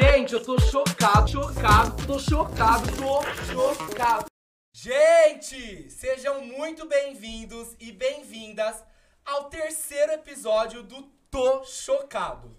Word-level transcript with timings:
Gente, 0.00 0.32
eu 0.32 0.40
tô 0.40 0.56
chocado, 0.60 1.28
chocado, 1.28 2.06
tô 2.06 2.20
chocado, 2.20 2.86
tô 2.96 3.20
chocado. 3.44 4.26
Gente, 4.72 5.90
sejam 5.90 6.40
muito 6.40 6.86
bem-vindos 6.86 7.74
e 7.80 7.90
bem-vindas 7.90 8.76
ao 9.24 9.50
terceiro 9.50 10.12
episódio 10.12 10.84
do 10.84 11.02
Tô 11.28 11.64
Chocado. 11.64 12.56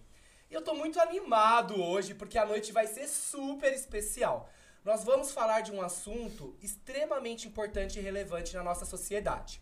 Eu 0.51 0.61
tô 0.61 0.73
muito 0.73 0.99
animado 0.99 1.81
hoje 1.81 2.13
porque 2.13 2.37
a 2.37 2.45
noite 2.45 2.73
vai 2.73 2.87
ser 2.87 3.07
super 3.07 3.71
especial. 3.71 4.49
Nós 4.83 5.05
vamos 5.05 5.31
falar 5.31 5.61
de 5.61 5.71
um 5.71 5.81
assunto 5.81 6.57
extremamente 6.61 7.47
importante 7.47 7.99
e 7.99 8.01
relevante 8.01 8.53
na 8.53 8.63
nossa 8.63 8.83
sociedade. 8.83 9.61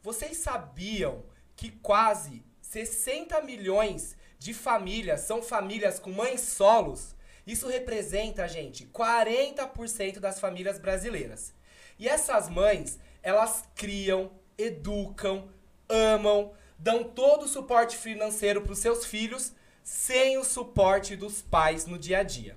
Vocês 0.00 0.36
sabiam 0.36 1.24
que 1.56 1.72
quase 1.72 2.44
60 2.62 3.42
milhões 3.42 4.16
de 4.40 4.54
famílias 4.54 5.20
são 5.20 5.42
famílias 5.42 5.98
com 5.98 6.10
mães 6.10 6.40
solos? 6.40 7.14
Isso 7.46 7.68
representa, 7.68 8.48
gente, 8.48 8.86
40% 8.86 10.18
das 10.18 10.40
famílias 10.40 10.78
brasileiras. 10.78 11.52
E 11.98 12.08
essas 12.08 12.48
mães, 12.48 12.98
elas 13.22 13.64
criam, 13.76 14.30
educam, 14.56 15.46
amam, 15.86 16.52
dão 16.78 17.04
todo 17.04 17.42
o 17.42 17.48
suporte 17.48 17.98
financeiro 17.98 18.62
para 18.62 18.72
os 18.72 18.78
seus 18.78 19.04
filhos 19.04 19.52
sem 19.84 20.38
o 20.38 20.44
suporte 20.44 21.16
dos 21.16 21.42
pais 21.42 21.84
no 21.84 21.98
dia 21.98 22.20
a 22.20 22.22
dia. 22.22 22.56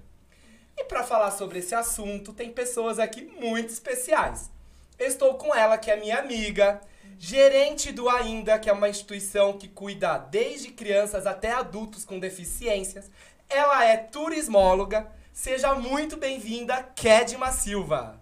E 0.78 0.86
para 0.86 1.04
falar 1.04 1.32
sobre 1.32 1.60
esse 1.60 1.76
assunto, 1.76 2.32
tem 2.32 2.50
pessoas 2.54 2.98
aqui 2.98 3.24
muito 3.24 3.70
especiais. 3.70 4.50
estou 4.98 5.34
com 5.36 5.54
ela, 5.54 5.78
que 5.78 5.92
é 5.92 5.98
minha 5.98 6.18
amiga, 6.18 6.80
gerente 7.26 7.94
do 7.94 8.10
Ainda, 8.10 8.60
que 8.60 8.70
é 8.70 8.74
uma 8.74 8.90
instituição 8.90 9.54
que 9.54 9.70
cuida 9.70 10.18
desde 10.18 10.72
crianças 10.72 11.26
até 11.26 11.54
adultos 11.54 12.04
com 12.04 12.20
deficiências. 12.20 13.10
Ela 13.50 13.86
é 13.86 13.96
turismóloga. 13.96 15.08
Seja 15.32 15.74
muito 15.74 16.18
bem-vinda, 16.18 16.84
Kedma 16.94 17.54
Silva. 17.54 18.20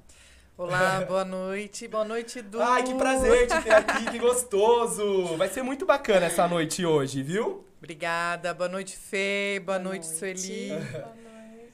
Olá, 0.56 1.02
boa 1.10 1.26
noite. 1.26 1.88
Boa 1.88 2.06
noite, 2.06 2.44
Du. 2.44 2.62
Ai, 2.62 2.84
que 2.84 2.94
prazer 2.94 3.48
te 3.48 3.60
ter 3.64 3.74
aqui, 3.74 4.06
que 4.06 4.20
gostoso. 4.20 5.36
Vai 5.36 5.50
ser 5.50 5.64
muito 5.64 5.84
bacana 5.84 6.28
essa 6.28 6.48
noite 6.48 6.86
hoje, 6.86 7.24
viu? 7.24 7.66
Obrigada. 7.80 8.54
Boa 8.54 8.70
noite, 8.70 8.96
Fê. 8.96 9.60
Boa, 9.66 9.80
boa 9.80 9.94
noite, 9.94 10.08
noite, 10.08 10.42
Sueli. 10.42 10.68
Boa 10.68 10.80
noite. 10.80 11.31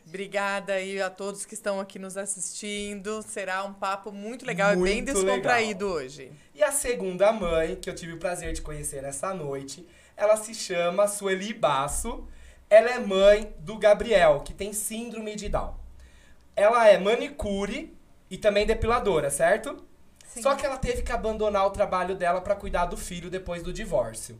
Obrigada 0.08 0.73
aí 0.73 1.02
a 1.02 1.09
todos 1.09 1.45
que 1.45 1.53
estão 1.53 1.81
aqui 1.81 2.00
nos 2.00 2.16
assistindo. 2.16 3.22
Será 3.22 3.66
um 3.66 3.73
papo 3.73 4.09
muito 4.09 4.45
legal 4.45 4.73
muito 4.75 4.89
e 4.89 4.94
bem 4.94 5.03
descontraído 5.03 5.86
legal. 5.86 5.97
hoje. 5.97 6.31
E 6.55 6.63
a 6.63 6.72
segunda 6.72 7.30
mãe, 7.33 7.75
que 7.75 7.89
eu 7.89 7.95
tive 7.95 8.13
o 8.13 8.17
prazer 8.17 8.53
de 8.53 8.61
conhecer 8.61 9.02
nessa 9.02 9.33
noite, 9.33 9.85
ela 10.16 10.38
se 10.38 10.55
chama 10.55 11.09
Sueli 11.09 11.53
Basso. 11.53 12.25
Ela 12.69 12.91
é 12.91 13.00
mãe 13.00 13.53
do 13.59 13.78
Gabriel, 13.78 14.41
que 14.45 14.53
tem 14.53 14.72
síndrome 14.72 15.35
de 15.35 15.50
Down. 15.50 15.75
Ela 16.55 16.88
é 16.88 16.97
manicure 16.97 17.94
e 18.30 18.38
também 18.38 18.66
depiladora, 18.66 19.30
certo? 19.30 19.85
Sim. 20.25 20.41
Só 20.41 20.55
que 20.55 20.66
ela 20.66 20.78
teve 20.78 21.02
que 21.02 21.11
abandonar 21.11 21.66
o 21.66 21.72
trabalho 21.72 22.16
dela 22.16 22.39
para 22.39 22.55
cuidar 22.55 22.85
do 22.85 22.95
filho 22.95 23.30
depois 23.30 23.61
do 23.61 23.73
divórcio. 23.73 24.39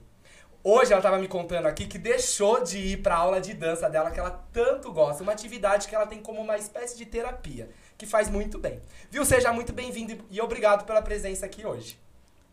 Hoje 0.70 0.92
ela 0.92 1.02
tava 1.02 1.18
me 1.18 1.30
contando 1.30 1.66
aqui 1.66 1.88
que 1.88 1.98
deixou 1.98 2.62
de 2.62 2.78
ir 2.78 3.02
pra 3.02 3.16
aula 3.16 3.40
de 3.40 3.54
dança 3.54 3.90
dela, 3.90 4.12
que 4.12 4.20
ela 4.20 4.46
tanto 4.52 4.92
gosta. 4.92 5.24
Uma 5.24 5.32
atividade 5.32 5.88
que 5.88 5.96
ela 5.96 6.06
tem 6.06 6.22
como 6.22 6.42
uma 6.42 6.58
espécie 6.58 6.98
de 6.98 7.06
terapia, 7.06 7.70
que 7.98 8.06
faz 8.06 8.30
muito 8.30 8.60
bem. 8.60 8.82
Viu? 9.10 9.24
Seja 9.24 9.54
muito 9.54 9.72
bem-vindo 9.72 10.26
e 10.30 10.42
obrigado 10.42 10.86
pela 10.86 11.02
presença 11.02 11.46
aqui 11.46 11.66
hoje. 11.66 11.98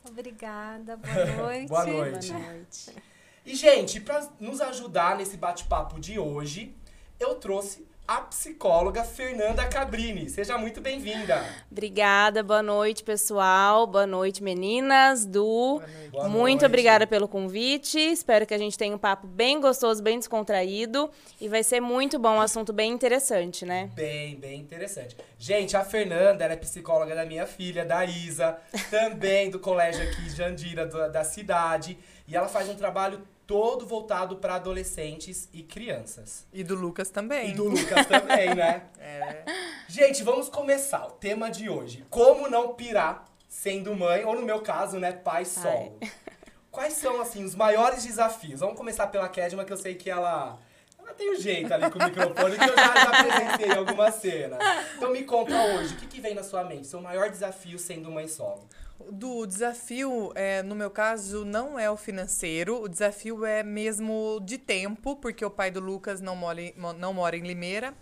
Obrigada, 0.09 0.97
boa 0.97 1.25
noite. 1.43 1.69
boa 1.69 1.87
noite. 1.87 2.31
Boa 2.31 2.53
noite. 2.53 2.95
E, 3.45 3.57
gente, 3.57 4.01
para 4.01 4.29
nos 4.39 4.61
ajudar 4.61 5.17
nesse 5.17 5.37
bate-papo 5.37 5.99
de 5.99 6.17
hoje, 6.17 6.73
eu 7.19 7.35
trouxe 7.35 7.85
a 8.07 8.21
psicóloga 8.21 9.03
Fernanda 9.03 9.67
Cabrini. 9.67 10.29
Seja 10.29 10.59
muito 10.59 10.79
bem-vinda. 10.79 11.43
Obrigada, 11.71 12.43
boa 12.43 12.63
noite, 12.63 13.03
pessoal. 13.03 13.87
Boa 13.87 14.07
noite, 14.07 14.43
meninas. 14.43 15.25
Du, 15.25 15.81
boa 16.13 16.29
muito 16.29 16.61
noite. 16.61 16.67
obrigada 16.67 17.07
pelo 17.07 17.27
convite. 17.27 17.99
Espero 17.99 18.47
que 18.47 18.53
a 18.53 18.59
gente 18.59 18.77
tenha 18.77 18.95
um 18.95 18.99
papo 18.99 19.27
bem 19.27 19.59
gostoso, 19.59 20.03
bem 20.03 20.19
descontraído. 20.19 21.11
E 21.41 21.49
vai 21.49 21.63
ser 21.63 21.81
muito 21.81 22.19
bom, 22.19 22.35
um 22.37 22.41
assunto 22.43 22.75
bem 22.75 22.93
interessante, 22.93 23.65
né? 23.65 23.91
Bem, 23.95 24.37
bem 24.37 24.61
interessante. 24.61 25.17
Gente, 25.39 25.75
a 25.75 25.83
Fernanda 25.83 26.45
é 26.45 26.57
psicóloga 26.57 27.15
da 27.15 27.25
minha 27.25 27.47
filha, 27.47 27.87
da 27.87 28.05
Isa, 28.05 28.59
também 28.91 29.49
do 29.49 29.59
colégio 29.59 30.03
aqui 30.03 30.29
Jandira, 30.29 30.85
da 31.09 31.25
cidade. 31.25 31.99
E 32.29 32.37
ela 32.37 32.49
faz 32.49 32.69
um 32.69 32.75
trabalho 32.75 33.23
todo 33.47 33.87
voltado 33.87 34.37
para 34.37 34.55
adolescentes 34.55 35.49
e 35.53 35.63
crianças. 35.63 36.47
E 36.53 36.65
do 36.65 36.75
Lucas 36.75 37.11
também. 37.11 37.51
E 37.51 37.53
do 37.55 37.65
Lucas 37.65 38.07
também, 38.07 38.55
né? 38.55 38.85
É. 38.99 39.45
Gente, 39.87 40.23
vamos 40.23 40.49
começar 40.49 41.07
o 41.07 41.11
tema 41.11 41.51
de 41.51 41.69
hoje. 41.69 42.07
Como 42.09 42.49
não 42.49 42.75
pirar 42.75 43.27
sendo 43.47 43.95
mãe, 43.95 44.25
ou 44.25 44.35
no 44.35 44.43
meu 44.43 44.61
caso, 44.61 44.99
né, 44.99 45.13
pai 45.13 45.45
solo. 45.45 45.99
Ai. 46.01 46.11
Quais 46.71 46.95
são, 46.95 47.21
assim, 47.21 47.45
os 47.45 47.55
maiores 47.55 48.03
desafios? 48.03 48.61
Vamos 48.61 48.77
começar 48.77 49.07
pela 49.07 49.29
Kedma, 49.29 49.65
que 49.65 49.73
eu 49.73 49.77
sei 49.77 49.95
que 49.95 50.11
ela... 50.11 50.59
Ela 50.99 51.13
tem 51.13 51.31
o 51.31 51.35
um 51.35 51.41
jeito 51.41 51.73
ali 51.73 51.89
com 51.91 51.99
o 51.99 52.05
microfone, 52.05 52.59
que 52.59 52.65
eu 52.65 52.77
já, 52.77 52.95
já 52.95 53.11
apresentei 53.11 53.69
em 53.69 53.79
alguma 53.79 54.11
cena. 54.11 54.59
Então 54.97 55.11
me 55.11 55.23
conta 55.23 55.55
hoje, 55.67 55.95
o 55.95 55.97
que, 55.99 56.07
que 56.07 56.21
vem 56.21 56.35
na 56.35 56.43
sua 56.43 56.65
mente? 56.65 56.87
Seu 56.87 57.01
maior 57.01 57.31
desafio 57.31 57.79
sendo 57.79 58.11
mãe 58.11 58.27
solo? 58.27 58.67
Do 59.11 59.45
desafio, 59.45 60.33
é, 60.35 60.63
no 60.63 60.75
meu 60.75 60.91
caso, 60.91 61.45
não 61.45 61.79
é 61.79 61.91
o 61.91 61.97
financeiro, 61.97 62.81
o 62.81 62.89
desafio 62.89 63.45
é 63.45 63.63
mesmo 63.63 64.41
de 64.45 64.57
tempo, 64.57 65.17
porque 65.17 65.45
o 65.45 65.51
pai 65.51 65.71
do 65.71 65.81
Lucas 65.81 66.21
não 66.21 66.37
mora, 66.37 66.63
em, 66.63 66.75
não 66.99 67.13
mora 67.13 67.37
em 67.37 67.43
Limeira, 67.43 67.93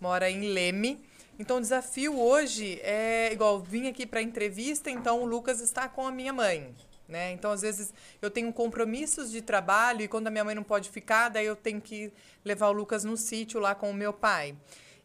mora 0.00 0.28
em 0.28 0.52
Leme. 0.52 1.02
Então, 1.38 1.56
o 1.56 1.60
desafio 1.60 2.18
hoje 2.18 2.80
é 2.82 3.32
igual, 3.32 3.60
vim 3.60 3.88
aqui 3.88 4.04
para 4.04 4.20
entrevista, 4.20 4.90
então 4.90 5.22
o 5.22 5.24
Lucas 5.24 5.60
está 5.60 5.88
com 5.88 6.06
a 6.06 6.10
minha 6.10 6.32
mãe. 6.32 6.74
Né? 7.08 7.32
Então, 7.32 7.50
às 7.50 7.62
vezes, 7.62 7.92
eu 8.20 8.30
tenho 8.30 8.52
compromissos 8.52 9.30
de 9.30 9.40
trabalho 9.40 10.02
e 10.02 10.08
quando 10.08 10.26
a 10.26 10.30
minha 10.30 10.44
mãe 10.44 10.54
não 10.54 10.62
pode 10.62 10.90
ficar, 10.90 11.28
daí 11.28 11.46
eu 11.46 11.56
tenho 11.56 11.80
que 11.80 12.12
levar 12.44 12.68
o 12.68 12.72
Lucas 12.72 13.04
no 13.04 13.16
sítio 13.16 13.58
lá 13.58 13.74
com 13.74 13.90
o 13.90 13.94
meu 13.94 14.12
pai. 14.12 14.54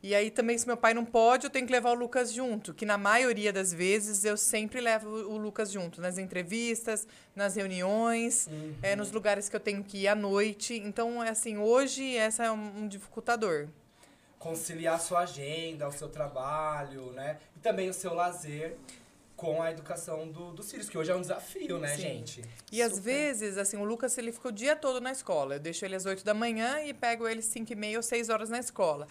E 0.05 0.13
aí 0.13 0.29
também, 0.29 0.55
se 0.55 0.67
meu 0.67 0.77
pai 0.77 0.93
não 0.93 1.03
pode, 1.03 1.47
eu 1.47 1.49
tenho 1.49 1.65
que 1.65 1.71
levar 1.71 1.89
o 1.89 1.95
Lucas 1.95 2.31
junto, 2.31 2.75
que 2.75 2.85
na 2.85 2.95
maioria 2.95 3.51
das 3.51 3.73
vezes 3.73 4.23
eu 4.23 4.37
sempre 4.37 4.79
levo 4.79 5.09
o 5.09 5.35
Lucas 5.35 5.71
junto, 5.71 5.99
nas 5.99 6.19
entrevistas, 6.19 7.07
nas 7.35 7.55
reuniões, 7.55 8.45
uhum. 8.45 8.75
é, 8.83 8.95
nos 8.95 9.11
lugares 9.11 9.49
que 9.49 9.55
eu 9.55 9.59
tenho 9.59 9.83
que 9.83 10.03
ir 10.03 10.07
à 10.07 10.13
noite. 10.13 10.75
Então, 10.75 11.23
é 11.23 11.31
assim, 11.31 11.57
hoje 11.57 12.15
essa 12.15 12.43
é 12.43 12.51
um, 12.51 12.87
dificultador. 12.87 13.67
Conciliar 14.37 14.93
a 14.93 14.99
sua 14.99 15.21
agenda, 15.21 15.87
o 15.87 15.91
seu 15.91 16.07
trabalho, 16.07 17.11
né? 17.13 17.39
E 17.55 17.59
também 17.59 17.89
o 17.89 17.93
seu 17.93 18.13
lazer 18.13 18.77
com 19.35 19.59
a 19.59 19.71
educação 19.71 20.27
do, 20.27 20.51
dos 20.51 20.69
filhos, 20.69 20.87
que 20.87 20.99
hoje 20.99 21.11
é 21.11 21.15
um 21.15 21.21
desafio, 21.21 21.79
né, 21.79 21.95
Sim. 21.95 22.01
gente? 22.01 22.41
E 22.71 22.75
Super. 22.75 22.83
às 22.83 22.99
vezes, 22.99 23.57
assim, 23.57 23.75
o 23.75 23.83
Lucas 23.83 24.15
ele 24.19 24.31
ficou 24.31 24.51
o 24.51 24.53
dia 24.53 24.75
todo 24.75 25.01
na 25.01 25.11
escola. 25.11 25.55
Eu 25.55 25.59
deixo 25.59 25.83
ele 25.83 25.95
às 25.95 26.05
8 26.05 26.23
da 26.23 26.35
manhã 26.35 26.79
e 26.81 26.93
pego 26.93 27.27
ele 27.27 27.41
5 27.41 27.73
e 27.73 27.75
meia 27.75 27.97
ou 27.97 28.03
6 28.03 28.29
horas 28.29 28.49
na 28.51 28.59
escola. 28.59 29.07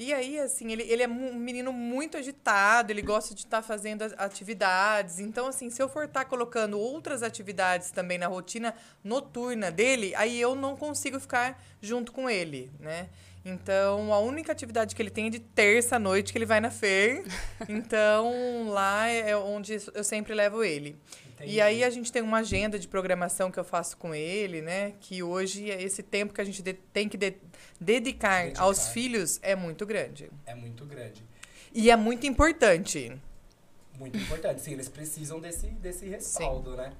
E 0.00 0.14
aí, 0.14 0.38
assim, 0.40 0.72
ele, 0.72 0.82
ele 0.84 1.02
é 1.02 1.06
um 1.06 1.34
menino 1.34 1.74
muito 1.74 2.16
agitado, 2.16 2.90
ele 2.90 3.02
gosta 3.02 3.34
de 3.34 3.42
estar 3.42 3.58
tá 3.58 3.62
fazendo 3.62 4.02
atividades. 4.16 5.18
Então, 5.18 5.46
assim, 5.46 5.68
se 5.68 5.82
eu 5.82 5.90
for 5.90 6.06
estar 6.06 6.20
tá 6.20 6.24
colocando 6.24 6.80
outras 6.80 7.22
atividades 7.22 7.90
também 7.90 8.16
na 8.16 8.26
rotina 8.26 8.74
noturna 9.04 9.70
dele, 9.70 10.14
aí 10.14 10.40
eu 10.40 10.54
não 10.54 10.74
consigo 10.74 11.20
ficar 11.20 11.62
junto 11.82 12.12
com 12.12 12.30
ele, 12.30 12.70
né? 12.80 13.10
Então, 13.44 14.12
a 14.12 14.18
única 14.18 14.52
atividade 14.52 14.94
que 14.94 15.00
ele 15.00 15.10
tem 15.10 15.28
é 15.28 15.30
de 15.30 15.40
terça 15.40 15.98
noite 15.98 16.32
que 16.32 16.38
ele 16.38 16.46
vai 16.46 16.60
na 16.60 16.70
FER. 16.70 17.24
Então, 17.68 18.68
lá 18.68 19.06
é 19.08 19.36
onde 19.36 19.78
eu 19.94 20.04
sempre 20.04 20.34
levo 20.34 20.62
ele. 20.62 20.96
Entendi. 21.34 21.54
E 21.54 21.60
aí 21.60 21.82
a 21.82 21.88
gente 21.88 22.12
tem 22.12 22.20
uma 22.20 22.38
agenda 22.38 22.78
de 22.78 22.86
programação 22.86 23.50
que 23.50 23.58
eu 23.58 23.64
faço 23.64 23.96
com 23.96 24.14
ele, 24.14 24.60
né? 24.60 24.92
Que 25.00 25.22
hoje 25.22 25.70
é 25.70 25.82
esse 25.82 26.02
tempo 26.02 26.34
que 26.34 26.40
a 26.40 26.44
gente 26.44 26.62
tem 26.62 27.08
que 27.08 27.16
de 27.16 27.34
dedicar, 27.80 28.44
dedicar 28.44 28.62
aos 28.62 28.88
filhos 28.88 29.38
é 29.42 29.56
muito 29.56 29.86
grande. 29.86 30.30
É 30.44 30.54
muito 30.54 30.84
grande. 30.84 31.24
E 31.72 31.90
é 31.90 31.96
muito 31.96 32.26
importante. 32.26 33.12
Muito 33.98 34.18
importante. 34.18 34.60
Sim, 34.60 34.72
eles 34.72 34.88
precisam 34.88 35.40
desse, 35.40 35.66
desse 35.66 36.06
respaldo, 36.06 36.72
Sim. 36.72 36.76
né? 36.76 36.92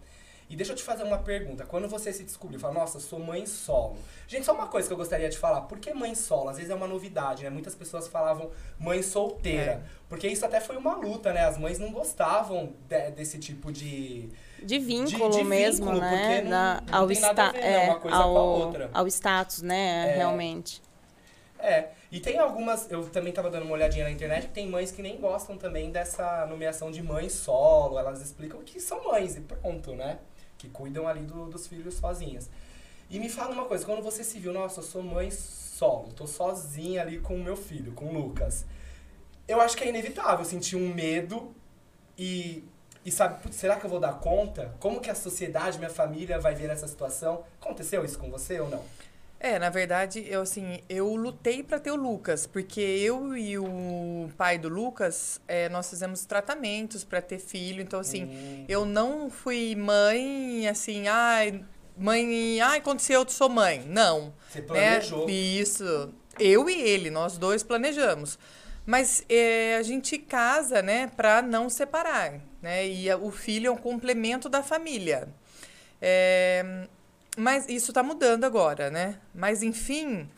E 0.50 0.56
deixa 0.56 0.72
eu 0.72 0.76
te 0.76 0.82
fazer 0.82 1.04
uma 1.04 1.18
pergunta. 1.18 1.64
Quando 1.64 1.88
você 1.88 2.12
se 2.12 2.24
descobriu, 2.24 2.58
fala, 2.58 2.74
nossa, 2.74 2.98
sou 2.98 3.20
mãe 3.20 3.46
solo. 3.46 3.96
Gente, 4.26 4.44
só 4.44 4.52
uma 4.52 4.66
coisa 4.66 4.88
que 4.88 4.92
eu 4.92 4.96
gostaria 4.96 5.28
de 5.28 5.38
falar. 5.38 5.60
Por 5.62 5.78
que 5.78 5.94
mãe 5.94 6.12
solo? 6.16 6.48
Às 6.48 6.56
vezes 6.56 6.72
é 6.72 6.74
uma 6.74 6.88
novidade, 6.88 7.44
né? 7.44 7.50
Muitas 7.50 7.76
pessoas 7.76 8.08
falavam 8.08 8.50
mãe 8.76 9.00
solteira. 9.00 9.72
É. 9.74 9.80
Porque 10.08 10.26
isso 10.26 10.44
até 10.44 10.60
foi 10.60 10.76
uma 10.76 10.96
luta, 10.96 11.32
né? 11.32 11.44
As 11.44 11.56
mães 11.56 11.78
não 11.78 11.92
gostavam 11.92 12.74
de, 12.88 13.12
desse 13.12 13.38
tipo 13.38 13.70
de... 13.70 14.28
De 14.60 14.76
vínculo 14.80 15.30
de, 15.30 15.38
de 15.38 15.44
mesmo, 15.44 15.86
vínculo, 15.86 16.00
né? 16.00 16.42
Não, 16.42 16.50
Na, 16.50 16.80
não 16.80 16.98
ao 16.98 17.10
sta 17.12 17.52
ver, 17.52 17.60
né? 17.60 17.84
uma 17.88 18.00
coisa 18.00 18.16
ao. 18.16 18.72
Ao 18.92 19.06
status, 19.06 19.62
né? 19.62 20.10
É. 20.10 20.16
Realmente. 20.16 20.82
É, 21.60 21.90
e 22.10 22.18
tem 22.18 22.38
algumas, 22.38 22.90
eu 22.90 23.08
também 23.08 23.32
tava 23.32 23.50
dando 23.50 23.64
uma 23.64 23.74
olhadinha 23.74 24.04
na 24.04 24.10
internet, 24.10 24.48
que 24.48 24.52
tem 24.52 24.66
mães 24.66 24.90
que 24.90 25.02
nem 25.02 25.18
gostam 25.20 25.56
também 25.56 25.90
dessa 25.90 26.46
nomeação 26.46 26.90
de 26.90 27.02
mãe 27.02 27.28
solo, 27.28 27.98
elas 27.98 28.20
explicam 28.22 28.60
que 28.62 28.80
são 28.80 29.04
mães 29.04 29.36
e 29.36 29.40
pronto, 29.40 29.94
né? 29.94 30.18
Que 30.60 30.68
cuidam 30.68 31.08
ali 31.08 31.22
do, 31.22 31.46
dos 31.46 31.66
filhos 31.66 31.94
sozinhas. 31.94 32.50
E 33.08 33.18
me 33.18 33.28
fala 33.28 33.52
uma 33.52 33.64
coisa, 33.64 33.84
quando 33.84 34.02
você 34.02 34.22
se 34.22 34.38
viu, 34.38 34.52
nossa, 34.52 34.80
eu 34.80 34.84
sou 34.84 35.02
mãe 35.02 35.30
solo, 35.30 36.12
tô 36.12 36.26
sozinha 36.26 37.02
ali 37.02 37.18
com 37.18 37.34
o 37.34 37.42
meu 37.42 37.56
filho, 37.56 37.92
com 37.92 38.06
o 38.06 38.12
Lucas. 38.12 38.64
Eu 39.48 39.60
acho 39.60 39.76
que 39.76 39.82
é 39.82 39.88
inevitável 39.88 40.44
sentir 40.44 40.76
um 40.76 40.94
medo 40.94 41.52
e, 42.16 42.62
e 43.04 43.10
sabe, 43.10 43.42
putz, 43.42 43.56
será 43.56 43.80
que 43.80 43.86
eu 43.86 43.90
vou 43.90 43.98
dar 43.98 44.20
conta? 44.20 44.76
Como 44.78 45.00
que 45.00 45.10
a 45.10 45.14
sociedade, 45.14 45.78
minha 45.78 45.90
família 45.90 46.38
vai 46.38 46.54
ver 46.54 46.70
essa 46.70 46.86
situação? 46.86 47.42
Aconteceu 47.60 48.04
isso 48.04 48.18
com 48.18 48.30
você 48.30 48.60
ou 48.60 48.68
não? 48.68 48.84
É, 49.42 49.58
na 49.58 49.70
verdade, 49.70 50.22
eu 50.28 50.42
assim, 50.42 50.80
eu 50.86 51.14
lutei 51.14 51.62
para 51.62 51.78
ter 51.80 51.90
o 51.90 51.96
Lucas, 51.96 52.46
porque 52.46 52.78
eu 52.80 53.34
e 53.34 53.58
o 53.58 54.28
pai 54.36 54.58
do 54.58 54.68
Lucas, 54.68 55.40
é, 55.48 55.66
nós 55.70 55.88
fizemos 55.88 56.26
tratamentos 56.26 57.04
para 57.04 57.22
ter 57.22 57.38
filho, 57.38 57.80
então 57.80 57.98
assim, 58.00 58.24
Hum. 58.24 58.64
eu 58.68 58.84
não 58.84 59.30
fui 59.30 59.74
mãe 59.74 60.68
assim, 60.68 61.08
ai, 61.08 61.64
mãe, 61.96 62.60
ai, 62.60 62.78
aconteceu, 62.80 63.22
eu 63.22 63.28
sou 63.30 63.48
mãe. 63.48 63.82
Não. 63.88 64.34
Você 64.50 64.60
né? 64.60 64.66
planejou. 64.66 65.30
Isso. 65.30 66.12
Eu 66.38 66.68
e 66.68 66.74
ele, 66.78 67.08
nós 67.10 67.38
dois 67.38 67.62
planejamos. 67.62 68.38
Mas 68.84 69.24
é, 69.28 69.76
a 69.76 69.82
gente 69.82 70.18
casa, 70.18 70.82
né, 70.82 71.10
para 71.16 71.40
não 71.40 71.70
separar, 71.70 72.40
né? 72.60 72.86
E 72.86 73.08
a- 73.10 73.16
o 73.16 73.30
filho 73.30 73.68
é 73.68 73.70
um 73.70 73.76
complemento 73.76 74.48
da 74.50 74.62
família. 74.62 75.28
É, 76.00 76.86
mas 77.40 77.68
isso 77.68 77.90
está 77.90 78.02
mudando 78.02 78.44
agora, 78.44 78.90
né? 78.90 79.16
Mas 79.34 79.62
enfim, 79.62 80.28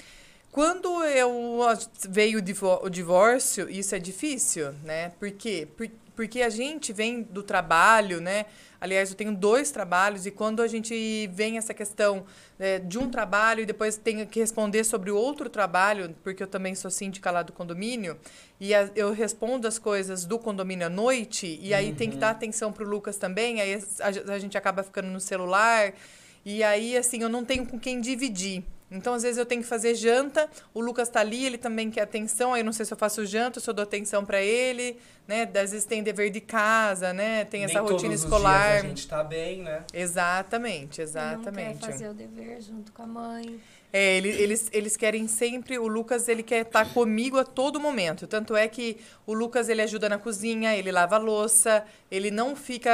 quando 0.50 1.02
eu 1.04 1.60
veio 2.08 2.38
o 2.40 2.86
o 2.86 2.88
divórcio, 2.90 3.68
isso 3.70 3.94
é 3.94 3.98
difícil, 3.98 4.72
né? 4.84 5.10
Por 5.18 5.30
quê? 5.32 5.66
Por- 5.76 5.90
porque 6.14 6.42
a 6.42 6.50
gente 6.50 6.92
vem 6.92 7.22
do 7.22 7.42
trabalho, 7.42 8.20
né? 8.20 8.44
Aliás, 8.78 9.08
eu 9.10 9.16
tenho 9.16 9.34
dois 9.34 9.70
trabalhos 9.70 10.26
e 10.26 10.30
quando 10.30 10.60
a 10.60 10.66
gente 10.68 11.26
vem 11.32 11.56
essa 11.56 11.72
questão 11.72 12.26
é, 12.58 12.78
de 12.78 12.98
um 12.98 13.08
trabalho 13.08 13.62
e 13.62 13.66
depois 13.66 13.96
tenho 13.96 14.26
que 14.26 14.38
responder 14.38 14.84
sobre 14.84 15.10
o 15.10 15.16
outro 15.16 15.48
trabalho, 15.48 16.14
porque 16.22 16.42
eu 16.42 16.46
também 16.46 16.74
sou 16.74 16.90
síndica 16.90 17.30
lá 17.30 17.42
do 17.42 17.50
condomínio, 17.52 18.18
e 18.60 18.74
a- 18.74 18.90
eu 18.94 19.10
respondo 19.12 19.66
as 19.66 19.78
coisas 19.78 20.26
do 20.26 20.38
condomínio 20.38 20.86
à 20.86 20.90
noite, 20.90 21.58
e 21.62 21.72
aí 21.72 21.92
tem 21.94 22.10
que 22.10 22.16
dar 22.18 22.30
atenção 22.30 22.70
pro 22.72 22.86
Lucas 22.86 23.16
também, 23.16 23.60
aí 23.62 23.82
a, 24.00 24.32
a 24.34 24.38
gente 24.38 24.58
acaba 24.58 24.82
ficando 24.82 25.08
no 25.08 25.18
celular, 25.20 25.94
e 26.44 26.62
aí, 26.62 26.96
assim, 26.96 27.22
eu 27.22 27.28
não 27.28 27.44
tenho 27.44 27.66
com 27.66 27.78
quem 27.78 28.00
dividir. 28.00 28.64
Então, 28.94 29.14
às 29.14 29.22
vezes, 29.22 29.38
eu 29.38 29.46
tenho 29.46 29.62
que 29.62 29.66
fazer 29.66 29.94
janta, 29.94 30.50
o 30.74 30.80
Lucas 30.80 31.08
tá 31.08 31.20
ali, 31.20 31.46
ele 31.46 31.56
também 31.56 31.90
quer 31.90 32.02
atenção, 32.02 32.52
aí 32.52 32.60
eu 32.60 32.64
não 32.64 32.74
sei 32.74 32.84
se 32.84 32.92
eu 32.92 32.96
faço 32.98 33.24
janta, 33.24 33.58
se 33.58 33.68
eu 33.70 33.72
dou 33.72 33.84
atenção 33.84 34.22
para 34.22 34.42
ele, 34.42 34.98
né? 35.26 35.44
Às 35.44 35.70
vezes 35.70 35.86
tem 35.86 36.02
dever 36.02 36.28
de 36.30 36.42
casa, 36.42 37.10
né? 37.10 37.46
Tem 37.46 37.64
essa 37.64 37.80
Nem 37.80 37.82
rotina 37.82 38.00
todos 38.02 38.18
os 38.18 38.24
escolar. 38.24 38.72
dias 38.72 38.84
a 38.84 38.88
gente 38.88 39.08
tá 39.08 39.24
bem, 39.24 39.62
né? 39.62 39.82
Exatamente, 39.94 40.82
Não 40.82 40.88
quer 40.96 41.02
exatamente. 41.02 41.86
fazer 41.86 42.08
o 42.10 42.12
dever 42.14 42.60
junto 42.60 42.92
com 42.92 43.02
a 43.02 43.06
mãe. 43.06 43.58
É, 43.92 44.16
ele- 44.16 44.30
eles, 44.30 44.68
eles 44.72 44.96
querem 44.96 45.28
sempre, 45.28 45.78
o 45.78 45.86
Lucas, 45.86 46.26
ele 46.28 46.42
quer 46.42 46.62
estar 46.66 46.92
comigo 46.94 47.36
a 47.38 47.44
todo 47.44 47.78
momento. 47.78 48.26
Tanto 48.26 48.56
é 48.56 48.66
que 48.66 48.96
o 49.26 49.34
Lucas, 49.34 49.68
ele 49.68 49.82
ajuda 49.82 50.08
na 50.08 50.18
cozinha, 50.18 50.74
ele 50.74 50.90
lava 50.90 51.16
a 51.16 51.18
louça, 51.18 51.84
ele 52.10 52.30
não 52.30 52.56
fica, 52.56 52.90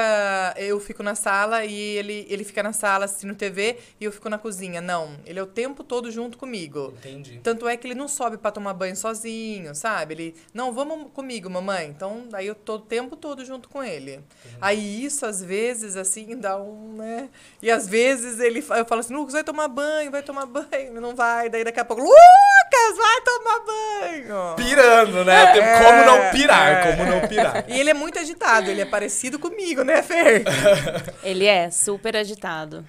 eu 0.56 0.80
fico 0.80 1.02
na 1.02 1.14
sala 1.14 1.64
e 1.64 1.72
ele, 1.96 2.26
ele 2.28 2.42
fica 2.42 2.62
na 2.62 2.72
sala 2.72 3.04
assistindo 3.04 3.34
TV 3.34 3.76
e 4.00 4.04
eu 4.04 4.10
fico 4.12 4.28
na 4.28 4.38
cozinha. 4.38 4.80
Não, 4.80 5.16
ele 5.24 5.38
é 5.38 5.42
o 5.42 5.46
tempo 5.46 5.84
todo 5.84 6.10
junto 6.10 6.36
comigo. 6.36 6.92
Entendi. 6.98 7.38
Tanto 7.44 7.68
é 7.68 7.76
que 7.76 7.86
ele 7.86 7.94
não 7.94 8.08
sobe 8.08 8.36
para 8.36 8.50
tomar 8.50 8.74
banho 8.74 8.96
sozinho, 8.96 9.74
sabe? 9.76 10.14
Ele, 10.14 10.34
não, 10.52 10.72
vamos 10.72 11.12
comigo, 11.12 11.48
mamãe. 11.48 11.88
Então, 11.88 12.24
aí 12.32 12.46
eu 12.48 12.54
tô 12.56 12.74
o 12.74 12.78
tempo 12.80 13.14
todo 13.16 13.44
junto 13.44 13.68
com 13.68 13.82
ele. 13.84 14.20
Aí 14.60 15.04
isso, 15.04 15.24
às 15.24 15.42
vezes, 15.42 15.96
assim, 15.96 16.36
dá 16.36 16.60
um, 16.60 16.94
né? 16.96 17.28
E 17.62 17.70
às 17.70 17.86
vezes 17.88 18.40
ele, 18.40 18.58
eu 18.58 18.84
falo 18.84 19.00
assim, 19.00 19.14
Lucas, 19.14 19.32
vai 19.34 19.44
tomar 19.44 19.68
banho, 19.68 20.10
vai 20.10 20.22
tomar 20.22 20.44
banho. 20.46 20.88
Ele 20.88 21.00
não 21.00 21.14
vai. 21.14 21.49
Daí 21.49 21.64
daqui 21.64 21.79
a 21.81 21.85
pouco, 21.85 22.02
Lucas, 22.02 22.96
vai 22.96 23.20
tomar 23.23 23.61
banho. 23.67 24.55
Pirando, 24.56 25.25
né? 25.25 25.52
Tem- 25.52 25.62
É, 25.62 25.79
como 25.85 26.05
não 26.05 26.31
pirar, 26.32 26.69
é. 26.73 26.90
como 26.96 27.11
não 27.11 27.29
pirar. 27.29 27.64
E 27.69 27.79
ele 27.79 27.90
é 27.90 27.94
muito 27.94 28.19
agitado, 28.19 28.70
ele 28.70 28.81
é 28.81 28.85
parecido 28.87 29.38
comigo, 29.38 29.82
né, 29.82 30.02
Fer? 30.02 30.44
Ele 31.23 31.44
é 31.46 31.70
super 31.70 32.17
agitado. 32.17 32.85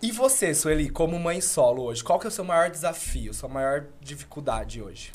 E 0.00 0.12
você, 0.12 0.54
Sueli, 0.54 0.88
como 0.88 1.18
mãe 1.18 1.40
solo 1.40 1.82
hoje, 1.84 2.04
qual 2.04 2.18
que 2.20 2.26
é 2.26 2.28
o 2.28 2.30
seu 2.30 2.44
maior 2.44 2.70
desafio, 2.70 3.34
sua 3.34 3.48
maior 3.48 3.84
dificuldade 4.00 4.80
hoje? 4.80 5.10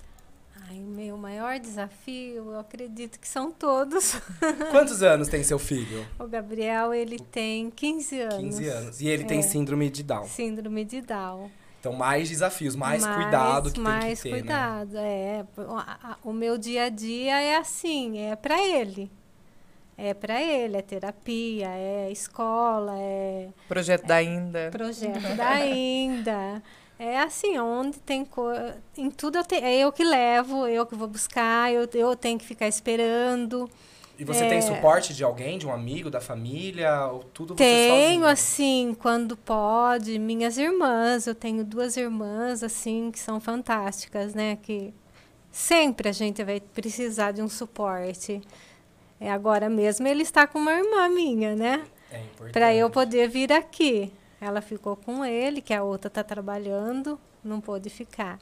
Ai, 0.70 0.76
meu 0.80 1.16
maior 1.18 1.58
desafio, 1.60 2.52
eu 2.52 2.60
acredito 2.60 3.18
que 3.20 3.28
são 3.28 3.50
todos. 3.52 4.16
Quantos 4.72 5.02
anos 5.04 5.28
tem 5.30 5.42
seu 5.44 5.58
filho? 5.60 6.06
O 6.20 6.26
Gabriel, 6.28 6.94
ele 6.94 7.18
tem 7.20 7.70
15 7.70 8.20
anos. 8.22 8.36
15 8.38 8.68
anos. 8.68 9.02
E 9.02 9.08
ele 9.08 9.24
tem 9.24 9.40
É. 9.40 9.42
síndrome 9.42 9.90
de 9.90 10.04
Down. 10.04 10.26
Síndrome 10.28 10.84
de 10.84 11.02
Down. 11.02 11.50
Então, 11.84 11.92
mais 11.92 12.30
desafios, 12.30 12.78
mais, 12.78 13.06
cuidado 13.06 13.70
que 13.70 13.80
mais 13.82 14.06
tem 14.06 14.16
que 14.16 14.22
ter, 14.22 14.30
né? 14.30 14.40
cuidado, 14.40 14.98
é. 15.00 15.46
O, 16.24 16.32
meu 16.32 16.58
dia 16.58 16.86
a 16.86 16.90
dia 16.90 17.42
é 17.42 17.58
assim, 17.58 18.20
é 18.20 18.38
para 18.38 18.58
ele. 18.58 19.12
É 19.98 20.14
para 20.14 20.42
ele, 20.42 20.78
é 20.78 20.82
terapia, 20.82 21.68
é 21.68 22.10
escola, 22.10 22.94
é 22.98 23.50
Projeto 23.68 24.06
da 24.08 24.16
Ainda. 24.16 24.70
projeto 24.72 25.20
da 25.36 25.50
ainda. 25.50 26.64
É 26.98 27.20
assim, 27.20 27.60
onde 27.60 28.00
tem 28.00 28.24
coisa. 28.24 28.78
Em 28.98 29.12
tudo 29.12 29.40
eu 29.40 29.44
te, 29.44 29.56
é 29.56 29.80
eu 29.80 29.92
que 29.92 30.06
levo, 30.06 30.66
eu 30.66 30.86
que 30.86 30.96
vou 30.96 31.10
buscar, 31.10 31.70
eu, 31.70 31.86
eu 31.94 32.16
tenho 32.16 32.40
que 32.40 32.46
ficar 32.46 32.70
esperando. 32.70 33.70
E 34.24 34.26
você 34.26 34.46
É. 34.46 34.50
tem 34.50 34.62
suporte 34.62 35.14
de 35.14 35.24
alguém, 35.24 35.58
de 35.58 35.68
um 35.68 35.74
amigo, 35.74 36.10
da 36.10 36.22
família, 36.22 37.08
ou 37.08 37.20
tudo 37.24 37.56
Tenho, 37.56 38.26
assim, 38.26 38.96
quando 39.00 39.36
pode, 39.36 40.18
minhas 40.18 40.58
irmãs. 40.58 41.28
Eu 41.28 41.36
tenho 41.36 41.64
duas 41.64 41.98
irmãs, 41.98 42.64
assim, 42.64 43.12
que 43.12 43.20
são 43.20 43.40
fantásticas, 43.42 44.34
né? 44.34 44.58
Que 44.62 44.94
sempre 45.52 46.08
a 46.08 46.14
gente 46.14 46.42
vai 46.44 46.62
precisar 46.62 47.34
de 47.34 47.42
um 47.42 47.50
suporte. 47.50 48.42
É, 49.20 49.30
agora 49.30 49.70
mesmo 49.70 50.08
ele 50.08 50.24
está 50.24 50.48
com 50.48 50.58
uma 50.58 50.72
irmã 50.74 51.10
minha, 51.10 51.54
né? 51.56 51.84
É 52.12 52.20
importante. 52.22 52.54
Para 52.54 52.74
eu 52.74 52.90
poder 52.90 53.28
vir 53.28 53.52
aqui. 53.52 54.12
Ela 54.40 54.62
ficou 54.62 54.96
com 54.96 55.24
ele, 55.24 55.62
que 55.62 55.74
a 55.74 55.84
outra 55.84 56.08
está 56.08 56.24
trabalhando, 56.24 57.20
não 57.44 57.62
pôde 57.62 57.90
ficar. 57.90 58.40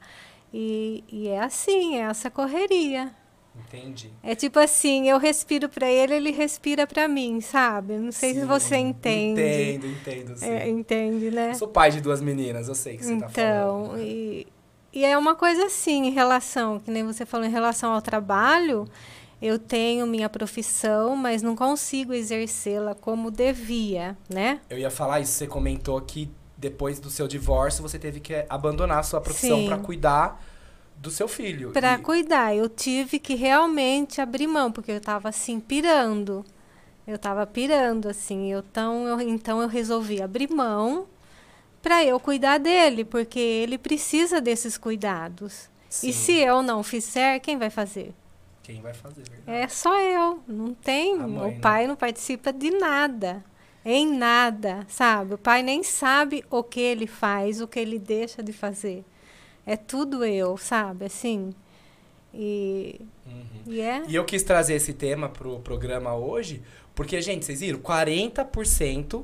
E, 0.53 1.03
e 1.07 1.27
é 1.27 1.39
assim, 1.39 1.97
é 1.97 2.01
essa 2.01 2.29
correria. 2.29 3.11
Entendi. 3.57 4.11
É 4.23 4.33
tipo 4.35 4.59
assim, 4.59 5.09
eu 5.09 5.17
respiro 5.17 5.67
para 5.69 5.89
ele, 5.89 6.13
ele 6.15 6.31
respira 6.31 6.87
para 6.87 7.07
mim, 7.07 7.41
sabe? 7.41 7.97
Não 7.97 8.11
sei 8.11 8.33
se 8.33 8.41
Sim, 8.41 8.45
você 8.45 8.75
entende. 8.77 9.41
Entendo, 9.41 9.87
entendo, 9.87 10.37
sim. 10.37 10.45
É, 10.45 10.69
entende, 10.69 11.31
né? 11.31 11.51
Eu 11.51 11.55
sou 11.55 11.67
pai 11.67 11.91
de 11.91 11.99
duas 12.01 12.21
meninas, 12.21 12.67
eu 12.67 12.75
sei 12.75 12.97
que 12.97 13.03
você 13.05 13.17
tá 13.17 13.27
Então, 13.29 13.85
falando. 13.85 13.97
né? 13.97 14.03
e, 14.03 14.47
e 14.93 15.05
é 15.05 15.17
uma 15.17 15.35
coisa 15.35 15.65
assim, 15.65 16.05
em 16.07 16.11
relação, 16.11 16.79
que 16.79 16.89
nem 16.91 17.03
você 17.05 17.25
falou, 17.25 17.45
em 17.45 17.49
relação 17.51 17.93
ao 17.93 18.01
trabalho, 18.01 18.85
eu 19.41 19.57
tenho 19.59 20.05
minha 20.07 20.29
profissão, 20.29 21.15
mas 21.15 21.41
não 21.41 21.55
consigo 21.55 22.13
exercê-la 22.13 22.93
como 22.95 23.29
devia, 23.31 24.17
né? 24.29 24.61
Eu 24.69 24.77
ia 24.77 24.89
falar 24.91 25.19
isso, 25.19 25.33
você 25.33 25.47
comentou 25.47 25.99
que 26.01 26.29
depois 26.57 26.99
do 26.99 27.09
seu 27.09 27.27
divórcio 27.27 27.81
você 27.81 27.97
teve 27.97 28.19
que 28.19 28.45
abandonar 28.47 28.99
a 28.99 29.03
sua 29.03 29.19
profissão 29.19 29.65
para 29.65 29.77
cuidar 29.77 30.41
do 31.01 31.09
seu 31.09 31.27
filho. 31.27 31.71
Para 31.71 31.95
E- 31.95 31.97
cuidar, 31.97 32.55
eu 32.55 32.69
tive 32.69 33.17
que 33.19 33.33
realmente 33.33 34.21
abrir 34.21 34.47
mão, 34.47 34.71
porque 34.71 34.91
eu 34.91 34.97
estava 34.97 35.29
assim, 35.29 35.59
pirando. 35.59 36.45
Eu 37.07 37.15
estava 37.15 37.45
pirando, 37.47 38.07
assim. 38.07 38.51
Eu, 38.51 38.59
então, 38.59 39.07
eu, 39.07 39.19
então 39.21 39.61
eu 39.61 39.67
resolvi 39.67 40.21
abrir 40.21 40.49
mão 40.49 41.07
para 41.81 42.05
eu 42.05 42.19
cuidar 42.19 42.59
dele, 42.59 43.03
porque 43.03 43.39
ele 43.39 43.77
precisa 43.77 44.39
desses 44.39 44.77
cuidados. 44.77 45.69
Sim. 45.89 46.09
E 46.09 46.13
se 46.13 46.33
eu 46.37 46.61
não 46.61 46.83
fizer, 46.83 47.39
quem 47.39 47.57
vai 47.57 47.69
fazer? 47.71 48.13
Quem 48.63 48.79
vai 48.79 48.93
fazer, 48.93 49.23
verdade? 49.27 49.57
É 49.57 49.67
só 49.67 49.99
eu, 49.99 50.39
não 50.47 50.73
tem. 50.75 51.17
Mãe, 51.17 51.49
o 51.49 51.51
né? 51.55 51.59
pai 51.59 51.87
não 51.87 51.95
participa 51.95 52.53
de 52.53 52.69
nada. 52.69 53.43
Em 53.83 54.07
nada, 54.15 54.85
sabe? 54.87 55.33
O 55.33 55.37
pai 55.39 55.63
nem 55.63 55.81
sabe 55.81 56.45
o 56.51 56.63
que 56.63 56.79
ele 56.79 57.07
faz, 57.07 57.59
o 57.59 57.67
que 57.67 57.79
ele 57.79 57.97
deixa 57.97 58.43
de 58.43 58.53
fazer. 58.53 59.03
É 59.65 59.75
tudo 59.75 60.23
eu, 60.25 60.57
sabe? 60.57 61.05
Assim. 61.05 61.53
E, 62.33 63.01
Uhum. 63.25 63.43
e 63.73 63.81
é. 63.81 64.03
E 64.07 64.15
eu 64.15 64.23
quis 64.25 64.43
trazer 64.43 64.75
esse 64.75 64.93
tema 64.93 65.27
pro 65.29 65.59
programa 65.59 66.15
hoje, 66.15 66.61
porque, 66.95 67.21
gente, 67.21 67.45
vocês 67.45 67.59
viram? 67.59 67.79
40% 67.79 69.23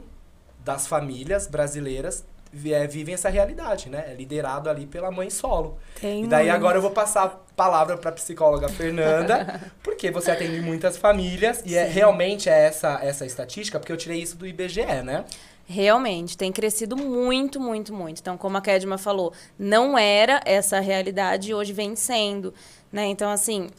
das 0.64 0.88
famílias 0.88 1.48
brasileiras 1.48 2.26
vi- 2.52 2.88
vivem 2.88 3.14
essa 3.14 3.30
realidade, 3.30 3.90
né? 3.90 4.06
É 4.10 4.14
liderado 4.14 4.70
ali 4.70 4.86
pela 4.86 5.10
mãe 5.12 5.30
solo. 5.30 5.78
Tem 6.00 6.24
E 6.26 6.28
daí 6.28 6.46
muito. 6.48 6.56
agora 6.56 6.78
eu 6.78 6.82
vou 6.82 6.92
passar 6.92 7.24
a 7.26 7.30
palavra 7.30 7.98
para 7.98 8.10
a 8.10 8.14
psicóloga 8.14 8.68
Fernanda, 8.70 9.62
porque 9.84 10.12
você 10.12 10.32
atende 10.32 10.60
muitas 10.62 10.98
famílias 10.98 11.62
e 11.66 11.76
é 11.76 11.86
realmente 11.86 12.50
é 12.50 12.66
essa 12.66 13.00
essa 13.02 13.26
estatística, 13.26 13.80
porque 13.80 13.92
eu 13.92 13.98
tirei 13.98 14.22
isso 14.22 14.36
do 14.38 14.46
IBGE, 14.46 15.02
né? 15.04 15.26
Realmente, 15.70 16.38
tem 16.38 16.50
crescido 16.50 16.96
muito, 16.96 17.60
muito, 17.60 17.94
muito. 17.94 18.22
Então, 18.22 18.38
como 18.38 18.56
a 18.56 18.62
Kedma 18.62 18.98
falou, 18.98 19.34
não 19.60 19.98
era 19.98 20.40
essa 20.46 20.78
a 20.78 20.80
realidade 20.80 21.52
e 21.52 21.54
hoje 21.54 21.74
vem 21.74 21.94
sendo. 21.94 22.54
Né? 22.90 23.08
Então, 23.08 23.30
assim, 23.30 23.70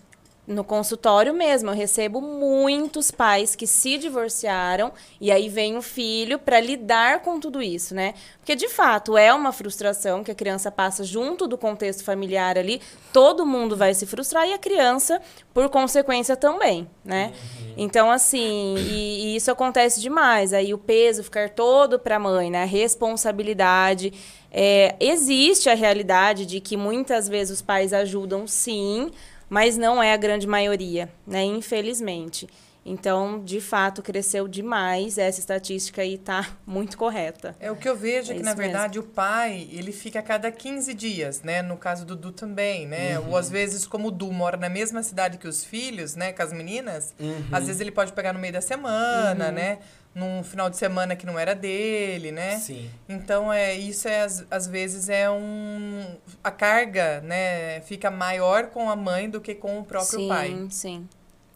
no 0.48 0.64
consultório 0.64 1.34
mesmo, 1.34 1.70
eu 1.70 1.74
recebo 1.74 2.22
muitos 2.22 3.10
pais 3.10 3.54
que 3.54 3.66
se 3.66 3.98
divorciaram 3.98 4.90
e 5.20 5.30
aí 5.30 5.46
vem 5.46 5.76
o 5.76 5.82
filho 5.82 6.38
para 6.38 6.58
lidar 6.58 7.20
com 7.20 7.38
tudo 7.38 7.60
isso, 7.60 7.94
né? 7.94 8.14
Porque 8.38 8.56
de 8.56 8.66
fato 8.66 9.18
é 9.18 9.32
uma 9.32 9.52
frustração 9.52 10.24
que 10.24 10.30
a 10.30 10.34
criança 10.34 10.70
passa 10.70 11.04
junto 11.04 11.46
do 11.46 11.58
contexto 11.58 12.02
familiar 12.02 12.56
ali, 12.56 12.80
todo 13.12 13.44
mundo 13.44 13.76
vai 13.76 13.92
se 13.92 14.06
frustrar 14.06 14.48
e 14.48 14.54
a 14.54 14.58
criança, 14.58 15.20
por 15.52 15.68
consequência, 15.68 16.34
também, 16.34 16.88
né? 17.04 17.30
Uhum. 17.60 17.74
Então, 17.76 18.10
assim, 18.10 18.74
e, 18.78 19.26
e, 19.26 19.36
isso 19.36 19.50
acontece 19.50 20.00
demais. 20.00 20.54
Aí 20.54 20.72
o 20.72 20.78
peso 20.78 21.22
ficar 21.22 21.50
todo 21.50 21.98
para 21.98 22.16
a 22.16 22.20
mãe, 22.20 22.50
né? 22.50 22.62
A 22.62 22.66
responsabilidade. 22.66 24.14
É, 24.50 24.96
existe 24.98 25.68
a 25.68 25.74
realidade 25.74 26.46
de 26.46 26.58
que 26.58 26.74
muitas 26.74 27.28
vezes 27.28 27.58
os 27.58 27.62
pais 27.62 27.92
ajudam 27.92 28.46
sim, 28.46 29.10
mas 29.48 29.76
não 29.76 30.02
é 30.02 30.12
a 30.12 30.16
grande 30.16 30.46
maioria, 30.46 31.08
né? 31.26 31.42
Infelizmente. 31.42 32.48
Então, 32.88 33.42
de 33.44 33.60
fato, 33.60 34.02
cresceu 34.02 34.48
demais. 34.48 35.18
Essa 35.18 35.40
estatística 35.40 36.00
aí 36.00 36.14
está 36.14 36.48
muito 36.66 36.96
correta. 36.96 37.54
É 37.60 37.70
o 37.70 37.76
que 37.76 37.88
eu 37.88 37.94
vejo 37.94 38.32
é 38.32 38.36
que, 38.36 38.42
na 38.42 38.54
verdade, 38.54 38.98
mesmo. 38.98 39.10
o 39.10 39.14
pai, 39.14 39.68
ele 39.70 39.92
fica 39.92 40.20
a 40.20 40.22
cada 40.22 40.50
15 40.50 40.94
dias, 40.94 41.42
né? 41.42 41.60
No 41.60 41.76
caso 41.76 42.06
do 42.06 42.16
Du 42.16 42.32
também, 42.32 42.86
né? 42.86 43.18
Uhum. 43.18 43.30
Ou 43.30 43.36
às 43.36 43.50
vezes, 43.50 43.86
como 43.86 44.08
o 44.08 44.10
Du 44.10 44.32
mora 44.32 44.56
na 44.56 44.68
mesma 44.68 45.02
cidade 45.02 45.36
que 45.36 45.46
os 45.46 45.64
filhos, 45.64 46.14
né? 46.14 46.32
Com 46.32 46.42
as 46.42 46.52
meninas, 46.52 47.14
uhum. 47.20 47.44
às 47.52 47.66
vezes 47.66 47.80
ele 47.80 47.90
pode 47.90 48.12
pegar 48.12 48.32
no 48.32 48.38
meio 48.38 48.52
da 48.52 48.60
semana, 48.60 49.48
uhum. 49.48 49.52
né? 49.52 49.78
Num 50.14 50.42
final 50.42 50.68
de 50.68 50.76
semana 50.76 51.14
que 51.14 51.24
não 51.24 51.38
era 51.38 51.54
dele, 51.54 52.32
né? 52.32 52.58
Sim. 52.58 52.90
Então 53.08 53.52
é 53.52 53.74
isso 53.74 54.08
é 54.08 54.22
às, 54.22 54.44
às 54.50 54.66
vezes 54.66 55.08
é 55.08 55.30
um 55.30 56.04
a 56.42 56.50
carga, 56.50 57.20
né, 57.20 57.80
fica 57.82 58.10
maior 58.10 58.66
com 58.68 58.90
a 58.90 58.96
mãe 58.96 59.30
do 59.30 59.40
que 59.40 59.54
com 59.54 59.78
o 59.78 59.84
próprio 59.84 60.18
sim, 60.20 60.28
pai. 60.28 60.48
Sim, 60.48 60.70
sim. 60.70 61.08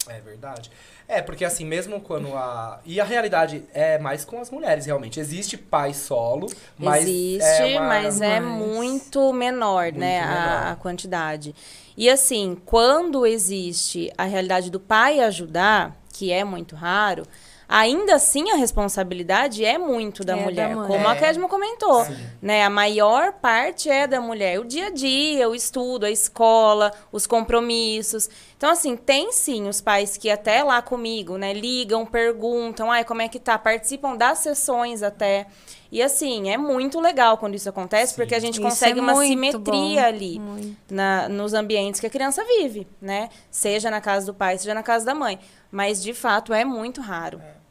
É 0.07 0.19
verdade. 0.19 0.69
É, 1.07 1.21
porque 1.21 1.45
assim, 1.45 1.65
mesmo 1.65 1.99
quando 2.01 2.35
a. 2.35 2.79
E 2.85 2.99
a 2.99 3.03
realidade 3.03 3.63
é 3.73 3.97
mais 3.97 4.25
com 4.25 4.39
as 4.39 4.49
mulheres, 4.49 4.85
realmente. 4.85 5.19
Existe 5.19 5.57
pai 5.57 5.93
solo, 5.93 6.47
mas. 6.77 7.03
Existe, 7.03 7.61
é 7.61 7.79
uma... 7.79 7.87
mas 7.87 8.21
é 8.21 8.39
muito 8.39 9.31
menor, 9.33 9.83
muito 9.83 9.99
né? 9.99 10.21
Menor. 10.21 10.37
A, 10.37 10.71
a 10.71 10.75
quantidade. 10.75 11.55
E 11.95 12.09
assim, 12.09 12.57
quando 12.65 13.25
existe 13.25 14.11
a 14.17 14.23
realidade 14.23 14.71
do 14.71 14.79
pai 14.79 15.19
ajudar, 15.19 15.95
que 16.11 16.31
é 16.31 16.43
muito 16.43 16.75
raro, 16.75 17.25
ainda 17.73 18.13
assim 18.13 18.51
a 18.51 18.55
responsabilidade 18.55 19.65
é 19.65 19.79
muito 19.79 20.23
da, 20.23 20.37
é 20.37 20.43
mulher, 20.43 20.69
da 20.69 20.75
mulher, 20.75 20.87
como 20.87 21.07
a 21.07 21.15
Kedma 21.15 21.49
comentou, 21.49 22.05
Sim. 22.05 22.15
né? 22.39 22.63
A 22.63 22.69
maior 22.69 23.33
parte 23.33 23.89
é 23.89 24.05
da 24.05 24.21
mulher, 24.21 24.59
o 24.59 24.63
dia 24.63 24.87
a 24.87 24.89
dia, 24.91 25.49
o 25.49 25.55
estudo, 25.55 26.05
a 26.05 26.11
escola, 26.11 26.91
os 27.11 27.25
compromissos. 27.25 28.29
Então 28.55 28.69
assim, 28.69 28.95
tem 28.95 29.31
sim 29.31 29.67
os 29.67 29.81
pais 29.81 30.17
que 30.17 30.29
até 30.29 30.63
lá 30.63 30.83
comigo, 30.83 31.35
né, 31.35 31.51
ligam, 31.51 32.05
perguntam, 32.05 32.91
ai, 32.91 33.03
como 33.03 33.23
é 33.23 33.27
que 33.27 33.39
tá, 33.39 33.57
participam 33.57 34.15
das 34.15 34.37
sessões 34.37 35.01
até. 35.01 35.47
E 35.91 36.01
assim, 36.01 36.51
é 36.51 36.57
muito 36.57 36.99
legal 36.99 37.37
quando 37.39 37.55
isso 37.55 37.69
acontece, 37.69 38.13
Sim. 38.13 38.17
porque 38.17 38.35
a 38.35 38.39
gente 38.39 38.55
isso 38.55 38.61
consegue 38.61 38.99
é 38.99 39.01
uma 39.01 39.15
simetria 39.15 40.01
bom. 40.01 40.07
ali 40.07 40.41
na, 40.89 41.27
nos 41.27 41.53
ambientes 41.53 41.99
que 41.99 42.07
a 42.07 42.09
criança 42.09 42.43
vive, 42.43 42.87
né? 43.01 43.29
Seja 43.49 43.91
na 43.91 44.01
casa 44.01 44.25
do 44.25 44.33
pai, 44.33 44.57
seja 44.57 44.73
na 44.73 44.81
casa 44.81 45.05
da 45.05 45.13
mãe. 45.13 45.39
Mas, 45.71 46.01
de 46.01 46.13
fato, 46.13 46.51
é 46.53 46.65
muito 46.65 46.99
raro. 46.99 47.39
É. 47.39 47.62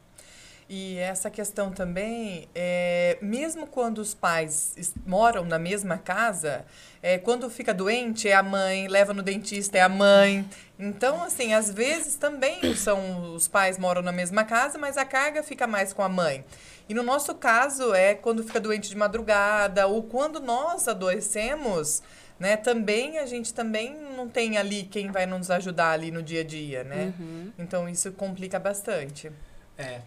E 0.75 0.97
essa 0.97 1.29
questão 1.29 1.71
também, 1.71 2.49
é, 2.55 3.19
mesmo 3.21 3.67
quando 3.67 3.99
os 3.99 4.15
pais 4.15 4.73
moram 5.05 5.45
na 5.45 5.59
mesma 5.59 5.99
casa, 5.99 6.65
é, 6.99 7.19
quando 7.19 7.47
fica 7.47 7.71
doente 7.71 8.27
é 8.27 8.33
a 8.33 8.41
mãe, 8.41 8.87
leva 8.87 9.13
no 9.13 9.21
dentista 9.21 9.77
é 9.77 9.81
a 9.81 9.87
mãe. 9.87 10.43
Então, 10.79 11.21
assim, 11.23 11.53
às 11.53 11.71
vezes 11.71 12.15
também 12.15 12.75
são 12.75 13.35
os 13.35 13.47
pais 13.47 13.77
moram 13.77 14.01
na 14.01 14.11
mesma 14.11 14.43
casa, 14.45 14.79
mas 14.79 14.97
a 14.97 15.05
carga 15.05 15.43
fica 15.43 15.67
mais 15.67 15.93
com 15.93 16.01
a 16.01 16.09
mãe. 16.09 16.43
E 16.89 16.93
no 16.95 17.03
nosso 17.03 17.35
caso 17.35 17.93
é 17.93 18.15
quando 18.15 18.43
fica 18.43 18.59
doente 18.59 18.89
de 18.89 18.97
madrugada 18.97 19.85
ou 19.85 20.01
quando 20.01 20.39
nós 20.39 20.87
adoecemos, 20.87 22.01
né? 22.39 22.57
Também 22.57 23.19
a 23.19 23.27
gente 23.27 23.53
também 23.53 23.95
não 24.17 24.27
tem 24.27 24.57
ali 24.57 24.85
quem 24.85 25.11
vai 25.11 25.27
nos 25.27 25.51
ajudar 25.51 25.91
ali 25.91 26.09
no 26.09 26.23
dia 26.23 26.41
a 26.41 26.43
dia, 26.43 26.83
né? 26.83 27.13
Uhum. 27.19 27.51
Então 27.59 27.87
isso 27.87 28.11
complica 28.13 28.57
bastante. 28.57 29.31
É. 29.77 30.01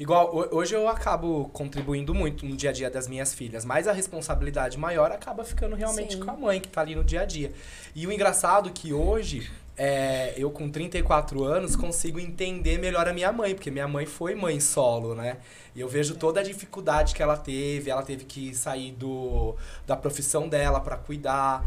Igual, 0.00 0.48
hoje 0.50 0.74
eu 0.74 0.88
acabo 0.88 1.50
contribuindo 1.52 2.14
muito 2.14 2.46
no 2.46 2.56
dia 2.56 2.70
a 2.70 2.72
dia 2.72 2.90
das 2.90 3.06
minhas 3.06 3.34
filhas, 3.34 3.66
mas 3.66 3.86
a 3.86 3.92
responsabilidade 3.92 4.78
maior 4.78 5.12
acaba 5.12 5.44
ficando 5.44 5.76
realmente 5.76 6.14
Sim. 6.14 6.20
com 6.20 6.30
a 6.30 6.34
mãe, 6.34 6.58
que 6.58 6.68
tá 6.68 6.80
ali 6.80 6.94
no 6.94 7.04
dia 7.04 7.20
a 7.20 7.24
dia. 7.26 7.52
E 7.94 8.06
o 8.06 8.12
engraçado 8.12 8.70
é 8.70 8.72
que 8.72 8.94
hoje, 8.94 9.50
é, 9.76 10.32
eu 10.38 10.50
com 10.50 10.70
34 10.70 11.44
anos, 11.44 11.76
consigo 11.76 12.18
entender 12.18 12.78
melhor 12.78 13.06
a 13.08 13.12
minha 13.12 13.30
mãe, 13.30 13.54
porque 13.54 13.70
minha 13.70 13.86
mãe 13.86 14.06
foi 14.06 14.34
mãe 14.34 14.58
solo, 14.58 15.14
né? 15.14 15.36
E 15.76 15.80
eu 15.82 15.86
vejo 15.86 16.14
toda 16.14 16.40
a 16.40 16.42
dificuldade 16.42 17.14
que 17.14 17.22
ela 17.22 17.36
teve, 17.36 17.90
ela 17.90 18.02
teve 18.02 18.24
que 18.24 18.54
sair 18.54 18.92
do, 18.92 19.54
da 19.86 19.96
profissão 19.96 20.48
dela 20.48 20.80
para 20.80 20.96
cuidar 20.96 21.62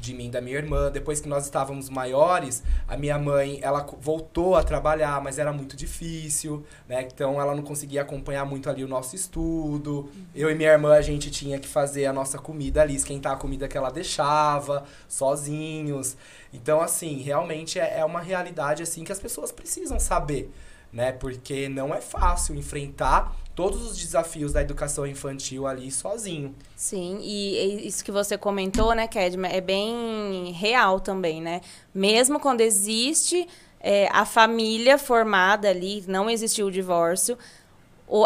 de 0.00 0.14
mim, 0.14 0.30
da 0.30 0.40
minha 0.40 0.56
irmã. 0.56 0.90
Depois 0.90 1.20
que 1.20 1.28
nós 1.28 1.44
estávamos 1.44 1.88
maiores, 1.88 2.62
a 2.86 2.96
minha 2.96 3.18
mãe, 3.18 3.58
ela 3.62 3.86
voltou 4.00 4.56
a 4.56 4.62
trabalhar, 4.62 5.20
mas 5.22 5.38
era 5.38 5.52
muito 5.52 5.76
difícil, 5.76 6.64
né? 6.88 7.02
Então 7.02 7.40
ela 7.40 7.54
não 7.54 7.62
conseguia 7.62 8.02
acompanhar 8.02 8.44
muito 8.44 8.68
ali 8.68 8.84
o 8.84 8.88
nosso 8.88 9.14
estudo. 9.14 10.10
Eu 10.34 10.50
e 10.50 10.54
minha 10.54 10.70
irmã, 10.70 10.94
a 10.94 11.02
gente 11.02 11.30
tinha 11.30 11.58
que 11.58 11.68
fazer 11.68 12.06
a 12.06 12.12
nossa 12.12 12.38
comida 12.38 12.82
ali, 12.82 12.94
esquentar 12.94 13.32
a 13.32 13.36
comida 13.36 13.68
que 13.68 13.76
ela 13.76 13.90
deixava, 13.90 14.84
sozinhos. 15.08 16.16
Então, 16.52 16.80
assim, 16.80 17.20
realmente 17.20 17.78
é, 17.78 17.98
é 17.98 18.04
uma 18.04 18.20
realidade, 18.20 18.82
assim, 18.82 19.04
que 19.04 19.12
as 19.12 19.20
pessoas 19.20 19.52
precisam 19.52 19.98
saber, 19.98 20.52
né? 20.92 21.12
Porque 21.12 21.68
não 21.68 21.94
é 21.94 22.00
fácil 22.00 22.54
enfrentar 22.54 23.34
todos 23.58 23.90
os 23.90 23.98
desafios 23.98 24.52
da 24.52 24.62
educação 24.62 25.04
infantil 25.04 25.66
ali 25.66 25.90
sozinho. 25.90 26.54
Sim, 26.76 27.18
e 27.20 27.88
isso 27.88 28.04
que 28.04 28.12
você 28.12 28.38
comentou, 28.38 28.94
né, 28.94 29.08
Kedma, 29.08 29.48
é 29.48 29.60
bem 29.60 30.52
real 30.52 31.00
também, 31.00 31.42
né? 31.42 31.60
Mesmo 31.92 32.38
quando 32.38 32.60
existe 32.60 33.48
é, 33.80 34.08
a 34.12 34.24
família 34.24 34.96
formada 34.96 35.68
ali, 35.68 36.04
não 36.06 36.30
existiu 36.30 36.68
o 36.68 36.70
divórcio, 36.70 37.36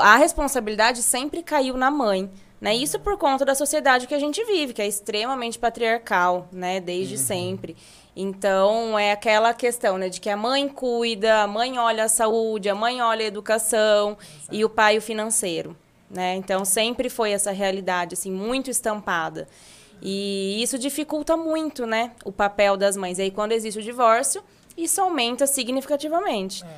a 0.02 0.18
responsabilidade 0.18 1.02
sempre 1.02 1.42
caiu 1.42 1.78
na 1.78 1.90
mãe. 1.90 2.30
Né? 2.60 2.76
Isso 2.76 3.00
por 3.00 3.16
conta 3.16 3.42
da 3.42 3.54
sociedade 3.54 4.06
que 4.06 4.14
a 4.14 4.18
gente 4.18 4.44
vive, 4.44 4.74
que 4.74 4.82
é 4.82 4.86
extremamente 4.86 5.58
patriarcal, 5.58 6.46
né? 6.52 6.78
Desde 6.78 7.14
uhum. 7.14 7.20
sempre. 7.20 7.76
Então, 8.14 8.98
é 8.98 9.12
aquela 9.12 9.54
questão, 9.54 9.96
né, 9.96 10.08
de 10.08 10.20
que 10.20 10.28
a 10.28 10.36
mãe 10.36 10.68
cuida, 10.68 11.42
a 11.42 11.46
mãe 11.46 11.78
olha 11.78 12.04
a 12.04 12.08
saúde, 12.08 12.68
a 12.68 12.74
mãe 12.74 13.00
olha 13.00 13.24
a 13.24 13.28
educação 13.28 14.18
Exato. 14.20 14.54
e 14.54 14.64
o 14.64 14.68
pai 14.68 14.98
o 14.98 15.02
financeiro, 15.02 15.74
né? 16.10 16.34
Então, 16.34 16.62
sempre 16.64 17.08
foi 17.08 17.32
essa 17.32 17.50
realidade, 17.52 18.12
assim, 18.12 18.30
muito 18.30 18.70
estampada. 18.70 19.48
E 20.02 20.62
isso 20.62 20.78
dificulta 20.78 21.36
muito, 21.36 21.86
né, 21.86 22.12
o 22.24 22.30
papel 22.30 22.76
das 22.76 22.96
mães. 22.96 23.18
E 23.18 23.22
aí, 23.22 23.30
quando 23.30 23.52
existe 23.52 23.78
o 23.78 23.82
divórcio, 23.82 24.42
isso 24.76 25.00
aumenta 25.00 25.46
significativamente. 25.46 26.64
É. 26.64 26.68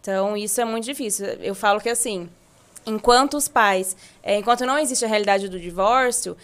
Então, 0.00 0.36
isso 0.36 0.60
é 0.60 0.64
muito 0.64 0.84
difícil. 0.84 1.26
Eu 1.40 1.54
falo 1.54 1.80
que, 1.80 1.88
assim, 1.88 2.28
enquanto 2.86 3.36
os 3.36 3.48
pais, 3.48 3.96
é, 4.22 4.38
enquanto 4.38 4.66
não 4.66 4.78
existe 4.78 5.04
a 5.04 5.08
realidade 5.08 5.48
do 5.48 5.58
divórcio, 5.58 6.36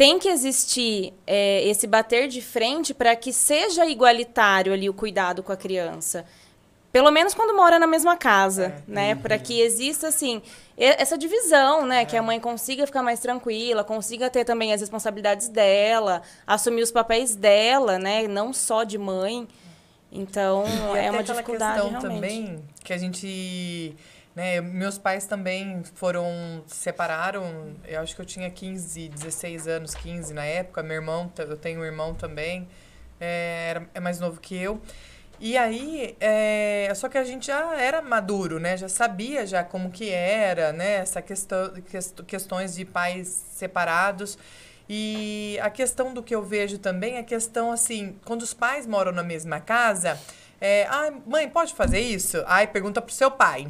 tem 0.00 0.18
que 0.18 0.30
existir 0.30 1.12
é, 1.26 1.62
esse 1.68 1.86
bater 1.86 2.26
de 2.26 2.40
frente 2.40 2.94
para 2.94 3.14
que 3.14 3.34
seja 3.34 3.84
igualitário 3.84 4.72
ali 4.72 4.88
o 4.88 4.94
cuidado 4.94 5.42
com 5.42 5.52
a 5.52 5.56
criança. 5.58 6.24
Pelo 6.90 7.10
menos 7.10 7.34
quando 7.34 7.54
mora 7.54 7.78
na 7.78 7.86
mesma 7.86 8.16
casa, 8.16 8.68
é. 8.68 8.82
né? 8.88 9.12
Uhum. 9.12 9.20
Para 9.20 9.38
que 9.38 9.60
exista, 9.60 10.08
assim, 10.08 10.40
essa 10.74 11.18
divisão, 11.18 11.84
né? 11.84 12.00
É. 12.00 12.04
Que 12.06 12.16
a 12.16 12.22
mãe 12.22 12.40
consiga 12.40 12.86
ficar 12.86 13.02
mais 13.02 13.20
tranquila, 13.20 13.84
consiga 13.84 14.30
ter 14.30 14.42
também 14.42 14.72
as 14.72 14.80
responsabilidades 14.80 15.48
dela, 15.48 16.22
assumir 16.46 16.80
os 16.80 16.90
papéis 16.90 17.36
dela, 17.36 17.98
né? 17.98 18.26
Não 18.26 18.54
só 18.54 18.84
de 18.84 18.96
mãe. 18.96 19.46
Então, 20.10 20.64
e 20.94 20.98
é 20.98 21.10
uma 21.10 21.22
dificuldade 21.22 21.74
questão 21.74 22.00
realmente. 22.00 22.14
também 22.14 22.64
que 22.82 22.94
a 22.94 22.96
gente 22.96 23.94
né? 24.40 24.58
Meus 24.62 24.96
pais 24.96 25.26
também 25.26 25.82
foram 25.94 26.64
separaram, 26.66 27.76
eu 27.86 28.00
acho 28.00 28.14
que 28.16 28.22
eu 28.22 28.24
tinha 28.24 28.48
15, 28.50 29.10
16 29.10 29.68
anos, 29.68 29.94
15 29.94 30.32
na 30.32 30.46
época. 30.46 30.82
Meu 30.82 30.96
irmão, 30.96 31.30
eu 31.36 31.58
tenho 31.58 31.80
um 31.80 31.84
irmão 31.84 32.14
também, 32.14 32.66
é, 33.20 33.66
era, 33.68 33.88
é 33.92 34.00
mais 34.00 34.18
novo 34.18 34.40
que 34.40 34.56
eu. 34.56 34.80
E 35.38 35.58
aí, 35.58 36.16
é, 36.20 36.90
só 36.94 37.06
que 37.10 37.18
a 37.18 37.24
gente 37.24 37.48
já 37.48 37.78
era 37.78 38.00
maduro, 38.00 38.58
né? 38.58 38.78
Já 38.78 38.88
sabia 38.88 39.46
já 39.46 39.62
como 39.62 39.90
que 39.90 40.08
era, 40.08 40.72
né? 40.72 40.96
Essa 40.96 41.20
questão, 41.20 41.74
questões 42.26 42.74
de 42.74 42.86
pais 42.86 43.28
separados. 43.28 44.38
E 44.88 45.58
a 45.60 45.68
questão 45.68 46.14
do 46.14 46.22
que 46.22 46.34
eu 46.34 46.42
vejo 46.42 46.78
também 46.78 47.16
é 47.16 47.20
a 47.20 47.24
questão, 47.24 47.70
assim, 47.72 48.18
quando 48.24 48.40
os 48.40 48.54
pais 48.54 48.86
moram 48.86 49.12
na 49.12 49.22
mesma 49.22 49.60
casa, 49.60 50.18
é, 50.58 50.86
ah, 50.88 51.12
mãe, 51.26 51.46
pode 51.46 51.74
fazer 51.74 52.00
isso? 52.00 52.42
Aí 52.46 52.66
pergunta 52.66 53.02
pro 53.02 53.12
seu 53.12 53.30
pai 53.30 53.68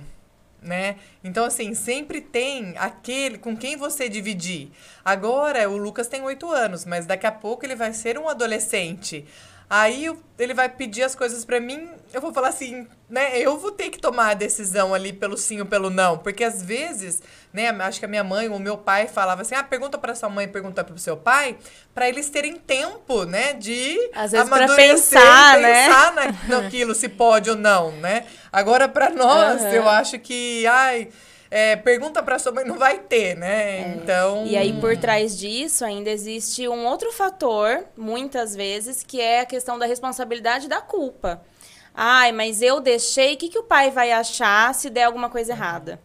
né? 0.62 0.96
Então, 1.22 1.44
assim, 1.44 1.74
sempre 1.74 2.20
tem 2.20 2.74
aquele 2.76 3.38
com 3.38 3.56
quem 3.56 3.76
você 3.76 4.08
dividir. 4.08 4.70
Agora, 5.04 5.68
o 5.68 5.76
Lucas 5.76 6.08
tem 6.08 6.22
oito 6.22 6.50
anos, 6.50 6.84
mas 6.84 7.06
daqui 7.06 7.26
a 7.26 7.32
pouco 7.32 7.64
ele 7.64 7.74
vai 7.74 7.92
ser 7.92 8.18
um 8.18 8.28
adolescente. 8.28 9.24
Aí 9.72 10.12
ele 10.36 10.52
vai 10.52 10.68
pedir 10.68 11.04
as 11.04 11.14
coisas 11.14 11.44
pra 11.44 11.60
mim, 11.60 11.88
eu 12.12 12.20
vou 12.20 12.32
falar 12.34 12.48
assim, 12.48 12.88
né? 13.08 13.38
Eu 13.38 13.56
vou 13.56 13.70
ter 13.70 13.88
que 13.88 14.00
tomar 14.00 14.30
a 14.30 14.34
decisão 14.34 14.92
ali 14.92 15.12
pelo 15.12 15.36
sim 15.36 15.60
ou 15.60 15.66
pelo 15.66 15.88
não, 15.90 16.18
porque 16.18 16.42
às 16.42 16.60
vezes, 16.60 17.22
né? 17.52 17.68
Acho 17.68 18.00
que 18.00 18.04
a 18.04 18.08
minha 18.08 18.24
mãe 18.24 18.48
ou 18.48 18.56
o 18.56 18.58
meu 18.58 18.76
pai 18.76 19.06
falava 19.06 19.42
assim: 19.42 19.54
"Ah, 19.54 19.62
pergunta 19.62 19.96
pra 19.96 20.12
sua 20.16 20.28
mãe, 20.28 20.48
pergunta 20.48 20.82
pro 20.82 20.98
seu 20.98 21.16
pai", 21.16 21.56
pra 21.94 22.08
eles 22.08 22.28
terem 22.30 22.56
tempo, 22.56 23.22
né, 23.24 23.52
de 23.52 23.96
Às 24.12 24.32
vezes 24.32 24.48
amadurecer, 24.48 24.96
pensar, 25.20 25.58
né? 25.58 25.84
pensar 25.86 26.12
na- 26.14 26.56
naquilo 26.62 26.92
se 26.92 27.08
pode 27.08 27.48
ou 27.48 27.54
não, 27.56 27.92
né? 27.92 28.26
Agora 28.50 28.88
pra 28.88 29.08
nós, 29.10 29.62
Aham. 29.62 29.72
eu 29.72 29.88
acho 29.88 30.18
que, 30.18 30.66
ai, 30.66 31.10
é, 31.50 31.74
pergunta 31.74 32.22
pra 32.22 32.38
sua 32.38 32.52
mãe 32.52 32.64
não 32.64 32.78
vai 32.78 32.98
ter, 32.98 33.36
né? 33.36 33.96
Então, 33.96 34.46
E 34.46 34.56
aí, 34.56 34.72
por 34.80 34.96
trás 34.96 35.36
disso, 35.36 35.84
ainda 35.84 36.08
existe 36.08 36.68
um 36.68 36.86
outro 36.86 37.10
fator, 37.12 37.84
muitas 37.96 38.54
vezes, 38.54 39.02
que 39.02 39.20
é 39.20 39.40
a 39.40 39.46
questão 39.46 39.78
da 39.78 39.86
responsabilidade 39.86 40.68
da 40.68 40.80
culpa. 40.80 41.42
Ai, 41.92 42.30
mas 42.30 42.62
eu 42.62 42.80
deixei, 42.80 43.34
o 43.34 43.36
que, 43.36 43.48
que 43.48 43.58
o 43.58 43.64
pai 43.64 43.90
vai 43.90 44.12
achar 44.12 44.72
se 44.74 44.88
der 44.88 45.04
alguma 45.04 45.28
coisa 45.28 45.52
errada? 45.52 46.00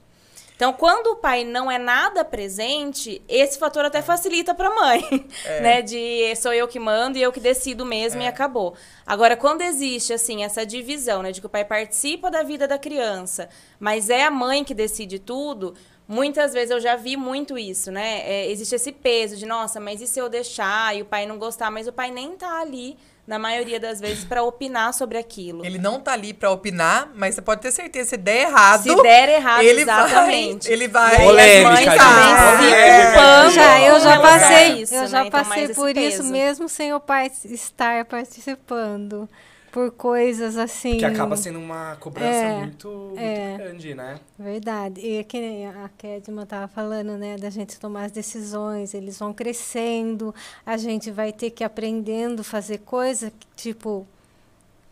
Então, 0.55 0.71
quando 0.71 1.07
o 1.07 1.15
pai 1.17 1.43
não 1.43 1.69
é 1.69 1.77
nada 1.77 2.24
presente, 2.24 3.21
esse 3.27 3.59
fator 3.59 3.83
até 3.83 4.01
facilita 4.01 4.55
para 4.55 4.69
a 4.69 4.75
mãe, 4.75 5.27
né? 5.62 5.81
De 5.81 6.33
sou 6.38 6.53
eu 6.53 6.67
que 6.67 6.79
mando 6.79 7.17
e 7.17 7.21
eu 7.21 7.31
que 7.31 7.39
decido 7.39 7.85
mesmo 7.85 8.21
e 8.21 8.27
acabou. 8.27 8.74
Agora, 9.05 9.35
quando 9.35 9.62
existe 9.62 10.13
assim 10.13 10.43
essa 10.43 10.65
divisão, 10.65 11.21
né, 11.21 11.31
de 11.31 11.41
que 11.41 11.47
o 11.47 11.50
pai 11.50 11.65
participa 11.65 12.31
da 12.31 12.41
vida 12.41 12.67
da 12.67 12.77
criança, 12.77 13.50
mas 13.79 14.09
é 14.09 14.24
a 14.24 14.31
mãe 14.31 14.63
que 14.63 14.74
decide 14.74 15.19
tudo, 15.19 15.75
muitas 16.07 16.53
vezes 16.53 16.71
eu 16.71 16.79
já 16.79 16.95
vi 16.95 17.17
muito 17.17 17.57
isso, 17.57 17.91
né? 17.91 18.21
É, 18.21 18.50
existe 18.50 18.75
esse 18.75 18.93
peso 18.93 19.35
de 19.35 19.45
nossa, 19.45 19.79
mas 19.81 20.00
e 20.00 20.07
se 20.07 20.19
eu 20.19 20.29
deixar 20.29 20.95
e 20.95 21.01
o 21.01 21.05
pai 21.05 21.25
não 21.25 21.38
gostar, 21.38 21.69
mas 21.69 21.85
o 21.88 21.93
pai 21.93 22.12
nem 22.12 22.31
tá 22.38 22.62
ali 22.62 22.97
na 23.27 23.39
maioria 23.39 23.79
das 23.79 24.00
vezes 24.00 24.24
para 24.24 24.44
opinar 24.44 24.94
sobre 24.94 25.17
aquilo. 25.17 25.65
Ele 25.65 25.79
não 25.79 26.00
tá 26.00 26.13
ali 26.13 26.34
pra 26.34 26.51
opinar, 26.51 27.10
mas 27.15 27.36
você 27.36 27.41
pode 27.41 27.62
ter 27.62 27.72
certeza, 27.72 28.12
se 28.12 28.17
der 28.17 28.48
errado. 28.48 28.84
Se 28.84 29.01
der 29.01 29.29
errado, 29.29 29.63
ele 29.63 29.82
exatamente. 29.82 30.67
Vai, 30.67 30.74
ele 30.74 30.88
vai. 30.88 31.15
E 31.15 31.24
Polêmica, 31.24 31.58
as 31.58 31.63
mães 31.63 31.79
gente, 31.79 31.98
também 31.98 32.36
se 32.36 33.05
culpando. 33.05 33.51
Já, 33.51 33.82
eu 33.82 34.00
já 34.00 34.20
passei, 34.20 34.82
isso, 34.82 34.96
eu 34.96 35.01
né? 35.01 35.08
já 35.08 35.25
Então, 35.25 35.39
mais 35.39 35.48
passei 35.48 35.63
esse 35.63 35.74
por 35.74 35.98
isso 35.98 36.24
mesmo 36.24 36.70
sem 36.70 36.94
o 36.94 37.00
pai 37.00 37.32
estar 37.46 38.05
participando. 38.05 39.27
Por 39.75 39.91
coisas 39.91 40.55
assim. 40.55 40.98
Que 41.00 41.03
acaba 41.03 41.36
sendo 41.36 41.60
uma 41.60 41.98
cobrança 41.98 42.29
É, 42.29 42.60
muito, 42.60 42.88
muito 42.88 43.20
é. 43.20 43.58
grande, 43.58 43.94
né? 43.94 44.22
Verdade. 44.39 45.01
E 45.01 45.22
que 45.25 45.38
nem 45.38 45.67
a 45.67 45.89
Kedma 45.98 46.46
tava 46.46 46.70
falando, 46.70 47.17
né, 47.17 47.36
da 47.36 47.50
gente 47.50 47.77
tomar 47.77 48.05
as 48.05 48.13
decisões, 48.13 48.94
eles 48.94 49.20
vão 49.20 49.34
crescendo, 49.34 50.34
a 50.65 50.77
gente 50.77 51.12
vai 51.12 51.34
ter 51.34 51.50
que 51.50 51.62
aprendendo 51.62 52.39
a 52.39 52.44
fazer 52.46 52.77
coisa 52.86 53.29
que, 53.29 53.48
tipo, 53.53 54.08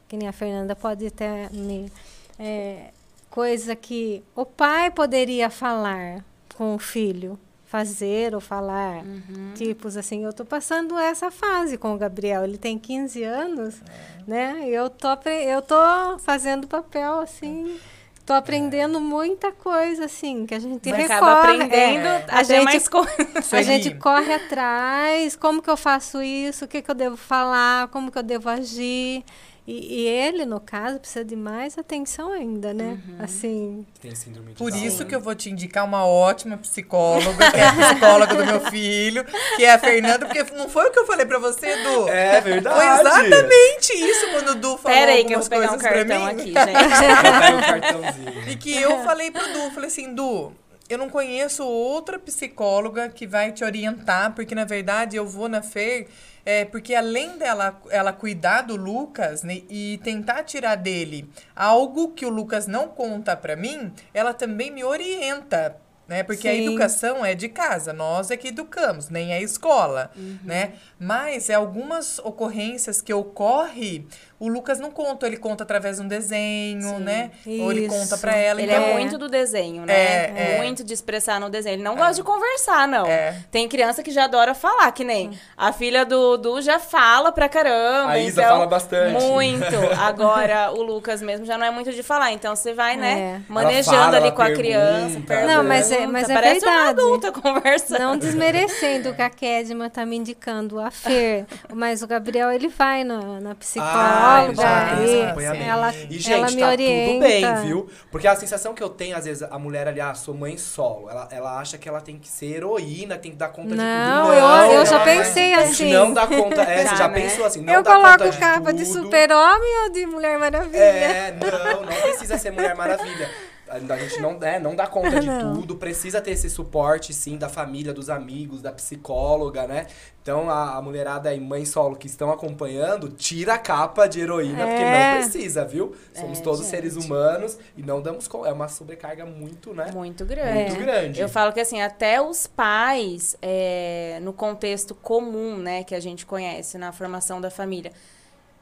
que 0.09 0.17
nem 0.17 0.27
a 0.27 0.33
Fernanda 0.33 0.75
pode 0.75 1.07
até 1.07 1.47
me 1.53 1.89
é, 2.37 2.89
coisa 3.29 3.77
que 3.77 4.21
o 4.35 4.45
pai 4.45 4.91
poderia 4.91 5.49
falar 5.49 6.25
com 6.57 6.75
o 6.75 6.77
filho, 6.77 7.39
fazer 7.73 8.35
ou 8.35 8.39
falar. 8.39 8.97
Uhum. 8.97 9.51
Tipos 9.55 9.97
assim, 9.97 10.23
eu 10.23 10.31
tô 10.31 10.45
passando 10.45 10.95
essa 10.95 11.31
fase 11.31 11.75
com 11.75 11.95
o 11.95 11.97
Gabriel, 11.97 12.43
ele 12.43 12.55
tem 12.55 12.77
15 12.77 13.23
anos, 13.23 13.81
né? 14.27 14.63
Eu 14.67 14.91
tô 14.91 15.07
eu 15.27 15.59
tô 15.59 15.75
fazendo 16.19 16.67
papel 16.67 17.19
assim, 17.19 17.79
tô 18.27 18.33
aprendendo 18.33 19.01
muita 19.01 19.51
coisa 19.51 20.05
assim, 20.05 20.45
que 20.45 20.53
a 20.53 20.59
gente 20.59 20.87
Você 20.87 20.95
recorre, 20.95 21.13
acaba 21.15 21.41
aprendendo 21.41 22.05
é, 22.05 22.25
a 22.27 22.43
gente 22.43 22.63
mais 22.63 22.87
a 23.51 23.61
gente 23.63 23.95
corre 23.95 24.35
atrás, 24.35 25.35
como 25.35 25.59
que 25.59 25.69
eu 25.69 25.77
faço 25.77 26.21
isso, 26.21 26.65
o 26.65 26.67
que, 26.67 26.79
que 26.79 26.91
eu 26.91 26.95
devo 26.95 27.17
falar, 27.17 27.87
como 27.87 28.11
que 28.11 28.19
eu 28.19 28.23
devo 28.23 28.49
agir. 28.49 29.25
E, 29.65 30.01
e 30.01 30.07
ele, 30.07 30.45
no 30.45 30.59
caso, 30.59 30.99
precisa 30.99 31.23
de 31.23 31.37
mais 31.37 31.77
atenção 31.77 32.33
ainda, 32.33 32.73
né? 32.73 32.99
Assim, 33.17 33.85
Tem 34.01 34.13
síndrome 34.13 34.49
de 34.51 34.57
Por 34.57 34.69
Down, 34.69 34.83
isso 34.83 35.05
que 35.05 35.15
eu 35.15 35.21
vou 35.21 35.33
te 35.33 35.49
indicar 35.49 35.85
uma 35.85 36.05
ótima 36.05 36.57
psicóloga, 36.57 37.49
que 37.49 37.57
é 37.57 37.67
a 37.67 37.73
psicóloga 37.73 38.35
do 38.35 38.45
meu 38.45 38.59
filho, 38.69 39.25
que 39.55 39.63
é 39.63 39.73
a 39.73 39.79
Fernanda, 39.79 40.25
porque 40.25 40.43
não 40.55 40.67
foi 40.67 40.87
o 40.89 40.91
que 40.91 40.99
eu 40.99 41.05
falei 41.05 41.25
pra 41.25 41.39
você, 41.39 41.67
Edu? 41.67 42.09
É 42.09 42.41
verdade. 42.41 42.75
Foi 42.75 42.85
exatamente 42.85 43.93
isso 43.93 44.29
quando 44.31 44.49
o 44.49 44.51
Edu 44.51 44.77
falou 44.77 44.97
Pera 44.97 45.11
aí 45.13 45.23
que 45.23 45.33
eu 45.33 45.39
algumas 45.39 45.47
vou 45.47 45.59
pegar 45.59 45.73
um 45.73 45.77
cartão 45.77 46.25
mim. 46.25 46.31
aqui, 46.31 46.53
gente. 46.53 46.93
O 47.53 47.65
cartãozinho. 47.65 48.49
E 48.49 48.55
que 48.57 48.75
eu 48.75 49.03
falei 49.03 49.31
pro 49.31 49.43
Du, 49.53 49.71
falei 49.71 49.87
assim, 49.87 50.13
Du, 50.13 50.51
eu 50.89 50.97
não 50.97 51.09
conheço 51.09 51.65
outra 51.65 52.19
psicóloga 52.19 53.09
que 53.09 53.25
vai 53.25 53.51
te 53.51 53.63
orientar, 53.63 54.33
porque 54.33 54.53
na 54.53 54.65
verdade 54.65 55.15
eu 55.15 55.25
vou 55.27 55.47
na 55.47 55.61
Fer, 55.61 56.07
é, 56.45 56.65
porque 56.65 56.93
além 56.93 57.37
dela 57.37 57.81
ela 57.89 58.11
cuidar 58.11 58.63
do 58.63 58.75
Lucas 58.75 59.43
né, 59.43 59.61
e 59.69 59.99
tentar 60.03 60.43
tirar 60.43 60.75
dele 60.75 61.29
algo 61.55 62.11
que 62.11 62.25
o 62.25 62.29
Lucas 62.29 62.67
não 62.67 62.89
conta 62.89 63.35
pra 63.35 63.55
mim, 63.55 63.93
ela 64.13 64.33
também 64.33 64.69
me 64.69 64.83
orienta. 64.83 65.77
Né? 66.05 66.21
Porque 66.21 66.49
a 66.49 66.51
Sim. 66.51 66.65
educação 66.67 67.25
é 67.25 67.33
de 67.33 67.47
casa, 67.47 67.93
nós 67.93 68.29
é 68.29 68.35
que 68.35 68.49
educamos, 68.49 69.07
nem 69.07 69.31
é 69.31 69.41
escola, 69.41 70.11
Uhum. 70.17 70.37
né? 70.43 70.73
Mas 70.99 71.49
é 71.49 71.53
algumas 71.53 72.19
ocorrências 72.19 73.01
que 73.01 73.13
ocorre, 73.13 74.05
o 74.49 74.53
Lucas 74.53 74.79
não 74.79 74.91
conta, 74.91 75.25
ele 75.27 75.37
conta 75.37 75.63
através 75.63 75.97
de 75.97 76.03
um 76.03 76.07
desenho, 76.07 76.81
Sim. 76.81 76.99
né? 76.99 77.31
Ou 77.45 77.71
ele 77.71 77.85
Isso. 77.85 77.95
conta 77.95 78.17
pra 78.17 78.35
ela. 78.35 78.61
Ele 78.61 78.71
então, 78.71 78.83
é 78.85 78.93
muito 78.93 79.17
do 79.17 79.27
desenho, 79.29 79.85
né? 79.85 79.93
É, 79.93 80.33
é. 80.55 80.57
Muito 80.57 80.83
de 80.83 80.93
expressar 80.93 81.39
no 81.39 81.49
desenho. 81.49 81.75
Ele 81.75 81.83
não 81.83 81.95
gosta 81.95 82.15
de 82.15 82.23
conversar, 82.23 82.87
não. 82.87 83.05
É. 83.05 83.37
Tem 83.51 83.67
criança 83.67 84.01
que 84.03 84.11
já 84.11 84.25
adora 84.25 84.53
falar, 84.53 84.91
que 84.91 85.03
nem 85.03 85.31
a 85.57 85.71
filha 85.71 86.05
do 86.05 86.37
Du 86.37 86.61
já 86.61 86.79
fala 86.79 87.31
pra 87.31 87.47
caramba. 87.49 88.11
A 88.11 88.19
Isa 88.19 88.41
então, 88.41 88.53
fala 88.53 88.67
bastante. 88.67 89.23
Muito. 89.23 89.65
Agora, 89.99 90.71
o 90.71 90.81
Lucas 90.81 91.21
mesmo 91.21 91.45
já 91.45 91.57
não 91.57 91.65
é 91.65 91.71
muito 91.71 91.91
de 91.91 92.03
falar. 92.03 92.31
Então, 92.31 92.55
você 92.55 92.73
vai, 92.73 92.97
né, 92.97 93.37
É. 93.37 93.41
manejando 93.51 93.97
fala, 93.97 94.17
ali 94.17 94.31
com 94.31 94.41
a 94.41 94.45
pergunta. 94.45 94.61
criança. 94.63 95.19
pergunta, 95.21 95.53
Não, 95.55 95.63
mas 95.63 95.91
é- 95.91 96.07
mas 96.07 96.29
é 96.29 96.33
Parece 96.33 96.65
uma 96.65 96.71
verdade. 96.75 96.89
adulta 96.99 97.31
conversando. 97.31 97.99
não 97.99 98.17
desmerecendo 98.17 99.09
o 99.11 99.15
que 99.15 99.21
a 99.21 99.29
Kedma 99.29 99.89
tá 99.89 100.05
me 100.05 100.17
indicando, 100.17 100.79
a 100.79 100.91
Fer. 100.91 101.45
Mas 101.73 102.01
o 102.01 102.07
Gabriel, 102.07 102.51
ele 102.51 102.67
vai 102.67 103.03
na, 103.03 103.39
na 103.39 103.55
Ah, 103.79 104.32
psicóloga 104.41 104.61
já 104.61 104.95
tem 104.95 105.03
esse 105.05 105.15
e 105.15 105.21
acompanhamento. 105.23 105.63
ela, 105.69 105.93
E, 105.93 106.19
gente, 106.19 106.33
ela 106.33 106.51
me 106.51 106.57
tá 106.61 106.67
orienta. 106.69 107.11
tudo 107.13 107.19
bem, 107.19 107.55
viu? 107.65 107.89
Porque 108.11 108.27
a 108.27 108.35
sensação 108.35 108.73
que 108.73 108.81
eu 108.83 108.89
tenho, 108.89 109.15
às 109.17 109.25
vezes, 109.25 109.43
a 109.43 109.59
mulher 109.59 109.87
ali, 109.87 110.01
ah, 110.01 110.13
sou 110.13 110.33
mãe 110.33 110.57
solo. 110.57 111.09
Ela, 111.09 111.27
ela 111.31 111.59
acha 111.59 111.77
que 111.77 111.87
ela 111.87 112.01
tem 112.01 112.17
que 112.17 112.27
ser 112.27 112.47
heroína, 112.55 113.17
tem 113.17 113.31
que 113.31 113.37
dar 113.37 113.49
conta 113.49 113.75
Não, 113.75 113.75
de 113.75 114.21
tudo. 114.21 114.33
eu- 114.33 114.71
eu 114.79 114.85
já 114.85 114.99
pensei 114.99 115.53
a 115.53 115.59
gente 115.65 115.71
assim. 115.83 115.93
não 115.93 116.13
dá 116.13 116.27
conta. 116.27 116.61
É, 116.61 116.83
Já, 116.83 116.89
você 116.89 116.95
já 116.95 117.07
né? 117.07 117.21
pensou 117.21 117.45
assim, 117.45 117.61
não 117.61 117.73
Eu 117.73 117.83
dá 117.83 117.93
coloco 117.95 118.11
conta 118.17 118.29
de 118.29 118.37
capa 118.37 118.73
de 118.73 118.85
tudo. 118.85 119.03
super-homem 119.03 119.83
ou 119.83 119.89
de 119.91 120.05
Mulher 120.05 120.37
Maravilha? 120.39 120.77
É, 120.83 121.33
não, 121.39 121.81
não 121.83 121.93
precisa 122.01 122.37
ser 122.37 122.51
Mulher 122.51 122.75
Maravilha. 122.75 123.29
A 123.75 123.97
gente 123.97 124.19
não, 124.21 124.37
é, 124.41 124.59
não 124.59 124.75
dá 124.75 124.87
conta 124.87 125.19
de 125.21 125.27
Não. 125.27 125.55
tudo, 125.55 125.75
precisa 125.75 126.21
ter 126.21 126.31
esse 126.31 126.49
suporte, 126.49 127.13
sim, 127.13 127.37
da 127.37 127.49
família, 127.49 127.93
dos 127.93 128.09
amigos, 128.09 128.61
da 128.61 128.71
psicóloga, 128.71 129.67
né? 129.67 129.87
Então, 130.21 130.49
a, 130.49 130.77
a 130.77 130.81
mulherada 130.81 131.33
e 131.33 131.39
mãe 131.39 131.65
solo 131.65 131.97
que 131.97 132.07
estão 132.07 132.31
acompanhando, 132.31 133.09
tira 133.09 133.55
a 133.55 133.57
capa 133.57 134.07
de 134.07 134.21
heroína, 134.21 134.65
porque 134.65 134.81
É. 134.83 135.11
não 135.13 135.19
precisa, 135.21 135.65
viu? 135.65 135.93
Somos 136.13 136.39
É, 136.39 136.41
todos 136.41 136.59
gente. 136.61 136.69
seres 136.69 136.95
humanos 136.95 137.57
e 137.75 137.83
não 137.83 138.01
damos 138.01 138.25
conta. 138.27 138.47
É 138.47 138.53
uma 138.53 138.69
sobrecarga 138.69 139.25
muito, 139.25 139.73
né? 139.73 139.91
Muito 139.93 140.23
grande. 140.25 140.53
Muito 140.71 140.79
grande. 140.79 141.19
Eu 141.19 141.27
falo 141.27 141.51
que 141.51 141.59
assim, 141.59 141.81
até 141.81 142.21
os 142.21 142.47
pais, 142.47 143.35
é, 143.41 144.19
no 144.21 144.31
contexto 144.31 144.95
comum, 144.95 145.57
né, 145.57 145.83
que 145.83 145.93
a 145.93 145.99
gente 145.99 146.25
conhece 146.25 146.77
na 146.77 146.93
formação 146.93 147.41
da 147.41 147.49
família, 147.51 147.91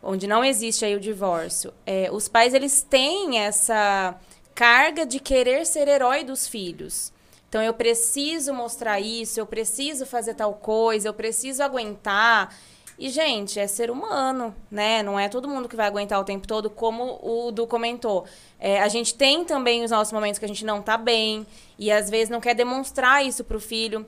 onde 0.01 0.25
não 0.25 0.43
existe 0.43 0.83
aí 0.83 0.95
o 0.95 0.99
divórcio, 0.99 1.71
é, 1.85 2.09
os 2.11 2.27
pais 2.27 2.55
eles 2.55 2.81
têm 2.81 3.37
essa 3.37 4.15
carga 4.53 5.05
de 5.05 5.19
querer 5.19 5.65
ser 5.65 5.87
herói 5.87 6.23
dos 6.23 6.47
filhos. 6.47 7.11
Então 7.49 7.61
eu 7.61 7.73
preciso 7.73 8.53
mostrar 8.53 8.99
isso, 8.99 9.39
eu 9.39 9.45
preciso 9.45 10.05
fazer 10.05 10.35
tal 10.35 10.53
coisa, 10.53 11.09
eu 11.09 11.13
preciso 11.13 11.61
aguentar. 11.61 12.55
E, 12.97 13.09
gente, 13.09 13.59
é 13.59 13.65
ser 13.65 13.89
humano, 13.89 14.55
né? 14.69 15.01
Não 15.01 15.19
é 15.19 15.27
todo 15.27 15.49
mundo 15.49 15.67
que 15.67 15.75
vai 15.75 15.87
aguentar 15.87 16.19
o 16.19 16.23
tempo 16.23 16.47
todo, 16.47 16.69
como 16.69 17.19
o 17.21 17.51
Du 17.51 17.65
comentou. 17.65 18.25
É, 18.59 18.79
a 18.79 18.87
gente 18.87 19.15
tem 19.15 19.43
também 19.43 19.83
os 19.83 19.89
nossos 19.89 20.13
momentos 20.13 20.37
que 20.37 20.45
a 20.45 20.47
gente 20.47 20.63
não 20.63 20.81
tá 20.81 20.97
bem, 20.97 21.45
e 21.79 21.91
às 21.91 22.09
vezes 22.09 22.29
não 22.29 22.39
quer 22.39 22.53
demonstrar 22.53 23.25
isso 23.25 23.43
pro 23.43 23.59
filho. 23.59 24.05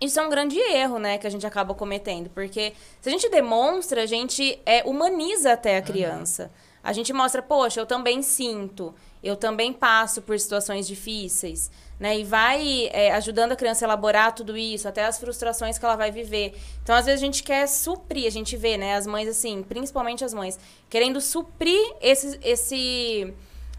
Isso 0.00 0.18
é 0.18 0.22
um 0.26 0.30
grande 0.30 0.58
erro, 0.58 0.98
né, 0.98 1.18
que 1.18 1.26
a 1.26 1.30
gente 1.30 1.46
acaba 1.46 1.74
cometendo, 1.74 2.30
porque 2.30 2.72
se 3.00 3.08
a 3.08 3.12
gente 3.12 3.28
demonstra, 3.28 4.02
a 4.02 4.06
gente 4.06 4.58
é, 4.64 4.82
humaniza 4.82 5.52
até 5.52 5.76
a 5.76 5.82
criança. 5.82 6.50
A 6.82 6.92
gente 6.92 7.12
mostra, 7.12 7.40
poxa, 7.40 7.80
eu 7.80 7.86
também 7.86 8.22
sinto, 8.22 8.94
eu 9.22 9.36
também 9.36 9.72
passo 9.72 10.20
por 10.20 10.38
situações 10.38 10.86
difíceis, 10.86 11.70
né, 12.00 12.18
e 12.18 12.24
vai 12.24 12.90
é, 12.92 13.12
ajudando 13.12 13.52
a 13.52 13.56
criança 13.56 13.84
a 13.84 13.86
elaborar 13.86 14.34
tudo 14.34 14.56
isso, 14.56 14.88
até 14.88 15.04
as 15.04 15.18
frustrações 15.18 15.78
que 15.78 15.84
ela 15.84 15.94
vai 15.94 16.10
viver. 16.10 16.54
Então, 16.82 16.96
às 16.96 17.06
vezes 17.06 17.22
a 17.22 17.24
gente 17.24 17.44
quer 17.44 17.68
suprir, 17.68 18.26
a 18.26 18.30
gente 18.30 18.56
vê, 18.56 18.76
né, 18.76 18.96
as 18.96 19.06
mães 19.06 19.28
assim, 19.28 19.62
principalmente 19.62 20.24
as 20.24 20.34
mães, 20.34 20.58
querendo 20.90 21.20
suprir 21.20 21.80
esse, 22.00 22.40
esse 22.42 23.32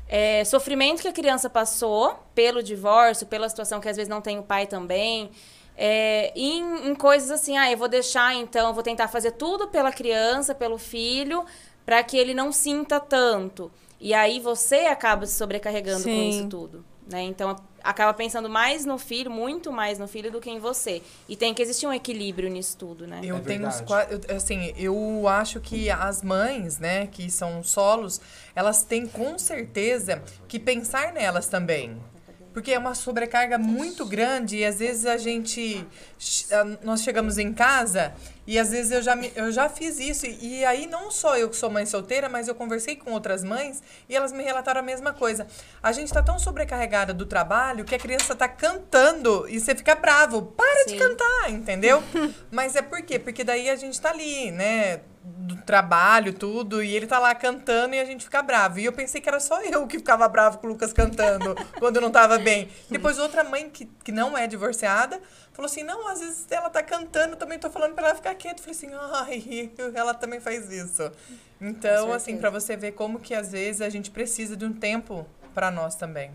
é, 0.07 0.45
sofrimento 0.45 1.01
que 1.01 1.07
a 1.09 1.13
criança 1.13 1.49
passou 1.49 2.17
pelo 2.33 2.63
divórcio, 2.63 3.27
pela 3.27 3.49
situação 3.49 3.81
que 3.81 3.89
às 3.89 3.97
vezes 3.97 4.09
não 4.09 4.21
tem 4.21 4.39
o 4.39 4.43
pai 4.43 4.65
também. 4.65 5.29
é, 5.75 6.31
em, 6.35 6.89
em 6.89 6.95
coisas 6.95 7.31
assim, 7.31 7.57
ah, 7.57 7.71
eu 7.71 7.77
vou 7.77 7.87
deixar 7.87 8.35
então, 8.35 8.73
vou 8.73 8.83
tentar 8.83 9.07
fazer 9.07 9.31
tudo 9.31 9.67
pela 9.67 9.91
criança, 9.91 10.53
pelo 10.53 10.77
filho, 10.77 11.45
para 11.85 12.03
que 12.03 12.17
ele 12.17 12.33
não 12.33 12.51
sinta 12.51 12.99
tanto. 12.99 13.71
E 13.99 14.13
aí 14.13 14.39
você 14.39 14.87
acaba 14.87 15.25
se 15.25 15.33
sobrecarregando 15.35 16.03
com 16.03 16.09
Sim. 16.09 16.29
isso 16.29 16.47
tudo. 16.47 16.85
Né? 17.09 17.21
Então 17.23 17.55
acaba 17.83 18.13
pensando 18.13 18.49
mais 18.49 18.85
no 18.85 18.97
filho, 18.97 19.29
muito 19.29 19.73
mais 19.73 19.99
no 19.99 20.07
filho 20.07 20.31
do 20.31 20.39
que 20.39 20.49
em 20.49 20.57
você. 20.59 21.01
E 21.27 21.35
tem 21.35 21.53
que 21.53 21.61
existir 21.61 21.85
um 21.85 21.91
equilíbrio 21.93 22.49
nisso 22.49 22.77
tudo, 22.77 23.05
né? 23.05 23.19
Eu 23.23 23.35
É 23.35 23.39
tenho 23.41 23.67
uns 23.67 23.81
eu- 23.81 24.35
assim, 24.37 24.73
eu 24.77 25.27
acho 25.27 25.59
que 25.59 25.89
as 25.89 26.21
mães, 26.21 26.79
né, 26.79 27.07
que 27.07 27.29
são 27.29 27.61
solos, 27.61 28.21
elas 28.55 28.83
têm 28.83 29.05
com 29.05 29.37
certeza 29.37 30.23
que 30.47 30.57
pensar 30.57 31.11
nelas 31.11 31.47
também. 31.49 31.97
Porque 32.53 32.71
é 32.71 32.77
uma 32.77 32.93
sobrecarga 32.93 33.57
muito 33.57 34.05
grande 34.05 34.57
e 34.57 34.65
às 34.65 34.77
vezes 34.79 35.05
a 35.07 35.17
gente 35.17 35.85
ah, 36.51 36.77
nós 36.83 37.01
chegamos 37.01 37.37
em 37.39 37.51
casa 37.51 38.13
e 38.45 38.59
às 38.59 38.69
vezes 38.69 38.91
eu 38.91 39.01
já 39.01 39.15
me- 39.15 39.31
eu 39.35 39.51
já 39.51 39.67
fiz 39.69 39.99
isso 39.99 40.25
e, 40.25 40.63
aí 40.65 40.85
não 40.85 41.09
só 41.09 41.35
eu 41.37 41.49
que 41.49 41.55
sou 41.55 41.69
mãe 41.71 41.85
solteira, 41.85 42.29
mas 42.29 42.47
eu 42.47 42.53
conversei 42.53 42.95
com 42.95 43.11
outras 43.11 43.43
mães 43.43 43.81
e 44.07 44.15
elas 44.15 44.31
me 44.31 44.43
relataram 44.43 44.81
a 44.81 44.83
mesma 44.83 45.13
coisa. 45.13 45.47
A 45.81 45.91
gente 45.91 46.13
tá 46.13 46.21
tão 46.21 46.37
sobrecarregada 46.37 47.13
do 47.13 47.25
trabalho 47.25 47.83
que 47.85 47.95
a 47.95 47.99
criança 47.99 48.35
tá 48.35 48.47
cantando 48.47 49.47
e 49.49 49.59
você 49.59 49.73
fica 49.73 49.95
bravo. 49.95 50.41
Para 50.43 50.85
de 50.85 50.91
Sim. 50.91 50.97
cantar, 50.99 51.49
entendeu? 51.49 52.03
Mas 52.51 52.75
é 52.75 52.81
por 52.81 53.01
quê? 53.01 53.17
Porque 53.17 53.43
daí 53.43 53.69
a 53.69 53.75
gente 53.75 53.99
tá 53.99 54.11
ali, 54.11 54.51
né? 54.51 54.99
Do 55.25 55.55
trabalho, 55.61 56.33
tudo, 56.33 56.83
e 56.83 56.95
ele 56.95 57.07
tá 57.07 57.17
lá 57.17 57.33
cantando 57.33 57.95
e 57.95 57.99
a 57.99 58.05
gente 58.05 58.25
fica 58.25 58.41
bravo. 58.41 58.79
E 58.79 58.85
eu 58.85 58.91
pensei 58.91 59.21
que 59.21 59.29
era 59.29 59.39
só 59.39 59.61
eu 59.61 59.87
que 59.87 59.97
ficava 59.97 60.27
bravo 60.27 60.57
com 60.57 60.67
o 60.67 60.69
Lucas 60.69 60.91
cantando 60.91 61.55
quando 61.79 62.01
não 62.01 62.11
tava 62.11 62.37
bem. 62.39 62.69
Depois 62.89 63.17
outra 63.17 63.43
mãe 63.43 63.69
que, 63.69 63.85
que 64.03 64.11
não 64.11 64.37
é 64.37 64.47
divorciada 64.47 65.21
falou 65.53 65.67
assim: 65.67 65.83
não, 65.83 66.07
às 66.07 66.19
vezes 66.19 66.45
ela 66.51 66.69
tá 66.69 66.83
cantando, 66.83 67.35
também 67.35 67.57
tô 67.57 67.69
falando 67.69 67.93
pra 67.93 68.07
ela 68.07 68.15
ficar 68.15 68.35
quieta. 68.35 68.59
Eu 68.59 68.63
falei 68.63 68.77
assim, 68.77 68.89
ai, 69.13 69.71
ela 69.95 70.13
também 70.13 70.39
faz 70.39 70.69
isso. 70.69 71.09
Então, 71.61 72.11
assim, 72.11 72.37
pra 72.37 72.49
você 72.49 72.75
ver 72.75 72.91
como 72.91 73.19
que 73.19 73.33
às 73.33 73.51
vezes 73.51 73.81
a 73.81 73.89
gente 73.89 74.11
precisa 74.11 74.57
de 74.57 74.65
um 74.65 74.73
tempo 74.73 75.25
pra 75.53 75.71
nós 75.71 75.95
também. 75.95 76.31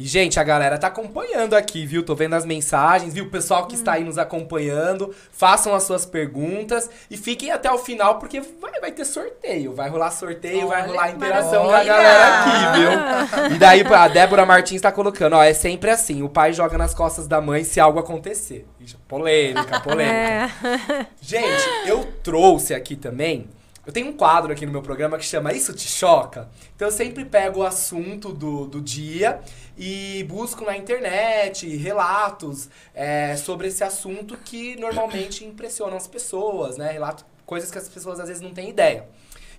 E, 0.00 0.06
gente, 0.06 0.40
a 0.40 0.42
galera 0.42 0.78
tá 0.78 0.86
acompanhando 0.86 1.52
aqui, 1.52 1.84
viu? 1.84 2.02
Tô 2.02 2.14
vendo 2.14 2.34
as 2.34 2.46
mensagens, 2.46 3.12
viu? 3.12 3.26
O 3.26 3.30
pessoal 3.30 3.66
que 3.66 3.74
está 3.74 3.92
aí 3.92 4.02
nos 4.02 4.16
acompanhando, 4.16 5.14
façam 5.30 5.74
as 5.74 5.82
suas 5.82 6.06
perguntas 6.06 6.88
e 7.10 7.18
fiquem 7.18 7.50
até 7.50 7.70
o 7.70 7.76
final, 7.76 8.18
porque 8.18 8.40
vai, 8.40 8.80
vai 8.80 8.92
ter 8.92 9.04
sorteio. 9.04 9.74
Vai 9.74 9.90
rolar 9.90 10.10
sorteio, 10.10 10.68
vai 10.68 10.80
Olha, 10.80 10.90
rolar 10.90 11.10
interação 11.10 11.64
com 11.64 11.68
a 11.68 11.72
maravilha! 11.72 11.92
galera 11.92 12.40
aqui, 12.40 12.78
viu? 12.78 13.56
E 13.56 13.58
daí 13.58 13.82
a 13.82 14.08
Débora 14.08 14.46
Martins 14.46 14.80
tá 14.80 14.90
colocando, 14.90 15.36
ó, 15.36 15.42
é 15.42 15.52
sempre 15.52 15.90
assim, 15.90 16.22
o 16.22 16.30
pai 16.30 16.54
joga 16.54 16.78
nas 16.78 16.94
costas 16.94 17.28
da 17.28 17.38
mãe 17.38 17.62
se 17.62 17.78
algo 17.78 17.98
acontecer. 17.98 18.66
Polêmica, 19.06 19.80
polêmica. 19.80 20.14
É. 20.14 21.06
Gente, 21.20 21.68
eu 21.84 22.06
trouxe 22.22 22.72
aqui 22.72 22.96
também. 22.96 23.50
Eu 23.86 23.92
tenho 23.92 24.08
um 24.08 24.12
quadro 24.12 24.52
aqui 24.52 24.66
no 24.66 24.72
meu 24.72 24.82
programa 24.82 25.16
que 25.16 25.24
chama 25.24 25.54
Isso 25.54 25.72
Te 25.72 25.88
Choca? 25.88 26.50
Então 26.76 26.88
eu 26.88 26.92
sempre 26.92 27.24
pego 27.24 27.60
o 27.60 27.62
assunto 27.62 28.30
do, 28.30 28.66
do 28.66 28.78
dia 28.78 29.40
e 29.76 30.22
busco 30.28 30.66
na 30.66 30.76
internet 30.76 31.66
relatos 31.76 32.68
é, 32.94 33.34
sobre 33.36 33.68
esse 33.68 33.82
assunto 33.82 34.36
que 34.36 34.76
normalmente 34.76 35.44
impressionam 35.46 35.96
as 35.96 36.06
pessoas, 36.06 36.76
né? 36.76 36.92
Relato, 36.92 37.24
coisas 37.46 37.70
que 37.70 37.78
as 37.78 37.88
pessoas 37.88 38.20
às 38.20 38.28
vezes 38.28 38.42
não 38.42 38.52
têm 38.52 38.68
ideia. 38.68 39.08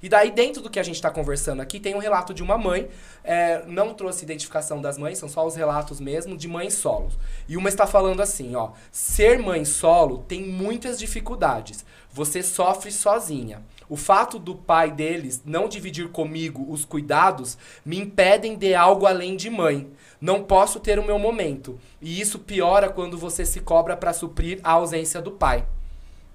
E 0.04 0.10
daí, 0.10 0.32
dentro 0.32 0.62
do 0.62 0.70
que 0.70 0.80
a 0.80 0.84
gente 0.84 0.96
está 0.96 1.12
conversando 1.12 1.62
aqui, 1.62 1.80
tem 1.80 1.94
um 1.94 2.00
relato 2.00 2.34
de 2.34 2.42
uma 2.42 2.58
mãe. 2.58 2.90
é, 3.24 3.64
não 3.68 3.94
trouxe 3.94 4.24
identificação 4.24 4.82
das 4.82 4.98
mães, 4.98 5.18
são 5.18 5.30
só 5.30 5.46
os 5.46 5.56
relatos 5.56 6.00
mesmo 6.00 6.36
de 6.36 6.48
mães 6.48 6.74
solos. 6.74 7.14
E 7.48 7.56
uma 7.56 7.70
está 7.70 7.86
falando 7.86 8.22
assim, 8.22 8.56
ó. 8.56 8.72
Ser 8.92 9.38
mãe 9.38 9.64
solo 9.64 10.20
tem 10.28 10.42
muitas 10.42 10.98
dificuldades. 10.98 11.86
Você 12.12 12.42
sofre 12.42 12.92
sozinha. 12.92 13.62
O 13.92 13.98
fato 13.98 14.40
do 14.40 14.56
pai 14.56 14.90
deles 14.90 15.44
não 15.46 15.68
dividir 15.68 16.08
comigo 16.08 16.66
os 16.72 16.86
cuidados 16.86 17.58
me 17.84 17.98
impedem 17.98 18.56
de 18.56 18.74
algo 18.74 19.06
além 19.06 19.36
de 19.36 19.50
mãe. 19.50 19.92
Não 20.22 20.44
posso 20.44 20.80
ter 20.80 20.98
o 20.98 21.04
meu 21.06 21.20
momento. 21.20 21.78
E 22.02 22.22
isso 22.22 22.40
piora 22.40 22.88
quando 22.88 23.18
você 23.18 23.46
se 23.46 23.60
cobra 23.60 23.98
para 23.98 24.14
suprir 24.14 24.62
a 24.64 24.72
ausência 24.72 25.22
do 25.22 25.32
pai 25.32 25.68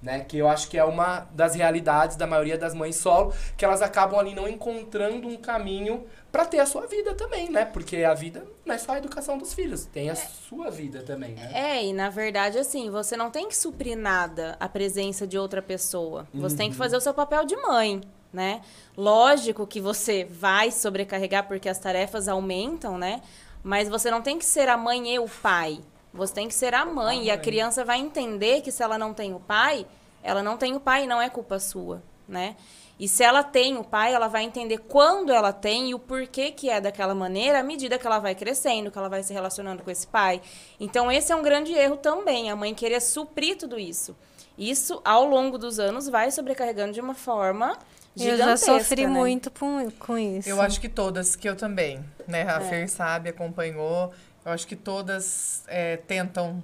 né? 0.01 0.21
Que 0.21 0.37
eu 0.37 0.47
acho 0.47 0.69
que 0.69 0.77
é 0.77 0.83
uma 0.83 1.27
das 1.31 1.55
realidades 1.55 2.15
da 2.15 2.27
maioria 2.27 2.57
das 2.57 2.73
mães 2.73 2.95
solo, 2.95 3.33
que 3.55 3.65
elas 3.65 3.81
acabam 3.81 4.19
ali 4.19 4.35
não 4.35 4.47
encontrando 4.47 5.27
um 5.27 5.37
caminho 5.37 6.05
para 6.31 6.45
ter 6.45 6.59
a 6.59 6.65
sua 6.65 6.85
vida 6.85 7.15
também, 7.15 7.49
né? 7.49 7.65
Porque 7.65 8.03
a 8.03 8.13
vida 8.13 8.45
não 8.65 8.75
é 8.75 8.77
só 8.77 8.93
a 8.93 8.97
educação 8.97 9.37
dos 9.37 9.53
filhos, 9.53 9.85
tem 9.85 10.09
a 10.09 10.15
sua 10.15 10.69
vida 10.69 11.01
também, 11.01 11.33
né? 11.33 11.51
É, 11.53 11.85
e 11.85 11.93
na 11.93 12.09
verdade, 12.09 12.57
assim, 12.57 12.89
você 12.89 13.17
não 13.17 13.31
tem 13.31 13.47
que 13.47 13.57
suprir 13.57 13.97
nada 13.97 14.55
a 14.59 14.69
presença 14.69 15.25
de 15.25 15.37
outra 15.37 15.61
pessoa. 15.61 16.27
Você 16.33 16.55
tem 16.55 16.69
que 16.69 16.75
fazer 16.75 16.95
o 16.95 17.01
seu 17.01 17.13
papel 17.13 17.45
de 17.45 17.55
mãe, 17.55 18.01
né? 18.31 18.61
Lógico 18.95 19.65
que 19.65 19.81
você 19.81 20.25
vai 20.25 20.71
sobrecarregar 20.71 21.47
porque 21.47 21.69
as 21.69 21.79
tarefas 21.79 22.27
aumentam, 22.27 22.97
né? 22.97 23.21
Mas 23.63 23.89
você 23.89 24.11
não 24.11 24.21
tem 24.21 24.37
que 24.37 24.45
ser 24.45 24.69
a 24.69 24.77
mãe 24.77 25.13
e 25.15 25.19
o 25.19 25.27
pai. 25.27 25.79
Você 26.13 26.33
tem 26.33 26.47
que 26.47 26.53
ser 26.53 26.73
a 26.73 26.85
mãe. 26.85 27.19
A 27.19 27.23
E 27.23 27.31
a 27.31 27.37
criança 27.37 27.83
vai 27.85 27.99
entender 27.99 28.61
que 28.61 28.71
se 28.71 28.81
ela 28.83 28.97
não 28.97 29.13
tem 29.13 29.33
o 29.33 29.39
pai, 29.39 29.85
ela 30.23 30.41
não 30.41 30.57
tem 30.57 30.75
o 30.75 30.79
pai 30.79 31.03
e 31.03 31.07
não 31.07 31.21
é 31.21 31.29
culpa 31.29 31.59
sua, 31.59 32.01
né? 32.27 32.55
E 32.99 33.07
se 33.07 33.23
ela 33.23 33.43
tem 33.43 33.77
o 33.77 33.83
pai, 33.83 34.13
ela 34.13 34.27
vai 34.27 34.43
entender 34.43 34.79
quando 34.79 35.31
ela 35.31 35.53
tem 35.53 35.91
e 35.91 35.93
o 35.93 35.99
porquê 35.99 36.51
que 36.51 36.67
é 36.67 36.81
daquela 36.81 37.13
maneira 37.13 37.59
à 37.59 37.63
medida 37.63 37.99
que 37.99 38.07
ela 38.07 38.17
vai 38.17 38.33
crescendo, 38.33 38.89
que 38.89 38.97
ela 38.97 39.07
vai 39.07 39.21
se 39.21 39.31
relacionando 39.31 39.83
com 39.83 39.91
esse 39.91 40.07
pai. 40.07 40.41
Então, 40.79 41.11
esse 41.11 41.31
é 41.31 41.35
um 41.35 41.43
grande 41.43 41.73
erro 41.73 41.97
também, 41.97 42.49
a 42.49 42.55
mãe 42.55 42.73
querer 42.73 42.99
suprir 42.99 43.55
tudo 43.55 43.77
isso. 43.77 44.15
Isso, 44.57 44.99
ao 45.05 45.25
longo 45.25 45.59
dos 45.59 45.77
anos, 45.79 46.09
vai 46.09 46.31
sobrecarregando 46.31 46.93
de 46.93 46.99
uma 46.99 47.13
forma 47.13 47.77
Eu 48.19 48.35
já 48.35 48.57
sofri 48.57 49.05
né? 49.05 49.13
muito 49.13 49.51
com, 49.51 49.91
com 49.91 50.17
isso. 50.17 50.49
Eu 50.49 50.59
acho 50.59 50.81
que 50.81 50.89
todas, 50.89 51.35
que 51.35 51.47
eu 51.47 51.55
também, 51.55 52.03
né? 52.27 52.49
A 52.49 52.55
É. 52.55 52.61
Fer 52.61 52.89
sabe, 52.89 53.29
acompanhou. 53.29 54.11
Eu 54.47 54.53
acho 54.53 54.65
que 54.65 54.77
todas 54.77 55.61
é, 55.67 55.97
tentam 55.97 56.63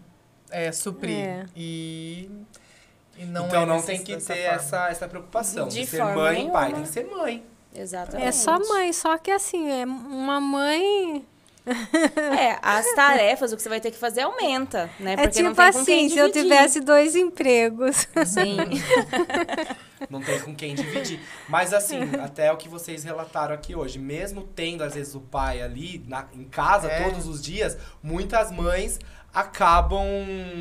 é, 0.50 0.72
suprir. 0.72 1.20
É. 1.20 1.46
E, 1.54 2.30
e 3.18 3.26
não 3.26 3.46
então 3.48 3.64
é 3.64 3.66
não 3.66 3.82
tem 3.82 4.02
que 4.02 4.16
ter 4.16 4.22
forma. 4.22 4.42
essa, 4.42 4.88
essa 4.88 5.06
preocupação. 5.06 5.68
De 5.68 5.86
ser 5.86 5.98
forma 5.98 6.16
mãe, 6.16 6.50
pai, 6.50 6.68
nenhuma. 6.68 6.72
tem 6.72 6.84
que 6.84 6.90
ser 6.90 7.06
mãe. 7.14 7.46
Exatamente. 7.76 8.26
É 8.26 8.32
só 8.32 8.58
mãe, 8.58 8.94
só 8.94 9.18
que 9.18 9.30
assim, 9.32 9.70
é 9.70 9.84
uma 9.84 10.40
mãe. 10.40 11.26
É, 12.38 12.58
as 12.62 12.86
tarefas, 12.94 13.54
o 13.54 13.56
que 13.56 13.62
você 13.62 13.70
vai 13.70 13.80
ter 13.80 13.92
que 13.92 13.98
fazer 13.98 14.22
aumenta, 14.22 14.90
né? 15.00 15.14
É 15.14 15.16
Porque 15.16 15.42
não 15.42 15.52
tipo 15.52 15.62
tem 15.64 15.72
com 15.72 15.86
quem 15.86 16.06
assim, 16.06 16.10
se 16.14 16.20
eu 16.20 16.32
tivesse 16.32 16.82
dois 16.82 17.16
empregos. 17.16 18.08
Sim. 18.26 18.58
Não 20.10 20.22
tem 20.22 20.38
com 20.42 20.54
quem 20.54 20.76
dividir. 20.76 21.18
Mas 21.48 21.74
assim, 21.74 21.98
até 22.22 22.52
o 22.52 22.58
que 22.58 22.68
vocês 22.68 23.06
relataram 23.06 23.56
aqui 23.56 23.74
hoje, 23.74 23.98
mesmo 23.98 24.44
tendo 24.44 24.84
às 24.84 24.96
vezes 24.96 25.16
o 25.16 25.22
pai 25.22 25.62
ali 25.62 26.04
na, 26.08 26.28
em 26.34 26.44
casa 26.44 26.90
É. 26.90 27.04
todos 27.04 27.26
os 27.26 27.42
dias, 27.42 27.78
muitas 28.02 28.52
mães 28.52 29.00
acabam 29.34 30.06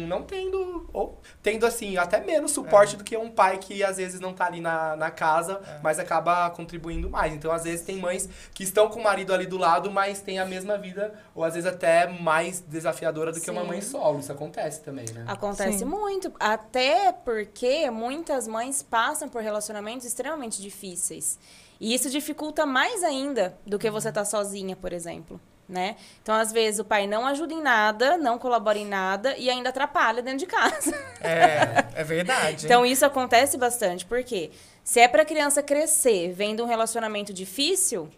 não 0.09 0.23
tendo, 0.23 0.89
ou 0.93 1.21
tendo 1.43 1.67
assim, 1.67 1.99
até 1.99 2.21
menos 2.21 2.53
suporte 2.53 2.97
do 2.97 3.05
que 3.05 3.15
um 3.17 3.31
pai 3.31 3.59
que 3.59 3.85
às 3.85 3.99
vezes 3.99 4.19
não 4.19 4.33
tá 4.33 4.47
ali 4.47 4.61
na, 4.61 4.97
na 4.97 5.11
casa, 5.11 5.61
mas 5.83 5.99
acaba 5.99 6.49
contribuindo 6.51 7.11
mais. 7.11 7.35
Então, 7.35 7.53
às 7.53 7.65
vezes, 7.65 7.85
tem 7.85 7.97
mães 7.97 8.29
que 8.55 8.63
estão 8.63 8.89
com 8.89 8.99
o 8.99 9.05
marido 9.05 9.35
ali 9.35 9.47
do 9.47 9.59
lado, 9.59 9.91
mas 9.91 10.21
tem 10.21 10.39
a 10.39 10.47
mesma 10.47 10.79
vida, 10.79 11.13
ou 11.35 11.45
às 11.45 11.55
vezes 11.55 11.71
até 11.71 12.07
mais 12.07 12.61
desafiadora 12.61 13.31
do 13.31 13.41
que 13.41 13.51
uma 13.51 13.61
Sim. 13.61 13.69
mãe 13.69 13.81
solo. 13.83 14.21
Isso 14.21 14.33
acontece 14.33 14.81
também, 14.81 15.05
né? 15.13 15.25
Acontece 15.29 15.81
Sim. 15.81 15.85
muito. 15.85 16.33
Até 16.41 17.13
porque 17.13 17.91
muitas 17.91 18.49
mães 18.49 18.83
passam 18.83 19.29
por 19.29 19.43
relacionamentos 19.43 20.07
extremamente 20.07 20.63
difíceis. 20.63 21.39
E 21.79 21.93
isso 21.93 22.09
dificulta 22.09 22.65
mais 22.65 23.03
ainda 23.03 23.59
do 23.67 23.79
que 23.79 23.91
você 23.91 24.09
estar 24.09 24.25
sozinha, 24.25 24.77
por 24.77 24.93
exemplo. 24.93 25.41
Né? 25.73 25.97
Então, 26.23 26.35
às 26.35 26.53
vezes, 26.53 26.81
o 26.81 26.85
pai 26.85 27.07
não 27.07 27.27
ajuda 27.27 27.55
em 27.55 27.63
nada, 27.63 28.19
não 28.19 28.39
colabora 28.39 28.77
em 28.77 28.85
nada 28.87 29.35
e 29.39 29.49
ainda 29.49 29.71
atrapalha 29.71 30.21
dentro 30.21 30.41
de 30.41 30.47
casa. 30.47 30.93
É, 31.25 32.01
é 32.01 32.03
verdade. 32.03 32.67
Então, 32.67 32.85
isso 32.85 33.07
acontece 33.07 33.57
bastante. 33.57 34.05
Por 34.05 34.25
quê? 34.25 34.51
Se 34.83 34.99
é 34.99 35.07
pra 35.07 35.25
criança 35.25 35.63
crescer 35.63 36.33
vendo 36.33 36.65
um 36.65 36.67
relacionamento 36.67 37.33
difícil, 37.33 38.09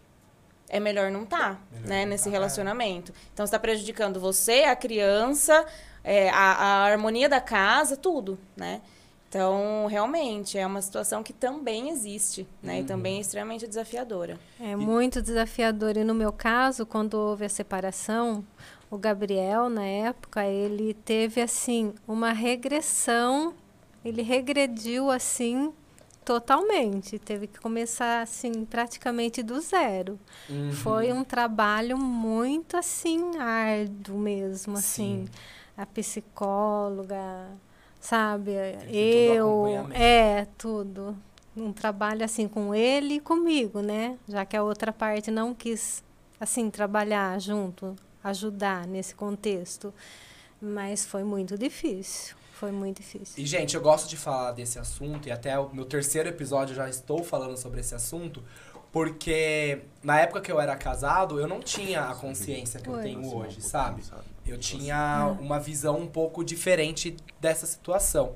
é 0.70 0.80
melhor 0.80 1.10
não 1.10 1.24
estar, 1.24 1.62
Melhor 1.70 1.86
né, 1.86 2.02
não 2.04 2.10
nesse 2.10 2.24
tá, 2.24 2.30
é. 2.30 2.32
relacionamento. 2.32 3.12
Então, 3.34 3.44
está 3.44 3.58
prejudicando 3.58 4.18
você, 4.18 4.64
a 4.64 4.74
criança, 4.74 5.66
é, 6.02 6.30
a, 6.30 6.52
a 6.52 6.84
harmonia 6.84 7.28
da 7.28 7.42
casa, 7.42 7.94
tudo, 7.94 8.38
né? 8.56 8.80
Então, 9.34 9.86
realmente, 9.88 10.56
é 10.56 10.64
uma 10.64 10.80
situação 10.80 11.20
que 11.20 11.32
também 11.32 11.90
existe, 11.90 12.46
né? 12.62 12.82
E 12.82 12.84
também 12.84 13.16
é 13.16 13.20
extremamente 13.20 13.66
desafiadora. 13.66 14.38
É 14.60 14.76
muito 14.76 15.20
desafiador. 15.20 15.96
E 15.96 16.04
no 16.04 16.14
meu 16.14 16.32
caso, 16.32 16.86
quando 16.86 17.14
houve 17.14 17.44
a 17.44 17.48
separação, 17.48 18.44
o 18.88 18.96
Gabriel, 18.96 19.68
na 19.68 19.84
época, 19.84 20.46
ele 20.46 20.94
teve, 20.94 21.40
assim, 21.40 21.94
uma 22.06 22.30
regressão. 22.32 23.54
Ele 24.04 24.22
regrediu, 24.22 25.10
assim, 25.10 25.72
totalmente. 26.24 27.18
Teve 27.18 27.48
que 27.48 27.58
começar, 27.58 28.22
assim, 28.22 28.64
praticamente 28.64 29.42
do 29.42 29.60
zero. 29.60 30.16
Uhum. 30.48 30.70
Foi 30.70 31.12
um 31.12 31.24
trabalho 31.24 31.98
muito, 31.98 32.76
assim, 32.76 33.36
árduo 33.36 34.16
mesmo, 34.16 34.74
assim. 34.74 35.26
Sim. 35.26 35.32
a 35.76 35.84
psicóloga, 35.84 37.48
sabe? 38.04 38.52
Eu, 38.90 39.88
é, 39.92 40.46
tudo. 40.58 41.16
Um 41.56 41.72
trabalho 41.72 42.22
assim 42.22 42.46
com 42.46 42.74
ele 42.74 43.14
e 43.14 43.20
comigo, 43.20 43.80
né? 43.80 44.18
Já 44.28 44.44
que 44.44 44.56
a 44.56 44.62
outra 44.62 44.92
parte 44.92 45.30
não 45.30 45.54
quis 45.54 46.04
assim 46.38 46.68
trabalhar 46.68 47.40
junto, 47.40 47.96
ajudar 48.22 48.86
nesse 48.86 49.14
contexto. 49.14 49.94
Mas 50.60 51.06
foi 51.06 51.24
muito 51.24 51.56
difícil. 51.56 52.36
Foi 52.52 52.70
muito 52.70 52.98
difícil. 52.98 53.42
E, 53.42 53.46
gente, 53.46 53.74
eu 53.74 53.80
gosto 53.80 54.08
de 54.08 54.16
falar 54.16 54.52
desse 54.52 54.78
assunto, 54.78 55.28
e 55.28 55.32
até 55.32 55.58
o 55.58 55.72
meu 55.72 55.84
terceiro 55.84 56.28
episódio 56.28 56.72
eu 56.72 56.76
já 56.76 56.88
estou 56.88 57.24
falando 57.24 57.56
sobre 57.56 57.80
esse 57.80 57.94
assunto, 57.94 58.42
porque 58.92 59.82
na 60.02 60.20
época 60.20 60.40
que 60.40 60.52
eu 60.52 60.60
era 60.60 60.76
casado, 60.76 61.40
eu 61.40 61.48
não 61.48 61.60
tinha 61.60 62.02
a 62.04 62.14
consciência 62.14 62.80
que 62.80 62.88
eu 62.88 63.00
tenho 63.00 63.34
hoje, 63.34 63.60
sabe? 63.60 64.02
Eu 64.46 64.58
tinha 64.58 65.36
uma 65.40 65.58
visão 65.58 65.98
um 65.98 66.06
pouco 66.06 66.44
diferente 66.44 67.16
dessa 67.40 67.66
situação. 67.66 68.32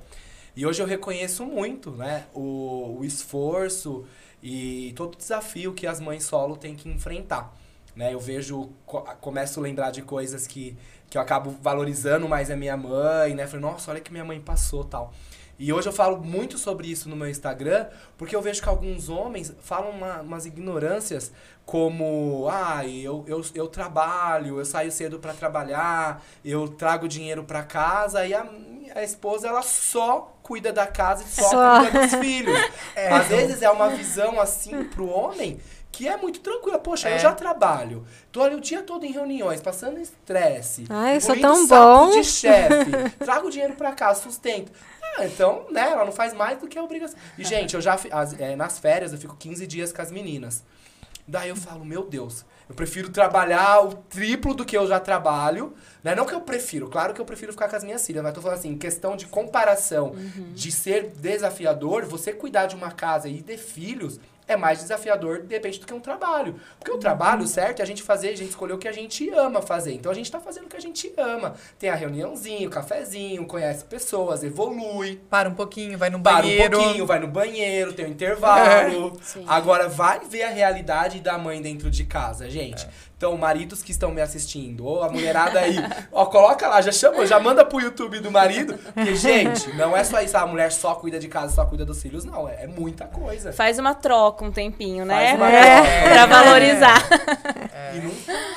E 0.56 0.66
hoje 0.66 0.82
eu 0.82 0.86
reconheço 0.86 1.44
muito, 1.44 1.90
né, 1.90 2.24
o, 2.34 2.96
o 2.98 3.04
esforço 3.04 4.04
e 4.42 4.92
todo 4.96 5.14
o 5.14 5.16
desafio 5.16 5.72
que 5.72 5.86
as 5.86 6.00
mães 6.00 6.24
solo 6.24 6.56
têm 6.56 6.74
que 6.74 6.88
enfrentar. 6.88 7.54
Né? 7.94 8.12
Eu 8.14 8.20
vejo, 8.20 8.70
co- 8.86 9.02
começo 9.20 9.60
a 9.60 9.62
lembrar 9.62 9.90
de 9.90 10.02
coisas 10.02 10.46
que, 10.46 10.76
que 11.10 11.16
eu 11.18 11.22
acabo 11.22 11.54
valorizando 11.62 12.28
mais 12.28 12.50
a 12.50 12.56
minha 12.56 12.76
mãe, 12.76 13.34
né? 13.34 13.46
Falei, 13.46 13.60
nossa, 13.60 13.90
olha 13.90 14.00
que 14.00 14.10
minha 14.12 14.24
mãe 14.24 14.40
passou 14.40 14.84
tal. 14.84 15.12
E 15.58 15.72
hoje 15.72 15.88
eu 15.88 15.92
falo 15.92 16.18
muito 16.18 16.56
sobre 16.56 16.88
isso 16.88 17.08
no 17.08 17.16
meu 17.16 17.28
Instagram, 17.28 17.86
porque 18.16 18.36
eu 18.36 18.40
vejo 18.40 18.62
que 18.62 18.68
alguns 18.68 19.08
homens 19.08 19.52
falam 19.60 19.90
uma- 19.90 20.20
umas 20.20 20.46
ignorâncias 20.46 21.32
como, 21.66 22.48
ah, 22.50 22.86
eu, 22.86 23.24
eu, 23.26 23.44
eu 23.54 23.66
trabalho, 23.68 24.58
eu 24.58 24.64
saio 24.64 24.90
cedo 24.90 25.18
pra 25.18 25.34
trabalhar, 25.34 26.22
eu 26.44 26.66
trago 26.68 27.06
dinheiro 27.08 27.44
pra 27.44 27.62
casa 27.62 28.26
e 28.26 28.32
a, 28.32 28.46
a 28.94 29.02
esposa 29.02 29.48
ela 29.48 29.60
só 29.62 30.34
cuida 30.42 30.72
da 30.72 30.86
casa 30.86 31.24
e 31.24 31.28
só, 31.28 31.50
Só. 31.50 31.80
cuida 31.80 32.00
dos 32.06 32.14
filhos. 32.14 32.58
Às 33.10 33.26
vezes 33.26 33.60
é 33.60 33.68
uma 33.70 33.90
visão 33.90 34.40
assim 34.40 34.84
pro 34.84 35.08
homem 35.08 35.60
que 35.92 36.06
é 36.08 36.16
muito 36.16 36.40
tranquila. 36.40 36.78
Poxa, 36.78 37.10
eu 37.10 37.16
É. 37.16 37.18
já 37.18 37.32
trabalho, 37.34 38.06
tô 38.32 38.40
ali 38.42 38.54
o 38.54 38.60
dia 38.60 38.82
todo 38.82 39.04
em 39.04 39.12
reuniões, 39.12 39.60
passando 39.60 39.98
estresse. 39.98 40.84
Ai, 40.88 41.16
eu 41.16 41.20
sou 41.20 41.38
tão 41.38 41.66
bom. 41.66 42.10
de 42.12 42.24
chefe, 42.24 42.90
trago 43.18 43.50
dinheiro 43.50 43.74
pra 43.74 43.92
casa, 43.92 44.22
sustento. 44.22 44.70
Ah, 45.16 45.24
então, 45.26 45.66
né, 45.70 45.90
ela 45.90 46.04
não 46.04 46.12
faz 46.12 46.32
mais 46.34 46.58
do 46.58 46.68
que 46.68 46.78
a 46.78 46.82
obrigação. 46.82 47.18
E, 47.36 47.44
gente, 47.44 47.74
eu 47.74 47.80
já, 47.80 47.94
as- 48.12 48.38
é, 48.38 48.54
nas 48.54 48.78
férias, 48.78 49.12
eu 49.12 49.18
fico 49.18 49.36
15 49.36 49.66
dias 49.66 49.92
com 49.92 50.02
as 50.02 50.10
meninas. 50.10 50.62
Daí 51.26 51.50
eu 51.50 51.56
falo, 51.56 51.84
meu 51.84 52.04
Deus, 52.06 52.44
eu 52.68 52.74
prefiro 52.74 53.10
trabalhar 53.10 53.80
o 53.84 53.92
triplo 53.94 54.54
do 54.54 54.64
que 54.64 54.76
eu 54.76 54.86
já 54.86 54.98
trabalho. 54.98 55.74
Né? 56.02 56.14
Não 56.14 56.24
que 56.24 56.34
eu 56.34 56.40
prefiro, 56.40 56.88
claro 56.88 57.12
que 57.12 57.20
eu 57.20 57.24
prefiro 57.24 57.52
ficar 57.52 57.68
com 57.68 57.76
as 57.76 57.84
minhas 57.84 58.06
filhas, 58.06 58.22
mas 58.22 58.32
tô 58.32 58.40
falando 58.40 58.58
assim, 58.58 58.78
questão 58.78 59.14
de 59.16 59.26
comparação, 59.26 60.14
de 60.54 60.72
ser 60.72 61.08
desafiador, 61.08 62.06
você 62.06 62.32
cuidar 62.32 62.64
de 62.66 62.74
uma 62.76 62.90
casa 62.92 63.28
e 63.28 63.42
ter 63.42 63.58
filhos 63.58 64.18
é 64.48 64.56
mais 64.56 64.80
desafiador, 64.80 65.42
de 65.42 65.54
repente, 65.54 65.78
do 65.78 65.87
que 65.87 65.94
um 65.94 66.00
trabalho. 66.00 66.58
Porque 66.78 66.90
o 66.90 66.98
trabalho, 66.98 67.46
certo, 67.46 67.80
é 67.80 67.82
a 67.82 67.87
gente 67.87 68.02
fazer, 68.02 68.30
a 68.30 68.37
gente 68.37 68.48
escolher 68.48 68.72
o 68.72 68.78
que 68.78 68.88
a 68.88 68.92
gente 68.92 69.28
ama 69.30 69.61
fazer. 69.61 69.92
Então 69.92 70.11
a 70.11 70.14
gente 70.14 70.32
tá 70.32 70.40
fazendo 70.40 70.64
o 70.64 70.68
que 70.68 70.76
a 70.76 70.80
gente 70.80 71.12
ama. 71.16 71.54
Tem 71.78 71.90
a 71.90 71.94
reuniãozinho, 71.94 72.68
o 72.68 72.72
cafezinho, 72.72 73.44
conhece 73.46 73.84
pessoas, 73.84 74.42
evolui. 74.42 75.20
Para 75.28 75.48
um 75.48 75.54
pouquinho, 75.54 75.98
vai 75.98 76.08
no 76.11 76.18
Para 76.20 76.42
banheiro. 76.42 76.78
um 76.78 76.82
pouquinho, 76.82 77.06
vai 77.06 77.18
no 77.20 77.28
banheiro, 77.28 77.92
tem 77.92 78.06
um 78.06 78.08
intervalo. 78.08 79.18
Sim. 79.22 79.44
Agora 79.46 79.88
vai 79.88 80.20
ver 80.20 80.44
a 80.44 80.48
realidade 80.50 81.20
da 81.20 81.37
mãe 81.37 81.61
dentro 81.61 81.90
de 81.90 82.04
casa, 82.04 82.48
gente. 82.48 82.87
Então, 83.18 83.37
maridos 83.37 83.83
que 83.83 83.90
estão 83.90 84.12
me 84.12 84.20
assistindo, 84.22 84.87
ou 84.87 85.02
a 85.02 85.11
mulherada 85.11 85.59
aí, 85.59 85.74
ó, 86.12 86.24
coloca 86.26 86.68
lá, 86.68 86.81
já 86.81 86.92
chama, 86.92 87.26
já 87.26 87.40
manda 87.40 87.64
pro 87.64 87.81
YouTube 87.81 88.20
do 88.20 88.31
marido. 88.31 88.78
Porque, 88.94 89.16
gente, 89.16 89.72
não 89.74 89.96
é 89.96 90.04
só 90.04 90.22
isso, 90.22 90.37
a 90.37 90.46
mulher 90.46 90.70
só 90.70 90.94
cuida 90.94 91.18
de 91.18 91.26
casa, 91.26 91.52
só 91.52 91.66
cuida 91.66 91.85
dos 91.85 92.00
filhos, 92.00 92.24
não. 92.24 92.48
É, 92.48 92.62
é 92.62 92.66
muita 92.68 93.07
coisa. 93.07 93.52
Faz 93.52 93.76
uma 93.76 93.92
troca 93.92 94.44
um 94.44 94.52
tempinho, 94.52 95.04
né? 95.04 95.37
Faz 95.37 95.37
uma 95.37 95.50
É. 95.50 95.76
troca. 95.83 96.09
Pra 96.14 96.26
valorizar. 96.26 97.02
E 97.96 97.98
não 97.98 98.11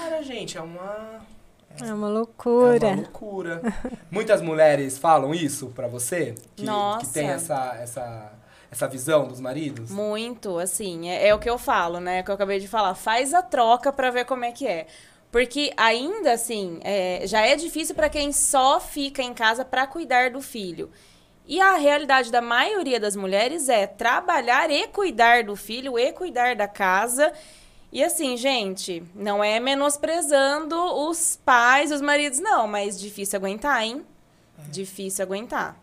para, 0.07 0.21
gente, 0.21 0.55
é 0.55 0.61
uma. 0.61 1.21
É 1.79 1.83
uma 1.85 1.89
É 1.89 1.93
uma 1.95 2.09
loucura. 2.09 2.93
loucura. 2.93 3.61
Muitas 4.11 4.41
mulheres 4.43 4.99
falam 4.99 5.33
isso 5.33 5.67
pra 5.75 5.87
você? 5.87 6.35
Que, 6.55 6.63
Nossa. 6.63 6.99
que 7.07 7.13
tem 7.13 7.29
essa, 7.29 7.75
essa, 7.81 8.31
essa 8.71 8.87
visão 8.87 9.27
dos 9.27 9.41
maridos? 9.41 9.91
Muito, 9.91 10.57
assim, 10.57 11.09
é, 11.09 11.27
é 11.27 11.35
o 11.35 11.39
que 11.39 11.49
eu 11.49 11.57
falo, 11.57 11.99
né? 11.99 12.19
É 12.19 12.21
o 12.21 12.23
que 12.23 12.31
eu 12.31 12.35
acabei 12.35 12.59
de 12.59 12.69
falar. 12.69 12.95
Faz 12.95 13.33
a 13.33 13.41
troca 13.41 13.91
pra 13.91 14.09
ver 14.09 14.25
como 14.25 14.45
é 14.45 14.51
que 14.53 14.65
é. 14.65 14.87
Porque 15.29 15.73
ainda 15.75 16.31
assim, 16.31 16.79
é, 16.83 17.21
já 17.25 17.41
é 17.41 17.55
difícil 17.55 17.93
pra 17.93 18.09
quem 18.09 18.31
só 18.31 18.79
fica 18.79 19.21
em 19.21 19.33
casa 19.33 19.65
pra 19.65 19.85
cuidar 19.85 20.31
do 20.31 20.41
filho. 20.41 20.89
E 21.45 21.59
a 21.59 21.75
realidade 21.75 22.31
da 22.31 22.41
maioria 22.41 22.99
das 22.99 23.15
mulheres 23.15 23.67
é 23.67 23.85
trabalhar 23.85 24.69
e 24.71 24.87
cuidar 24.87 25.43
do 25.43 25.55
filho 25.55 25.99
e 25.99 26.13
cuidar 26.13 26.55
da 26.55 26.67
casa. 26.67 27.33
E 27.91 28.01
assim, 28.01 28.37
gente, 28.37 29.03
não 29.13 29.43
é 29.43 29.59
menosprezando 29.59 30.77
os 31.09 31.37
pais, 31.43 31.91
os 31.91 31.99
maridos, 31.99 32.39
não, 32.39 32.67
mas 32.67 32.97
difícil 32.97 33.37
aguentar, 33.37 33.83
hein? 33.83 34.05
Difícil 34.69 35.25
aguentar. 35.25 35.80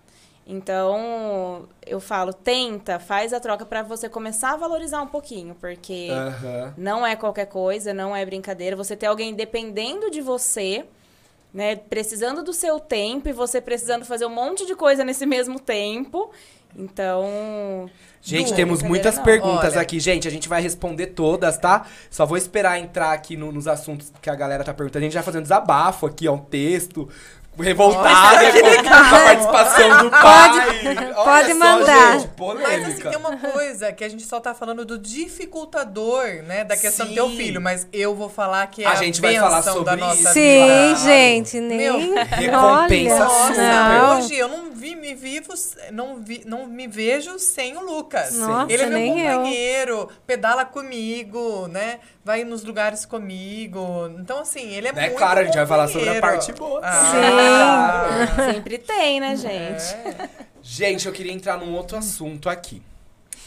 Então, 0.51 1.69
eu 1.87 2.01
falo, 2.01 2.33
tenta, 2.33 2.99
faz 2.99 3.35
a 3.35 3.39
troca 3.39 3.67
pra 3.67 3.83
você 3.83 4.09
começar 4.09 4.55
a 4.55 4.57
valorizar 4.57 5.03
um 5.03 5.07
pouquinho, 5.07 5.55
porque 5.61 6.09
Aham. 6.11 6.73
não 6.79 7.07
é 7.07 7.15
qualquer 7.15 7.45
coisa, 7.47 7.93
não 7.93 8.17
é 8.17 8.25
brincadeira. 8.25 8.75
Você 8.75 8.97
ter 8.97 9.05
alguém 9.07 9.35
dependendo 9.35 10.11
de 10.11 10.23
você, 10.23 10.87
né, 11.53 11.77
precisando 11.77 12.43
do 12.43 12.55
seu 12.55 12.81
tempo 12.81 13.29
e 13.29 13.33
você 13.33 13.61
precisando 13.61 14.07
fazer 14.07 14.25
um 14.25 14.31
monte 14.35 14.65
de 14.65 14.75
coisa 14.75 15.05
nesse 15.05 15.27
mesmo 15.27 15.61
tempo. 15.61 16.31
Então, 16.77 17.91
Gente, 18.21 18.51
Não, 18.51 18.57
temos 18.57 18.83
muitas 18.83 19.17
não. 19.17 19.23
perguntas 19.25 19.73
Olha. 19.73 19.81
aqui. 19.81 19.99
Gente, 20.01 20.27
a 20.29 20.31
gente 20.31 20.49
vai 20.49 20.61
responder 20.61 21.09
todas, 21.09 21.57
tá? 21.57 21.87
Só 22.11 22.27
vou 22.27 22.37
esperar 22.37 22.79
entrar 22.79 23.13
aqui 23.13 23.37
no- 23.37 23.53
nos 23.53 23.67
assuntos 23.69 24.13
que 24.21 24.29
a 24.29 24.35
galera 24.35 24.65
tá 24.65 24.75
perguntando. 24.75 25.03
A 25.03 25.07
gente 25.07 25.13
já 25.15 25.23
fazendo 25.23 25.43
desabafo 25.45 26.05
aqui, 26.07 26.27
ó, 26.29 26.35
um 26.35 26.39
texto. 26.39 27.09
Revoltada 27.59 28.53
com, 28.53 28.94
a 28.94 29.25
participação 29.25 29.99
do 29.99 30.11
pai. 30.11 30.51
Olha 31.16 31.25
pode 31.25 31.53
só, 31.53 31.59
mandar. 31.59 32.18
Gente, 32.21 32.31
Mas 32.62 32.85
assim, 32.85 33.03
tem 33.03 33.16
uma 33.16 33.37
coisa 33.37 33.92
que 33.92 34.05
a 34.05 34.09
gente 34.09 34.23
só 34.25 34.40
tá 34.40 34.55
falando 34.55 34.85
do 34.85 34.99
dificultador, 34.99 36.25
né, 36.44 36.64
da 36.64 36.77
questão 36.77 37.07
de 37.07 37.14
ter 37.14 37.21
o 37.21 37.29
Sim. 37.29 37.37
filho, 37.37 37.61
mas 37.61 37.87
eu 37.92 38.14
vou 38.14 38.29
falar 38.29 38.66
que 38.68 38.85
é 38.85 38.87
A 38.87 38.92
a, 38.92 38.94
gente 38.94 39.21
vai 39.21 39.35
falar 39.37 39.57
bênção 39.57 39.75
sobre 39.75 39.90
da 39.90 39.97
nossa 39.97 40.21
isso. 40.21 40.33
Sim, 40.33 40.88
vida. 40.88 40.97
gente, 41.05 41.61
nem. 41.61 41.79
Meu, 41.79 41.99
recompensa 41.99 43.29
Olha, 43.29 43.47
super. 43.49 43.61
não. 43.61 44.18
Hoje 44.18 44.35
eu 44.37 44.49
não 44.49 44.73
vi, 44.73 44.94
me 44.94 45.14
vivo, 45.14 45.53
não, 45.92 46.16
vi, 46.23 46.42
não 46.47 46.66
me 46.66 46.87
vejo 46.87 47.38
sem 47.38 47.77
o 47.77 47.81
Lucas. 47.81 48.35
Nossa, 48.35 48.73
Ele 48.73 48.83
é 48.83 48.87
meu 48.87 48.99
nem 48.99 49.21
eu. 49.21 49.37
companheiro, 49.37 50.09
pedala 50.27 50.64
comigo, 50.64 51.66
né? 51.68 51.99
Vai 52.29 52.45
nos 52.45 52.62
lugares 52.62 53.07
comigo. 53.07 53.81
Então, 54.21 54.41
assim, 54.41 54.69
ele 54.75 54.88
é 54.88 54.93
Né, 54.93 55.07
muito 55.07 55.17
claro, 55.17 55.41
a 55.41 55.45
gente 55.45 55.55
vai 55.57 55.67
falar 55.67 55.88
sobre 55.88 56.11
a 56.11 56.21
parte 56.21 56.53
boa. 56.53 56.79
Ah, 56.85 58.27
sempre 58.53 58.77
tem, 58.77 59.19
né, 59.19 59.35
gente? 59.35 59.95
é. 59.95 60.29
Gente, 60.61 61.07
eu 61.07 61.12
queria 61.14 61.33
entrar 61.33 61.57
num 61.57 61.75
outro 61.75 61.97
assunto 61.97 62.51
aqui. 62.51 62.83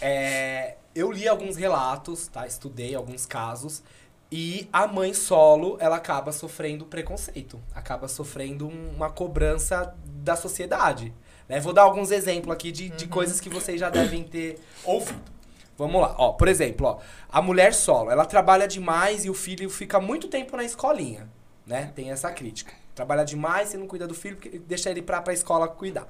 É, 0.02 0.78
eu 0.96 1.12
li 1.12 1.28
alguns 1.28 1.58
relatos, 1.58 2.26
tá? 2.26 2.48
Estudei 2.48 2.96
alguns 2.96 3.24
casos. 3.28 3.84
E 4.32 4.68
a 4.74 4.88
mãe 4.88 5.14
solo, 5.14 5.78
ela 5.80 5.98
acaba 5.98 6.32
sofrendo 6.32 6.84
preconceito. 6.84 7.60
Acaba 7.76 8.08
sofrendo 8.08 8.68
um- 8.68 8.94
uma 8.96 9.12
cobrança 9.12 9.94
da 10.08 10.36
sociedade. 10.36 11.14
né? 11.48 11.60
Vou 11.60 11.72
dar 11.72 11.84
alguns 11.84 12.10
exemplos 12.10 12.52
aqui 12.52 12.72
de, 12.72 12.90
de 12.90 13.06
coisas 13.08 13.40
que 13.40 13.48
vocês 13.48 13.80
já 13.80 13.92
devem 13.92 14.24
ter 14.24 14.58
ouvido. 14.84 15.22
Vamos 15.82 16.02
lá. 16.02 16.16
Ó, 16.18 16.34
por 16.34 16.48
exemplo, 16.48 16.88
ó, 16.88 16.98
a 17.32 17.42
mulher 17.42 17.74
solo, 17.74 18.12
ela 18.12 18.26
trabalha 18.26 18.68
demais 18.68 19.26
e 19.26 19.30
o 19.30 19.34
filho 19.34 19.70
fica 19.70 20.00
muito 20.00 20.28
tempo 20.28 20.56
na 20.56 20.64
escolinha. 20.64 21.28
Né? 21.66 21.92
Tem 21.96 22.12
essa 22.12 22.32
crítica. 22.32 22.74
Trabalha 22.94 23.24
demais, 23.24 23.70
você 23.70 23.78
não 23.78 23.88
cuida 23.88 24.06
do 24.06 24.14
filho, 24.14 24.36
porque 24.36 24.60
deixa 24.60 24.90
ele 24.90 25.02
pra, 25.02 25.22
pra 25.22 25.34
escola 25.34 25.68
cuidar. 25.68 26.08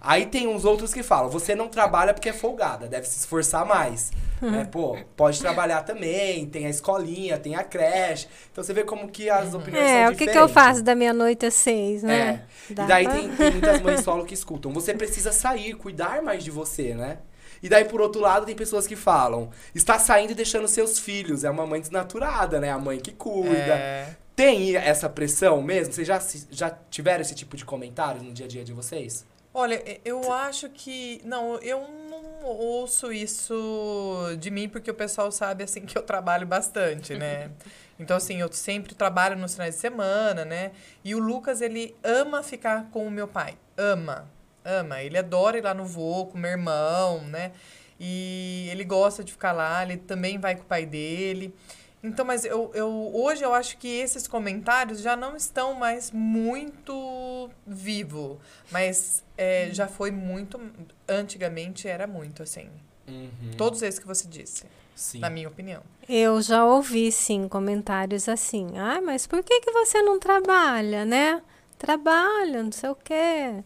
Aí 0.00 0.26
tem 0.26 0.46
uns 0.46 0.64
outros 0.64 0.92
que 0.94 1.02
falam, 1.02 1.28
você 1.30 1.54
não 1.54 1.66
trabalha 1.68 2.12
porque 2.14 2.28
é 2.28 2.32
folgada, 2.32 2.86
deve 2.86 3.08
se 3.08 3.18
esforçar 3.18 3.64
mais. 3.66 4.12
Né? 4.40 4.68
Pô, 4.70 4.96
pode 5.16 5.40
trabalhar 5.40 5.82
também, 5.82 6.46
tem 6.46 6.66
a 6.66 6.68
escolinha, 6.70 7.38
tem 7.38 7.56
a 7.56 7.64
creche. 7.64 8.28
Então 8.52 8.62
você 8.62 8.72
vê 8.72 8.84
como 8.84 9.08
que 9.08 9.28
as 9.30 9.54
opiniões 9.54 9.84
É, 9.90 10.04
são 10.04 10.12
o 10.12 10.16
que, 10.16 10.24
que 10.26 10.38
eu 10.38 10.46
diferentes. 10.46 10.54
faço 10.54 10.82
da 10.84 10.94
meia-noite 10.94 11.46
às 11.46 11.54
seis, 11.54 12.04
É. 12.04 12.06
né? 12.06 12.42
Dá 12.70 12.84
E 12.84 12.86
daí 12.86 13.04
pra- 13.04 13.14
tem, 13.14 13.28
tem 13.30 13.50
muitas 13.50 13.80
mães 13.82 14.00
solo 14.02 14.24
que 14.24 14.34
escutam. 14.34 14.72
Você 14.72 14.94
precisa 14.94 15.32
sair, 15.32 15.74
cuidar 15.74 16.22
mais 16.22 16.44
de 16.44 16.50
você, 16.52 16.94
né? 16.94 17.18
E 17.62 17.68
daí, 17.68 17.84
por 17.84 18.00
outro 18.00 18.20
lado, 18.20 18.46
tem 18.46 18.54
pessoas 18.54 18.86
que 18.86 18.96
falam: 18.96 19.50
está 19.74 19.98
saindo 19.98 20.32
e 20.32 20.34
deixando 20.34 20.68
seus 20.68 20.98
filhos. 20.98 21.44
É 21.44 21.50
uma 21.50 21.66
mãe 21.66 21.80
desnaturada, 21.80 22.60
né? 22.60 22.70
A 22.70 22.78
mãe 22.78 22.98
que 22.98 23.12
cuida. 23.12 23.74
É. 23.74 24.16
Tem 24.34 24.76
essa 24.76 25.08
pressão 25.08 25.60
mesmo? 25.60 25.92
Vocês 25.92 26.06
já, 26.06 26.22
já 26.50 26.70
tiveram 26.90 27.22
esse 27.22 27.34
tipo 27.34 27.56
de 27.56 27.64
comentário 27.64 28.22
no 28.22 28.32
dia 28.32 28.46
a 28.46 28.48
dia 28.48 28.62
de 28.62 28.72
vocês? 28.72 29.26
Olha, 29.52 29.82
eu 30.04 30.32
acho 30.32 30.68
que. 30.68 31.20
Não, 31.24 31.56
eu 31.56 31.80
não, 32.08 32.44
ouço 32.44 33.12
isso 33.12 34.36
de 34.38 34.50
mim 34.50 34.68
porque 34.68 34.90
o 34.90 34.94
pessoal 34.94 35.32
sabe 35.32 35.64
assim 35.64 35.80
que 35.80 35.98
eu 35.98 36.02
trabalho 36.02 36.46
bastante, 36.46 37.14
né? 37.14 37.50
Então 38.00 38.16
assim, 38.16 38.40
eu 38.40 38.52
sempre 38.52 38.94
trabalho 38.94 39.36
nos 39.36 39.54
finais 39.54 39.74
de 39.74 39.80
semana, 39.80 40.44
né? 40.44 40.70
E 41.04 41.16
o 41.16 41.18
Lucas 41.18 41.60
ele 41.60 41.96
ama 42.04 42.44
ficar 42.44 42.88
com 42.92 43.04
o 43.04 43.10
meu 43.10 43.26
pai, 43.26 43.58
ama, 43.76 44.30
ama. 44.68 45.02
Ele 45.02 45.16
adora 45.16 45.58
ir 45.58 45.62
lá 45.62 45.72
no 45.74 45.84
voo 45.84 46.26
com 46.26 46.36
o 46.36 46.40
meu 46.40 46.50
irmão, 46.50 47.22
né? 47.22 47.52
E 47.98 48.68
ele 48.70 48.84
gosta 48.84 49.24
de 49.24 49.32
ficar 49.32 49.52
lá, 49.52 49.82
ele 49.82 49.96
também 49.96 50.38
vai 50.38 50.54
com 50.54 50.62
o 50.62 50.66
pai 50.66 50.86
dele. 50.86 51.54
Então, 52.02 52.24
mas 52.24 52.44
eu, 52.44 52.70
eu 52.74 53.10
hoje 53.12 53.42
eu 53.42 53.52
acho 53.52 53.76
que 53.76 53.88
esses 53.88 54.28
comentários 54.28 55.00
já 55.00 55.16
não 55.16 55.34
estão 55.34 55.74
mais 55.74 56.12
muito 56.12 57.50
vivo, 57.66 58.38
mas 58.70 59.24
é, 59.36 59.70
já 59.72 59.88
foi 59.88 60.12
muito 60.12 60.60
antigamente 61.08 61.88
era 61.88 62.06
muito 62.06 62.42
assim. 62.42 62.68
Uhum. 63.08 63.50
Todos 63.56 63.82
esses 63.82 63.98
que 63.98 64.06
você 64.06 64.28
disse, 64.28 64.64
Sim. 64.94 65.18
na 65.18 65.28
minha 65.28 65.48
opinião. 65.48 65.82
Eu 66.08 66.40
já 66.40 66.64
ouvi, 66.64 67.10
sim, 67.10 67.48
comentários 67.48 68.28
assim. 68.28 68.78
Ah, 68.78 69.00
mas 69.00 69.26
por 69.26 69.42
que, 69.42 69.60
que 69.60 69.72
você 69.72 70.00
não 70.00 70.20
trabalha, 70.20 71.04
né? 71.04 71.42
Trabalha, 71.76 72.62
não 72.62 72.72
sei 72.72 72.90
o 72.90 72.94
quê. 72.94 73.62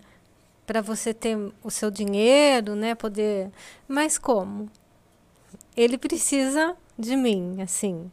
Para 0.67 0.81
você 0.81 1.13
ter 1.13 1.37
o 1.63 1.71
seu 1.71 1.91
dinheiro, 1.91 2.75
né? 2.75 2.95
Poder. 2.95 3.51
Mas 3.89 4.17
como? 4.17 4.71
Ele 5.77 5.99
precisa 5.99 6.77
de 6.99 7.17
mim, 7.17 7.61
assim, 7.63 8.11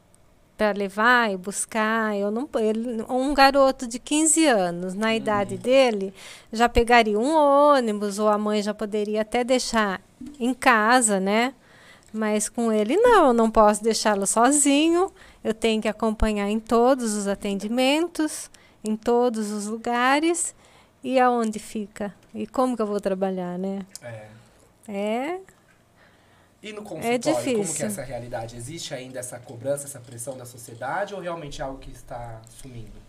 para 0.57 0.71
levar 0.71 1.31
e 1.31 1.37
buscar. 1.37 2.17
Eu 2.17 2.31
não, 2.31 2.49
ele, 2.55 3.03
um 3.09 3.33
garoto 3.33 3.87
de 3.87 3.99
15 3.99 4.45
anos, 4.45 4.93
na 4.93 5.15
idade 5.15 5.57
dele, 5.57 6.13
já 6.51 6.67
pegaria 6.67 7.19
um 7.19 7.33
ônibus 7.33 8.19
ou 8.19 8.27
a 8.27 8.37
mãe 8.37 8.61
já 8.61 8.73
poderia 8.73 9.21
até 9.21 9.43
deixar 9.43 10.01
em 10.39 10.53
casa, 10.53 11.19
né? 11.19 11.53
Mas 12.11 12.49
com 12.49 12.71
ele 12.71 12.97
não, 12.97 13.27
eu 13.27 13.33
não 13.33 13.51
posso 13.51 13.83
deixá-lo 13.83 14.25
sozinho. 14.25 15.11
Eu 15.43 15.53
tenho 15.53 15.81
que 15.81 15.87
acompanhar 15.87 16.49
em 16.49 16.59
todos 16.59 17.13
os 17.13 17.27
atendimentos, 17.27 18.49
em 18.83 18.95
todos 18.95 19.51
os 19.51 19.67
lugares. 19.67 20.55
E 21.03 21.19
aonde 21.19 21.59
fica? 21.59 22.13
E 22.33 22.45
como 22.45 22.75
que 22.75 22.81
eu 22.81 22.87
vou 22.87 22.99
trabalhar, 22.99 23.57
né? 23.57 23.85
É. 24.01 24.27
É, 24.91 25.39
E 26.61 26.73
no 26.73 26.81
consultório, 26.81 27.21
como 27.21 27.43
que 27.43 27.49
é 27.51 27.53
difícil. 27.57 27.85
essa 27.85 28.03
realidade? 28.03 28.55
Existe 28.57 28.93
ainda 28.93 29.19
essa 29.19 29.39
cobrança, 29.39 29.85
essa 29.85 29.99
pressão 29.99 30.35
da 30.35 30.45
sociedade 30.45 31.13
ou 31.13 31.21
realmente 31.21 31.61
é 31.61 31.63
algo 31.63 31.77
que 31.77 31.91
está 31.91 32.41
sumindo? 32.61 32.99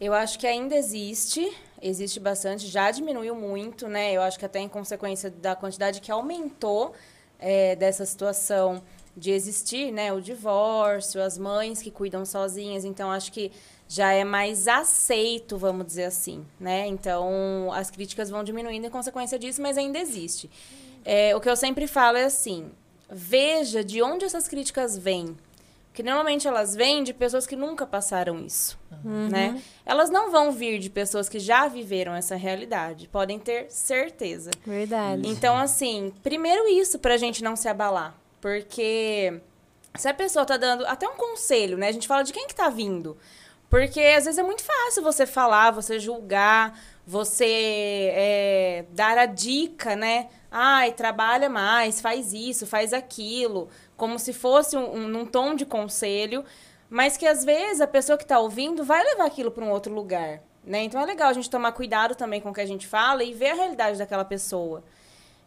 Eu 0.00 0.12
acho 0.14 0.38
que 0.38 0.46
ainda 0.46 0.76
existe, 0.76 1.52
existe 1.80 2.20
bastante, 2.20 2.66
já 2.66 2.90
diminuiu 2.90 3.34
muito, 3.34 3.88
né? 3.88 4.12
Eu 4.12 4.22
acho 4.22 4.38
que 4.38 4.44
até 4.44 4.60
em 4.60 4.68
consequência 4.68 5.30
da 5.30 5.56
quantidade 5.56 6.00
que 6.00 6.10
aumentou 6.10 6.94
é, 7.38 7.74
dessa 7.76 8.04
situação 8.04 8.82
de 9.16 9.30
existir, 9.32 9.90
né? 9.90 10.12
O 10.12 10.20
divórcio, 10.20 11.20
as 11.22 11.36
mães 11.38 11.82
que 11.82 11.90
cuidam 11.90 12.24
sozinhas, 12.24 12.84
então 12.84 13.10
acho 13.10 13.32
que 13.32 13.50
já 13.88 14.12
é 14.12 14.22
mais 14.22 14.68
aceito, 14.68 15.56
vamos 15.56 15.86
dizer 15.86 16.04
assim, 16.04 16.44
né? 16.60 16.86
Então 16.86 17.72
as 17.72 17.90
críticas 17.90 18.28
vão 18.28 18.44
diminuindo 18.44 18.86
em 18.86 18.90
consequência 18.90 19.38
disso, 19.38 19.62
mas 19.62 19.78
ainda 19.78 19.98
existe. 19.98 20.50
É, 21.04 21.34
o 21.34 21.40
que 21.40 21.48
eu 21.48 21.56
sempre 21.56 21.86
falo 21.86 22.18
é 22.18 22.24
assim: 22.24 22.70
veja 23.10 23.82
de 23.82 24.02
onde 24.02 24.26
essas 24.26 24.46
críticas 24.46 24.96
vêm. 24.96 25.36
Porque 25.88 26.02
normalmente 26.08 26.46
elas 26.46 26.76
vêm 26.76 27.02
de 27.02 27.12
pessoas 27.12 27.44
que 27.44 27.56
nunca 27.56 27.84
passaram 27.84 28.38
isso, 28.38 28.78
né? 29.02 29.60
Elas 29.84 30.08
não 30.08 30.30
vão 30.30 30.52
vir 30.52 30.78
de 30.78 30.88
pessoas 30.88 31.28
que 31.28 31.40
já 31.40 31.66
viveram 31.66 32.14
essa 32.14 32.36
realidade, 32.36 33.08
podem 33.08 33.36
ter 33.36 33.66
certeza. 33.68 34.52
verdade. 34.64 35.26
Então, 35.26 35.56
assim, 35.56 36.12
primeiro 36.22 36.68
isso 36.68 37.00
pra 37.00 37.16
gente 37.16 37.42
não 37.42 37.56
se 37.56 37.66
abalar. 37.66 38.14
Porque 38.40 39.40
se 39.96 40.08
a 40.08 40.14
pessoa 40.14 40.46
tá 40.46 40.56
dando 40.56 40.86
até 40.86 41.08
um 41.08 41.16
conselho, 41.16 41.76
né? 41.76 41.88
A 41.88 41.92
gente 41.92 42.06
fala 42.06 42.22
de 42.22 42.32
quem 42.32 42.46
que 42.46 42.54
tá 42.54 42.68
vindo. 42.68 43.16
Porque 43.70 44.00
às 44.00 44.24
vezes 44.24 44.38
é 44.38 44.42
muito 44.42 44.62
fácil 44.62 45.02
você 45.02 45.26
falar, 45.26 45.70
você 45.70 45.98
julgar, 45.98 46.78
você 47.06 48.10
é, 48.14 48.84
dar 48.90 49.18
a 49.18 49.26
dica, 49.26 49.94
né? 49.94 50.28
Ai, 50.50 50.92
trabalha 50.92 51.50
mais, 51.50 52.00
faz 52.00 52.32
isso, 52.32 52.66
faz 52.66 52.92
aquilo. 52.92 53.68
Como 53.96 54.18
se 54.18 54.32
fosse 54.32 54.76
um, 54.76 54.94
um, 54.94 55.08
num 55.08 55.26
tom 55.26 55.54
de 55.54 55.66
conselho. 55.66 56.44
Mas 56.88 57.16
que 57.18 57.26
às 57.26 57.44
vezes 57.44 57.82
a 57.82 57.86
pessoa 57.86 58.16
que 58.16 58.24
tá 58.24 58.38
ouvindo 58.38 58.84
vai 58.84 59.04
levar 59.04 59.26
aquilo 59.26 59.50
para 59.50 59.64
um 59.64 59.70
outro 59.70 59.92
lugar. 59.92 60.40
Né? 60.64 60.84
Então 60.84 61.00
é 61.00 61.04
legal 61.04 61.28
a 61.28 61.32
gente 61.32 61.50
tomar 61.50 61.72
cuidado 61.72 62.14
também 62.14 62.40
com 62.40 62.50
o 62.50 62.54
que 62.54 62.60
a 62.60 62.66
gente 62.66 62.86
fala 62.86 63.22
e 63.22 63.32
ver 63.32 63.50
a 63.50 63.54
realidade 63.54 63.98
daquela 63.98 64.24
pessoa. 64.24 64.82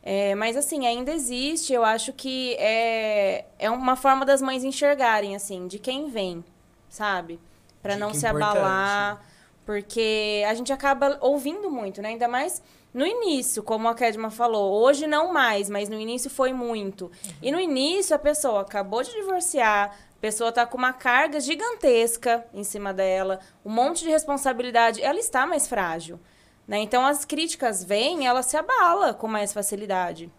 É, 0.04 0.34
mas 0.36 0.58
assim, 0.58 0.88
ainda 0.88 1.12
existe, 1.12 1.74
eu 1.74 1.86
acho 1.86 2.12
que 2.12 2.56
é, 2.56 3.46
é 3.60 3.70
uma 3.70 3.96
forma 3.96 4.26
das 4.26 4.42
mães 4.42 4.64
enxergarem, 4.64 5.36
assim, 5.36 5.68
de 5.68 5.78
quem 5.78 6.10
vem, 6.10 6.44
sabe? 6.90 7.40
Pra 7.82 7.96
não 7.96 8.14
se 8.14 8.28
importante. 8.28 8.58
abalar, 8.58 9.26
porque 9.66 10.44
a 10.48 10.54
gente 10.54 10.72
acaba 10.72 11.18
ouvindo 11.22 11.70
muito, 11.70 12.02
né? 12.02 12.10
Ainda 12.10 12.28
mais 12.28 12.62
no 12.94 13.06
início, 13.06 13.64
como 13.64 13.88
a 13.88 13.96
Kedma 13.96 14.30
falou. 14.30 14.84
Hoje 14.84 15.08
não 15.08 15.32
mais, 15.32 15.70
mas 15.70 15.90
no 15.90 16.00
início 16.00 16.30
foi 16.30 16.54
muito. 16.54 17.12
E 17.42 17.52
no 17.52 17.60
início 17.60 18.16
a 18.16 18.20
pessoa 18.20 18.62
acabou 18.62 19.02
de 19.02 19.12
divorciar, 19.12 19.92
a 19.92 20.20
pessoa 20.20 20.52
tá 20.52 20.66
com 20.66 20.78
uma 20.78 20.94
carga 20.94 21.40
gigantesca 21.40 22.46
em 22.54 22.64
cima 22.64 22.94
dela, 22.94 23.40
um 23.66 23.72
monte 23.72 24.04
de 24.04 24.10
responsabilidade, 24.10 25.02
ela 25.02 25.20
está 25.20 25.48
mais 25.48 25.68
frágil. 25.68 26.20
Né? 26.68 26.80
Então 26.80 27.06
as 27.06 27.26
críticas 27.26 27.84
vêm, 27.84 28.28
ela 28.28 28.44
se 28.44 28.56
abala 28.56 29.14
com 29.14 29.28
mais 29.28 29.54
facilidade. 29.54 30.32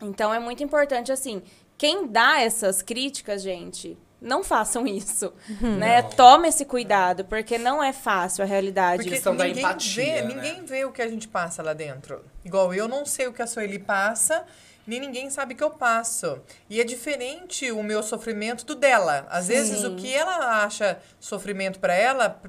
Então 0.00 0.32
é 0.32 0.38
muito 0.38 0.62
importante 0.62 1.10
assim, 1.10 1.42
quem 1.78 2.06
dá 2.06 2.40
essas 2.40 2.82
críticas, 2.82 3.42
gente, 3.42 3.98
não 4.20 4.42
façam 4.42 4.86
isso, 4.86 5.32
né? 5.60 6.02
Não. 6.02 6.10
Tome 6.10 6.48
esse 6.48 6.64
cuidado, 6.64 7.24
porque 7.24 7.58
não 7.58 7.82
é 7.82 7.92
fácil 7.92 8.44
a 8.44 8.46
realidade. 8.46 8.98
Porque 8.98 9.10
questão 9.10 9.36
da 9.36 9.44
ninguém 9.44 9.62
empatia, 9.62 10.04
vê, 10.04 10.22
né? 10.22 10.34
ninguém 10.34 10.64
vê 10.64 10.84
o 10.84 10.92
que 10.92 11.02
a 11.02 11.08
gente 11.08 11.28
passa 11.28 11.62
lá 11.62 11.72
dentro. 11.72 12.24
Igual 12.44 12.72
eu 12.74 12.88
não 12.88 13.04
sei 13.04 13.26
o 13.26 13.32
que 13.32 13.42
a 13.42 13.46
Sueli 13.46 13.78
passa, 13.78 14.44
nem 14.86 15.00
ninguém 15.00 15.28
sabe 15.30 15.54
que 15.54 15.62
eu 15.64 15.70
passo. 15.70 16.40
E 16.70 16.80
é 16.80 16.84
diferente 16.84 17.70
o 17.72 17.82
meu 17.82 18.02
sofrimento 18.02 18.64
do 18.64 18.74
dela. 18.74 19.26
Às 19.30 19.48
vezes 19.48 19.82
o 19.84 19.96
que 19.96 20.14
ela 20.14 20.62
acha 20.64 20.98
sofrimento 21.18 21.78
pra 21.80 21.94
ela, 21.94 22.40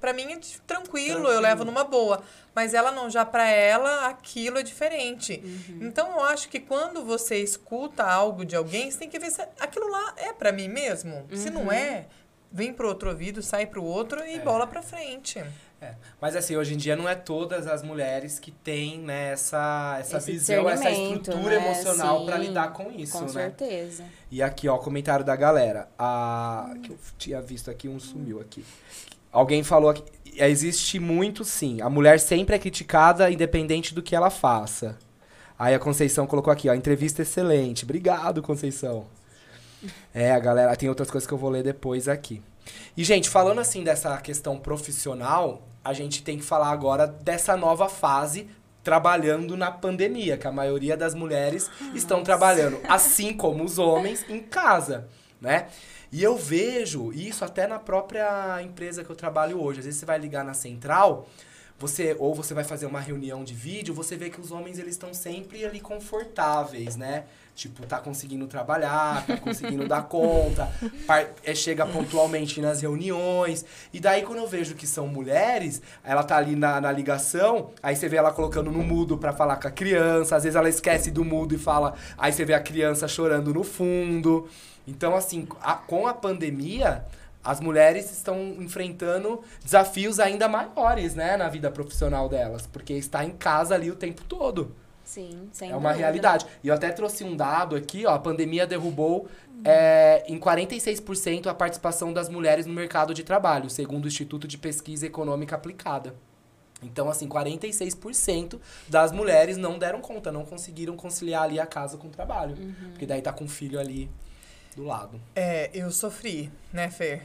pra 0.00 0.12
mim 0.12 0.32
é 0.32 0.38
tranquilo, 0.66 0.66
Tranquilo. 0.66 1.28
eu 1.28 1.40
levo 1.40 1.64
numa 1.64 1.84
boa. 1.84 2.22
Mas 2.54 2.72
ela 2.74 2.90
não, 2.90 3.10
já 3.10 3.24
pra 3.24 3.48
ela 3.48 4.06
aquilo 4.06 4.58
é 4.58 4.62
diferente. 4.62 5.42
Uhum. 5.44 5.78
Então 5.82 6.10
eu 6.12 6.24
acho 6.24 6.48
que 6.48 6.58
quando 6.58 7.04
você 7.04 7.36
escuta 7.42 8.02
algo 8.02 8.44
de 8.44 8.56
alguém, 8.56 8.90
você 8.90 8.98
tem 8.98 9.10
que 9.10 9.18
ver 9.18 9.30
se 9.30 9.42
aquilo 9.60 9.88
lá 9.90 10.14
é 10.16 10.32
pra 10.32 10.52
mim 10.52 10.68
mesmo. 10.68 11.26
Se 11.34 11.48
Uhum. 11.48 11.64
não 11.64 11.72
é, 11.72 12.06
vem 12.50 12.72
pro 12.72 12.88
outro 12.88 13.10
ouvido, 13.10 13.42
sai 13.42 13.66
pro 13.66 13.84
outro 13.84 14.20
É. 14.20 14.34
e 14.36 14.38
bola 14.40 14.66
pra 14.66 14.80
frente. 14.82 15.44
É. 15.80 15.94
Mas 16.20 16.34
assim, 16.34 16.56
hoje 16.56 16.74
em 16.74 16.76
dia 16.76 16.96
não 16.96 17.06
é 17.08 17.14
todas 17.14 17.66
as 17.66 17.82
mulheres 17.82 18.38
que 18.38 18.50
têm 18.50 18.98
né, 18.98 19.32
essa, 19.32 19.98
essa 20.00 20.16
Esse 20.16 20.32
visão, 20.32 20.68
essa 20.68 20.90
estrutura 20.90 21.58
né? 21.60 21.66
emocional 21.66 22.24
pra 22.24 22.36
Sim, 22.38 22.46
lidar 22.46 22.72
com 22.72 22.90
isso, 22.90 23.12
Com 23.12 23.24
né? 23.24 23.28
certeza. 23.28 24.04
E 24.30 24.42
aqui, 24.42 24.68
ó, 24.68 24.78
comentário 24.78 25.24
da 25.24 25.36
galera. 25.36 25.88
A... 25.98 26.74
Que 26.82 26.90
eu 26.90 26.98
tinha 27.18 27.42
visto 27.42 27.70
aqui, 27.70 27.88
um 27.88 28.00
sumiu 28.00 28.40
aqui. 28.40 28.64
Alguém 29.30 29.62
falou 29.62 29.90
aqui. 29.90 30.02
Existe 30.38 30.98
muito, 30.98 31.44
sim. 31.44 31.80
A 31.80 31.90
mulher 31.90 32.20
sempre 32.20 32.56
é 32.56 32.58
criticada, 32.58 33.30
independente 33.30 33.94
do 33.94 34.02
que 34.02 34.16
ela 34.16 34.30
faça. 34.30 34.98
Aí 35.58 35.74
a 35.74 35.78
Conceição 35.78 36.26
colocou 36.26 36.52
aqui, 36.52 36.68
ó, 36.68 36.74
entrevista 36.74 37.22
excelente. 37.22 37.84
Obrigado, 37.84 38.42
Conceição. 38.42 39.06
É, 40.12 40.32
a 40.32 40.38
galera, 40.38 40.74
tem 40.76 40.88
outras 40.88 41.10
coisas 41.10 41.26
que 41.26 41.32
eu 41.32 41.38
vou 41.38 41.50
ler 41.50 41.62
depois 41.62 42.08
aqui. 42.08 42.42
E, 42.96 43.04
gente, 43.04 43.28
falando 43.28 43.60
assim 43.60 43.84
dessa 43.84 44.16
questão 44.18 44.58
profissional, 44.58 45.68
a 45.84 45.92
gente 45.92 46.22
tem 46.22 46.38
que 46.38 46.44
falar 46.44 46.70
agora 46.70 47.06
dessa 47.06 47.56
nova 47.56 47.88
fase 47.88 48.48
trabalhando 48.82 49.56
na 49.56 49.70
pandemia, 49.70 50.36
que 50.36 50.46
a 50.46 50.52
maioria 50.52 50.96
das 50.96 51.12
mulheres 51.14 51.68
estão 51.92 52.22
trabalhando, 52.22 52.78
assim 52.88 53.32
como 53.32 53.64
os 53.64 53.78
homens, 53.78 54.24
em 54.28 54.40
casa, 54.40 55.08
né? 55.40 55.66
E 56.12 56.22
eu 56.22 56.36
vejo 56.36 57.12
isso 57.12 57.44
até 57.44 57.66
na 57.66 57.80
própria 57.80 58.62
empresa 58.62 59.02
que 59.02 59.10
eu 59.10 59.16
trabalho 59.16 59.60
hoje. 59.60 59.80
Às 59.80 59.86
vezes 59.86 60.00
você 60.00 60.06
vai 60.06 60.18
ligar 60.18 60.44
na 60.44 60.54
central, 60.54 61.28
você 61.78 62.16
ou 62.18 62.34
você 62.34 62.54
vai 62.54 62.64
fazer 62.64 62.86
uma 62.86 63.00
reunião 63.00 63.44
de 63.44 63.52
vídeo, 63.54 63.92
você 63.94 64.16
vê 64.16 64.30
que 64.30 64.40
os 64.40 64.50
homens 64.50 64.78
eles 64.78 64.92
estão 64.92 65.12
sempre 65.12 65.64
ali 65.64 65.80
confortáveis, 65.80 66.96
né? 66.96 67.24
Tipo, 67.54 67.86
tá 67.86 67.98
conseguindo 67.98 68.46
trabalhar, 68.46 69.26
tá 69.26 69.36
conseguindo 69.38 69.88
dar 69.88 70.02
conta, 70.08 70.70
par- 71.06 71.26
é, 71.42 71.54
chega 71.54 71.86
pontualmente 71.86 72.60
nas 72.60 72.82
reuniões. 72.82 73.64
E 73.94 73.98
daí, 74.00 74.22
quando 74.22 74.38
eu 74.40 74.46
vejo 74.46 74.74
que 74.74 74.86
são 74.86 75.06
mulheres, 75.08 75.80
ela 76.04 76.22
tá 76.22 76.36
ali 76.36 76.54
na, 76.54 76.80
na 76.82 76.92
ligação, 76.92 77.70
aí 77.82 77.96
você 77.96 78.08
vê 78.10 78.16
ela 78.16 78.30
colocando 78.30 78.70
no 78.70 78.82
mudo 78.82 79.16
pra 79.16 79.32
falar 79.32 79.56
com 79.56 79.68
a 79.68 79.70
criança, 79.70 80.36
às 80.36 80.42
vezes 80.44 80.54
ela 80.56 80.68
esquece 80.68 81.10
do 81.10 81.24
mudo 81.24 81.54
e 81.54 81.58
fala, 81.58 81.94
aí 82.18 82.30
você 82.32 82.44
vê 82.44 82.52
a 82.52 82.60
criança 82.60 83.08
chorando 83.08 83.54
no 83.54 83.64
fundo. 83.64 84.48
Então, 84.86 85.16
assim, 85.16 85.48
a- 85.62 85.74
com 85.76 86.06
a 86.06 86.12
pandemia, 86.12 87.04
as 87.46 87.60
mulheres 87.60 88.10
estão 88.10 88.38
enfrentando 88.58 89.40
desafios 89.62 90.18
ainda 90.18 90.48
maiores, 90.48 91.14
né, 91.14 91.36
na 91.36 91.48
vida 91.48 91.70
profissional 91.70 92.28
delas, 92.28 92.66
porque 92.66 92.92
está 92.94 93.24
em 93.24 93.30
casa 93.30 93.74
ali 93.74 93.90
o 93.90 93.96
tempo 93.96 94.24
todo. 94.24 94.74
Sim, 95.04 95.48
sem 95.52 95.70
É 95.70 95.76
uma 95.76 95.90
dúvida. 95.90 95.98
realidade. 96.04 96.46
E 96.64 96.68
eu 96.68 96.74
até 96.74 96.90
trouxe 96.90 97.22
um 97.22 97.36
dado 97.36 97.76
aqui, 97.76 98.04
ó. 98.04 98.10
A 98.14 98.18
pandemia 98.18 98.66
derrubou 98.66 99.28
é, 99.64 100.24
em 100.26 100.36
46% 100.36 101.46
a 101.46 101.54
participação 101.54 102.12
das 102.12 102.28
mulheres 102.28 102.66
no 102.66 102.72
mercado 102.72 103.14
de 103.14 103.22
trabalho, 103.22 103.70
segundo 103.70 104.06
o 104.06 104.08
Instituto 104.08 104.48
de 104.48 104.58
Pesquisa 104.58 105.06
Econômica 105.06 105.54
Aplicada. 105.54 106.12
Então, 106.82 107.08
assim, 107.08 107.28
46% 107.28 108.58
das 108.88 109.12
mulheres 109.12 109.56
não 109.56 109.78
deram 109.78 110.00
conta, 110.00 110.32
não 110.32 110.44
conseguiram 110.44 110.96
conciliar 110.96 111.44
ali 111.44 111.60
a 111.60 111.66
casa 111.66 111.96
com 111.96 112.08
o 112.08 112.10
trabalho. 112.10 112.56
Porque 112.90 113.06
daí 113.06 113.22
tá 113.22 113.32
com 113.32 113.44
o 113.44 113.48
filho 113.48 113.78
ali 113.78 114.10
do 114.76 114.84
lado. 114.84 115.20
É, 115.34 115.70
eu 115.72 115.90
sofri, 115.90 116.52
né, 116.72 116.90
Fer? 116.90 117.22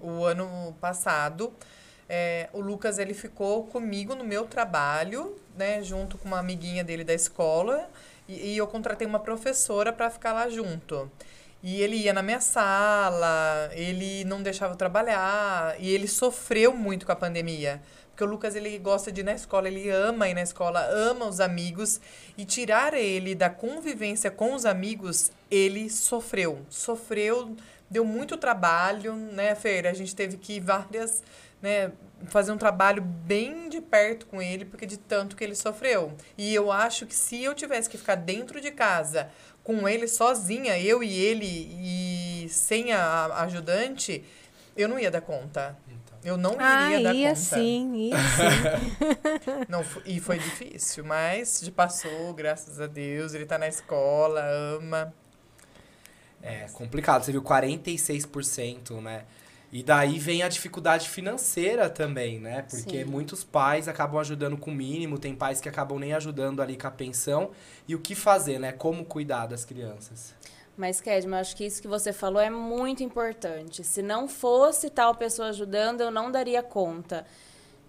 O 0.00 0.24
ano 0.24 0.74
passado, 0.80 1.52
é, 2.08 2.48
o 2.52 2.60
Lucas 2.60 2.98
ele 2.98 3.14
ficou 3.14 3.64
comigo 3.64 4.14
no 4.14 4.24
meu 4.24 4.46
trabalho, 4.46 5.36
né, 5.56 5.82
junto 5.82 6.16
com 6.16 6.26
uma 6.26 6.38
amiguinha 6.38 6.82
dele 6.82 7.04
da 7.04 7.14
escola, 7.14 7.88
e, 8.26 8.54
e 8.54 8.56
eu 8.56 8.66
contratei 8.66 9.06
uma 9.06 9.20
professora 9.20 9.92
para 9.92 10.10
ficar 10.10 10.32
lá 10.32 10.48
junto. 10.48 11.10
E 11.62 11.80
ele 11.82 11.96
ia 11.96 12.12
na 12.12 12.22
minha 12.22 12.40
sala, 12.40 13.70
ele 13.72 14.24
não 14.24 14.42
deixava 14.42 14.72
eu 14.74 14.76
trabalhar, 14.76 15.74
e 15.78 15.90
ele 15.90 16.08
sofreu 16.08 16.74
muito 16.74 17.04
com 17.04 17.12
a 17.12 17.16
pandemia. 17.16 17.82
Porque 18.16 18.24
o 18.24 18.26
Lucas, 18.28 18.56
ele 18.56 18.78
gosta 18.78 19.12
de 19.12 19.20
ir 19.20 19.24
na 19.24 19.34
escola, 19.34 19.68
ele 19.68 19.90
ama 19.90 20.26
ir 20.26 20.32
na 20.32 20.40
escola, 20.40 20.80
ama 20.90 21.26
os 21.26 21.38
amigos. 21.38 22.00
E 22.34 22.46
tirar 22.46 22.94
ele 22.94 23.34
da 23.34 23.50
convivência 23.50 24.30
com 24.30 24.54
os 24.54 24.64
amigos, 24.64 25.30
ele 25.50 25.90
sofreu. 25.90 26.64
Sofreu, 26.70 27.54
deu 27.90 28.06
muito 28.06 28.38
trabalho, 28.38 29.14
né, 29.14 29.54
Feira? 29.54 29.90
A 29.90 29.92
gente 29.92 30.16
teve 30.16 30.38
que 30.38 30.54
ir 30.54 30.60
várias, 30.60 31.22
né, 31.60 31.92
fazer 32.28 32.52
um 32.52 32.56
trabalho 32.56 33.02
bem 33.02 33.68
de 33.68 33.82
perto 33.82 34.24
com 34.24 34.40
ele, 34.40 34.64
porque 34.64 34.86
de 34.86 34.96
tanto 34.96 35.36
que 35.36 35.44
ele 35.44 35.54
sofreu. 35.54 36.14
E 36.38 36.54
eu 36.54 36.72
acho 36.72 37.04
que 37.04 37.14
se 37.14 37.42
eu 37.44 37.54
tivesse 37.54 37.90
que 37.90 37.98
ficar 37.98 38.14
dentro 38.14 38.62
de 38.62 38.70
casa 38.70 39.28
com 39.62 39.86
ele 39.86 40.08
sozinha, 40.08 40.78
eu 40.80 41.02
e 41.02 41.12
ele, 41.12 41.44
e 41.44 42.48
sem 42.48 42.94
a 42.94 43.26
a 43.26 43.42
ajudante, 43.42 44.24
eu 44.74 44.88
não 44.88 44.98
ia 44.98 45.10
dar 45.10 45.20
conta. 45.20 45.76
Eu 46.26 46.36
não 46.36 46.56
Ah, 46.58 46.90
iria 46.90 47.00
dar 47.00 47.14
ia 47.14 47.28
conta. 47.28 47.40
sim, 47.40 47.94
ia 47.94 48.16
sim. 48.18 48.96
Não, 49.70 49.84
e 50.04 50.18
foi 50.18 50.40
difícil, 50.40 51.04
mas 51.04 51.60
já 51.62 51.70
passou, 51.70 52.34
graças 52.34 52.80
a 52.80 52.88
Deus. 52.88 53.32
Ele 53.32 53.46
tá 53.46 53.56
na 53.56 53.68
escola, 53.68 54.42
ama. 54.76 55.14
É 56.42 56.66
complicado, 56.72 57.22
você 57.24 57.30
viu 57.30 57.42
46%, 57.42 59.00
né? 59.00 59.24
E 59.72 59.82
daí 59.84 60.18
vem 60.18 60.42
a 60.42 60.48
dificuldade 60.48 61.08
financeira 61.08 61.88
também, 61.88 62.40
né? 62.40 62.62
Porque 62.62 63.04
Sim. 63.04 63.10
muitos 63.10 63.44
pais 63.44 63.86
acabam 63.86 64.18
ajudando 64.20 64.56
com 64.56 64.70
o 64.72 64.74
mínimo, 64.74 65.18
tem 65.20 65.34
pais 65.34 65.60
que 65.60 65.68
acabam 65.68 65.98
nem 65.98 66.12
ajudando 66.12 66.60
ali 66.60 66.76
com 66.76 66.88
a 66.88 66.90
pensão. 66.90 67.50
E 67.86 67.94
o 67.94 68.00
que 68.00 68.14
fazer, 68.16 68.58
né? 68.58 68.72
Como 68.72 69.04
cuidar 69.04 69.46
das 69.46 69.64
crianças? 69.64 70.34
Mas, 70.76 71.00
Kedma, 71.00 71.38
acho 71.40 71.56
que 71.56 71.64
isso 71.64 71.80
que 71.80 71.88
você 71.88 72.12
falou 72.12 72.40
é 72.40 72.50
muito 72.50 73.02
importante. 73.02 73.82
Se 73.82 74.02
não 74.02 74.28
fosse 74.28 74.90
tal 74.90 75.14
pessoa 75.14 75.48
ajudando, 75.48 76.02
eu 76.02 76.10
não 76.10 76.30
daria 76.30 76.62
conta. 76.62 77.26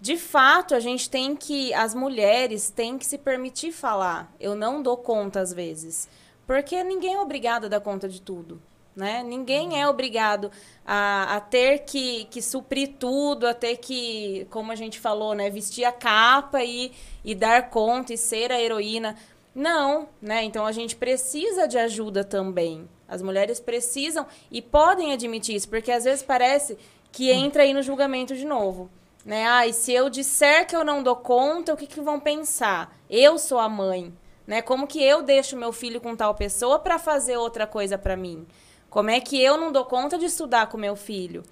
De 0.00 0.16
fato, 0.16 0.74
a 0.74 0.80
gente 0.80 1.10
tem 1.10 1.36
que. 1.36 1.74
As 1.74 1.94
mulheres 1.94 2.70
têm 2.70 2.96
que 2.96 3.04
se 3.04 3.18
permitir 3.18 3.72
falar. 3.72 4.32
Eu 4.40 4.54
não 4.54 4.80
dou 4.80 4.96
conta 4.96 5.40
às 5.40 5.52
vezes. 5.52 6.08
Porque 6.46 6.82
ninguém 6.82 7.14
é 7.14 7.20
obrigado 7.20 7.66
a 7.66 7.68
dar 7.68 7.80
conta 7.80 8.08
de 8.08 8.22
tudo. 8.22 8.60
Né? 8.96 9.22
Ninguém 9.22 9.80
é 9.80 9.86
obrigado 9.86 10.50
a, 10.84 11.36
a 11.36 11.40
ter 11.40 11.80
que, 11.80 12.24
que 12.24 12.42
suprir 12.42 12.94
tudo, 12.98 13.46
a 13.46 13.54
ter 13.54 13.76
que, 13.76 14.44
como 14.50 14.72
a 14.72 14.74
gente 14.74 14.98
falou, 14.98 15.34
né, 15.34 15.48
vestir 15.50 15.84
a 15.84 15.92
capa 15.92 16.64
e, 16.64 16.90
e 17.24 17.32
dar 17.32 17.70
conta 17.70 18.12
e 18.12 18.18
ser 18.18 18.50
a 18.50 18.60
heroína. 18.60 19.14
Não, 19.58 20.08
né? 20.22 20.44
Então 20.44 20.64
a 20.64 20.70
gente 20.70 20.94
precisa 20.94 21.66
de 21.66 21.76
ajuda 21.76 22.22
também. 22.22 22.88
As 23.08 23.20
mulheres 23.20 23.58
precisam 23.58 24.24
e 24.52 24.62
podem 24.62 25.12
admitir 25.12 25.56
isso, 25.56 25.68
porque 25.68 25.90
às 25.90 26.04
vezes 26.04 26.22
parece 26.22 26.78
que 27.10 27.32
entra 27.32 27.64
aí 27.64 27.74
no 27.74 27.82
julgamento 27.82 28.36
de 28.36 28.44
novo. 28.44 28.88
Né? 29.24 29.48
Ah, 29.48 29.66
e 29.66 29.72
se 29.72 29.92
eu 29.92 30.08
disser 30.08 30.64
que 30.64 30.76
eu 30.76 30.84
não 30.84 31.02
dou 31.02 31.16
conta, 31.16 31.74
o 31.74 31.76
que, 31.76 31.88
que 31.88 32.00
vão 32.00 32.20
pensar? 32.20 32.96
Eu 33.10 33.36
sou 33.36 33.58
a 33.58 33.68
mãe. 33.68 34.14
Né? 34.46 34.62
Como 34.62 34.86
que 34.86 35.02
eu 35.02 35.24
deixo 35.24 35.56
meu 35.56 35.72
filho 35.72 36.00
com 36.00 36.14
tal 36.14 36.36
pessoa 36.36 36.78
para 36.78 36.96
fazer 36.96 37.36
outra 37.36 37.66
coisa 37.66 37.98
para 37.98 38.16
mim? 38.16 38.46
Como 38.88 39.10
é 39.10 39.18
que 39.18 39.42
eu 39.42 39.56
não 39.56 39.72
dou 39.72 39.84
conta 39.84 40.16
de 40.16 40.26
estudar 40.26 40.68
com 40.68 40.78
meu 40.78 40.94
filho? 40.94 41.42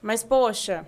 Mas, 0.00 0.22
poxa, 0.24 0.86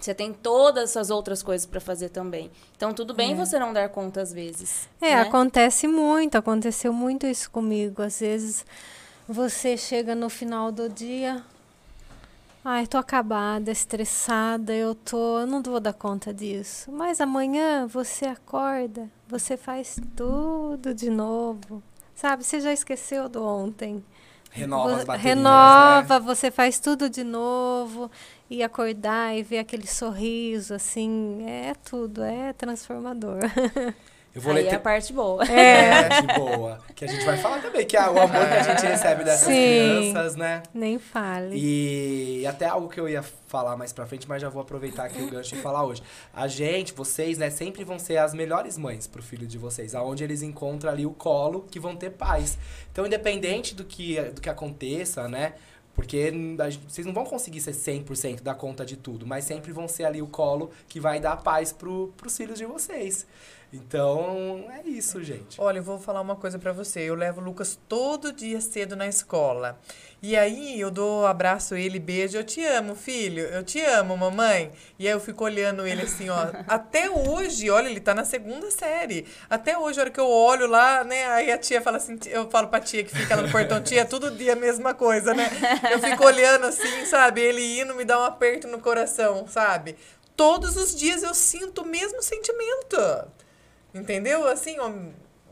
você 0.00 0.14
tem 0.14 0.32
todas 0.32 0.90
essas 0.90 1.10
outras 1.10 1.42
coisas 1.42 1.66
para 1.66 1.80
fazer 1.80 2.10
também. 2.10 2.50
Então, 2.76 2.92
tudo 2.92 3.14
bem 3.14 3.34
você 3.34 3.58
não 3.58 3.72
dar 3.72 3.88
conta 3.88 4.20
às 4.20 4.32
vezes. 4.32 4.88
É, 5.00 5.14
né? 5.14 5.20
acontece 5.22 5.86
muito, 5.86 6.36
aconteceu 6.36 6.92
muito 6.92 7.26
isso 7.26 7.50
comigo. 7.50 8.02
Às 8.02 8.20
vezes 8.20 8.66
você 9.28 9.76
chega 9.76 10.14
no 10.14 10.28
final 10.28 10.70
do 10.70 10.88
dia, 10.88 11.42
ai, 12.64 12.86
tô 12.86 12.98
acabada, 12.98 13.70
estressada, 13.70 14.74
eu 14.74 14.94
tô, 14.94 15.40
eu 15.40 15.46
não 15.46 15.62
vou 15.62 15.80
dar 15.80 15.94
conta 15.94 16.32
disso. 16.32 16.92
Mas 16.92 17.20
amanhã 17.20 17.86
você 17.86 18.26
acorda, 18.26 19.08
você 19.26 19.56
faz 19.56 19.96
tudo 20.14 20.92
de 20.92 21.08
novo. 21.08 21.82
Sabe, 22.14 22.44
você 22.44 22.60
já 22.60 22.72
esqueceu 22.72 23.28
do 23.28 23.42
ontem. 23.42 24.04
Renova 24.50 24.96
as 24.96 25.04
baterias, 25.04 25.36
renova, 25.36 26.20
né? 26.20 26.24
você 26.24 26.48
faz 26.48 26.78
tudo 26.78 27.10
de 27.10 27.24
novo 27.24 28.08
e 28.50 28.62
acordar 28.62 29.36
e 29.36 29.42
ver 29.42 29.58
aquele 29.58 29.86
sorriso, 29.86 30.74
assim, 30.74 31.44
é 31.48 31.72
tudo, 31.84 32.22
é 32.22 32.52
transformador. 32.52 33.38
Eu 34.34 34.40
vou 34.42 34.50
Aí 34.52 34.64
ler 34.64 34.66
é 34.72 34.74
a 34.74 34.78
te- 34.78 34.82
parte 34.82 35.12
boa. 35.12 35.44
É, 35.44 36.08
de 36.20 36.26
boa. 36.38 36.80
Que 36.96 37.04
a 37.04 37.08
gente 37.08 37.24
vai 37.24 37.36
falar 37.38 37.62
também, 37.62 37.86
que 37.86 37.96
é 37.96 38.00
o 38.00 38.20
amor 38.20 38.30
que 38.30 38.36
a 38.36 38.62
gente 38.64 38.84
recebe 38.84 39.22
dessas 39.22 39.46
Sim. 39.46 39.52
crianças, 39.54 40.34
né? 40.34 40.60
Nem 40.74 40.98
fale. 40.98 41.54
E 41.56 42.44
até 42.44 42.66
algo 42.66 42.88
que 42.88 42.98
eu 42.98 43.08
ia 43.08 43.22
falar 43.22 43.76
mais 43.76 43.92
pra 43.92 44.04
frente, 44.06 44.28
mas 44.28 44.42
já 44.42 44.48
vou 44.48 44.60
aproveitar 44.60 45.04
aqui 45.04 45.22
o 45.22 45.30
gancho 45.30 45.54
e 45.54 45.58
falar 45.58 45.84
hoje. 45.84 46.02
A 46.34 46.48
gente, 46.48 46.92
vocês, 46.92 47.38
né, 47.38 47.48
sempre 47.48 47.84
vão 47.84 47.96
ser 47.96 48.16
as 48.16 48.34
melhores 48.34 48.76
mães 48.76 49.06
pro 49.06 49.22
filho 49.22 49.46
de 49.46 49.56
vocês, 49.56 49.94
aonde 49.94 50.24
eles 50.24 50.42
encontram 50.42 50.90
ali 50.90 51.06
o 51.06 51.12
colo 51.12 51.64
que 51.70 51.78
vão 51.78 51.94
ter 51.94 52.10
paz. 52.10 52.58
Então, 52.90 53.06
independente 53.06 53.72
do 53.72 53.84
que, 53.84 54.20
do 54.20 54.40
que 54.40 54.50
aconteça, 54.50 55.28
né? 55.28 55.52
Porque 55.94 56.32
vocês 56.88 57.06
não 57.06 57.14
vão 57.14 57.24
conseguir 57.24 57.60
ser 57.60 57.72
100% 57.72 58.42
da 58.42 58.54
conta 58.54 58.84
de 58.84 58.96
tudo, 58.96 59.26
mas 59.26 59.44
sempre 59.44 59.72
vão 59.72 59.86
ser 59.86 60.04
ali 60.04 60.20
o 60.20 60.26
colo 60.26 60.70
que 60.88 60.98
vai 60.98 61.20
dar 61.20 61.36
paz 61.36 61.72
pro, 61.72 62.12
pros 62.16 62.36
filhos 62.36 62.58
de 62.58 62.66
vocês. 62.66 63.26
Então, 63.74 64.66
é 64.70 64.88
isso, 64.88 65.20
gente. 65.24 65.60
Olha, 65.60 65.78
eu 65.78 65.82
vou 65.82 65.98
falar 65.98 66.20
uma 66.20 66.36
coisa 66.36 66.60
pra 66.60 66.72
você. 66.72 67.00
Eu 67.00 67.16
levo 67.16 67.40
o 67.40 67.44
Lucas 67.44 67.76
todo 67.88 68.32
dia 68.32 68.60
cedo 68.60 68.94
na 68.94 69.08
escola. 69.08 69.80
E 70.22 70.36
aí 70.36 70.78
eu 70.78 70.92
dou 70.92 71.26
abraço 71.26 71.74
ele, 71.74 71.98
beijo. 71.98 72.38
Eu 72.38 72.44
te 72.44 72.64
amo, 72.64 72.94
filho. 72.94 73.42
Eu 73.46 73.64
te 73.64 73.80
amo, 73.80 74.16
mamãe. 74.16 74.70
E 74.96 75.08
aí 75.08 75.12
eu 75.12 75.18
fico 75.18 75.42
olhando 75.42 75.84
ele 75.84 76.02
assim, 76.02 76.30
ó. 76.30 76.46
Até 76.68 77.10
hoje, 77.10 77.68
olha, 77.68 77.88
ele 77.88 77.98
tá 77.98 78.14
na 78.14 78.24
segunda 78.24 78.70
série. 78.70 79.26
Até 79.50 79.76
hoje, 79.76 79.98
a 79.98 80.02
hora 80.04 80.10
que 80.10 80.20
eu 80.20 80.28
olho 80.28 80.68
lá, 80.68 81.02
né? 81.02 81.26
Aí 81.30 81.50
a 81.50 81.58
tia 81.58 81.82
fala 81.82 81.96
assim, 81.96 82.16
eu 82.26 82.48
falo 82.48 82.68
pra 82.68 82.78
tia 82.78 83.02
que 83.02 83.10
fica 83.10 83.34
lá 83.34 83.42
no 83.42 83.50
portão, 83.50 83.82
tia, 83.82 84.04
todo 84.04 84.30
dia 84.30 84.52
a 84.52 84.56
mesma 84.56 84.94
coisa, 84.94 85.34
né? 85.34 85.50
Eu 85.90 85.98
fico 85.98 86.24
olhando 86.24 86.66
assim, 86.66 87.04
sabe? 87.06 87.40
Ele 87.40 87.80
indo 87.80 87.92
me 87.96 88.04
dá 88.04 88.20
um 88.20 88.24
aperto 88.24 88.68
no 88.68 88.78
coração, 88.78 89.48
sabe? 89.48 89.96
Todos 90.36 90.76
os 90.76 90.94
dias 90.94 91.24
eu 91.24 91.34
sinto 91.34 91.82
o 91.82 91.86
mesmo 91.86 92.22
sentimento. 92.22 92.96
Entendeu? 93.94 94.46
Assim, 94.48 94.76
ó, 94.80 94.90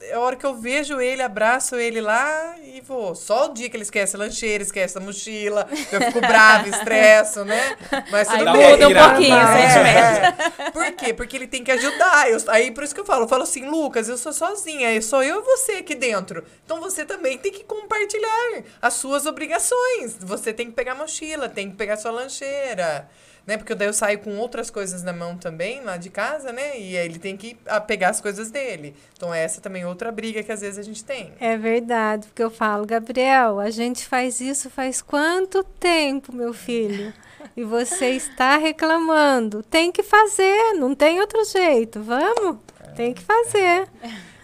é 0.00 0.14
a 0.14 0.20
hora 0.20 0.34
que 0.34 0.44
eu 0.44 0.54
vejo 0.54 1.00
ele, 1.00 1.22
abraço 1.22 1.76
ele 1.76 2.00
lá 2.00 2.56
e 2.64 2.80
vou. 2.80 3.14
Só 3.14 3.46
o 3.46 3.54
dia 3.54 3.70
que 3.70 3.76
ele 3.76 3.84
esquece 3.84 4.16
a 4.16 4.18
lancheira, 4.18 4.60
esquece 4.64 4.98
a 4.98 5.00
mochila, 5.00 5.68
eu 5.92 6.00
fico 6.00 6.20
brava, 6.20 6.68
estresso, 6.68 7.44
né? 7.44 7.76
Mas 8.10 8.26
tudo 8.26 8.48
Aí 8.48 8.52
bem. 8.58 8.70
muda 8.72 8.88
um 8.88 9.08
pouquinho 9.08 9.36
o 9.36 9.40
É. 9.40 9.68
sentimento. 9.70 10.72
Por 10.72 10.92
quê? 10.92 11.14
Porque 11.14 11.36
ele 11.36 11.46
tem 11.46 11.62
que 11.62 11.70
ajudar. 11.70 12.28
Eu- 12.28 12.42
aí 12.48 12.72
por 12.72 12.82
isso 12.82 12.92
que 12.92 13.00
eu 13.00 13.04
falo, 13.04 13.24
eu 13.24 13.28
falo 13.28 13.44
assim, 13.44 13.64
Lucas, 13.68 14.08
eu 14.08 14.18
sou 14.18 14.32
sozinha, 14.32 14.92
eu 14.92 15.02
sou 15.02 15.22
eu 15.22 15.38
e 15.38 15.42
você 15.44 15.72
aqui 15.74 15.94
dentro. 15.94 16.44
Então 16.64 16.80
você 16.80 17.04
também 17.04 17.38
tem 17.38 17.52
que 17.52 17.62
compartilhar 17.62 18.64
as 18.82 18.94
suas 18.94 19.24
obrigações. 19.24 20.16
Você 20.18 20.52
tem 20.52 20.66
que 20.66 20.72
pegar 20.72 20.92
a 20.92 20.96
mochila, 20.96 21.48
tem 21.48 21.70
que 21.70 21.76
pegar 21.76 21.94
a 21.94 21.96
sua 21.98 22.10
lancheira. 22.10 23.08
Né? 23.46 23.56
Porque 23.56 23.74
daí 23.74 23.88
eu 23.88 23.92
saio 23.92 24.18
com 24.20 24.36
outras 24.38 24.70
coisas 24.70 25.02
na 25.02 25.12
mão 25.12 25.36
também, 25.36 25.82
lá 25.82 25.96
de 25.96 26.10
casa, 26.10 26.52
né? 26.52 26.78
E 26.78 26.96
aí 26.96 27.06
ele 27.06 27.18
tem 27.18 27.36
que 27.36 27.56
ah, 27.66 27.80
pegar 27.80 28.10
as 28.10 28.20
coisas 28.20 28.50
dele. 28.50 28.94
Então 29.16 29.34
essa 29.34 29.60
também 29.60 29.82
é 29.82 29.86
outra 29.86 30.12
briga 30.12 30.42
que 30.42 30.52
às 30.52 30.60
vezes 30.60 30.78
a 30.78 30.82
gente 30.82 31.04
tem. 31.04 31.32
É 31.40 31.56
verdade, 31.56 32.26
porque 32.28 32.42
eu 32.42 32.50
falo, 32.50 32.86
Gabriel, 32.86 33.58
a 33.58 33.70
gente 33.70 34.06
faz 34.06 34.40
isso 34.40 34.70
faz 34.70 35.02
quanto 35.02 35.64
tempo, 35.64 36.34
meu 36.34 36.52
filho? 36.52 37.12
E 37.56 37.64
você 37.64 38.10
está 38.10 38.56
reclamando. 38.56 39.64
Tem 39.64 39.90
que 39.90 40.02
fazer, 40.02 40.74
não 40.74 40.94
tem 40.94 41.20
outro 41.20 41.44
jeito. 41.44 42.00
Vamos? 42.00 42.58
Tem 42.94 43.12
que 43.12 43.22
fazer. 43.22 43.88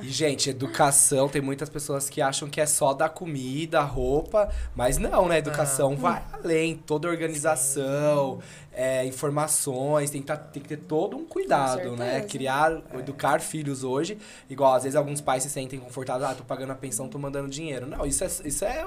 E, 0.01 0.09
gente, 0.09 0.49
educação, 0.49 1.29
tem 1.29 1.43
muitas 1.43 1.69
pessoas 1.69 2.09
que 2.09 2.23
acham 2.23 2.49
que 2.49 2.61
é 2.61 2.67
só 2.67 2.95
dar 2.95 3.09
comida, 3.09 3.81
roupa, 3.83 4.49
mas 4.75 4.97
não, 4.97 5.27
né? 5.27 5.39
Educação 5.39 5.97
vai 5.97 6.23
além, 6.33 6.77
toda 6.77 7.09
organização, 7.09 8.41
é, 8.81 9.05
informações, 9.05 10.09
tem 10.11 10.21
que, 10.21 10.27
tá- 10.29 10.37
tem 10.37 10.63
que 10.63 10.69
ter 10.69 10.77
todo 10.77 11.17
um 11.17 11.25
cuidado, 11.25 11.97
né? 11.97 12.21
Criar, 12.21 12.81
educar 12.97 13.41
filhos 13.41 13.83
hoje, 13.83 14.17
igual 14.49 14.75
às 14.75 14.85
vezes 14.85 14.95
alguns 14.95 15.21
pais 15.21 15.43
se 15.43 15.51
sentem 15.51 15.81
confortáveis, 15.81 16.31
ah, 16.31 16.35
tô 16.37 16.45
pagando 16.45 16.71
a 16.71 16.75
pensão, 16.77 17.09
tô 17.09 17.19
mandando 17.19 17.49
dinheiro. 17.49 17.87
Não, 17.87 18.07
isso 18.07 18.23
é, 18.23 18.29
isso 18.45 18.65
é, 18.65 18.87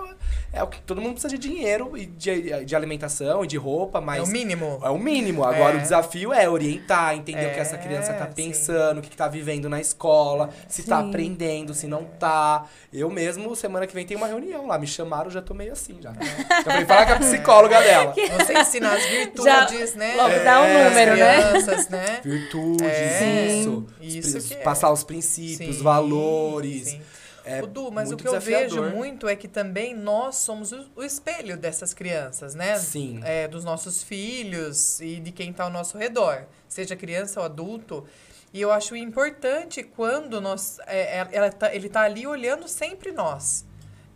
é 0.54 0.64
o 0.64 0.68
que 0.68 0.80
todo 0.82 1.02
mundo 1.02 1.14
precisa 1.14 1.38
de 1.38 1.38
dinheiro 1.38 1.98
e 1.98 2.06
de, 2.06 2.64
de 2.64 2.74
alimentação 2.76 3.44
e 3.44 3.48
de 3.48 3.58
roupa, 3.58 4.00
mas. 4.00 4.20
É 4.20 4.24
o 4.24 4.28
mínimo. 4.28 4.80
É 4.82 4.90
o 4.90 4.98
mínimo. 4.98 5.44
Agora 5.44 5.76
É. 5.76 5.78
o 5.78 5.82
desafio 5.82 6.32
é 6.32 6.50
orientar, 6.50 7.14
entender 7.16 7.48
o 7.48 7.54
que 7.54 7.60
essa 7.60 7.78
criança 7.78 8.14
tá 8.14 8.24
É, 8.24 8.28
sim. 8.28 8.34
pensando, 8.34 9.00
o 9.00 9.02
que, 9.02 9.10
que 9.10 9.18
tá 9.18 9.28
vivendo 9.28 9.68
na 9.68 9.82
escola, 9.82 10.50
se 10.70 10.84
tá 10.84 11.02
Sim. 11.02 11.10
aprendendo, 11.10 11.74
se 11.74 11.86
não 11.88 12.06
tá. 12.06 12.66
Eu 12.94 13.10
mesmo, 13.10 13.54
semana 13.58 13.86
que 13.86 13.94
vem, 13.94 14.06
tem 14.06 14.16
uma 14.16 14.28
reunião 14.28 14.68
lá. 14.68 14.78
Me 14.80 14.88
chamaram, 14.88 15.30
já 15.30 15.42
tô 15.42 15.54
meio 15.54 15.74
assim 15.74 15.98
já. 16.02 16.12
Já 16.62 16.64
falei, 16.64 16.86
falar 16.86 17.06
com 17.08 17.14
a 17.14 17.16
psicóloga 17.20 17.82
dela. 17.82 18.14
Você 18.14 18.54
ensina 18.54 18.94
as 18.94 19.04
virtudes, 19.06 19.81
né? 19.96 20.16
logo 20.16 20.44
dá 20.44 20.62
um 20.62 20.84
número, 20.90 21.16
né? 21.16 21.52
crianças, 21.52 21.90
né? 21.90 22.22
Virtudes, 22.24 22.88
É, 22.88 23.48
isso. 23.58 23.88
isso 24.02 24.38
Os- 24.38 24.52
é. 24.52 24.56
Passar 24.58 24.92
os 24.92 25.04
princípios, 25.04 25.78
Sim, 25.78 25.84
valores. 25.84 26.84
sim. 26.90 27.02
É 27.44 27.64
o 27.64 27.66
Du, 27.66 27.92
mas 27.92 28.12
o 28.12 28.16
que 28.18 28.28
eu 28.28 28.40
vejo 28.40 28.76
desafiador. 28.76 28.92
muito 28.96 29.28
é 29.28 29.36
que 29.36 29.48
também 29.48 29.96
nós 29.96 30.36
somos 30.36 30.72
o, 30.72 30.86
o 30.98 31.04
espelho 31.04 31.58
dessas 31.58 31.92
crianças, 31.92 32.54
né? 32.54 32.78
Sim. 32.78 33.20
É, 33.24 33.48
dos 33.48 33.64
nossos 33.64 34.04
filhos 34.04 35.02
e 35.02 35.20
de 35.20 35.32
quem 35.32 35.50
está 35.50 35.64
ao 35.64 35.70
nosso 35.72 35.98
redor, 35.98 36.44
seja 36.68 36.96
criança 36.96 37.40
ou 37.40 37.46
adulto. 37.48 38.06
E 38.54 38.62
eu 38.62 38.72
acho 38.72 38.96
importante 38.96 39.82
quando 39.82 40.40
nós, 40.40 40.78
é, 40.86 41.20
é- 41.20 41.28
ela 41.32 41.52
tá- 41.52 41.74
ele 41.74 41.88
está 41.88 42.02
ali 42.02 42.28
olhando 42.28 42.68
sempre 42.68 43.12
nós. 43.12 43.66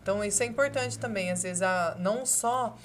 Então 0.03 0.23
isso 0.23 0.43
é 0.43 0.45
importante 0.45 0.99
também. 0.99 1.31
Às 1.31 1.41
vezes 1.41 1.63
a, 1.63 1.95
não 1.99 2.27
só 2.27 2.77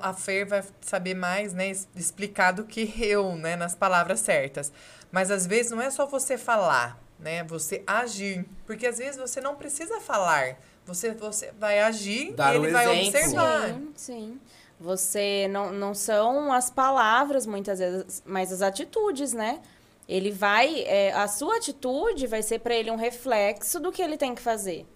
a 0.00 0.12
Fer 0.12 0.46
vai 0.46 0.62
saber 0.80 1.14
mais, 1.14 1.52
né, 1.52 1.70
explicar 1.94 2.52
do 2.52 2.64
que 2.64 2.92
eu, 3.02 3.36
né, 3.36 3.56
nas 3.56 3.74
palavras 3.74 4.20
certas. 4.20 4.72
Mas 5.10 5.30
às 5.30 5.46
vezes 5.46 5.70
não 5.72 5.80
é 5.80 5.90
só 5.90 6.06
você 6.06 6.36
falar, 6.36 7.00
né, 7.18 7.44
você 7.44 7.82
agir, 7.86 8.44
porque 8.66 8.86
às 8.86 8.98
vezes 8.98 9.16
você 9.16 9.40
não 9.40 9.54
precisa 9.54 10.00
falar. 10.00 10.58
Você 10.84 11.12
você 11.12 11.52
vai 11.58 11.80
agir 11.80 12.32
Dar 12.32 12.54
e 12.54 12.58
ele 12.58 12.70
vai 12.70 13.00
exemplo. 13.00 13.08
observar. 13.08 13.68
Sim, 13.68 13.92
sim. 13.96 14.40
Você 14.78 15.48
não, 15.48 15.72
não 15.72 15.94
são 15.94 16.52
as 16.52 16.70
palavras 16.70 17.46
muitas 17.46 17.78
vezes, 17.78 18.22
mas 18.26 18.52
as 18.52 18.60
atitudes, 18.62 19.32
né? 19.32 19.60
Ele 20.08 20.30
vai, 20.30 20.82
é, 20.82 21.12
a 21.12 21.26
sua 21.26 21.56
atitude 21.56 22.26
vai 22.26 22.42
ser 22.42 22.60
para 22.60 22.74
ele 22.74 22.90
um 22.90 22.96
reflexo 22.96 23.80
do 23.80 23.90
que 23.90 24.02
ele 24.02 24.16
tem 24.16 24.34
que 24.34 24.42
fazer. 24.42 24.86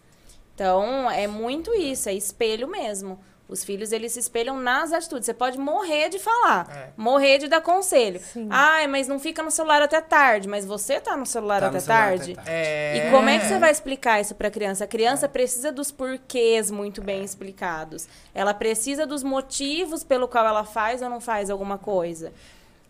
Então, 0.55 1.11
é 1.11 1.27
muito 1.27 1.75
isso, 1.75 2.09
é 2.09 2.15
espelho 2.15 2.69
mesmo. 2.69 3.19
Os 3.51 3.65
filhos, 3.65 3.91
eles 3.91 4.13
se 4.13 4.21
espelham 4.21 4.57
nas 4.59 4.93
atitudes. 4.93 5.27
Você 5.27 5.35
pode 5.35 5.59
morrer 5.59 6.09
de 6.09 6.19
falar, 6.21 6.69
É. 6.71 6.89
morrer 6.97 7.39
de 7.39 7.49
dar 7.49 7.61
conselho. 7.61 8.21
Sim. 8.21 8.47
Ai, 8.49 8.87
mas 8.87 9.09
não 9.09 9.19
fica 9.19 9.43
no 9.43 9.51
celular 9.51 9.83
até 9.83 10.01
tarde. 10.01 10.47
Mas 10.49 10.65
você 10.65 11.01
tá 11.01 11.17
no 11.17 11.27
celular, 11.27 11.61
Tá 11.61 11.67
até, 11.67 11.75
no 11.75 11.81
celular 11.81 12.05
até 12.05 12.17
tarde? 12.17 12.35
tarde. 12.37 12.49
É. 12.51 13.09
E 13.09 13.11
como 13.11 13.29
é 13.29 13.39
que 13.41 13.47
você 13.47 13.59
vai 13.59 13.71
explicar 13.73 14.21
isso 14.21 14.35
para 14.37 14.49
a 14.49 14.51
criança? 14.51 14.85
A 14.85 14.87
criança 14.87 15.29
precisa 15.29 15.73
dos 15.73 15.91
porquês 15.91 16.71
muito 16.71 17.03
bem 17.03 17.25
explicados. 17.25 18.07
Ela 18.35 18.55
precisa 18.55 19.05
dos 19.07 19.23
motivos 19.25 20.05
pelo 20.05 20.29
qual 20.29 20.47
ela 20.47 20.65
faz 20.65 21.03
ou 21.03 21.11
não 21.11 21.21
faz 21.21 21.51
alguma 21.51 21.77
coisa. 21.77 22.33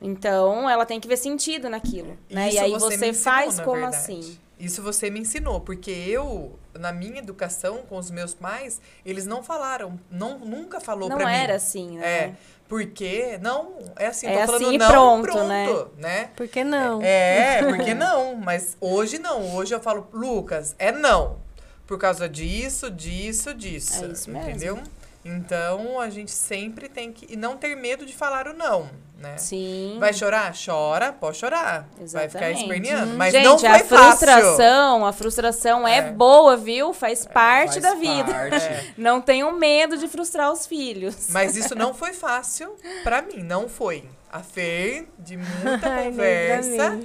Então, 0.03 0.69
ela 0.69 0.87
tem 0.87 0.99
que 0.99 1.07
ver 1.09 1.17
sentido 1.19 1.69
naquilo, 1.69 2.17
né? 2.31 2.49
Isso 2.49 2.57
e 2.57 2.59
aí 2.61 2.73
me 2.73 2.79
você 2.79 2.95
ensinou, 3.09 3.15
faz 3.15 3.61
como 3.61 3.81
verdade. 3.83 3.97
assim? 3.97 4.39
Isso 4.61 4.83
você 4.83 5.11
me 5.11 5.21
ensinou, 5.21 5.61
porque 5.61 5.91
eu, 5.91 6.59
na 6.79 6.93
minha 6.93 7.19
educação 7.19 7.79
com 7.89 7.97
os 7.97 8.11
meus 8.11 8.35
pais, 8.35 8.81
eles 9.05 9.27
não 9.27 9.43
falaram, 9.43 9.99
não, 10.11 10.39
nunca 10.39 10.79
falou 10.81 11.09
Não 11.09 11.17
pra 11.17 11.27
mim. 11.27 11.33
era 11.33 11.55
assim, 11.57 11.99
né? 11.99 12.07
É, 12.07 12.33
porque, 12.69 13.39
não, 13.43 13.79
é 13.97 14.07
assim, 14.07 14.27
É 14.27 14.41
tô 14.41 14.47
falando 14.47 14.67
assim 14.69 14.79
não, 14.79 14.89
pronto, 14.91 15.23
pronto, 15.23 15.45
né? 15.47 15.67
né? 15.97 16.31
Por 16.37 16.47
que 16.47 16.63
não? 16.63 17.01
É, 17.03 17.65
porque 17.65 17.95
não, 17.95 18.37
mas 18.37 18.77
hoje 18.81 19.19
não, 19.19 19.55
hoje 19.55 19.75
eu 19.75 19.81
falo, 19.81 20.07
Lucas, 20.13 20.77
é 20.79 20.93
não, 20.93 21.39
por 21.87 21.99
causa 21.99 22.29
disso, 22.29 22.91
disso, 22.91 23.55
disso, 23.55 24.05
É 24.05 24.09
isso 24.09 24.31
mesmo. 24.31 24.49
entendeu? 24.51 24.79
Então, 25.25 26.01
a 26.01 26.09
gente 26.09 26.31
sempre 26.31 26.89
tem 26.89 27.13
que, 27.13 27.27
e 27.33 27.37
não 27.37 27.57
ter 27.57 27.75
medo 27.77 28.07
de 28.07 28.13
falar 28.13 28.47
o 28.47 28.55
não, 28.55 28.89
né? 29.21 29.37
Sim. 29.37 29.97
Vai 30.01 30.13
chorar? 30.15 30.53
Chora, 30.53 31.13
pode 31.13 31.37
chorar. 31.37 31.87
Vai 31.99 32.27
ficar 32.29 32.51
Exatamente. 32.51 32.63
esperneando. 32.63 33.15
Mas 33.17 33.33
Gente, 33.33 33.45
não 33.45 33.59
foi 33.59 33.69
a 33.69 33.85
fácil. 33.85 33.89
frustração, 34.27 35.07
a 35.07 35.13
frustração 35.13 35.87
é, 35.87 35.99
É. 35.99 36.03
boa, 36.11 36.57
viu? 36.57 36.93
Faz 36.95 37.27
parte 37.27 37.81
Faz 37.81 37.83
da 37.83 37.95
vida. 37.95 38.33
parte. 38.33 38.95
Não 38.99 39.21
tenham 39.21 39.53
medo 39.53 39.97
de 39.99 40.09
frustrar 40.09 40.51
os 40.51 40.67
filhos. 40.67 41.29
Mas 41.31 41.55
isso 41.57 41.75
não 41.75 41.93
foi 41.95 42.13
fácil 42.13 42.75
pra 43.05 43.21
mim, 43.23 43.43
não 43.43 43.69
foi. 43.69 44.09
A 44.33 44.41
Fer, 44.41 45.09
de 45.19 45.37
muita 45.37 46.03
conversa, 46.05 47.01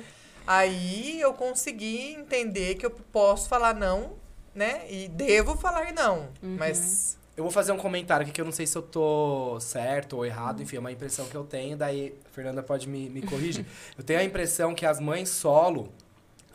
aí 0.48 1.20
eu 1.20 1.34
consegui 1.34 2.14
entender 2.14 2.76
que 2.76 2.86
eu 2.86 2.92
posso 2.92 3.50
falar 3.50 3.74
não, 3.74 4.14
né? 4.54 4.82
E 4.90 5.08
devo 5.08 5.58
falar 5.58 5.92
não. 5.94 6.30
Uhum. 6.42 6.56
Mas 6.60 7.18
Eu 7.36 7.44
vou 7.44 7.52
fazer 7.52 7.74
um 7.74 7.78
comentário 7.78 8.24
aqui 8.24 8.32
que 8.32 8.40
eu 8.40 8.46
não 8.46 8.52
sei 8.52 8.66
se 8.66 8.78
eu 8.78 8.82
tô 8.82 9.60
certo 9.60 10.16
ou 10.16 10.26
errado, 10.26 10.64
enfim, 10.64 10.78
é 10.78 10.80
uma 10.80 10.92
impressão 10.92 11.26
que 11.26 11.36
eu 11.36 11.44
tenho, 11.44 11.76
daí 11.76 12.18
a 12.26 12.30
Fernanda 12.30 12.64
pode 12.64 12.88
me, 12.88 13.10
me 13.10 13.22
corrigir. 13.22 13.66
eu 13.98 14.04
tenho 14.04 14.20
a 14.20 14.24
impressão 14.24 14.74
que 14.74 14.86
as 14.86 15.02
mães 15.02 15.28
solo 15.30 15.92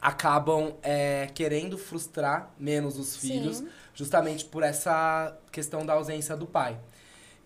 acabam 0.00 0.72
é, 0.82 1.28
querendo 1.34 1.76
frustrar 1.76 2.50
menos 2.58 2.98
os 2.98 3.14
filhos, 3.14 3.58
Sim. 3.58 3.68
justamente 3.92 4.46
por 4.46 4.62
essa 4.62 5.36
questão 5.52 5.84
da 5.84 5.92
ausência 5.92 6.34
do 6.34 6.46
pai. 6.46 6.78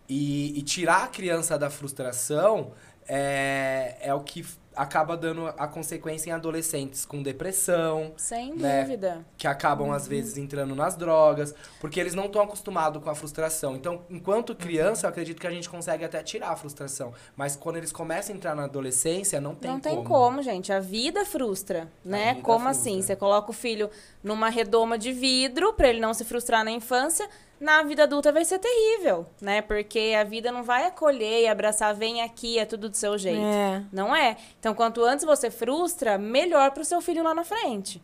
E, 0.09 0.57
e 0.57 0.63
tirar 0.63 1.05
a 1.05 1.07
criança 1.09 1.59
da 1.59 1.71
frustração 1.71 2.73
é, 3.09 3.97
é 4.01 4.15
o 4.15 4.21
que 4.21 4.47
acaba 4.77 5.17
dando 5.17 5.47
a 5.47 5.67
consequência 5.69 6.31
em 6.31 6.33
adolescentes 6.33 7.05
com 7.05 7.23
depressão, 7.23 8.13
Sem 8.17 8.55
né? 8.55 8.83
dúvida. 8.83 9.25
que 9.37 9.47
acabam 9.47 9.93
às 9.93 10.07
vezes 10.07 10.37
entrando 10.37 10.75
nas 10.75 10.97
drogas, 10.97 11.55
porque 11.81 12.01
eles 12.01 12.15
não 12.15 12.27
estão 12.27 12.43
acostumados 12.43 13.03
com 13.03 13.11
a 13.11 13.15
frustração. 13.15 13.77
Então, 13.77 14.03
enquanto 14.11 14.55
criança, 14.55 15.07
eu 15.07 15.11
acredito 15.11 15.41
que 15.41 15.47
a 15.47 15.51
gente 15.51 15.69
consegue 15.69 16.05
até 16.05 16.23
tirar 16.23 16.51
a 16.51 16.57
frustração, 16.57 17.13
mas 17.37 17.57
quando 17.57 17.77
eles 17.77 17.93
começam 17.93 18.35
a 18.35 18.37
entrar 18.37 18.55
na 18.55 18.65
adolescência, 18.65 19.41
não 19.41 19.55
tem 19.55 19.71
não 19.71 19.81
como. 19.81 19.95
tem 19.97 20.05
como, 20.05 20.43
gente. 20.43 20.73
A 20.73 20.81
vida 20.81 21.25
frustra, 21.25 21.89
né? 22.05 22.31
vida 22.35 22.43
como 22.43 22.65
frustra. 22.65 22.71
assim? 22.91 23.03
Você 23.03 23.17
coloca 23.17 23.51
o 23.51 23.55
filho 23.55 23.91
numa 24.23 24.49
redoma 24.49 24.99
de 24.99 25.13
vidro 25.13 25.73
pra 25.75 25.89
ele 25.89 26.01
não 26.01 26.13
se 26.15 26.25
frustrar 26.25 26.65
na 26.65 26.71
infância. 26.71 27.29
Na 27.65 27.83
vida 27.83 28.03
adulta 28.03 28.31
vai 28.31 28.45
ser 28.45 28.59
terrível, 28.59 29.25
né? 29.41 29.63
Porque 29.63 30.15
a 30.21 30.23
vida 30.23 30.53
não 30.53 30.63
vai 30.63 30.85
acolher 30.85 31.45
e 31.45 31.49
abraçar, 31.49 31.95
vem 31.95 32.21
aqui, 32.21 32.59
é 32.59 32.67
tudo 32.67 32.91
do 32.91 32.97
seu 32.97 33.17
jeito. 33.17 33.41
É. 33.41 33.83
Não 33.91 34.15
é? 34.15 34.37
Então, 34.61 34.75
quanto 34.75 35.03
antes 35.03 35.25
você 35.25 35.51
frustra, 35.51 36.19
melhor 36.19 36.73
pro 36.73 36.85
seu 36.85 37.01
filho 37.01 37.23
lá 37.25 37.35
na 37.35 37.43
frente. 37.43 38.03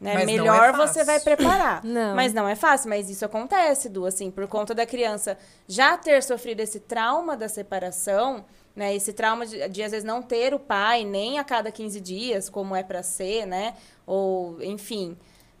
Né? 0.00 0.14
Mas 0.14 0.22
é 0.22 0.26
melhor 0.26 0.72
fácil. 0.72 0.94
você 0.94 1.04
vai 1.04 1.20
preparar. 1.20 1.84
Não. 1.84 2.16
Mas 2.16 2.32
não 2.32 2.48
é 2.48 2.56
fácil, 2.56 2.88
mas 2.88 3.10
isso 3.10 3.26
acontece, 3.26 3.90
Du, 3.90 4.06
assim, 4.06 4.30
por 4.30 4.46
conta 4.48 4.74
da 4.74 4.86
criança 4.86 5.36
já 5.68 5.98
ter 5.98 6.22
sofrido 6.22 6.60
esse 6.60 6.80
trauma 6.80 7.36
da 7.36 7.46
separação, 7.46 8.42
né? 8.74 8.94
Esse 8.96 9.12
trauma 9.12 9.44
de, 9.44 9.68
de 9.68 9.82
às 9.82 9.92
vezes 9.92 10.04
não 10.04 10.22
ter 10.22 10.54
o 10.54 10.58
pai 10.58 11.04
nem 11.04 11.38
a 11.38 11.44
cada 11.44 11.70
15 11.70 12.00
dias, 12.00 12.48
como 12.48 12.74
é 12.74 12.82
pra 12.82 13.02
ser, 13.02 13.44
né? 13.44 13.74
Ou, 14.06 14.62
enfim, 14.62 15.14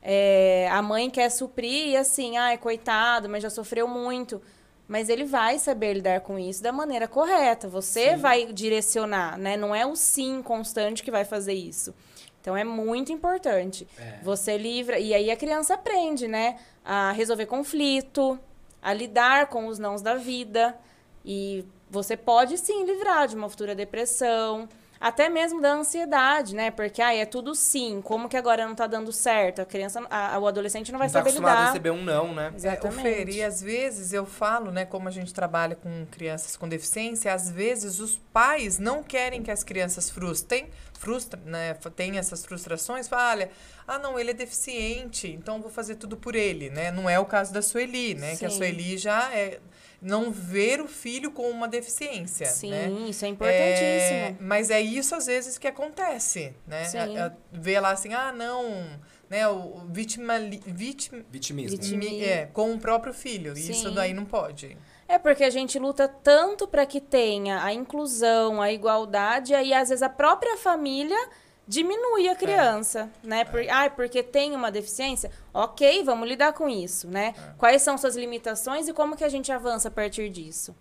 é, 0.06 0.68
a 0.70 0.82
mãe 0.82 1.08
quer 1.08 1.30
suprir 1.30 1.88
e 1.88 1.96
assim, 1.96 2.36
ai, 2.36 2.58
coitado, 2.58 3.26
mas 3.26 3.42
já 3.42 3.48
sofreu 3.48 3.88
muito. 3.88 4.40
Mas 4.86 5.08
ele 5.08 5.24
vai 5.24 5.58
saber 5.58 5.94
lidar 5.94 6.20
com 6.20 6.38
isso 6.38 6.62
da 6.62 6.70
maneira 6.70 7.08
correta. 7.08 7.66
Você 7.68 8.14
vai 8.14 8.52
direcionar, 8.52 9.38
né? 9.38 9.56
Não 9.56 9.74
é 9.74 9.86
o 9.86 9.96
sim 9.96 10.42
constante 10.42 11.02
que 11.02 11.10
vai 11.10 11.24
fazer 11.24 11.54
isso. 11.54 11.94
Então 12.38 12.54
é 12.54 12.62
muito 12.62 13.10
importante. 13.10 13.88
É. 13.98 14.18
Você 14.22 14.58
livra. 14.58 14.98
E 14.98 15.14
aí 15.14 15.30
a 15.30 15.36
criança 15.36 15.72
aprende, 15.72 16.28
né? 16.28 16.58
A 16.84 17.10
resolver 17.12 17.46
conflito, 17.46 18.38
a 18.82 18.92
lidar 18.92 19.46
com 19.46 19.68
os 19.68 19.78
nãos 19.78 20.02
da 20.02 20.16
vida. 20.16 20.78
E 21.24 21.64
você 21.88 22.14
pode 22.14 22.58
sim 22.58 22.84
livrar 22.84 23.26
de 23.26 23.36
uma 23.36 23.48
futura 23.48 23.74
depressão, 23.74 24.68
até 25.00 25.28
mesmo 25.28 25.60
da 25.60 25.72
ansiedade, 25.72 26.54
né? 26.54 26.70
Porque 26.70 27.02
ai, 27.02 27.20
é 27.20 27.26
tudo 27.26 27.54
sim. 27.54 28.00
Como 28.02 28.28
que 28.28 28.36
agora 28.36 28.66
não 28.66 28.74
tá 28.74 28.86
dando 28.86 29.12
certo? 29.12 29.60
A 29.60 29.64
criança, 29.66 30.00
a- 30.10 30.38
o 30.38 30.46
adolescente 30.46 30.90
não 30.92 30.98
vai 30.98 31.08
Não 31.08 31.12
tá 31.12 31.18
saber 31.20 31.30
acostumado 31.30 31.58
a 31.58 31.66
receber 31.66 31.90
um 31.90 32.02
não, 32.02 32.32
né? 32.34 32.50
É, 32.52 32.56
Exatamente. 32.56 33.02
Fer, 33.02 33.28
e 33.28 33.42
às 33.42 33.60
vezes 33.60 34.12
eu 34.12 34.24
falo, 34.24 34.70
né, 34.70 34.84
como 34.84 35.08
a 35.08 35.10
gente 35.10 35.32
trabalha 35.34 35.76
com 35.76 36.06
crianças 36.10 36.56
com 36.56 36.68
deficiência, 36.68 37.32
às 37.32 37.50
vezes 37.50 37.98
os 38.00 38.18
pais 38.32 38.78
não 38.78 39.02
querem 39.02 39.42
que 39.42 39.50
as 39.50 39.62
crianças 39.62 40.08
frustrem, 40.10 40.68
frustra, 40.98 41.40
né, 41.44 41.74
tem 41.94 42.16
essas 42.18 42.44
frustrações, 42.44 43.06
fala, 43.08 43.30
olha, 43.30 43.50
ah, 43.86 43.98
não, 43.98 44.18
ele 44.18 44.30
é 44.30 44.34
deficiente, 44.34 45.28
então 45.30 45.56
eu 45.56 45.62
vou 45.62 45.70
fazer 45.70 45.96
tudo 45.96 46.16
por 46.16 46.34
ele, 46.34 46.70
né? 46.70 46.90
Não 46.90 47.10
é 47.10 47.18
o 47.18 47.26
caso 47.26 47.52
da 47.52 47.60
Sueli, 47.60 48.14
né? 48.14 48.36
Que 48.36 48.46
a 48.46 48.50
Sim. 48.50 48.56
Sueli 48.56 48.96
já 48.96 49.30
é 49.34 49.60
não 50.04 50.30
ver 50.30 50.80
o 50.82 50.86
filho 50.86 51.30
com 51.32 51.48
uma 51.50 51.66
deficiência, 51.66 52.46
Sim, 52.46 52.70
né? 52.70 52.90
isso 53.08 53.24
é 53.24 53.28
É, 53.28 53.30
importantíssimo. 53.30 54.36
mas 54.40 54.70
é 54.70 54.80
isso 54.80 55.14
às 55.14 55.26
vezes 55.26 55.56
que 55.58 55.66
acontece, 55.66 56.54
né? 56.66 56.84
Sim. 56.84 56.98
A- 57.18 57.26
a- 57.26 57.32
Vê 57.50 57.80
lá 57.80 57.90
assim, 57.92 58.12
ah, 58.12 58.30
não, 58.30 58.84
né, 59.30 59.48
o 59.48 59.54
o 59.54 59.80
vítima, 59.90 60.34
vítima, 60.66 61.24
Vitimismo. 61.30 61.70
Viti- 61.78 61.96
Vitimi- 61.96 62.18
Mi- 62.18 62.24
É, 62.24 62.46
com 62.52 62.72
o 62.74 62.78
próprio 62.78 63.14
filho. 63.14 63.54
Isso 63.54 63.88
Sim. 63.88 63.94
daí 63.94 64.12
não 64.12 64.24
pode. 64.26 64.76
É 65.08 65.18
porque 65.18 65.44
a 65.44 65.50
gente 65.50 65.78
luta 65.78 66.06
tanto 66.08 66.66
para 66.68 66.84
que 66.86 67.00
tenha 67.00 67.62
a 67.64 67.72
inclusão, 67.72 68.60
a 68.60 68.72
igualdade, 68.72 69.54
aí 69.54 69.72
às 69.72 69.88
vezes 69.88 70.02
a 70.02 70.08
própria 70.08 70.56
família 70.56 71.18
diminui 71.66 72.28
a 72.28 72.34
criança, 72.34 73.10
né? 73.22 73.44
Por, 73.44 73.60
ah, 73.68 73.88
porque 73.90 74.22
tem 74.22 74.54
uma 74.54 74.70
deficiência? 74.70 75.30
Ok, 75.52 76.02
vamos 76.04 76.28
lidar 76.28 76.52
com 76.52 76.68
isso, 76.68 77.08
né? 77.08 77.34
Quais 77.58 77.82
são 77.82 77.96
suas 77.96 78.16
limitações 78.16 78.88
e 78.88 78.92
como 78.92 79.16
que 79.16 79.24
a 79.24 79.28
gente 79.28 79.50
avança 79.50 79.88
a 79.88 79.90
partir 79.90 80.28
disso? 80.28 80.74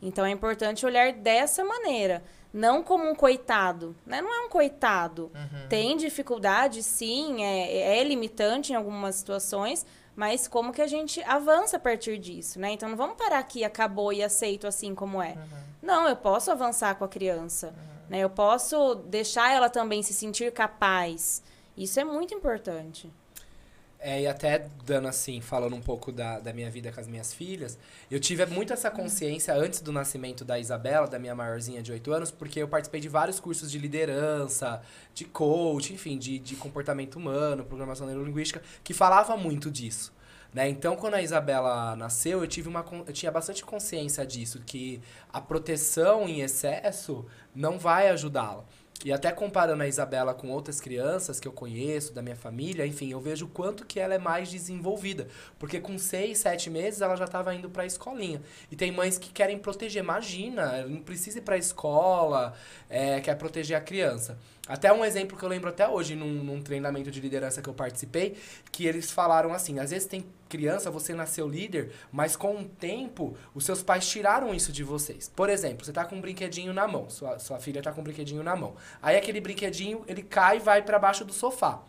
Então 0.00 0.24
é 0.24 0.30
importante 0.30 0.86
olhar 0.86 1.12
dessa 1.12 1.64
maneira, 1.64 2.22
não 2.52 2.82
como 2.82 3.08
um 3.08 3.14
coitado, 3.14 3.96
né? 4.06 4.22
Não 4.22 4.32
é 4.32 4.46
um 4.46 4.48
coitado. 4.48 5.30
Tem 5.68 5.96
dificuldade, 5.96 6.82
sim, 6.82 7.42
é, 7.42 7.98
é 7.98 8.04
limitante 8.04 8.72
em 8.72 8.76
algumas 8.76 9.16
situações, 9.16 9.84
mas 10.14 10.48
como 10.48 10.72
que 10.72 10.82
a 10.82 10.86
gente 10.86 11.22
avança 11.24 11.76
a 11.76 11.80
partir 11.80 12.16
disso, 12.18 12.58
né? 12.60 12.70
Então 12.72 12.88
não 12.88 12.96
vamos 12.96 13.16
parar 13.16 13.38
aqui, 13.38 13.64
acabou 13.64 14.12
e 14.12 14.22
aceito 14.22 14.66
assim 14.66 14.94
como 14.94 15.20
é. 15.22 15.36
Não, 15.82 16.08
eu 16.08 16.16
posso 16.16 16.50
avançar 16.50 16.94
com 16.96 17.04
a 17.04 17.08
criança, 17.08 17.74
né? 18.08 18.20
Eu 18.20 18.30
posso 18.30 18.94
deixar 18.94 19.52
ela 19.52 19.68
também 19.68 20.02
se 20.02 20.14
sentir 20.14 20.52
capaz. 20.52 21.42
Isso 21.76 22.00
é 22.00 22.04
muito 22.04 22.34
importante. 22.34 23.10
É, 24.00 24.22
e 24.22 24.26
até 24.28 24.68
dando 24.86 25.08
assim, 25.08 25.40
falando 25.40 25.74
um 25.74 25.80
pouco 25.80 26.12
da, 26.12 26.38
da 26.38 26.52
minha 26.52 26.70
vida 26.70 26.92
com 26.92 27.00
as 27.00 27.08
minhas 27.08 27.34
filhas, 27.34 27.76
eu 28.08 28.20
tive 28.20 28.46
muito 28.46 28.72
essa 28.72 28.90
consciência 28.92 29.52
antes 29.54 29.80
do 29.80 29.90
nascimento 29.90 30.44
da 30.44 30.56
Isabela, 30.56 31.08
da 31.08 31.18
minha 31.18 31.34
maiorzinha 31.34 31.82
de 31.82 31.90
8 31.90 32.12
anos, 32.12 32.30
porque 32.30 32.62
eu 32.62 32.68
participei 32.68 33.00
de 33.00 33.08
vários 33.08 33.40
cursos 33.40 33.68
de 33.68 33.76
liderança, 33.76 34.80
de 35.12 35.24
coach, 35.24 35.92
enfim, 35.92 36.16
de, 36.16 36.38
de 36.38 36.54
comportamento 36.54 37.16
humano, 37.16 37.64
programação 37.64 38.06
neurolinguística, 38.06 38.62
que 38.84 38.94
falava 38.94 39.36
muito 39.36 39.68
disso. 39.68 40.12
Né? 40.52 40.68
Então, 40.68 40.96
quando 40.96 41.14
a 41.14 41.22
Isabela 41.22 41.94
nasceu, 41.94 42.40
eu 42.40 42.46
tive 42.46 42.68
uma 42.68 42.84
eu 43.06 43.12
tinha 43.12 43.30
bastante 43.30 43.64
consciência 43.64 44.26
disso, 44.26 44.60
que 44.64 45.00
a 45.32 45.40
proteção 45.40 46.28
em 46.28 46.40
excesso 46.40 47.26
não 47.54 47.78
vai 47.78 48.08
ajudá-la. 48.08 48.64
E 49.04 49.12
até 49.12 49.30
comparando 49.30 49.84
a 49.84 49.86
Isabela 49.86 50.34
com 50.34 50.48
outras 50.50 50.80
crianças 50.80 51.38
que 51.38 51.46
eu 51.46 51.52
conheço, 51.52 52.12
da 52.12 52.20
minha 52.20 52.34
família, 52.34 52.84
enfim, 52.84 53.12
eu 53.12 53.20
vejo 53.20 53.46
o 53.46 53.48
quanto 53.48 53.86
que 53.86 54.00
ela 54.00 54.14
é 54.14 54.18
mais 54.18 54.50
desenvolvida. 54.50 55.28
Porque 55.56 55.78
com 55.78 55.96
seis, 55.96 56.38
sete 56.38 56.68
meses 56.68 57.00
ela 57.00 57.14
já 57.14 57.24
estava 57.24 57.54
indo 57.54 57.70
para 57.70 57.84
a 57.84 57.86
escolinha. 57.86 58.42
E 58.72 58.74
tem 58.74 58.90
mães 58.90 59.16
que 59.16 59.30
querem 59.30 59.56
proteger. 59.56 60.02
Imagina, 60.02 60.62
ela 60.78 60.88
não 60.88 61.00
precisa 61.00 61.38
ir 61.38 61.42
para 61.42 61.54
a 61.54 61.58
escola, 61.58 62.54
é, 62.90 63.20
quer 63.20 63.36
proteger 63.36 63.76
a 63.76 63.80
criança. 63.80 64.36
Até 64.68 64.92
um 64.92 65.04
exemplo 65.04 65.36
que 65.36 65.42
eu 65.42 65.48
lembro 65.48 65.70
até 65.70 65.88
hoje, 65.88 66.14
num, 66.14 66.44
num 66.44 66.60
treinamento 66.60 67.10
de 67.10 67.20
liderança 67.20 67.62
que 67.62 67.68
eu 67.68 67.74
participei, 67.74 68.36
que 68.70 68.86
eles 68.86 69.10
falaram 69.10 69.52
assim, 69.52 69.78
às 69.78 69.90
vezes 69.90 70.06
tem 70.06 70.26
criança, 70.48 70.90
você 70.90 71.14
nasceu 71.14 71.48
líder, 71.48 71.90
mas 72.12 72.36
com 72.36 72.60
o 72.60 72.64
tempo, 72.64 73.36
os 73.54 73.64
seus 73.64 73.82
pais 73.82 74.06
tiraram 74.06 74.54
isso 74.54 74.70
de 74.70 74.84
vocês. 74.84 75.30
Por 75.34 75.48
exemplo, 75.48 75.84
você 75.86 75.92
tá 75.92 76.04
com 76.04 76.16
um 76.16 76.20
brinquedinho 76.20 76.74
na 76.74 76.86
mão, 76.86 77.08
sua, 77.08 77.38
sua 77.38 77.58
filha 77.58 77.82
tá 77.82 77.92
com 77.92 78.02
um 78.02 78.04
brinquedinho 78.04 78.42
na 78.42 78.54
mão. 78.54 78.74
Aí 79.02 79.16
aquele 79.16 79.40
brinquedinho, 79.40 80.04
ele 80.06 80.22
cai 80.22 80.56
e 80.56 80.60
vai 80.60 80.82
para 80.82 80.98
baixo 80.98 81.24
do 81.24 81.32
sofá. 81.32 81.82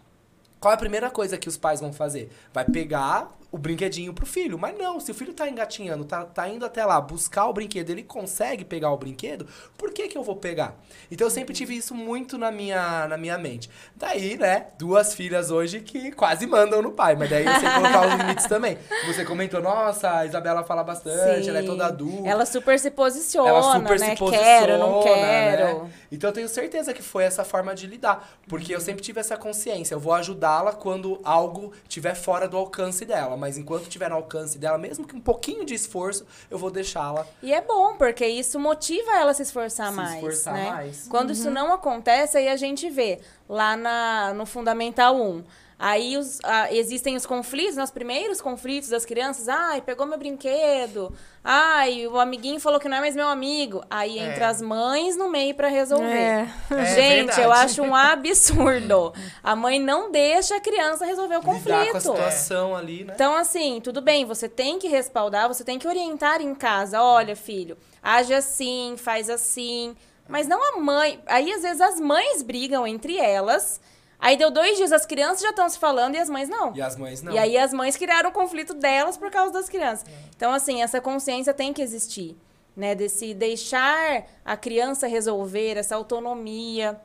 Qual 0.60 0.72
é 0.72 0.76
a 0.76 0.78
primeira 0.80 1.10
coisa 1.10 1.38
que 1.38 1.48
os 1.48 1.58
pais 1.58 1.80
vão 1.80 1.94
fazer? 1.94 2.30
Vai 2.54 2.66
pegar 2.66 3.39
o 3.52 3.58
brinquedinho 3.58 4.14
pro 4.14 4.26
filho. 4.26 4.58
Mas 4.60 4.78
não, 4.78 5.00
se 5.00 5.12
o 5.12 5.14
filho 5.16 5.34
tá 5.34 5.50
engatinhando, 5.50 6.06
tá, 6.06 6.24
tá 6.26 6.48
indo 6.48 6.66
até 6.66 6.86
lá 6.86 7.00
buscar 7.02 7.48
o 7.48 7.54
brinquedo, 7.54 7.90
ele 7.90 8.04
consegue 8.04 8.64
pegar 8.64 8.92
o 8.92 8.98
brinquedo, 8.98 9.48
por 9.78 9.92
que 9.92 10.08
que 10.08 10.18
eu 10.18 10.24
vou 10.24 10.36
pegar? 10.36 10.76
Então 11.12 11.28
eu 11.28 11.32
sempre 11.32 11.54
tive 11.54 11.76
isso 11.76 11.96
muito 11.96 12.38
na 12.38 12.52
minha, 12.52 13.08
na 13.08 13.18
minha 13.18 13.38
mente. 13.38 13.70
Daí, 13.96 14.38
né, 14.38 14.68
duas 14.78 15.14
filhas 15.14 15.50
hoje 15.52 15.82
que 15.82 16.12
quase 16.12 16.46
mandam 16.46 16.82
no 16.82 16.92
pai, 16.92 17.16
mas 17.16 17.30
daí 17.30 17.44
sei 17.44 17.70
colocar 17.74 18.08
os 18.08 18.14
limites 18.16 18.46
também. 18.46 18.78
Você 19.08 19.26
comentou, 19.26 19.62
nossa, 19.62 20.18
a 20.18 20.26
Isabela 20.26 20.64
fala 20.64 20.84
bastante, 20.84 21.50
ela 21.50 21.60
é 21.60 21.64
toda 21.64 21.88
adulta. 21.88 22.28
Ela 22.28 22.46
super 22.46 22.78
se 22.80 22.92
posiciona, 22.92 23.50
Ela 23.50 23.74
super 23.74 24.00
né? 24.00 24.10
se 24.12 24.16
posiciona, 24.18 24.48
quero, 24.50 24.78
não 24.78 25.02
quero. 25.02 25.84
né? 25.84 25.92
Então 26.12 26.30
eu 26.30 26.34
tenho 26.34 26.50
certeza 26.50 26.94
que 26.94 27.02
foi 27.02 27.24
essa 27.24 27.44
forma 27.44 27.74
de 27.74 27.88
lidar. 27.88 28.30
Porque 28.48 28.74
eu 28.74 28.80
sempre 28.82 29.02
tive 29.02 29.20
essa 29.20 29.38
consciência. 29.38 29.94
Eu 29.96 30.00
vou 30.00 30.14
ajudá-la 30.14 30.74
quando 30.74 31.20
algo 31.24 31.72
estiver 31.84 32.16
fora 32.16 32.48
do 32.48 32.58
alcance 32.58 33.06
dela. 33.06 33.38
Mas 33.40 33.58
enquanto 33.58 33.84
estiver 33.84 34.10
no 34.10 34.18
alcance 34.18 34.58
dela, 34.60 34.78
mesmo 34.78 35.08
que 35.08 35.16
um 35.16 35.22
pouquinho 35.22 35.66
de 35.66 35.74
esforço, 35.74 36.26
eu 36.52 36.58
vou 36.58 36.70
deixá-la. 36.70 37.26
E 37.42 37.54
é 37.54 37.62
bom, 37.62 37.96
porque 37.96 38.28
isso 38.28 38.60
motiva 38.60 39.12
ela 39.14 39.32
a 39.32 39.34
se 39.34 39.44
esforçar 39.44 39.90
Se 39.90 39.96
mais. 39.96 40.16
esforçar 40.16 40.54
né? 40.54 40.70
mais. 40.70 41.08
Quando 41.08 41.32
isso 41.32 41.50
não 41.50 41.74
acontece, 41.74 42.38
aí 42.38 42.48
a 42.48 42.58
gente 42.58 42.90
vê 42.90 43.20
lá 43.48 43.76
na, 43.76 44.34
no 44.34 44.46
Fundamental 44.46 45.16
1. 45.16 45.44
Aí 45.82 46.18
os, 46.18 46.40
ah, 46.44 46.68
existem 46.74 47.16
os 47.16 47.26
conflitos, 47.26 47.78
nos 47.78 47.90
primeiros 47.90 48.42
conflitos 48.42 48.90
das 48.90 49.06
crianças. 49.06 49.48
Ai, 49.48 49.80
pegou 49.82 50.06
meu 50.06 50.18
brinquedo. 50.18 51.10
Ai, 51.42 52.06
o 52.06 52.20
amiguinho 52.20 52.60
falou 52.60 52.82
que 52.82 52.90
não 52.90 52.98
é 52.98 53.00
mais 53.00 53.16
meu 53.16 53.30
amigo. 53.30 53.82
Aí 53.90 54.20
É. 54.20 54.24
entra 54.24 54.50
as 54.50 54.62
mães 54.62 55.16
no 55.16 55.30
meio 55.30 55.56
pra 55.56 55.70
resolver. 55.70 56.12
É. 56.12 56.48
É 56.70 56.86
Gente, 56.96 57.40
eu 57.40 57.50
acho 57.54 57.82
um 57.82 57.96
absurdo. 57.96 59.14
A 59.42 59.56
mãe 59.56 59.80
não 59.80 60.12
deixa 60.12 60.58
a 60.58 60.60
criança 60.60 61.06
resolver 61.06 61.38
o 61.38 61.42
conflito. 61.42 61.70
Lidar 61.78 61.92
com 61.92 61.98
a 61.98 62.02
situação 62.02 62.76
ali, 62.76 63.06
né? 63.06 63.14
Então, 63.16 63.34
assim, 63.36 63.80
tudo 63.82 64.02
bem, 64.02 64.26
você 64.26 64.50
tem 64.50 64.80
que 64.80 64.90
respaldar, 64.90 65.48
você 65.48 65.64
tem 65.64 65.80
que 65.80 65.88
orientar 65.88 66.42
em 66.42 66.54
casa. 66.54 67.02
Olha, 67.02 67.38
filho, 67.38 67.78
age 68.04 68.34
assim, 68.34 68.96
faz 68.98 69.30
assim. 69.30 69.96
Mas 70.28 70.46
não 70.46 70.76
a 70.76 70.80
mãe. 70.80 71.22
Aí, 71.26 71.52
às 71.54 71.62
vezes, 71.62 71.80
as 71.80 72.00
mães 72.02 72.44
brigam 72.44 72.86
entre 72.86 73.18
elas. 73.18 73.80
Aí 74.20 74.36
deu 74.36 74.52
dois 74.52 74.76
dias, 74.76 74.92
as 74.92 75.06
crianças 75.06 75.42
já 75.42 75.52
estão 75.52 75.68
se 75.70 75.80
falando 75.80 76.16
e 76.16 76.18
as 76.18 76.30
mães 76.30 76.50
não. 76.50 76.76
E 76.76 76.82
as 76.82 76.98
mães 76.98 77.22
não. 77.22 77.32
E 77.32 77.38
aí 77.38 77.58
as 77.58 77.72
mães 77.74 77.96
criaram 77.96 78.30
o 78.30 78.34
conflito 78.34 78.74
delas 78.74 79.18
por 79.18 79.32
causa 79.32 79.54
das 79.54 79.70
crianças. 79.70 80.06
Então, 80.36 80.54
assim, 80.54 80.82
essa 80.82 81.00
consciência 81.00 81.54
tem 81.54 81.72
que 81.72 81.82
existir, 81.82 82.38
né? 82.76 82.94
Desse 82.94 83.34
deixar 83.34 84.26
a 84.44 84.58
criança 84.58 85.08
resolver, 85.08 85.78
essa 85.78 85.96
autonomia. 85.96 87.00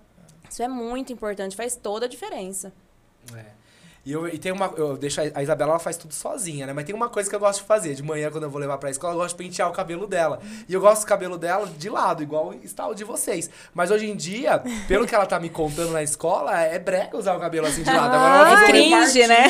Isso 0.50 0.62
é 0.62 0.68
muito 0.68 1.12
importante, 1.12 1.54
faz 1.54 1.76
toda 1.76 2.06
a 2.06 2.08
diferença. 2.08 2.72
É. 3.32 3.53
E, 4.04 4.12
eu, 4.12 4.28
e 4.28 4.38
tem 4.38 4.52
uma. 4.52 4.72
Eu 4.76 4.96
deixo 4.96 5.20
a, 5.20 5.24
a 5.34 5.42
Isabela, 5.42 5.70
ela 5.70 5.78
faz 5.78 5.96
tudo 5.96 6.12
sozinha, 6.12 6.66
né? 6.66 6.72
Mas 6.72 6.84
tem 6.84 6.94
uma 6.94 7.08
coisa 7.08 7.28
que 7.28 7.34
eu 7.34 7.40
gosto 7.40 7.60
de 7.60 7.66
fazer. 7.66 7.94
De 7.94 8.02
manhã, 8.02 8.30
quando 8.30 8.44
eu 8.44 8.50
vou 8.50 8.60
levar 8.60 8.76
pra 8.76 8.90
escola, 8.90 9.14
eu 9.14 9.18
gosto 9.18 9.36
de 9.36 9.44
pentear 9.44 9.68
o 9.70 9.72
cabelo 9.72 10.06
dela. 10.06 10.40
E 10.68 10.74
eu 10.74 10.80
gosto 10.80 11.02
do 11.02 11.06
cabelo 11.06 11.38
dela 11.38 11.66
de 11.66 11.88
lado, 11.88 12.22
igual 12.22 12.52
está 12.62 12.86
o 12.86 12.94
de 12.94 13.02
vocês. 13.02 13.48
Mas 13.72 13.90
hoje 13.90 14.10
em 14.10 14.14
dia, 14.14 14.62
pelo 14.86 15.06
que 15.06 15.14
ela 15.14 15.24
tá 15.24 15.40
me 15.40 15.48
contando 15.48 15.92
na 15.92 16.02
escola, 16.02 16.60
é 16.60 16.78
brega 16.78 17.16
usar 17.16 17.34
o 17.34 17.40
cabelo 17.40 17.66
assim 17.66 17.82
de 17.82 17.90
lado. 17.90 18.14
Agora 18.14 18.50
ela 18.50 18.64
É 18.64 18.66
cringe, 18.66 19.26
né? 19.26 19.46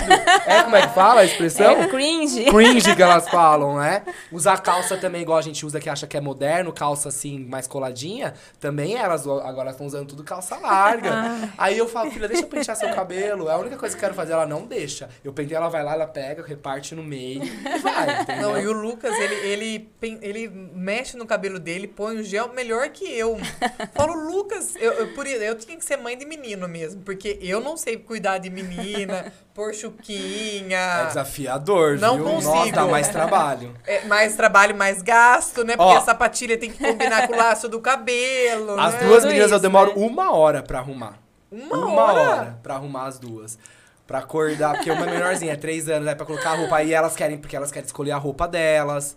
É, 0.47 0.63
como 0.63 0.77
é 0.77 0.87
que 0.87 0.95
fala 0.95 1.23
a 1.23 1.25
expressão? 1.25 1.73
É 1.73 1.89
cringe. 1.89 2.45
cringe 2.45 2.95
que 2.95 3.03
elas 3.03 3.29
falam, 3.29 3.79
né? 3.79 4.03
Usar 4.31 4.59
calça 4.59 4.97
também, 4.97 5.23
igual 5.23 5.39
a 5.39 5.43
gente 5.43 5.67
usa 5.67 5.81
que 5.81 5.89
acha 5.89 6.07
que 6.07 6.17
é 6.17 6.21
moderno, 6.21 6.73
calça 6.73 7.09
assim, 7.09 7.41
mais 7.41 7.67
coladinha. 7.67 8.35
Também 8.61 8.95
elas 8.95 9.27
agora 9.27 9.71
estão 9.71 9.87
usando 9.87 10.09
tudo 10.09 10.23
calça 10.23 10.57
larga. 10.57 11.51
Aí 11.59 11.77
eu 11.77 11.89
falo, 11.89 12.11
filha, 12.11 12.29
deixa 12.29 12.45
eu 12.45 12.49
pentear 12.49 12.77
seu 12.77 12.91
cabelo. 12.95 13.49
É 13.49 13.53
a 13.53 13.59
única 13.59 13.77
coisa 13.77 13.95
que 13.95 13.99
eu 13.99 14.09
quero 14.09 14.15
fazer. 14.15 14.33
Ela 14.33 14.44
não 14.47 14.67
deixa. 14.67 15.09
Eu 15.23 15.33
pentei, 15.33 15.57
ela 15.57 15.69
vai 15.69 15.83
lá, 15.83 15.95
ela 15.95 16.07
pega, 16.07 16.43
reparte 16.45 16.95
no 16.95 17.03
meio 17.03 17.43
e 17.45 17.79
vai. 17.81 18.23
Entendeu? 18.23 18.43
Não, 18.51 18.61
e 18.61 18.67
o 18.67 18.73
Lucas, 18.73 19.15
ele, 19.19 19.35
ele, 19.35 19.91
ele 20.23 20.49
mexe 20.49 21.17
no 21.17 21.27
cabelo 21.27 21.59
dele, 21.59 21.87
põe 21.89 22.17
o 22.19 22.23
gel 22.23 22.53
melhor 22.53 22.89
que 22.91 23.05
eu. 23.05 23.39
Falo, 23.95 24.15
Lucas, 24.15 24.75
eu, 24.77 24.93
eu, 24.93 25.15
por, 25.15 25.27
eu 25.27 25.55
tinha 25.57 25.77
que 25.77 25.85
ser 25.85 25.97
mãe 25.97 26.17
de 26.17 26.25
menino 26.27 26.69
mesmo, 26.69 27.03
porque 27.03 27.39
eu 27.41 27.61
não 27.61 27.77
sei 27.77 27.97
cuidar 27.97 28.39
de 28.39 28.51
menina, 28.51 29.33
pôr 29.55 29.71
É 29.71 29.73
chuquinha. 29.73 31.05
desafiador, 31.07 31.99
Não 31.99 32.17
viu? 32.17 32.25
Nossa, 32.25 32.49
consigo. 32.51 32.77
dá 32.77 32.85
mais 32.87 33.09
trabalho. 33.09 33.75
É, 33.87 34.05
mais 34.07 34.35
trabalho, 34.35 34.75
mais 34.75 35.03
gasto, 35.03 35.63
né? 35.65 35.77
Porque 35.77 35.93
Ó. 35.95 35.99
a 35.99 36.01
sapatilha 36.01 36.57
tem 36.57 36.71
que 36.71 36.79
combinar 36.79 37.27
com 37.29 37.35
o 37.35 37.37
laço 37.37 37.69
do 37.69 37.81
cabelo. 37.81 38.79
As 38.81 38.95
né? 38.95 39.01
duas 39.01 39.17
Tudo 39.23 39.27
meninas 39.29 39.51
eu 39.51 39.57
isso, 39.59 39.63
demoro 39.63 39.91
né? 39.99 40.07
uma 40.07 40.33
hora 40.33 40.63
pra 40.63 40.79
arrumar. 40.79 41.19
Uma, 41.51 41.77
Uma 41.87 42.03
hora. 42.03 42.21
hora 42.21 42.59
pra 42.63 42.75
arrumar 42.75 43.07
as 43.07 43.19
duas. 43.19 43.59
Pra 44.07 44.19
acordar, 44.19 44.75
porque 44.75 44.91
uma 44.91 45.07
é 45.07 45.11
menorzinha, 45.11 45.53
é 45.55 45.57
três 45.57 45.89
anos, 45.89 46.07
aí 46.07 46.15
pra 46.15 46.27
colocar 46.27 46.51
a 46.51 46.57
roupa. 46.57 46.77
Aí 46.77 46.93
elas 46.93 47.17
querem, 47.17 47.39
porque 47.39 47.57
elas 47.57 47.71
querem 47.71 47.87
escolher 47.87 48.13
a 48.13 48.19
roupa 48.19 48.47
delas. 48.47 49.17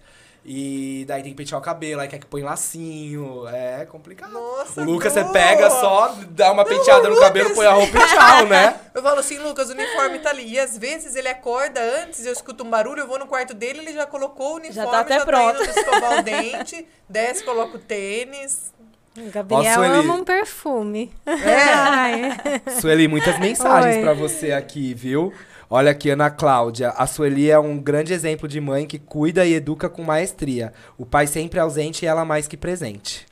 E 0.49 1.03
daí 1.05 1.21
tem 1.21 1.33
que 1.33 1.37
pentear 1.37 1.59
o 1.59 1.63
cabelo, 1.63 1.99
aí 1.99 2.07
quer 2.07 2.19
que 2.19 2.25
põe 2.25 2.41
lacinho. 2.41 3.45
É 3.49 3.85
complicado. 3.85 4.31
Nossa, 4.31 4.79
o 4.79 4.83
Lucas, 4.85 5.11
você 5.11 5.21
boa. 5.21 5.33
pega 5.33 5.69
só, 5.69 6.15
dá 6.29 6.53
uma 6.53 6.63
penteada 6.63 7.09
no 7.09 7.19
cabelo, 7.19 7.53
põe 7.53 7.65
a 7.65 7.73
roupa 7.73 7.97
e 7.97 8.07
tchau, 8.07 8.45
né? 8.45 8.79
Eu 8.95 9.03
falo 9.03 9.19
assim, 9.19 9.37
Lucas, 9.39 9.69
o 9.69 9.73
uniforme 9.73 10.19
tá 10.19 10.29
ali. 10.29 10.53
E 10.53 10.57
às 10.57 10.77
vezes 10.77 11.17
ele 11.17 11.27
acorda 11.27 11.81
antes, 11.81 12.25
eu 12.25 12.31
escuto 12.31 12.63
um 12.63 12.69
barulho, 12.69 13.01
eu 13.01 13.07
vou 13.07 13.19
no 13.19 13.27
quarto 13.27 13.53
dele, 13.53 13.79
ele 13.79 13.93
já 13.93 14.07
colocou 14.07 14.53
o 14.53 14.55
uniforme, 14.55 14.89
tá 14.89 15.01
até 15.01 15.23
pronto. 15.23 15.61
indo 15.61 15.69
escovar 15.69 16.19
o 16.19 16.23
dente, 16.23 16.87
desce, 17.07 17.43
coloca 17.43 17.75
o 17.75 17.79
tênis. 17.79 18.73
O 19.17 19.31
Gabriel 19.31 19.73
Sueli. 19.73 19.93
ama 19.93 20.13
um 20.13 20.23
perfume. 20.23 21.11
É. 21.25 22.69
Sueli, 22.79 23.07
muitas 23.07 23.39
mensagens 23.39 23.97
pra 23.97 24.13
você 24.13 24.51
aqui, 24.51 24.93
viu? 24.93 25.33
Olha 25.69 25.91
aqui, 25.91 26.09
Ana 26.09 26.29
Cláudia. 26.29 26.89
A 26.91 27.05
Sueli 27.07 27.49
é 27.49 27.59
um 27.59 27.77
grande 27.77 28.13
exemplo 28.13 28.47
de 28.47 28.61
mãe 28.61 28.85
que 28.85 28.99
cuida 28.99 29.45
e 29.45 29.53
educa 29.53 29.89
com 29.89 30.03
maestria. 30.03 30.71
O 30.97 31.05
pai 31.05 31.27
sempre 31.27 31.59
ausente 31.59 32.05
e 32.05 32.07
ela 32.07 32.23
mais 32.23 32.47
que 32.47 32.55
presente. 32.55 33.25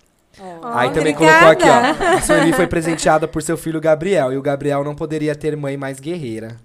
Aí 0.73 0.89
também 0.91 1.13
colocou 1.13 1.47
aqui, 1.47 1.63
ó. 1.63 2.17
A 2.17 2.21
Sueli 2.21 2.51
foi 2.51 2.67
presenteada 2.67 3.27
por 3.27 3.41
seu 3.41 3.55
filho 3.55 3.79
Gabriel. 3.79 4.33
E 4.33 4.37
o 4.37 4.41
Gabriel 4.41 4.83
não 4.83 4.95
poderia 4.95 5.33
ter 5.35 5.55
mãe 5.55 5.77
mais 5.77 5.99
guerreira. 5.99 6.57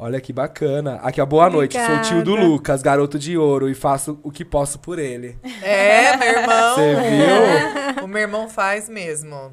Olha 0.00 0.20
que 0.20 0.32
bacana. 0.32 1.00
Aqui, 1.02 1.20
ó, 1.20 1.26
boa 1.26 1.50
noite. 1.50 1.76
Sou 1.76 1.96
o 1.96 2.02
tio 2.02 2.22
do. 2.22 2.36
Lucas, 2.36 2.82
garoto 2.82 3.18
de 3.18 3.36
ouro, 3.36 3.68
e 3.68 3.74
faço 3.74 4.20
o 4.22 4.30
que 4.30 4.44
posso 4.44 4.78
por 4.78 4.96
ele. 4.96 5.36
É, 5.60 6.16
meu 6.16 6.28
irmão. 6.28 6.74
Você 6.76 6.94
viu? 6.94 8.04
O 8.04 8.06
meu 8.06 8.22
irmão 8.22 8.48
faz 8.48 8.88
mesmo. 8.88 9.52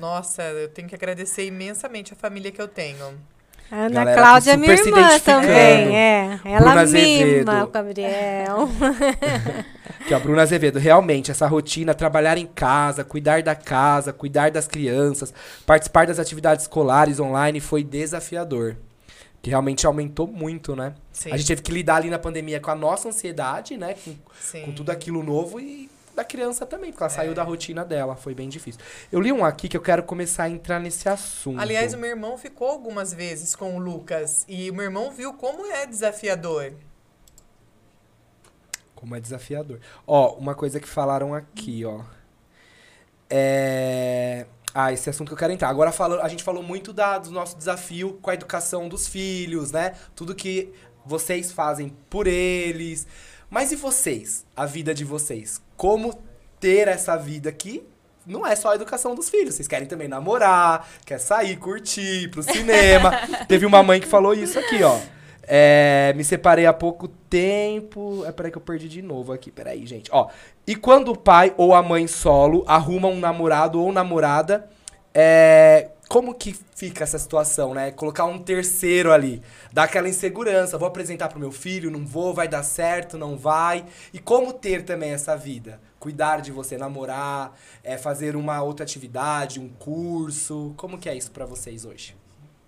Nossa, 0.00 0.42
eu 0.42 0.68
tenho 0.68 0.88
que 0.88 0.96
agradecer 0.96 1.46
imensamente 1.46 2.12
a 2.12 2.16
família 2.16 2.50
que 2.50 2.60
eu 2.60 2.66
tenho. 2.66 3.14
A 3.70 3.76
Ana 3.82 3.94
Galera 3.94 4.20
Cláudia 4.20 4.50
é 4.50 4.54
aqui 4.54 4.60
minha 4.62 4.76
super 4.76 4.92
se 4.92 5.00
irmã 5.00 5.18
também, 5.20 5.96
é. 5.96 6.40
Bruna 6.42 6.56
Ela 6.56 6.80
Azevedo. 6.80 7.38
mima 7.52 7.64
o 7.64 7.68
Gabriel. 7.68 8.68
Aqui, 10.04 10.12
ó, 10.12 10.18
Bruna 10.18 10.42
Azevedo. 10.42 10.78
Realmente, 10.80 11.30
essa 11.30 11.46
rotina, 11.46 11.94
trabalhar 11.94 12.36
em 12.36 12.46
casa, 12.46 13.04
cuidar 13.04 13.42
da 13.42 13.54
casa, 13.54 14.12
cuidar 14.12 14.50
das 14.50 14.66
crianças, 14.66 15.32
participar 15.64 16.06
das 16.08 16.18
atividades 16.18 16.64
escolares 16.64 17.20
online 17.20 17.60
foi 17.60 17.84
desafiador. 17.84 18.76
Que 19.44 19.50
realmente 19.50 19.86
aumentou 19.86 20.26
muito, 20.26 20.74
né? 20.74 20.94
Sim. 21.12 21.30
A 21.30 21.36
gente 21.36 21.46
teve 21.48 21.60
que 21.60 21.70
lidar 21.70 21.96
ali 21.96 22.08
na 22.08 22.18
pandemia 22.18 22.58
com 22.58 22.70
a 22.70 22.74
nossa 22.74 23.08
ansiedade, 23.10 23.76
né? 23.76 23.94
Com, 23.94 24.16
com 24.64 24.72
tudo 24.72 24.88
aquilo 24.88 25.22
novo 25.22 25.60
e 25.60 25.90
da 26.16 26.24
criança 26.24 26.64
também, 26.64 26.90
porque 26.92 27.02
ela 27.02 27.12
É. 27.12 27.14
saiu 27.14 27.34
da 27.34 27.42
rotina 27.42 27.84
dela. 27.84 28.16
Foi 28.16 28.34
bem 28.34 28.48
difícil. 28.48 28.80
Eu 29.12 29.20
li 29.20 29.30
um 29.30 29.44
aqui 29.44 29.68
que 29.68 29.76
eu 29.76 29.82
quero 29.82 30.02
começar 30.02 30.44
a 30.44 30.48
entrar 30.48 30.80
nesse 30.80 31.10
assunto. 31.10 31.60
Aliás, 31.60 31.92
o 31.92 31.98
meu 31.98 32.08
irmão 32.08 32.38
ficou 32.38 32.68
algumas 32.68 33.12
vezes 33.12 33.54
com 33.54 33.76
o 33.76 33.78
Lucas 33.78 34.46
e 34.48 34.70
o 34.70 34.74
meu 34.74 34.84
irmão 34.84 35.10
viu 35.10 35.34
como 35.34 35.66
é 35.66 35.84
desafiador. 35.86 36.72
Como 38.94 39.14
é 39.14 39.20
desafiador. 39.20 39.78
Ó, 40.06 40.36
uma 40.36 40.54
coisa 40.54 40.80
que 40.80 40.88
falaram 40.88 41.34
aqui, 41.34 41.84
ó. 41.84 42.00
É. 43.28 44.46
Ah, 44.74 44.92
esse 44.92 45.08
assunto 45.08 45.28
que 45.28 45.34
eu 45.34 45.38
quero 45.38 45.52
entrar. 45.52 45.68
Agora 45.68 45.92
falou, 45.92 46.20
a 46.20 46.28
gente 46.28 46.42
falou 46.42 46.62
muito 46.62 46.92
da, 46.92 47.16
do 47.16 47.30
nosso 47.30 47.56
desafio 47.56 48.18
com 48.20 48.28
a 48.28 48.34
educação 48.34 48.88
dos 48.88 49.06
filhos, 49.06 49.70
né? 49.70 49.92
Tudo 50.16 50.34
que 50.34 50.72
vocês 51.06 51.52
fazem 51.52 51.96
por 52.10 52.26
eles. 52.26 53.06
Mas 53.48 53.70
e 53.70 53.76
vocês? 53.76 54.44
A 54.56 54.66
vida 54.66 54.92
de 54.92 55.04
vocês? 55.04 55.62
Como 55.76 56.12
ter 56.58 56.88
essa 56.88 57.16
vida 57.16 57.48
aqui? 57.48 57.86
Não 58.26 58.44
é 58.44 58.56
só 58.56 58.72
a 58.72 58.74
educação 58.74 59.14
dos 59.14 59.28
filhos. 59.28 59.54
Vocês 59.54 59.68
querem 59.68 59.86
também 59.86 60.08
namorar, 60.08 60.88
quer 61.04 61.20
sair, 61.20 61.56
curtir, 61.56 62.24
ir 62.24 62.30
pro 62.30 62.42
cinema. 62.42 63.12
Teve 63.46 63.66
uma 63.66 63.82
mãe 63.82 64.00
que 64.00 64.08
falou 64.08 64.34
isso 64.34 64.58
aqui, 64.58 64.82
ó. 64.82 64.98
É, 65.46 66.12
me 66.16 66.24
separei 66.24 66.66
há 66.66 66.72
pouco 66.72 67.08
tempo. 67.08 68.24
É, 68.26 68.32
peraí 68.32 68.50
que 68.50 68.58
eu 68.58 68.62
perdi 68.62 68.88
de 68.88 69.02
novo 69.02 69.32
aqui. 69.32 69.50
Peraí, 69.50 69.86
gente. 69.86 70.10
Ó, 70.12 70.28
e 70.66 70.74
quando 70.74 71.12
o 71.12 71.18
pai 71.18 71.54
ou 71.56 71.74
a 71.74 71.82
mãe 71.82 72.06
solo 72.06 72.64
arruma 72.66 73.08
um 73.08 73.18
namorado 73.18 73.80
ou 73.80 73.92
namorada, 73.92 74.68
é, 75.14 75.90
como 76.08 76.34
que 76.34 76.56
fica 76.74 77.04
essa 77.04 77.18
situação, 77.18 77.74
né? 77.74 77.90
Colocar 77.90 78.24
um 78.24 78.38
terceiro 78.38 79.12
ali, 79.12 79.42
dá 79.72 79.84
aquela 79.84 80.08
insegurança. 80.08 80.78
Vou 80.78 80.88
apresentar 80.88 81.28
pro 81.28 81.38
meu 81.38 81.52
filho, 81.52 81.90
não 81.90 82.04
vou, 82.04 82.34
vai 82.34 82.48
dar 82.48 82.62
certo, 82.62 83.16
não 83.16 83.36
vai. 83.36 83.84
E 84.12 84.18
como 84.18 84.52
ter 84.52 84.84
também 84.84 85.10
essa 85.10 85.36
vida? 85.36 85.80
Cuidar 85.98 86.40
de 86.40 86.52
você, 86.52 86.76
namorar, 86.76 87.56
é, 87.82 87.96
fazer 87.96 88.36
uma 88.36 88.62
outra 88.62 88.84
atividade, 88.84 89.60
um 89.60 89.68
curso. 89.68 90.74
Como 90.76 90.98
que 90.98 91.08
é 91.08 91.14
isso 91.14 91.30
pra 91.30 91.46
vocês 91.46 91.84
hoje? 91.84 92.14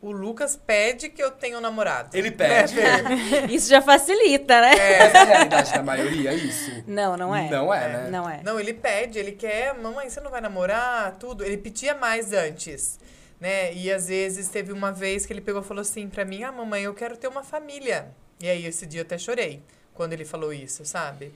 O 0.07 0.13
Lucas 0.13 0.55
pede 0.55 1.09
que 1.09 1.21
eu 1.21 1.33
tenha 1.33 1.59
um 1.59 1.61
namorado. 1.61 2.17
Ele 2.17 2.31
pede. 2.31 2.77
Isso 3.53 3.69
já 3.69 3.83
facilita, 3.83 4.61
né? 4.61 4.71
Essa 4.79 5.19
é 5.19 5.21
a 5.21 5.25
realidade 5.25 5.73
da 5.73 5.83
maioria, 5.83 6.33
isso? 6.33 6.71
Não, 6.87 7.17
não 7.17 7.35
é. 7.35 7.51
Não 7.51 7.75
é, 7.75 7.89
né? 7.89 8.09
Não 8.09 8.31
é. 8.31 8.41
Não, 8.45 8.61
ele 8.61 8.73
pede, 8.73 9.19
ele 9.19 9.33
quer, 9.33 9.75
mamãe, 9.75 10.09
você 10.09 10.21
não 10.21 10.31
vai 10.31 10.41
namorar, 10.41 11.17
tudo. 11.19 11.45
Ele 11.45 11.57
pedia 11.57 11.93
mais 11.93 12.33
antes, 12.33 13.01
né? 13.41 13.75
E 13.75 13.91
às 13.91 14.07
vezes 14.07 14.47
teve 14.49 14.71
uma 14.71 14.93
vez 14.93 15.27
que 15.27 15.33
ele 15.33 15.41
pegou 15.41 15.61
e 15.61 15.65
falou 15.65 15.81
assim 15.81 16.09
pra 16.09 16.25
mim: 16.25 16.45
"Ah, 16.45 16.53
mamãe, 16.53 16.85
eu 16.85 16.95
quero 16.95 17.17
ter 17.17 17.27
uma 17.27 17.43
família". 17.43 18.07
E 18.41 18.49
aí 18.49 18.65
esse 18.65 18.87
dia 18.87 19.01
eu 19.01 19.05
até 19.05 19.19
chorei 19.19 19.61
quando 19.93 20.13
ele 20.13 20.25
falou 20.25 20.53
isso, 20.53 20.85
sabe? 20.85 21.33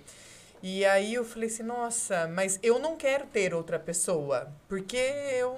E 0.62 0.84
aí 0.84 1.14
eu 1.14 1.24
falei 1.24 1.48
assim: 1.48 1.64
"Nossa, 1.64 2.28
mas 2.28 2.56
eu 2.62 2.78
não 2.78 2.94
quero 2.96 3.26
ter 3.26 3.52
outra 3.52 3.80
pessoa, 3.80 4.46
porque 4.68 4.96
eu, 4.96 5.56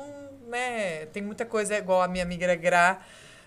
né, 0.53 1.07
tem 1.07 1.23
muita 1.23 1.45
coisa 1.45 1.77
igual 1.77 2.03
a 2.03 2.09
minha 2.09 2.23
amiga 2.23 2.55
Gra 2.55 3.01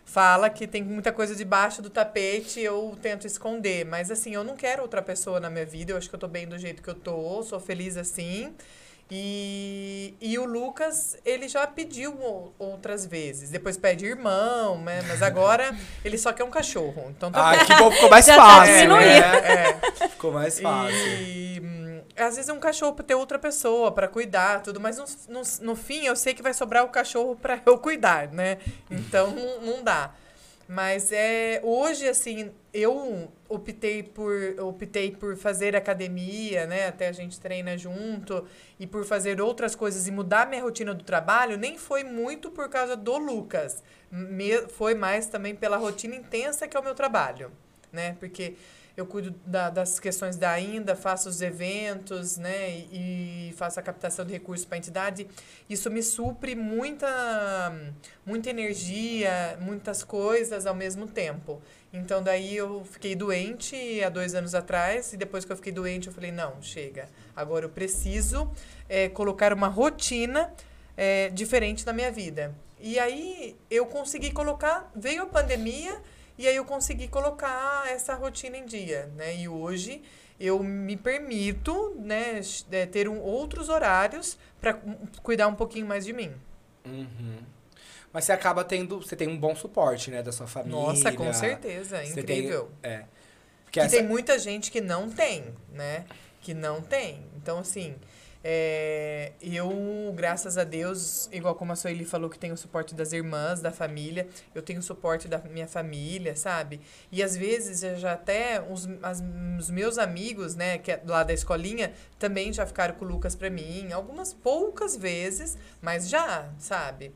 fala 0.03 0.49
que 0.49 0.67
tem 0.67 0.83
muita 0.83 1.11
coisa 1.11 1.35
debaixo 1.35 1.81
do 1.81 1.89
tapete, 1.89 2.59
eu 2.59 2.97
tento 3.01 3.25
esconder. 3.25 3.85
Mas 3.85 4.11
assim, 4.11 4.33
eu 4.33 4.43
não 4.43 4.55
quero 4.55 4.81
outra 4.81 5.01
pessoa 5.01 5.39
na 5.39 5.49
minha 5.49 5.65
vida, 5.65 5.91
eu 5.91 5.97
acho 5.97 6.09
que 6.09 6.15
eu 6.15 6.19
tô 6.19 6.27
bem 6.27 6.47
do 6.47 6.57
jeito 6.57 6.81
que 6.81 6.89
eu 6.89 6.95
tô, 6.95 7.41
sou 7.43 7.59
feliz 7.59 7.97
assim. 7.97 8.53
E, 9.11 10.15
e 10.19 10.37
o 10.39 10.45
Lucas, 10.45 11.15
ele 11.23 11.47
já 11.47 11.65
pediu 11.67 12.17
outras 12.57 13.05
vezes. 13.05 13.51
Depois 13.51 13.77
pede 13.77 14.05
irmão, 14.05 14.79
né? 14.79 15.01
Mas 15.07 15.21
agora 15.21 15.75
ele 16.03 16.17
só 16.17 16.33
quer 16.33 16.43
um 16.43 16.49
cachorro. 16.49 17.13
Então 17.15 17.31
tá 17.31 17.49
Ai, 17.49 17.65
que 17.65 17.75
bom, 17.75 17.91
ficou 17.91 18.09
mais 18.11 18.25
Já 18.25 18.35
tá 18.35 18.41
fácil, 18.43 18.73
diminuindo. 18.73 19.03
né? 19.03 19.79
é. 19.99 20.07
Ficou 20.09 20.31
mais 20.31 20.59
fácil. 20.59 20.95
E 21.21 21.61
hum, 21.63 22.01
às 22.17 22.35
vezes 22.35 22.49
é 22.49 22.53
um 22.53 22.59
cachorro 22.59 22.93
pra 22.93 23.05
ter 23.05 23.13
outra 23.15 23.37
pessoa, 23.37 23.91
pra 23.91 24.07
cuidar, 24.07 24.61
tudo, 24.63 24.79
mas 24.79 24.97
no, 24.97 25.05
no, 25.29 25.41
no 25.61 25.75
fim 25.75 26.05
eu 26.05 26.15
sei 26.15 26.33
que 26.33 26.41
vai 26.41 26.53
sobrar 26.53 26.83
o 26.83 26.89
cachorro 26.89 27.35
pra 27.35 27.59
eu 27.65 27.77
cuidar, 27.77 28.29
né? 28.31 28.57
Então 28.89 29.31
não, 29.31 29.61
não 29.61 29.83
dá. 29.83 30.11
Mas 30.67 31.11
é 31.11 31.59
hoje 31.63 32.07
assim, 32.07 32.51
eu 32.73 33.31
optei 33.47 34.01
por 34.01 34.33
optei 34.59 35.11
por 35.11 35.37
fazer 35.37 35.75
academia, 35.75 36.65
né? 36.65 36.87
Até 36.87 37.07
a 37.07 37.11
gente 37.11 37.39
treina 37.39 37.77
junto 37.77 38.47
e 38.79 38.87
por 38.87 39.05
fazer 39.05 39.39
outras 39.39 39.75
coisas 39.75 40.07
e 40.07 40.11
mudar 40.11 40.49
minha 40.49 40.63
rotina 40.63 40.93
do 40.93 41.03
trabalho, 41.03 41.55
nem 41.55 41.77
foi 41.77 42.03
muito 42.03 42.49
por 42.49 42.67
causa 42.67 42.95
do 42.95 43.15
Lucas. 43.17 43.83
Me- 44.11 44.67
foi 44.69 44.95
mais 44.95 45.27
também 45.27 45.53
pela 45.55 45.77
rotina 45.77 46.15
intensa 46.15 46.67
que 46.67 46.75
é 46.75 46.79
o 46.79 46.83
meu 46.83 46.95
trabalho, 46.95 47.51
né? 47.91 48.15
Porque 48.19 48.55
eu 48.97 49.05
cuido 49.05 49.35
da- 49.45 49.69
das 49.69 49.99
questões 49.99 50.37
da 50.37 50.51
ainda, 50.51 50.95
faço 50.95 51.27
os 51.29 51.41
eventos, 51.41 52.37
né? 52.37 52.69
E, 52.91 53.53
faço 53.57 53.79
a 53.79 53.83
captação 53.83 54.25
de 54.25 54.33
recursos 54.33 54.65
para 54.65 54.75
a 54.75 54.79
entidade. 54.79 55.27
Isso 55.69 55.89
me 55.91 56.01
supre 56.01 56.55
muita, 56.55 57.07
muita 58.25 58.49
energia, 58.49 59.57
muitas 59.61 60.03
coisas 60.03 60.65
ao 60.65 60.75
mesmo 60.75 61.07
tempo. 61.07 61.61
Então, 61.91 62.21
daí 62.21 62.55
eu 62.55 62.83
fiquei 62.85 63.15
doente 63.15 63.75
há 64.03 64.09
dois 64.09 64.35
anos 64.35 64.53
atrás, 64.53 65.13
e 65.13 65.17
depois 65.17 65.45
que 65.45 65.51
eu 65.51 65.55
fiquei 65.55 65.71
doente, 65.71 66.07
eu 66.07 66.13
falei: 66.13 66.31
não, 66.31 66.61
chega. 66.61 67.07
Agora 67.35 67.65
eu 67.65 67.69
preciso 67.69 68.51
eh, 68.89 69.09
colocar 69.09 69.53
uma 69.53 69.67
rotina 69.67 70.53
eh, 70.97 71.29
diferente 71.33 71.85
na 71.85 71.93
minha 71.93 72.11
vida. 72.11 72.53
E 72.79 72.99
aí 72.99 73.55
eu 73.69 73.85
consegui 73.85 74.31
colocar, 74.31 74.91
veio 74.95 75.23
a 75.23 75.25
pandemia, 75.25 75.97
e 76.37 76.47
aí 76.47 76.55
eu 76.55 76.65
consegui 76.65 77.07
colocar 77.07 77.87
essa 77.89 78.13
rotina 78.15 78.57
em 78.57 78.65
dia, 78.65 79.09
né? 79.15 79.35
E 79.35 79.47
hoje 79.47 80.01
eu 80.39 80.61
me 80.61 80.97
permito, 80.97 81.95
né, 81.97 82.41
eh, 82.71 82.85
ter 82.85 83.07
um, 83.07 83.19
outros 83.21 83.69
horários 83.69 84.37
para 84.59 84.77
cuidar 85.23 85.47
um 85.47 85.55
pouquinho 85.55 85.85
mais 85.85 86.03
de 86.05 86.11
mim. 86.13 86.33
Uhum. 86.85 87.37
Mas 88.11 88.25
você 88.25 88.31
acaba 88.31 88.63
tendo. 88.63 89.01
Você 89.01 89.15
tem 89.15 89.27
um 89.27 89.37
bom 89.37 89.55
suporte, 89.55 90.09
né, 90.11 90.21
da 90.23 90.31
sua 90.31 90.47
família. 90.47 90.77
Nossa, 90.79 91.11
com 91.11 91.31
certeza, 91.33 91.99
tem- 91.99 92.11
incrível. 92.11 92.69
É. 92.83 93.03
Porque 93.63 93.79
Que 93.79 93.85
essa- 93.85 93.97
tem 93.97 94.05
muita 94.05 94.37
gente 94.39 94.71
que 94.71 94.79
não 94.81 95.09
tem, 95.09 95.43
né? 95.73 96.05
Que 96.41 96.53
não 96.53 96.81
tem. 96.81 97.25
Então, 97.35 97.59
assim, 97.59 97.95
é, 98.47 99.31
eu, 99.41 100.13
graças 100.15 100.55
a 100.55 100.63
Deus, 100.63 101.27
igual 101.31 101.55
como 101.55 101.71
a 101.71 101.75
Sueli 101.75 102.05
falou, 102.05 102.29
que 102.29 102.37
tem 102.37 102.51
o 102.51 102.57
suporte 102.57 102.93
das 102.93 103.11
irmãs, 103.11 103.59
da 103.59 103.71
família, 103.71 104.27
eu 104.53 104.61
tenho 104.61 104.79
o 104.79 104.83
suporte 104.83 105.27
da 105.27 105.39
minha 105.39 105.67
família, 105.67 106.35
sabe? 106.35 106.79
E 107.11 107.23
às 107.23 107.35
vezes 107.35 107.81
eu 107.81 107.97
já 107.97 108.13
até 108.13 108.61
os, 108.61 108.87
as- 109.01 109.23
os 109.59 109.71
meus 109.71 109.97
amigos, 109.97 110.53
né, 110.55 110.77
que 110.77 110.91
é 110.91 111.01
lá 111.07 111.23
da 111.23 111.33
escolinha, 111.33 111.91
também 112.19 112.53
já 112.53 112.67
ficaram 112.67 112.93
com 112.93 113.03
o 113.03 113.07
Lucas 113.07 113.35
pra 113.35 113.49
mim, 113.49 113.91
algumas 113.91 114.31
poucas 114.31 114.95
vezes, 114.95 115.57
mas 115.81 116.07
já, 116.07 116.47
sabe? 116.59 117.13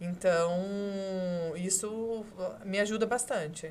Então, 0.00 0.58
isso 1.56 2.24
me 2.64 2.80
ajuda 2.80 3.06
bastante. 3.06 3.70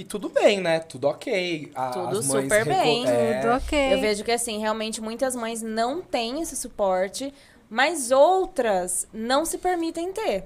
E 0.00 0.04
tudo 0.04 0.30
bem, 0.30 0.60
né? 0.62 0.80
Tudo 0.80 1.08
ok. 1.08 1.70
A- 1.74 1.90
Tudo 1.90 2.18
as 2.18 2.26
mães 2.26 2.44
super 2.44 2.64
bem. 2.64 3.06
É, 3.06 3.40
Tudo 3.40 3.52
ok. 3.54 3.92
Eu 3.94 4.00
vejo 4.00 4.24
que, 4.24 4.32
assim, 4.32 4.58
realmente 4.58 4.98
muitas 5.00 5.36
mães 5.36 5.60
não 5.60 6.00
têm 6.00 6.40
esse 6.40 6.56
suporte, 6.56 7.34
mas 7.68 8.10
outras 8.10 9.06
não 9.12 9.44
se 9.44 9.58
permitem 9.58 10.10
ter. 10.10 10.44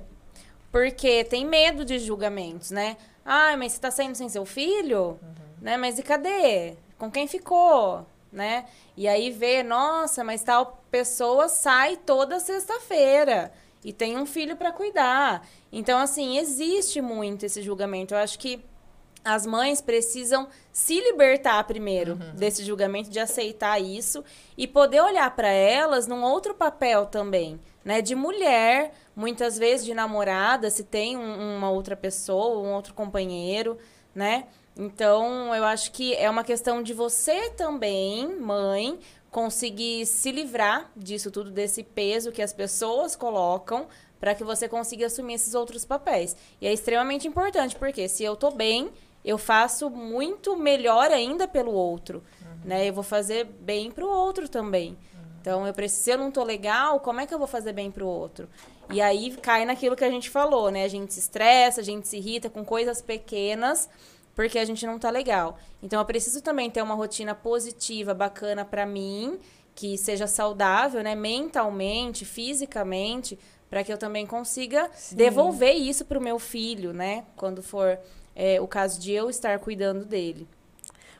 Porque 0.72 1.22
tem 1.22 1.46
medo 1.46 1.84
de 1.84 2.00
julgamentos, 2.00 2.72
né? 2.72 2.96
Ai, 3.24 3.54
mas 3.56 3.72
você 3.72 3.80
tá 3.80 3.92
saindo 3.92 4.16
sem 4.16 4.28
seu 4.28 4.44
filho? 4.44 5.18
Né? 5.62 5.76
Mas 5.76 6.00
e 6.00 6.02
cadê? 6.02 6.74
Com 6.98 7.08
quem 7.08 7.28
ficou? 7.28 8.04
Né? 8.32 8.64
E 8.96 9.06
aí 9.06 9.30
vê, 9.30 9.62
nossa, 9.62 10.24
mas 10.24 10.42
tal 10.42 10.82
pessoa 10.90 11.48
sai 11.48 11.96
toda 11.96 12.40
sexta-feira 12.40 13.52
e 13.84 13.92
tem 13.92 14.18
um 14.18 14.26
filho 14.26 14.56
para 14.56 14.72
cuidar. 14.72 15.46
Então, 15.70 15.96
assim, 16.00 16.38
existe 16.38 17.00
muito 17.00 17.46
esse 17.46 17.62
julgamento. 17.62 18.14
Eu 18.14 18.18
acho 18.18 18.36
que 18.36 18.60
as 19.24 19.46
mães 19.46 19.80
precisam 19.80 20.46
se 20.72 21.00
libertar 21.00 21.64
primeiro 21.64 22.16
desse 22.34 22.62
julgamento, 22.64 23.08
de 23.08 23.18
aceitar 23.18 23.80
isso 23.80 24.22
e 24.56 24.66
poder 24.66 25.00
olhar 25.00 25.34
para 25.34 25.48
elas 25.48 26.06
num 26.06 26.22
outro 26.22 26.54
papel 26.54 27.06
também, 27.06 27.58
né? 27.84 28.02
De 28.02 28.14
mulher, 28.14 28.92
muitas 29.16 29.58
vezes 29.58 29.86
de 29.86 29.94
namorada, 29.94 30.68
se 30.70 30.84
tem 30.84 31.16
um- 31.16 31.56
uma 31.56 31.70
outra 31.70 31.96
pessoa, 31.96 32.58
um 32.58 32.74
outro 32.74 32.92
companheiro, 32.92 33.78
né? 34.14 34.46
Então, 34.76 35.54
eu 35.54 35.64
acho 35.64 35.92
que 35.92 36.14
é 36.14 36.28
uma 36.28 36.42
questão 36.44 36.82
de 36.82 36.92
você 36.92 37.50
também, 37.50 38.28
mãe, 38.40 38.98
conseguir 39.30 40.04
se 40.06 40.30
livrar 40.30 40.90
disso 40.96 41.30
tudo, 41.30 41.50
desse 41.50 41.82
peso 41.82 42.30
que 42.30 42.42
as 42.42 42.52
pessoas 42.52 43.16
colocam, 43.16 43.86
para 44.20 44.34
que 44.34 44.44
você 44.44 44.68
consiga 44.68 45.06
assumir 45.06 45.34
esses 45.34 45.54
outros 45.54 45.84
papéis. 45.84 46.36
E 46.60 46.66
é 46.66 46.72
extremamente 46.72 47.28
importante, 47.28 47.76
porque 47.76 48.08
se 48.08 48.24
eu 48.24 48.34
tô 48.36 48.50
bem, 48.50 48.90
eu 49.24 49.38
faço 49.38 49.88
muito 49.88 50.56
melhor 50.56 51.10
ainda 51.10 51.48
pelo 51.48 51.72
outro, 51.72 52.22
né? 52.64 52.88
Eu 52.88 52.92
vou 52.92 53.02
fazer 53.04 53.44
bem 53.44 53.90
pro 53.90 54.08
outro 54.08 54.48
também. 54.48 54.96
Então, 55.40 55.66
eu 55.66 55.74
preciso, 55.74 56.02
se 56.04 56.10
eu 56.10 56.18
não 56.18 56.30
tô 56.30 56.42
legal, 56.42 57.00
como 57.00 57.20
é 57.20 57.26
que 57.26 57.34
eu 57.34 57.38
vou 57.38 57.46
fazer 57.46 57.72
bem 57.72 57.90
pro 57.90 58.06
outro? 58.06 58.48
E 58.90 59.00
aí 59.00 59.30
cai 59.36 59.64
naquilo 59.64 59.96
que 59.96 60.04
a 60.04 60.10
gente 60.10 60.30
falou, 60.30 60.70
né? 60.70 60.84
A 60.84 60.88
gente 60.88 61.12
se 61.12 61.20
estressa, 61.20 61.80
a 61.80 61.84
gente 61.84 62.08
se 62.08 62.16
irrita 62.16 62.48
com 62.48 62.64
coisas 62.64 63.02
pequenas, 63.02 63.88
porque 64.34 64.58
a 64.58 64.64
gente 64.64 64.86
não 64.86 64.98
tá 64.98 65.10
legal. 65.10 65.58
Então, 65.82 66.00
eu 66.00 66.04
preciso 66.06 66.42
também 66.42 66.70
ter 66.70 66.82
uma 66.82 66.94
rotina 66.94 67.34
positiva, 67.34 68.14
bacana 68.14 68.64
pra 68.64 68.86
mim, 68.86 69.38
que 69.74 69.98
seja 69.98 70.26
saudável, 70.26 71.02
né? 71.02 71.14
Mentalmente, 71.14 72.24
fisicamente, 72.24 73.38
para 73.68 73.84
que 73.84 73.92
eu 73.92 73.98
também 73.98 74.26
consiga 74.26 74.90
devolver 75.12 75.74
isso 75.74 76.04
pro 76.04 76.20
meu 76.20 76.38
filho, 76.38 76.92
né? 76.92 77.24
Quando 77.36 77.62
for 77.62 77.98
é, 78.34 78.60
o 78.60 78.66
caso 78.66 79.00
de 79.00 79.12
eu 79.12 79.30
estar 79.30 79.58
cuidando 79.58 80.04
dele. 80.04 80.46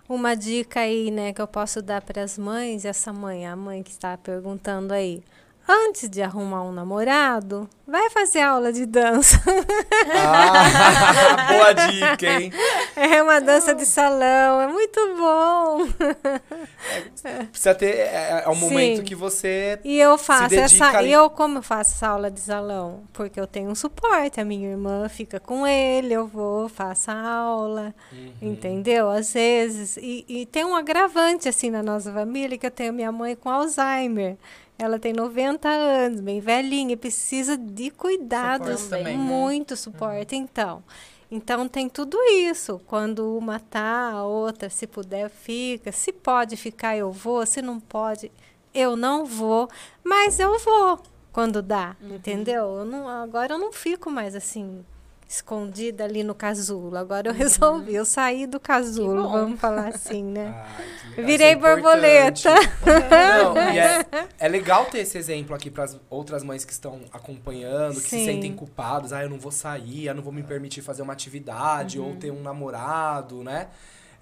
Uma 0.08 0.34
dica 0.34 0.80
aí, 0.80 1.10
né, 1.10 1.32
que 1.32 1.40
eu 1.40 1.46
posso 1.46 1.80
dar 1.80 2.02
para 2.02 2.22
as 2.22 2.36
mães, 2.36 2.84
essa 2.84 3.12
mãe, 3.12 3.46
a 3.46 3.56
mãe 3.56 3.82
que 3.82 3.90
está 3.90 4.18
perguntando 4.18 4.92
aí. 4.92 5.22
Antes 5.66 6.10
de 6.10 6.20
arrumar 6.20 6.62
um 6.62 6.72
namorado, 6.72 7.66
vai 7.86 8.10
fazer 8.10 8.42
aula 8.42 8.70
de 8.70 8.84
dança. 8.84 9.42
Ah, 10.12 11.46
boa 11.48 11.72
dica, 11.88 12.26
hein? 12.38 12.52
É 12.94 13.22
uma 13.22 13.40
dança 13.40 13.74
de 13.74 13.86
salão, 13.86 14.60
é 14.60 14.68
muito 14.68 15.00
bom. 15.16 15.88
Precisa 17.50 17.74
ter. 17.74 17.96
É, 17.96 18.42
é 18.44 18.48
um 18.50 18.54
momento 18.54 18.98
Sim. 18.98 19.04
que 19.04 19.14
você. 19.14 19.80
E 19.82 19.98
eu 19.98 20.18
faço 20.18 20.54
essa. 20.54 20.98
ali. 20.98 21.08
E 21.08 21.12
eu, 21.12 21.30
como 21.30 21.58
eu 21.58 21.62
faço 21.62 21.92
essa 21.92 22.08
aula 22.08 22.30
de 22.30 22.40
salão? 22.40 23.04
Porque 23.10 23.40
eu 23.40 23.46
tenho 23.46 23.70
um 23.70 23.74
suporte. 23.74 24.40
A 24.40 24.44
minha 24.44 24.68
irmã 24.68 25.08
fica 25.08 25.40
com 25.40 25.66
ele, 25.66 26.12
eu 26.12 26.26
vou, 26.26 26.68
faço 26.68 27.10
a 27.10 27.26
aula. 27.26 27.94
Uhum. 28.12 28.32
Entendeu? 28.42 29.08
Às 29.08 29.32
vezes. 29.32 29.96
E, 29.96 30.26
e 30.28 30.44
tem 30.44 30.62
um 30.62 30.76
agravante, 30.76 31.48
assim, 31.48 31.70
na 31.70 31.82
nossa 31.82 32.12
família, 32.12 32.58
que 32.58 32.66
eu 32.66 32.70
tenho 32.70 32.92
minha 32.92 33.10
mãe 33.10 33.34
com 33.34 33.48
Alzheimer. 33.48 34.36
Ela 34.78 34.98
tem 34.98 35.12
90 35.12 35.68
anos, 35.68 36.20
bem 36.20 36.40
velhinha, 36.40 36.94
e 36.94 36.96
precisa 36.96 37.56
de 37.56 37.90
cuidados, 37.90 38.80
Suporte 38.80 39.04
também, 39.04 39.16
né? 39.16 39.22
muito 39.22 39.76
suporte. 39.76 40.34
Então, 40.34 40.82
então 41.30 41.68
tem 41.68 41.88
tudo 41.88 42.16
isso. 42.22 42.80
Quando 42.86 43.36
uma 43.38 43.60
tá, 43.60 44.10
a 44.10 44.24
outra, 44.24 44.68
se 44.68 44.86
puder, 44.86 45.30
fica. 45.30 45.92
Se 45.92 46.12
pode 46.12 46.56
ficar, 46.56 46.96
eu 46.96 47.12
vou. 47.12 47.46
Se 47.46 47.62
não 47.62 47.78
pode, 47.78 48.32
eu 48.74 48.96
não 48.96 49.24
vou. 49.24 49.68
Mas 50.02 50.40
eu 50.40 50.58
vou 50.58 51.00
quando 51.32 51.60
dá, 51.60 51.96
entendeu? 52.00 52.78
Eu 52.78 52.84
não, 52.84 53.08
agora 53.08 53.54
eu 53.54 53.58
não 53.58 53.72
fico 53.72 54.08
mais 54.08 54.36
assim 54.36 54.84
escondida 55.28 56.04
ali 56.04 56.22
no 56.22 56.34
casulo. 56.34 56.96
Agora 56.96 57.28
eu 57.28 57.32
resolvi, 57.34 57.94
eu 57.94 58.04
saí 58.04 58.46
do 58.46 58.60
casulo, 58.60 59.28
vamos 59.30 59.60
falar 59.60 59.88
assim, 59.88 60.22
né? 60.22 60.64
Legal, 61.14 61.26
Virei 61.26 61.48
é 61.52 61.56
borboleta. 61.56 62.50
Não, 62.54 63.72
e 63.72 63.78
é, 63.78 64.04
é 64.38 64.48
legal 64.48 64.86
ter 64.86 64.98
esse 64.98 65.16
exemplo 65.16 65.54
aqui 65.54 65.70
para 65.70 65.84
as 65.84 65.96
outras 66.10 66.42
mães 66.42 66.64
que 66.64 66.72
estão 66.72 67.00
acompanhando, 67.12 67.94
que 67.94 68.08
se 68.08 68.18
Sim. 68.18 68.24
sentem 68.24 68.54
culpadas. 68.54 69.12
Ah, 69.12 69.22
eu 69.22 69.30
não 69.30 69.38
vou 69.38 69.52
sair, 69.52 70.06
eu 70.06 70.14
não 70.14 70.22
vou 70.22 70.32
me 70.32 70.42
permitir 70.42 70.82
fazer 70.82 71.02
uma 71.02 71.12
atividade 71.12 71.98
Uhum. 72.00 72.08
ou 72.10 72.16
ter 72.16 72.30
um 72.32 72.42
namorado, 72.42 73.44
né? 73.44 73.68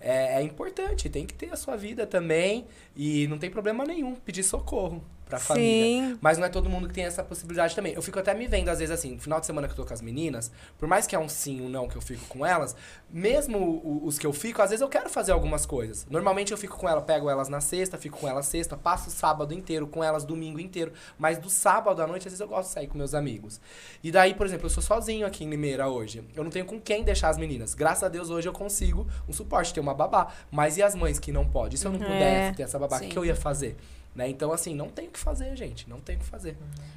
É, 0.01 0.41
é 0.41 0.43
importante, 0.43 1.09
tem 1.09 1.25
que 1.25 1.33
ter 1.33 1.53
a 1.53 1.57
sua 1.57 1.77
vida 1.77 2.07
também. 2.07 2.67
E 2.97 3.27
não 3.29 3.39
tem 3.39 3.49
problema 3.49 3.85
nenhum 3.85 4.15
pedir 4.15 4.43
socorro 4.43 5.03
pra 5.33 5.39
família. 5.39 6.09
Sim. 6.09 6.19
Mas 6.21 6.37
não 6.37 6.45
é 6.45 6.51
todo 6.51 6.69
mundo 6.69 6.87
que 6.87 6.95
tem 6.95 7.05
essa 7.05 7.25
possibilidade 7.25 7.75
também. 7.75 7.95
Eu 7.95 8.03
fico 8.03 8.19
até 8.19 8.35
me 8.35 8.47
vendo, 8.47 8.69
às 8.69 8.79
vezes, 8.79 8.93
assim, 8.93 9.15
no 9.15 9.21
final 9.21 9.41
de 9.41 9.47
semana 9.47 9.67
que 9.67 9.73
eu 9.73 9.77
tô 9.77 9.87
com 9.87 9.95
as 9.95 10.03
meninas, 10.03 10.53
por 10.79 10.87
mais 10.87 11.07
que 11.07 11.17
é 11.17 11.19
um 11.19 11.29
sim 11.29 11.63
ou 11.63 11.71
não 11.71 11.89
que 11.89 11.97
eu 11.97 12.03
fico 12.03 12.27
com 12.27 12.45
elas, 12.45 12.77
mesmo 13.11 14.03
os 14.05 14.19
que 14.19 14.27
eu 14.27 14.33
fico, 14.33 14.61
às 14.61 14.69
vezes 14.71 14.83
eu 14.83 14.89
quero 14.89 15.09
fazer 15.09 15.33
algumas 15.33 15.65
coisas. 15.65 16.07
Normalmente 16.11 16.53
eu 16.53 16.59
fico 16.59 16.77
com 16.77 16.87
ela, 16.87 17.01
pego 17.01 17.31
elas 17.31 17.49
na 17.49 17.61
sexta, 17.61 17.97
fico 17.97 18.19
com 18.19 18.29
elas 18.29 18.45
sexta, 18.47 18.77
passo 18.77 19.09
o 19.09 19.13
sábado 19.13 19.55
inteiro 19.55 19.87
com 19.87 20.05
elas, 20.05 20.25
domingo 20.25 20.61
inteiro. 20.61 20.93
Mas 21.19 21.39
do 21.39 21.49
sábado 21.49 22.03
à 22.03 22.07
noite, 22.07 22.29
às 22.29 22.33
vezes 22.33 22.41
eu 22.41 22.49
gosto 22.49 22.69
de 22.69 22.75
sair 22.75 22.87
com 22.87 22.99
meus 22.99 23.15
amigos. 23.15 23.59
E 24.05 24.11
daí, 24.11 24.35
por 24.35 24.45
exemplo, 24.45 24.67
eu 24.67 24.71
sou 24.71 24.83
sozinho 24.83 25.27
aqui 25.27 25.45
em 25.45 25.51
Limeira 25.51 25.89
hoje. 25.89 26.23
Eu 26.35 26.45
não 26.45 26.51
tenho 26.51 26.67
com 26.67 26.79
quem 26.79 27.03
deixar 27.03 27.31
as 27.31 27.39
meninas. 27.39 27.73
Graças 27.75 28.03
a 28.03 28.09
Deus, 28.09 28.29
hoje 28.29 28.49
eu 28.49 28.53
consigo 28.53 29.07
um 29.27 29.33
suporte, 29.33 29.73
ter 29.73 29.81
uma 29.81 29.95
babá. 29.95 30.29
Mas 30.51 30.77
e 30.77 30.83
as 30.83 30.95
mães 30.95 31.19
que 31.19 31.33
não 31.33 31.49
podem? 31.49 31.75
E 31.75 31.79
se 31.79 31.87
eu 31.87 31.93
não 31.93 31.99
pudesse 31.99 32.57
ter 32.57 32.65
essa 32.65 32.79
babá, 32.79 32.99
o 32.99 33.01
que 33.01 33.17
eu 33.17 33.25
ia 33.25 33.35
fazer? 33.35 33.79
Né? 34.15 34.29
Então, 34.29 34.53
assim, 34.53 34.75
não 34.75 34.89
tem 34.89 35.09
o 35.09 35.11
que 35.11 35.19
fazer, 35.19 35.57
gente. 35.57 35.89
Não 35.89 36.01
tem 36.01 36.17
o 36.17 36.19
que 36.19 36.27
fazer. 36.27 36.57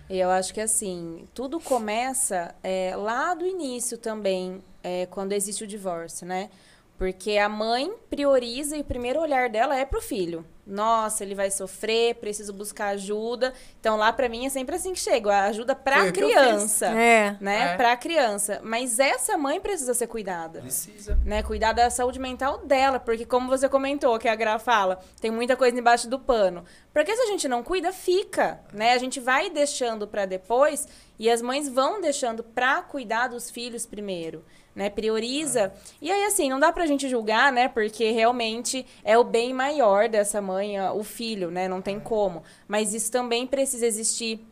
E 0.10 0.20
eu 0.20 0.30
acho 0.30 0.54
que 0.54 0.62
assim, 0.62 1.26
tudo 1.34 1.60
começa 1.60 2.54
é, 2.62 2.94
lá 2.96 3.34
do 3.34 3.46
início 3.46 3.98
também, 3.98 4.62
é, 4.84 5.06
quando 5.06 5.32
existe 5.32 5.64
o 5.64 5.68
divórcio, 5.68 6.28
né? 6.28 6.50
Porque 6.98 7.38
a 7.38 7.50
mãe 7.50 7.94
prioriza 8.10 8.78
e 8.78 8.82
o 8.82 8.86
primeiro 8.86 9.20
olhar 9.20 9.50
dela 9.50 9.78
é 9.78 9.84
pro 9.86 10.02
filho. 10.02 10.46
Nossa, 10.66 11.24
ele 11.24 11.36
vai 11.36 11.52
sofrer, 11.52 12.16
preciso 12.16 12.52
buscar 12.54 12.88
ajuda. 12.88 13.54
Então 13.80 13.98
lá 13.98 14.12
pra 14.14 14.28
mim 14.30 14.46
é 14.46 14.50
sempre 14.50 14.76
assim 14.76 14.94
que 14.94 15.00
chega, 15.00 15.32
a 15.32 15.44
ajuda 15.46 15.74
o 15.74 16.12
que 16.12 16.24
eu 16.24 16.30
criança, 16.30 16.88
É. 16.88 17.38
né? 17.40 17.74
É. 17.74 17.76
Pra 17.78 17.96
criança. 17.98 18.62
Mas 18.64 18.98
essa 18.98 19.38
mãe 19.38 19.60
precisa 19.60 19.94
ser 19.94 20.08
cuidada 20.08 20.62
Precisa. 20.62 21.20
né, 21.24 21.44
cuidar 21.44 21.74
da 21.74 21.90
saúde 21.90 22.18
mental 22.18 22.60
dela, 22.66 23.00
porque 23.00 23.26
como 23.26 23.48
você 23.50 23.68
comentou, 23.70 24.18
que 24.18 24.28
a 24.28 24.36
Gra 24.36 24.58
fala, 24.58 25.00
tem 25.22 25.30
muita 25.30 25.56
coisa 25.56 25.78
embaixo 25.78 26.10
do 26.10 26.18
pano. 26.18 26.64
Porque 26.94 27.16
se 27.16 27.22
a 27.22 27.28
gente 27.28 27.48
não 27.48 27.62
cuida, 27.62 27.92
fica, 27.92 28.60
né? 28.74 28.94
A 28.94 28.98
gente 28.98 29.20
vai 29.20 29.50
deixando 29.50 30.08
pra 30.08 30.26
depois 30.26 30.88
e 31.20 31.30
as 31.30 31.42
mães 31.42 31.68
vão 31.70 32.02
deixando 32.02 32.42
pra 32.42 32.82
cuidar 32.82 33.28
dos 33.28 33.52
filhos 33.52 33.86
primeiro, 33.86 34.44
né? 34.76 34.90
Prioriza. 34.90 35.72
E 36.02 36.12
aí 36.12 36.26
assim, 36.26 36.50
não 36.50 36.60
dá 36.60 36.72
pra 36.72 36.86
gente 36.86 37.08
julgar, 37.08 37.52
né? 37.52 37.68
Porque 37.70 38.12
realmente 38.12 38.86
é 39.04 39.18
o 39.18 39.24
bem 39.24 39.54
maior 39.54 40.10
dessa 40.10 40.42
mãe, 40.42 40.80
o 40.92 41.04
filho, 41.04 41.50
né? 41.50 41.68
Não 41.68 41.82
tem 41.82 42.00
como. 42.00 42.44
Mas 42.68 42.94
isso 42.94 43.12
também 43.12 43.48
precisa 43.48 43.86
existir 43.86 44.46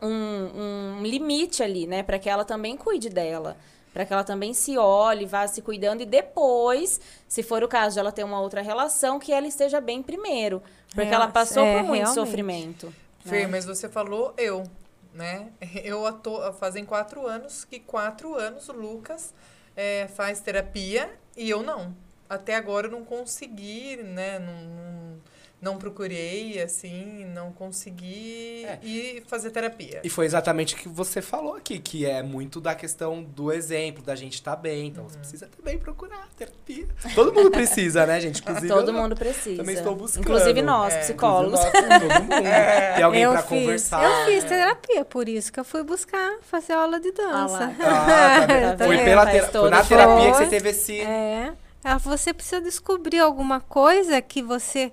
um, 0.00 0.98
um 0.98 1.02
limite 1.02 1.62
ali, 1.62 1.86
né? 1.86 2.02
Para 2.02 2.18
que 2.18 2.30
ela 2.30 2.44
também 2.44 2.76
cuide 2.76 3.08
dela. 3.08 3.56
Para 3.92 4.04
que 4.04 4.12
ela 4.12 4.24
também 4.24 4.52
se 4.52 4.76
olhe, 4.76 5.24
vá 5.24 5.46
se 5.46 5.62
cuidando 5.62 6.02
e 6.02 6.06
depois, 6.06 7.00
se 7.28 7.44
for 7.44 7.62
o 7.62 7.68
caso 7.68 7.94
de 7.94 8.00
ela 8.00 8.10
ter 8.10 8.24
uma 8.24 8.40
outra 8.40 8.60
relação, 8.60 9.20
que 9.20 9.32
ela 9.32 9.46
esteja 9.46 9.80
bem 9.80 10.02
primeiro. 10.02 10.60
Porque 10.92 11.14
ela 11.14 11.28
passou 11.28 11.64
é, 11.64 11.74
por 11.74 11.84
muito 11.84 12.02
realmente. 12.02 12.14
sofrimento. 12.14 12.94
Fê, 13.20 13.42
né? 13.42 13.46
mas 13.46 13.64
você 13.64 13.88
falou 13.88 14.34
eu, 14.36 14.64
né? 15.12 15.48
Eu 15.84 16.04
atu... 16.06 16.32
fazem 16.54 16.84
quatro 16.84 17.26
anos 17.26 17.64
que 17.64 17.78
quatro 17.78 18.34
anos 18.34 18.68
o 18.68 18.72
Lucas 18.72 19.32
é, 19.76 20.08
faz 20.08 20.40
terapia 20.40 21.10
e 21.36 21.48
eu 21.50 21.62
não. 21.62 21.94
Até 22.28 22.56
agora 22.56 22.86
eu 22.86 22.90
não 22.90 23.04
consegui, 23.04 23.96
né? 23.96 24.38
Não, 24.38 24.62
não, 24.62 25.20
não 25.64 25.78
procurei, 25.78 26.60
assim, 26.60 27.24
não 27.34 27.50
consegui 27.52 28.64
É. 28.66 28.78
ir 28.82 29.22
fazer 29.26 29.50
terapia. 29.50 30.00
E 30.04 30.10
foi 30.10 30.26
exatamente 30.26 30.74
o 30.74 30.76
que 30.78 30.88
você 30.88 31.22
falou 31.22 31.56
aqui, 31.56 31.78
que 31.78 32.04
é 32.04 32.22
muito 32.22 32.60
da 32.60 32.74
questão 32.74 33.22
do 33.22 33.50
exemplo, 33.50 34.02
da 34.02 34.14
gente 34.14 34.34
estar 34.34 34.56
bem. 34.56 34.88
Então 34.88 35.04
Uhum. 35.04 35.08
você 35.10 35.18
precisa 35.18 35.48
também 35.56 35.78
procurar 35.78 36.28
terapia. 36.36 36.86
Todo 37.14 37.32
mundo 37.32 37.50
precisa, 37.50 38.04
né, 38.04 38.20
gente? 38.20 38.40
Inclusive, 38.42 38.68
Todo 38.68 38.88
eu- 38.90 38.94
mundo 38.94 39.14
precisa. 39.16 39.56
também 39.56 39.74
estou 39.74 39.94
buscando. 39.96 40.22
Inclusive 40.22 40.60
nós, 40.62 40.92
É, 40.94 40.98
psicólogos. 41.00 41.60
Inclusive 41.60 41.88
nós, 41.88 42.02
todo 42.02 42.22
mundo. 42.22 42.28
Tem 42.96 43.02
alguém 43.04 43.22
eu 43.22 43.32
pra 43.32 43.42
fiz, 43.42 43.60
conversar. 43.60 44.04
Eu 44.04 44.26
fiz 44.26 44.44
terapia, 44.44 45.04
por 45.04 45.28
isso 45.28 45.52
que 45.52 45.58
eu 45.58 45.64
fui 45.64 45.82
buscar 45.82 46.38
fazer 46.42 46.74
aula 46.74 47.00
de 47.00 47.10
dança. 47.12 47.58
lá. 47.58 47.74
Ah, 47.80 48.46
tá? 48.46 48.76
Tá 48.76 48.84
foi, 48.86 48.98
pela 48.98 49.26
tera- 49.26 49.46
foi 49.50 49.70
na 49.70 49.82
terapia 49.84 50.30
que 50.30 50.36
Foi. 50.36 50.44
você 50.44 50.50
teve 50.50 50.68
esse. 50.68 51.00
É. 51.00 51.52
Ah, 51.82 51.98
Você 51.98 52.32
precisa 52.32 52.60
descobrir 52.62 53.18
alguma 53.18 53.60
coisa 53.60 54.20
que 54.22 54.42
você 54.42 54.90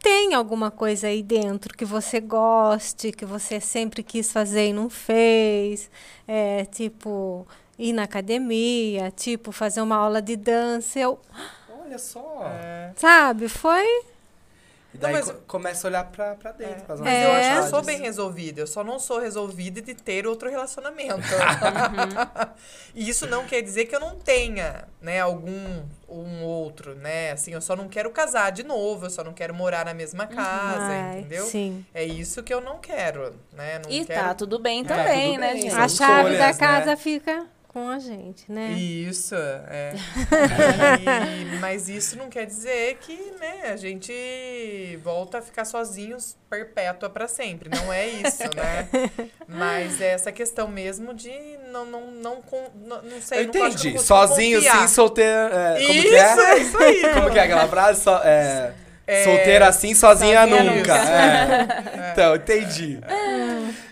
tem 0.00 0.34
alguma 0.34 0.70
coisa 0.70 1.08
aí 1.08 1.22
dentro 1.22 1.76
que 1.76 1.84
você 1.84 2.20
goste, 2.20 3.12
que 3.12 3.24
você 3.24 3.60
sempre 3.60 4.02
quis 4.02 4.30
fazer 4.32 4.68
e 4.68 4.72
não 4.72 4.88
fez. 4.88 5.90
É, 6.28 6.64
tipo, 6.66 7.46
ir 7.78 7.92
na 7.92 8.04
academia, 8.04 9.10
tipo, 9.10 9.52
fazer 9.52 9.80
uma 9.80 9.96
aula 9.96 10.22
de 10.22 10.36
dança. 10.36 10.98
Eu, 10.98 11.18
Olha 11.84 11.98
só. 11.98 12.42
É. 12.44 12.92
sabe, 12.96 13.48
foi. 13.48 13.86
E 14.96 14.98
daí 14.98 15.12
Não, 15.12 15.20
mas- 15.20 15.30
co- 15.30 15.38
começa 15.46 15.86
a 15.86 15.88
olhar 15.90 16.04
pra, 16.06 16.34
pra 16.34 16.52
dentro. 16.52 16.82
pras 16.86 17.00
Mas 17.00 17.12
nossas 17.22 17.22
eu 17.24 17.32
acho 17.32 17.50
que 17.52 17.66
eu 17.66 17.70
sou 17.70 17.82
bem 17.82 18.00
resolvida. 18.00 18.60
Eu 18.62 18.66
só 18.66 18.82
não 18.82 18.98
sou 18.98 19.18
resolvida 19.20 19.82
de 19.82 19.94
ter 19.94 20.26
outro 20.26 20.48
relacionamento. 20.48 21.20
e 22.94 23.08
isso 23.08 23.26
não 23.26 23.44
quer 23.44 23.60
dizer 23.62 23.84
que 23.86 23.94
eu 23.94 24.00
não 24.00 24.16
tenha, 24.16 24.84
né, 25.00 25.20
algum 25.20 25.84
um 26.08 26.44
outro, 26.44 26.94
né? 26.94 27.32
Assim, 27.32 27.52
eu 27.52 27.60
só 27.60 27.74
não 27.76 27.88
quero 27.88 28.10
casar 28.10 28.50
de 28.52 28.62
novo, 28.62 29.06
eu 29.06 29.10
só 29.10 29.22
não 29.24 29.32
quero 29.32 29.52
morar 29.52 29.84
na 29.84 29.92
mesma 29.92 30.26
casa, 30.26 30.84
Ai, 30.86 31.18
entendeu? 31.18 31.44
Sim. 31.46 31.84
É 31.92 32.04
isso 32.04 32.42
que 32.44 32.54
eu 32.54 32.60
não 32.60 32.78
quero, 32.78 33.34
né? 33.52 33.80
Não 33.84 33.90
E 33.90 34.04
quero... 34.04 34.20
tá 34.28 34.34
tudo 34.34 34.58
bem 34.58 34.84
Tá 34.84 34.94
também, 34.96 35.32
tudo 35.32 35.40
né, 35.40 35.52
bem, 35.54 35.62
gente? 35.62 35.74
A 35.74 35.88
chave 35.88 36.36
da 36.38 36.50
escolhas, 36.50 36.58
né? 36.58 36.66
casa 36.66 36.96
fica 36.96 37.46
com 37.76 37.90
a 37.90 37.98
gente, 37.98 38.50
né? 38.50 38.70
Isso, 38.72 39.34
é. 39.34 39.92
E- 41.52 41.58
mas 41.60 41.90
isso 41.90 42.16
não 42.16 42.30
quer 42.30 42.46
dizer 42.46 42.96
que, 43.02 43.12
né, 43.38 43.70
a 43.70 43.76
gente 43.76 44.98
volta 45.04 45.38
a 45.38 45.42
ficar 45.42 45.66
sozinhos 45.66 46.38
perpétua 46.48 47.10
pra 47.10 47.28
sempre. 47.28 47.68
Não 47.68 47.92
é 47.92 48.06
isso, 48.08 48.44
né? 48.56 48.88
Mas 49.46 50.00
é 50.00 50.12
essa 50.12 50.32
questão 50.32 50.68
mesmo 50.68 51.12
de 51.12 51.30
não, 51.70 51.84
não, 51.84 52.10
não, 52.10 52.42
não, 52.74 53.02
não 53.02 53.20
sei. 53.20 53.40
Eu 53.40 53.44
entendi. 53.44 53.92
não 53.92 53.98
Sozinho, 54.00 54.56
confiar. 54.58 54.88
sim, 54.88 54.94
solteiro. 54.94 55.54
É, 55.54 55.74
como 55.86 55.92
Isso, 55.98 56.08
que 56.08 56.14
é? 56.14 56.50
é 56.54 56.58
isso 56.58 56.78
aí. 56.78 57.02
Como 57.12 57.30
que 57.30 57.38
é 57.38 57.42
aquela 57.42 57.68
frase? 57.68 58.00
So- 58.02 58.20
é, 58.24 58.72
É, 59.06 59.22
solteira 59.24 59.68
assim, 59.68 59.94
sozinha, 59.94 60.48
sozinha 60.48 60.62
nunca. 60.64 60.94
nunca. 60.96 61.12
É. 61.12 62.10
Então, 62.12 62.36
entendi. 62.36 63.00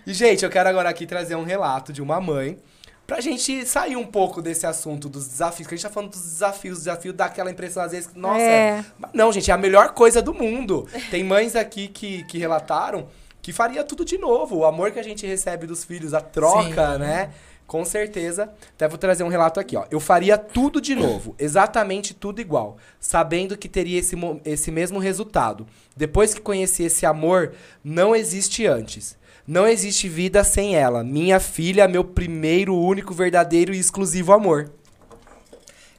E, 0.06 0.14
gente, 0.14 0.42
eu 0.42 0.50
quero 0.50 0.70
agora 0.70 0.88
aqui 0.88 1.04
trazer 1.06 1.34
um 1.36 1.44
relato 1.44 1.92
de 1.92 2.00
uma 2.00 2.18
mãe 2.18 2.58
pra 3.06 3.20
gente 3.20 3.66
sair 3.66 3.96
um 3.96 4.06
pouco 4.06 4.40
desse 4.40 4.66
assunto 4.66 5.08
dos 5.08 5.26
desafios, 5.28 5.66
que 5.68 5.74
a 5.74 5.76
gente 5.76 5.86
tá 5.86 5.92
falando 5.92 6.10
dos 6.10 6.22
desafios, 6.22 6.78
desafio 6.78 7.12
dá 7.12 7.26
aquela 7.26 7.50
impressão 7.50 7.82
às 7.82 7.92
vezes 7.92 8.06
que, 8.08 8.18
nossa, 8.18 8.40
É. 8.40 8.84
não, 9.12 9.32
gente, 9.32 9.50
é 9.50 9.54
a 9.54 9.58
melhor 9.58 9.90
coisa 9.94 10.22
do 10.22 10.32
mundo. 10.32 10.86
Tem 11.10 11.22
mães 11.22 11.54
aqui 11.56 11.88
que, 11.88 12.24
que 12.24 12.38
relataram 12.38 13.06
que 13.42 13.52
faria 13.52 13.84
tudo 13.84 14.04
de 14.06 14.16
novo. 14.16 14.56
O 14.56 14.64
amor 14.64 14.90
que 14.90 14.98
a 14.98 15.02
gente 15.02 15.26
recebe 15.26 15.66
dos 15.66 15.84
filhos, 15.84 16.14
a 16.14 16.20
troca, 16.20 16.92
Sim. 16.94 16.98
né? 16.98 17.30
Com 17.66 17.84
certeza. 17.84 18.50
Até 18.74 18.86
vou 18.88 18.96
trazer 18.98 19.22
um 19.22 19.28
relato 19.28 19.58
aqui, 19.60 19.76
ó. 19.76 19.84
Eu 19.90 20.00
faria 20.00 20.36
tudo 20.38 20.80
de 20.80 20.94
novo, 20.94 21.34
exatamente 21.38 22.12
tudo 22.14 22.40
igual, 22.40 22.76
sabendo 23.00 23.56
que 23.56 23.68
teria 23.68 23.98
esse, 23.98 24.16
esse 24.44 24.70
mesmo 24.70 24.98
resultado. 24.98 25.66
Depois 25.96 26.32
que 26.34 26.40
conheci 26.40 26.84
esse 26.84 27.04
amor, 27.06 27.52
não 27.82 28.14
existe 28.16 28.66
antes. 28.66 29.16
Não 29.46 29.66
existe 29.68 30.08
vida 30.08 30.42
sem 30.42 30.74
ela. 30.76 31.04
Minha 31.04 31.38
filha, 31.38 31.86
meu 31.86 32.02
primeiro, 32.02 32.74
único, 32.74 33.12
verdadeiro 33.12 33.74
e 33.74 33.78
exclusivo 33.78 34.32
amor. 34.32 34.70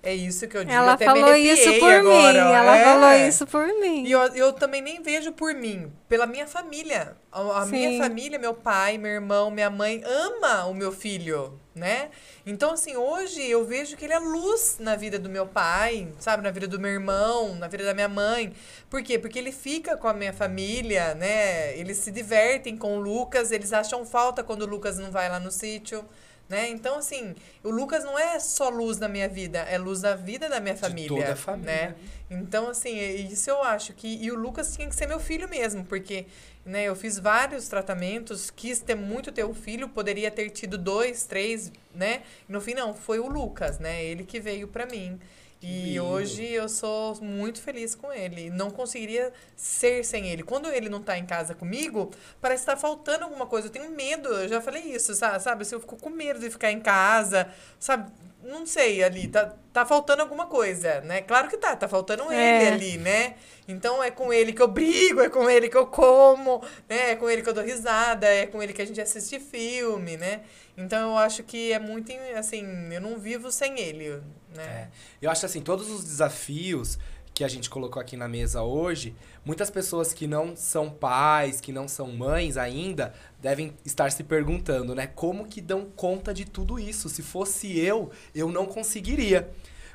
É 0.02 0.14
isso 0.14 0.48
que 0.48 0.56
eu 0.56 0.64
digo. 0.64 0.76
Ela 0.76 0.94
até 0.94 1.06
falou 1.06 1.36
isso 1.36 1.74
por 1.80 1.92
agora, 1.92 2.34
mim. 2.34 2.50
ó. 2.50 2.54
Ela 2.56 2.78
É. 2.78 2.84
falou 2.84 3.28
isso 3.28 3.48
por 3.48 3.68
mim. 3.68 4.04
E 4.06 4.12
eu, 4.12 4.20
eu 4.36 4.54
também 4.54 4.80
nem 4.82 5.02
vejo 5.02 5.32
por 5.32 5.54
mim, 5.56 5.92
pela 6.08 6.28
minha 6.28 6.46
família. 6.46 7.16
A, 7.32 7.62
a 7.62 7.66
minha 7.66 8.00
família, 8.04 8.38
meu 8.38 8.54
pai, 8.54 9.00
meu 9.00 9.12
irmão, 9.12 9.50
minha 9.50 9.70
mãe 9.70 10.04
ama 10.06 10.66
o 10.66 10.76
meu 10.76 10.92
filho, 10.92 11.60
né? 11.76 12.10
Então, 12.46 12.72
assim, 12.72 12.96
hoje 12.96 13.44
eu 13.44 13.66
vejo 13.66 13.98
que 13.98 14.06
ele 14.06 14.14
é 14.14 14.20
luz 14.20 14.78
na 14.80 14.96
vida 14.96 15.20
do 15.20 15.30
meu 15.30 15.46
pai, 15.46 16.08
sabe? 16.20 16.42
Na 16.42 16.50
vida 16.50 16.68
do 16.68 16.80
meu 16.80 16.90
irmão, 16.90 17.54
na 17.56 17.68
vida 17.68 17.84
da 17.84 17.94
minha 17.94 18.08
mãe. 18.08 18.54
Por 18.90 19.04
quê? 19.04 19.20
Porque 19.20 19.38
ele 19.38 19.52
fica 19.52 19.98
com 19.98 20.08
a 20.08 20.14
minha 20.14 20.32
família, 20.32 21.14
né? 21.14 21.78
Eles 21.78 21.98
se 21.98 22.12
divertem 22.12 22.78
com 22.78 22.98
o 22.98 23.02
Lucas, 23.02 23.52
eles 23.52 23.74
acham 23.74 24.06
falta 24.06 24.42
quando 24.42 24.62
o 24.62 24.66
Lucas 24.66 24.98
não 24.98 25.12
vai 25.12 25.28
lá 25.28 25.40
no 25.40 25.52
sítio. 25.52 26.06
Né? 26.48 26.70
Então, 26.70 27.00
assim, 27.00 27.34
o 27.64 27.72
Lucas 27.72 28.04
não 28.04 28.20
é 28.20 28.40
só 28.40 28.70
luz 28.70 29.00
na 29.00 29.08
minha 29.08 29.28
vida, 29.28 29.60
é 29.62 29.80
luz 29.80 30.04
na 30.04 30.14
vida 30.14 30.48
da 30.48 30.60
minha 30.60 30.78
família. 30.78 31.10
toda 31.10 31.34
a 31.34 31.36
família. 31.36 31.88
Né? 31.90 31.96
Então, 32.30 32.70
assim, 32.70 32.96
isso 33.32 33.50
eu 33.50 33.64
acho 33.64 33.94
que. 33.94 34.08
E 34.24 34.32
o 34.32 34.36
Lucas 34.36 34.76
tinha 34.76 34.88
que 34.88 34.96
ser 34.96 35.08
meu 35.08 35.20
filho 35.20 35.50
mesmo, 35.50 35.84
porque 35.84 36.28
né, 36.66 36.86
eu 36.86 36.96
fiz 36.96 37.20
vários 37.20 37.68
tratamentos, 37.68 38.50
quis 38.50 38.80
ter 38.82 38.96
muito 38.96 39.32
ter 39.32 39.46
um 39.46 39.54
filho, 39.54 39.88
poderia 39.90 40.32
ter 40.32 40.50
tido 40.50 40.78
dois, 40.78 41.26
três, 41.26 41.72
né? 41.94 42.24
No 42.50 42.60
fim, 42.60 42.74
não, 42.74 42.94
foi 42.94 43.20
o 43.20 43.28
Lucas, 43.28 43.80
né? 43.80 44.04
Ele 44.04 44.24
que 44.24 44.40
veio 44.40 44.68
pra 44.68 44.86
mim. 44.86 45.20
E 45.62 45.98
lindo. 45.98 46.04
hoje 46.04 46.44
eu 46.46 46.68
sou 46.70 47.16
muito 47.22 47.62
feliz 47.62 47.96
com 47.96 48.12
ele. 48.12 48.50
Não 48.50 48.70
conseguiria 48.70 49.32
ser 49.56 50.04
sem 50.04 50.28
ele. 50.30 50.44
Quando 50.44 50.68
ele 50.72 50.90
não 50.90 51.02
tá 51.02 51.18
em 51.18 51.26
casa 51.26 51.56
comigo, 51.56 52.12
parece 52.42 52.62
que 52.64 52.72
tá 52.72 52.78
faltando 52.78 53.24
alguma 53.24 53.48
coisa. 53.48 53.68
Eu 53.68 53.72
tenho 53.72 53.90
medo, 53.92 54.30
eu 54.30 54.48
já 54.48 54.62
falei 54.62 54.84
isso, 54.84 55.16
sa- 55.16 55.40
sabe? 55.40 55.64
Assim, 55.64 55.76
eu 55.76 55.80
fico 55.82 55.98
com 55.98 56.10
medo 56.10 56.40
de 56.40 56.50
ficar 56.52 56.72
em 56.72 56.80
casa, 56.82 57.50
sabe? 57.80 58.12
Não 58.46 58.66
sei, 58.66 59.04
ali, 59.04 59.28
tá, 59.28 59.54
tá 59.74 59.86
faltando 59.86 60.22
alguma 60.22 60.46
coisa, 60.46 61.02
né? 61.02 61.22
Claro 61.22 61.50
que 61.50 61.58
tá, 61.58 61.76
tá 61.76 61.88
faltando 61.88 62.32
É. 62.32 62.62
ele 62.62 62.68
ali, 62.76 62.98
né? 63.00 63.36
Então 63.68 64.04
é 64.04 64.12
com 64.12 64.32
ele 64.32 64.54
que 64.54 64.62
eu 64.62 64.68
brigo, 64.68 65.20
é 65.20 65.30
com 65.30 65.50
ele 65.50 65.68
que 65.68 65.76
eu 65.76 65.88
como, 65.88 66.62
né? 66.88 67.12
É 67.12 67.16
com 67.16 67.28
ele 67.28 67.42
que 67.42 67.50
eu 67.50 67.54
dou 67.54 67.64
risada, 67.64 68.28
é 68.28 68.46
com 68.46 68.62
ele 68.62 68.72
que 68.72 68.82
a 68.84 68.86
gente 68.86 69.02
assiste 69.02 69.40
filme, 69.40 70.16
né? 70.16 70.42
Então 70.78 71.12
eu 71.12 71.18
acho 71.18 71.42
que 71.44 71.72
é 71.72 71.80
muito, 71.80 72.12
assim, 72.38 72.94
eu 72.94 73.02
não 73.02 73.18
vivo 73.18 73.52
sem 73.52 73.80
ele, 73.80 74.22
né? 74.54 74.64
É. 74.64 74.88
Eu 75.22 75.32
acho 75.32 75.46
assim, 75.46 75.62
todos 75.62 75.90
os 75.90 76.04
desafios 76.04 77.00
que 77.36 77.44
a 77.44 77.50
gente 77.50 77.70
colocou 77.70 78.02
aqui 78.02 78.16
na 78.16 78.30
mesa 78.30 78.64
hoje, 78.64 79.14
muitas 79.44 79.70
pessoas 79.70 80.14
que 80.14 80.26
não 80.26 80.56
são 80.56 80.90
pais, 80.90 81.60
que 81.60 81.74
não 81.74 81.86
são 81.86 82.08
mães 82.08 82.56
ainda, 82.56 83.14
devem 83.42 83.74
estar 83.84 84.10
se 84.10 84.24
perguntando, 84.24 84.96
né? 84.96 85.06
Como 85.06 85.46
que 85.46 85.60
dão 85.60 85.86
conta 85.98 86.34
de 86.34 86.46
tudo 86.46 86.80
isso? 86.80 87.10
Se 87.10 87.22
fosse 87.22 87.78
eu, 87.78 88.10
eu 88.34 88.50
não 88.50 88.66
conseguiria. 88.66 89.50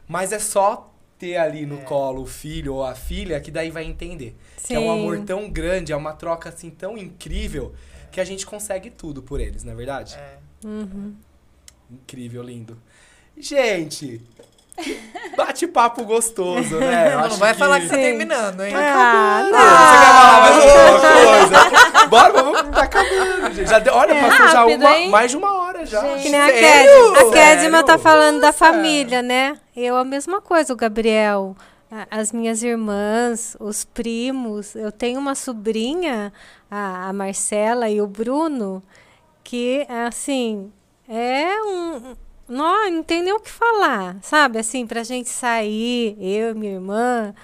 Mas 0.06 0.32
é 0.32 0.38
só 0.38 0.92
ter 1.18 1.38
ali 1.38 1.64
no 1.64 1.78
colo 1.78 2.22
o 2.22 2.26
filho 2.26 2.74
ou 2.74 2.84
a 2.84 2.94
filha 2.94 3.40
que 3.40 3.50
daí 3.50 3.70
vai 3.70 3.84
entender. 3.84 4.36
Que 4.62 4.74
é 4.74 4.78
um 4.78 4.82
Sim. 4.82 5.00
amor 5.00 5.24
tão 5.24 5.50
grande, 5.50 5.92
é 5.92 5.96
uma 5.96 6.12
troca 6.12 6.50
assim 6.50 6.68
tão 6.68 6.98
incrível 6.98 7.74
que 8.12 8.20
a 8.20 8.24
gente 8.24 8.44
consegue 8.44 8.90
tudo 8.90 9.22
por 9.22 9.40
eles, 9.40 9.64
não 9.64 9.72
é 9.72 9.76
verdade? 9.76 10.14
É. 10.14 10.38
Uhum. 10.66 11.14
Incrível, 11.90 12.42
lindo. 12.42 12.76
Gente, 13.34 14.20
bate-papo 15.36 16.04
gostoso, 16.04 16.78
né? 16.78 17.16
Não, 17.28 17.36
vai 17.36 17.54
falar 17.54 17.80
que 17.80 17.88
tá 17.88 17.94
Sim. 17.94 18.00
terminando, 18.02 18.60
hein? 18.64 18.72
Ah, 18.74 19.42
Ah, 19.54 20.50
não. 20.50 20.60
você 20.60 20.66
quer 20.68 20.82
falar 20.82 21.00
mais 21.00 21.54
alguma 21.54 21.80
coisa? 21.90 22.06
Bora, 22.08 22.32
vamos, 22.42 22.62
tá 22.74 22.82
acabando, 22.82 23.52
gente. 23.54 23.68
Já 23.70 23.78
deu- 23.78 23.94
olha, 23.94 24.12
É 24.12 24.20
passou 24.28 24.48
já 24.48 24.60
rápido, 24.60 24.80
uma, 24.80 24.96
hein? 24.96 25.08
mais 25.10 25.30
de 25.30 25.36
uma 25.36 25.52
hora 25.62 25.86
já. 25.86 26.00
Gente. 26.00 26.22
Que 26.22 26.28
nem 26.30 26.40
a 26.40 26.46
Sério? 26.46 27.12
Kedma. 27.14 27.28
A 27.28 27.32
Kedma 27.32 27.82
tá 27.84 27.98
falando 27.98 28.40
da 28.40 28.48
Nossa. 28.48 28.58
família, 28.58 29.22
né? 29.22 29.56
Eu 29.76 29.96
a 29.96 30.04
mesma 30.04 30.40
coisa, 30.40 30.72
o 30.72 30.76
Gabriel. 30.76 31.56
a- 31.90 32.06
As 32.20 32.32
minhas 32.32 32.62
irmãs, 32.62 33.56
os 33.60 33.84
primos. 33.84 34.74
Eu 34.74 34.90
tenho 34.92 35.18
uma 35.20 35.34
sobrinha, 35.34 36.32
a, 36.70 37.08
a 37.08 37.12
Marcela 37.12 37.88
e 37.88 38.00
o 38.00 38.06
Bruno, 38.06 38.82
que, 39.44 39.86
assim, 40.06 40.72
é 41.08 41.54
um. 41.64 42.16
Não, 42.50 42.90
não 42.90 43.02
tem 43.04 43.22
nem 43.22 43.32
o 43.32 43.40
que 43.40 43.48
falar, 43.50 44.16
sabe? 44.22 44.58
Assim, 44.58 44.86
pra 44.86 45.02
gente 45.04 45.28
sair, 45.28 46.16
eu 46.20 46.50
e 46.50 46.54
minha 46.54 46.72
irmã, 46.74 47.34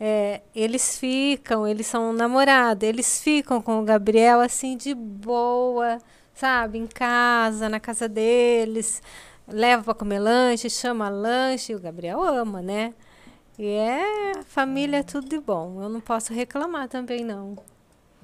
é, 0.00 0.40
eles 0.54 0.98
ficam, 0.98 1.66
eles 1.68 1.86
são 1.86 2.12
namorados, 2.14 2.88
eles 2.88 3.20
ficam 3.22 3.60
com 3.60 3.80
o 3.80 3.84
Gabriel, 3.84 4.40
assim, 4.40 4.76
de 4.76 4.94
boa, 4.94 5.98
sabe? 6.34 6.78
Em 6.78 6.86
casa, 6.86 7.68
na 7.68 7.78
casa 7.78 8.08
deles, 8.08 9.02
leva 9.46 9.84
pra 9.84 9.94
comer 9.94 10.18
lanche, 10.18 10.70
chama 10.70 11.10
lanche, 11.10 11.74
o 11.74 11.80
Gabriel 11.80 12.22
ama, 12.22 12.62
né? 12.62 12.94
E 13.58 13.66
é, 13.66 14.42
família 14.46 14.96
é 14.98 15.02
tudo 15.02 15.28
de 15.28 15.38
bom. 15.38 15.80
Eu 15.82 15.88
não 15.90 16.00
posso 16.00 16.32
reclamar 16.32 16.88
também, 16.88 17.22
não, 17.22 17.56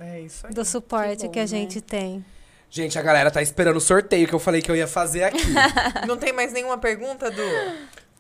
É 0.01 0.21
isso 0.23 0.47
aí. 0.47 0.55
do 0.55 0.65
suporte 0.65 1.29
Que 1.29 1.29
que, 1.29 1.35
bom, 1.35 1.41
a 1.41 1.43
né? 1.43 1.47
gente 1.47 1.81
tem. 1.83 2.25
Gente, 2.71 2.99
a 2.99 3.03
galera 3.03 3.31
tá 3.31 3.43
esperando 3.43 3.77
o 3.77 3.81
sorteio 3.81 4.29
que 4.29 4.33
eu 4.35 4.39
falei 4.39 4.63
que 4.63 4.71
eu 4.71 4.77
ia 4.77 4.87
fazer 4.87 5.25
aqui. 5.25 5.43
Não 6.07 6.17
tem 6.17 6.33
mais 6.33 6.53
nenhuma 6.53 6.79
pergunta, 6.79 7.31
Du? 7.31 7.43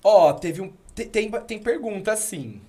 ó, 0.02 0.32
teve 0.32 0.60
um. 0.60 0.72
te- 0.94 1.04
Tem, 1.06 1.30
tem 1.30 1.58
pergunta 1.60 2.16
sim. 2.16 2.60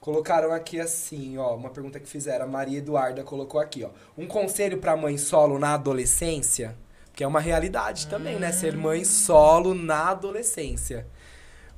Colocaram 0.00 0.52
aqui 0.52 0.78
assim, 0.78 1.38
ó, 1.38 1.54
uma 1.56 1.70
pergunta 1.70 1.98
que 1.98 2.06
fizeram. 2.06 2.44
A 2.44 2.48
Maria 2.48 2.76
Eduarda 2.78 3.22
colocou 3.24 3.58
aqui, 3.58 3.84
ó. 3.84 3.88
Um 4.18 4.26
conselho 4.26 4.76
pra 4.76 4.94
mãe 4.96 5.16
solo 5.16 5.58
na 5.58 5.72
adolescência? 5.74 6.76
Que 7.14 7.24
é 7.24 7.26
uma 7.26 7.40
realidade 7.40 8.06
também, 8.08 8.38
né? 8.38 8.52
Ser 8.52 8.76
mãe 8.76 9.02
solo 9.04 9.72
na 9.72 10.10
adolescência. 10.10 11.06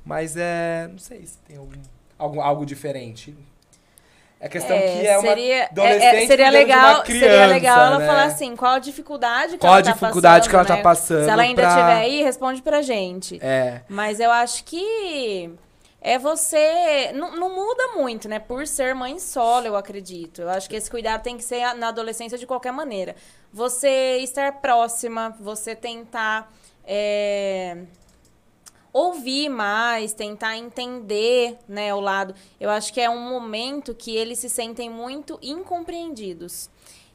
Mas 0.03 0.35
é. 0.35 0.89
Não 0.91 0.97
sei 0.99 1.25
se 1.25 1.37
tem 1.47 1.55
algum, 1.55 1.71
algum, 2.17 2.41
algo 2.41 2.65
diferente. 2.65 3.33
É 4.39 4.47
questão 4.47 4.77
que 4.77 5.07
é 5.07 5.17
uma 5.17 5.27
seria, 5.27 5.65
adolescente 5.65 6.03
é, 6.03 6.23
é, 6.23 6.27
seria 6.27 6.45
cuidando 6.45 6.51
de 6.51 6.57
legal, 6.57 6.95
uma 6.95 7.05
seria 7.05 7.21
criança, 7.21 7.47
legal 7.47 7.79
ela 7.87 7.97
né? 7.99 8.05
falar 8.07 8.23
assim, 8.25 8.55
qual 8.55 8.73
a 8.73 8.79
dificuldade 8.79 9.53
que 9.53 9.57
Qual 9.59 9.73
ela 9.73 9.79
a 9.79 9.83
tá 9.83 9.91
dificuldade 9.91 10.35
passando, 10.41 10.49
que 10.49 10.55
ela 10.55 10.65
tá 10.65 10.75
né? 10.75 10.81
passando 10.83 11.23
Se 11.23 11.29
ela 11.31 11.41
ainda 11.41 11.61
pra- 11.63 11.71
tiver 11.71 11.93
aí, 11.93 12.21
responde 12.23 12.61
pra 12.61 12.81
gente. 12.83 13.39
É. 13.41 13.81
Mas 13.89 14.19
eu 14.19 14.29
acho 14.31 14.63
que 14.63 15.49
é 15.99 16.19
você. 16.19 17.11
Não, 17.15 17.35
não 17.35 17.49
muda 17.55 17.87
muito, 17.95 18.29
né? 18.29 18.37
Por 18.37 18.67
ser 18.67 18.93
mãe 18.93 19.17
solo, 19.17 19.65
eu 19.65 19.75
acredito. 19.75 20.43
Eu 20.43 20.49
acho 20.51 20.69
que 20.69 20.75
esse 20.75 20.89
cuidado 20.89 21.23
tem 21.23 21.35
que 21.35 21.43
ser 21.43 21.73
na 21.73 21.87
adolescência 21.87 22.37
de 22.37 22.45
qualquer 22.45 22.71
maneira. 22.71 23.15
Você 23.51 24.17
estar 24.21 24.51
próxima, 24.61 25.35
você 25.39 25.75
tentar. 25.75 26.51
é, 26.85 27.75
ouvir 28.91 29.49
mais, 29.49 30.13
tentar 30.13 30.57
entender, 30.57 31.57
né, 31.67 31.93
o 31.93 31.99
lado. 31.99 32.33
Eu 32.59 32.69
acho 32.69 32.93
que 32.93 33.01
é 33.01 33.09
um 33.09 33.19
momento 33.19 33.93
que 33.93 34.15
eles 34.15 34.39
se 34.39 34.49
sentem 34.49 34.89
muito 34.89 35.37
incompreendidos. 35.41 36.69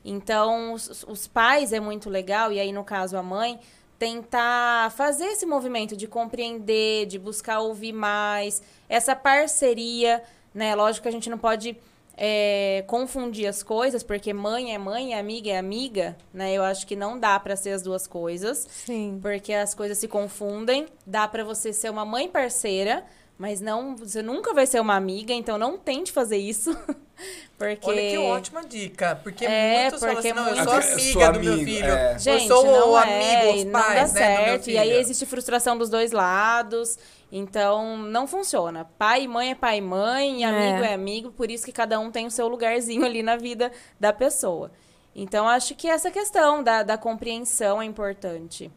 Então, 0.05 0.73
os, 0.73 1.05
os 1.07 1.27
pais 1.27 1.73
é 1.73 1.81
muito 1.81 2.11
legal, 2.11 2.53
e 2.53 2.59
aí, 2.59 2.73
no 2.73 2.85
caso, 2.85 3.17
a 3.17 3.23
mãe, 3.23 3.61
tentar 3.99 4.91
fazer 4.93 5.27
esse 5.27 5.47
movimento 5.47 5.97
de 5.97 6.09
compreender, 6.09 7.07
de 7.07 7.19
buscar 7.19 7.61
ouvir 7.61 7.93
mais, 7.93 8.61
essa 8.89 9.15
parceria, 9.15 10.23
né? 10.53 10.75
Lógico 10.75 11.05
que 11.05 11.09
a 11.09 11.13
gente 11.13 11.31
não 11.31 11.39
pode 11.39 11.77
é, 12.17 12.85
confundir 12.87 13.47
as 13.47 13.63
coisas, 13.63 14.03
porque 14.03 14.33
mãe 14.33 14.75
é 14.75 14.79
mãe, 14.79 15.15
amiga 15.15 15.51
é 15.51 15.59
amiga, 15.59 16.17
né? 16.33 16.53
Eu 16.53 16.63
acho 16.63 16.87
que 16.87 16.95
não 16.97 17.19
dá 17.19 17.39
pra 17.41 17.57
ser 17.57 17.71
as 17.71 17.83
duas 17.83 18.07
coisas, 18.07 18.67
Sim. 18.71 19.19
porque 19.23 19.53
as 19.53 19.75
coisas 19.75 19.99
se 19.99 20.09
confundem. 20.09 20.87
Dá 21.07 21.27
pra 21.27 21.43
você 21.45 21.73
ser 21.73 21.91
uma 21.91 22.05
mãe 22.05 22.29
parceira, 22.29 23.05
mas 23.39 23.61
não, 23.61 23.97
você 23.97 24.23
nunca 24.23 24.53
vai 24.53 24.67
ser 24.67 24.81
uma 24.81 24.95
amiga, 24.95 25.33
então 25.33 25.57
não 25.59 25.77
tente 25.79 26.13
fazer 26.13 26.37
isso. 26.37 26.77
porque 27.59 27.89
Olha 27.89 28.01
que 28.11 28.19
ótima 28.19 28.65
dica. 28.65 29.19
Porque 29.23 29.45
É, 29.45 29.83
muitos 29.83 30.01
falam 30.01 30.15
porque 30.17 30.29
assim, 30.29 30.37
não, 30.37 30.49
eu 30.49 30.65
sou 30.65 30.73
amiga 30.93 31.33
do 31.33 31.41
meu 31.41 31.53
amigo, 31.55 31.71
filho. 31.71 31.87
é. 31.87 32.19
Gente, 32.19 32.43
eu 32.43 32.49
sou 32.57 32.65
não 32.67 32.91
o 32.93 32.99
é, 32.99 33.41
amigo, 33.43 33.59
os 33.59 33.65
não 33.65 33.73
pais, 33.81 34.13
dá 34.13 34.21
né, 34.21 34.37
do 34.37 34.43
meu 34.43 34.47
certo. 34.53 34.71
E 34.71 34.79
aí 34.79 34.93
existe 34.93 35.25
frustração 35.27 35.79
dos 35.79 35.89
dois 35.89 36.13
lados. 36.13 36.99
Então, 37.35 37.97
não 37.97 38.27
funciona. 38.27 38.85
Pai 38.99 39.23
e 39.23 39.29
mãe 39.29 39.53
é 39.53 39.55
pai 39.55 39.79
e 39.79 39.81
mãe, 39.81 40.41
e 40.41 40.45
É. 40.45 40.47
amigo 40.47 40.85
é 40.85 40.93
amigo, 40.93 41.33
por 41.33 41.51
isso 41.51 41.65
que 41.65 41.73
cada 41.73 41.99
um 41.99 42.11
tem 42.11 42.27
o 42.27 42.31
seu 42.31 42.47
lugarzinho 42.47 43.05
ali 43.07 43.23
na 43.23 43.37
vida 43.37 43.73
da 43.99 44.13
pessoa. 44.13 44.71
Então, 45.17 45.49
acho 45.49 45.75
que 45.75 45.89
essa 45.89 46.11
questão 46.11 46.63
da, 46.63 46.83
da 46.83 46.99
compreensão 46.99 47.81
é 47.81 47.87
importante. 47.87 48.71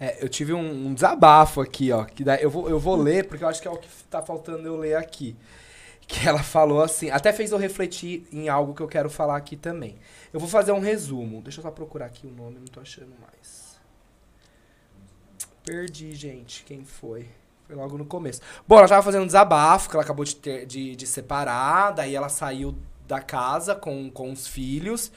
É, 0.00 0.22
eu 0.22 0.28
tive 0.28 0.52
um, 0.52 0.88
um 0.88 0.94
desabafo 0.94 1.60
aqui, 1.60 1.90
ó. 1.92 2.04
Que 2.04 2.24
daí 2.24 2.42
eu, 2.42 2.50
vou, 2.50 2.68
eu 2.68 2.78
vou 2.78 2.96
ler, 2.96 3.26
porque 3.28 3.42
eu 3.44 3.48
acho 3.48 3.62
que 3.62 3.68
é 3.68 3.70
o 3.70 3.76
que 3.76 3.88
tá 4.10 4.20
faltando 4.22 4.66
eu 4.66 4.76
ler 4.76 4.96
aqui. 4.96 5.36
Que 6.08 6.26
ela 6.26 6.42
falou 6.42 6.80
assim, 6.82 7.10
até 7.10 7.32
fez 7.32 7.52
eu 7.52 7.58
refletir 7.58 8.26
em 8.32 8.48
algo 8.48 8.74
que 8.74 8.80
eu 8.80 8.88
quero 8.88 9.10
falar 9.10 9.36
aqui 9.36 9.56
também. 9.56 9.96
Eu 10.32 10.40
vou 10.40 10.48
fazer 10.48 10.72
um 10.72 10.80
resumo. 10.80 11.42
Deixa 11.42 11.58
eu 11.60 11.62
só 11.62 11.70
procurar 11.70 12.06
aqui 12.06 12.26
o 12.26 12.30
nome, 12.30 12.58
não 12.58 12.66
tô 12.66 12.80
achando 12.80 13.12
mais. 13.20 13.67
Perdi, 15.68 16.14
gente, 16.14 16.64
quem 16.64 16.82
foi. 16.82 17.28
Foi 17.66 17.76
logo 17.76 17.98
no 17.98 18.06
começo. 18.06 18.40
Bom, 18.66 18.78
ela 18.78 18.88
tava 18.88 19.02
fazendo 19.02 19.24
um 19.24 19.26
desabafo, 19.26 19.90
que 19.90 19.96
ela 19.96 20.02
acabou 20.02 20.24
de, 20.24 20.34
ter, 20.34 20.64
de, 20.64 20.96
de 20.96 21.06
separar, 21.06 21.90
daí 21.90 22.14
ela 22.14 22.30
saiu 22.30 22.74
da 23.06 23.20
casa 23.20 23.74
com, 23.74 24.10
com 24.10 24.32
os 24.32 24.46
filhos. 24.46 25.12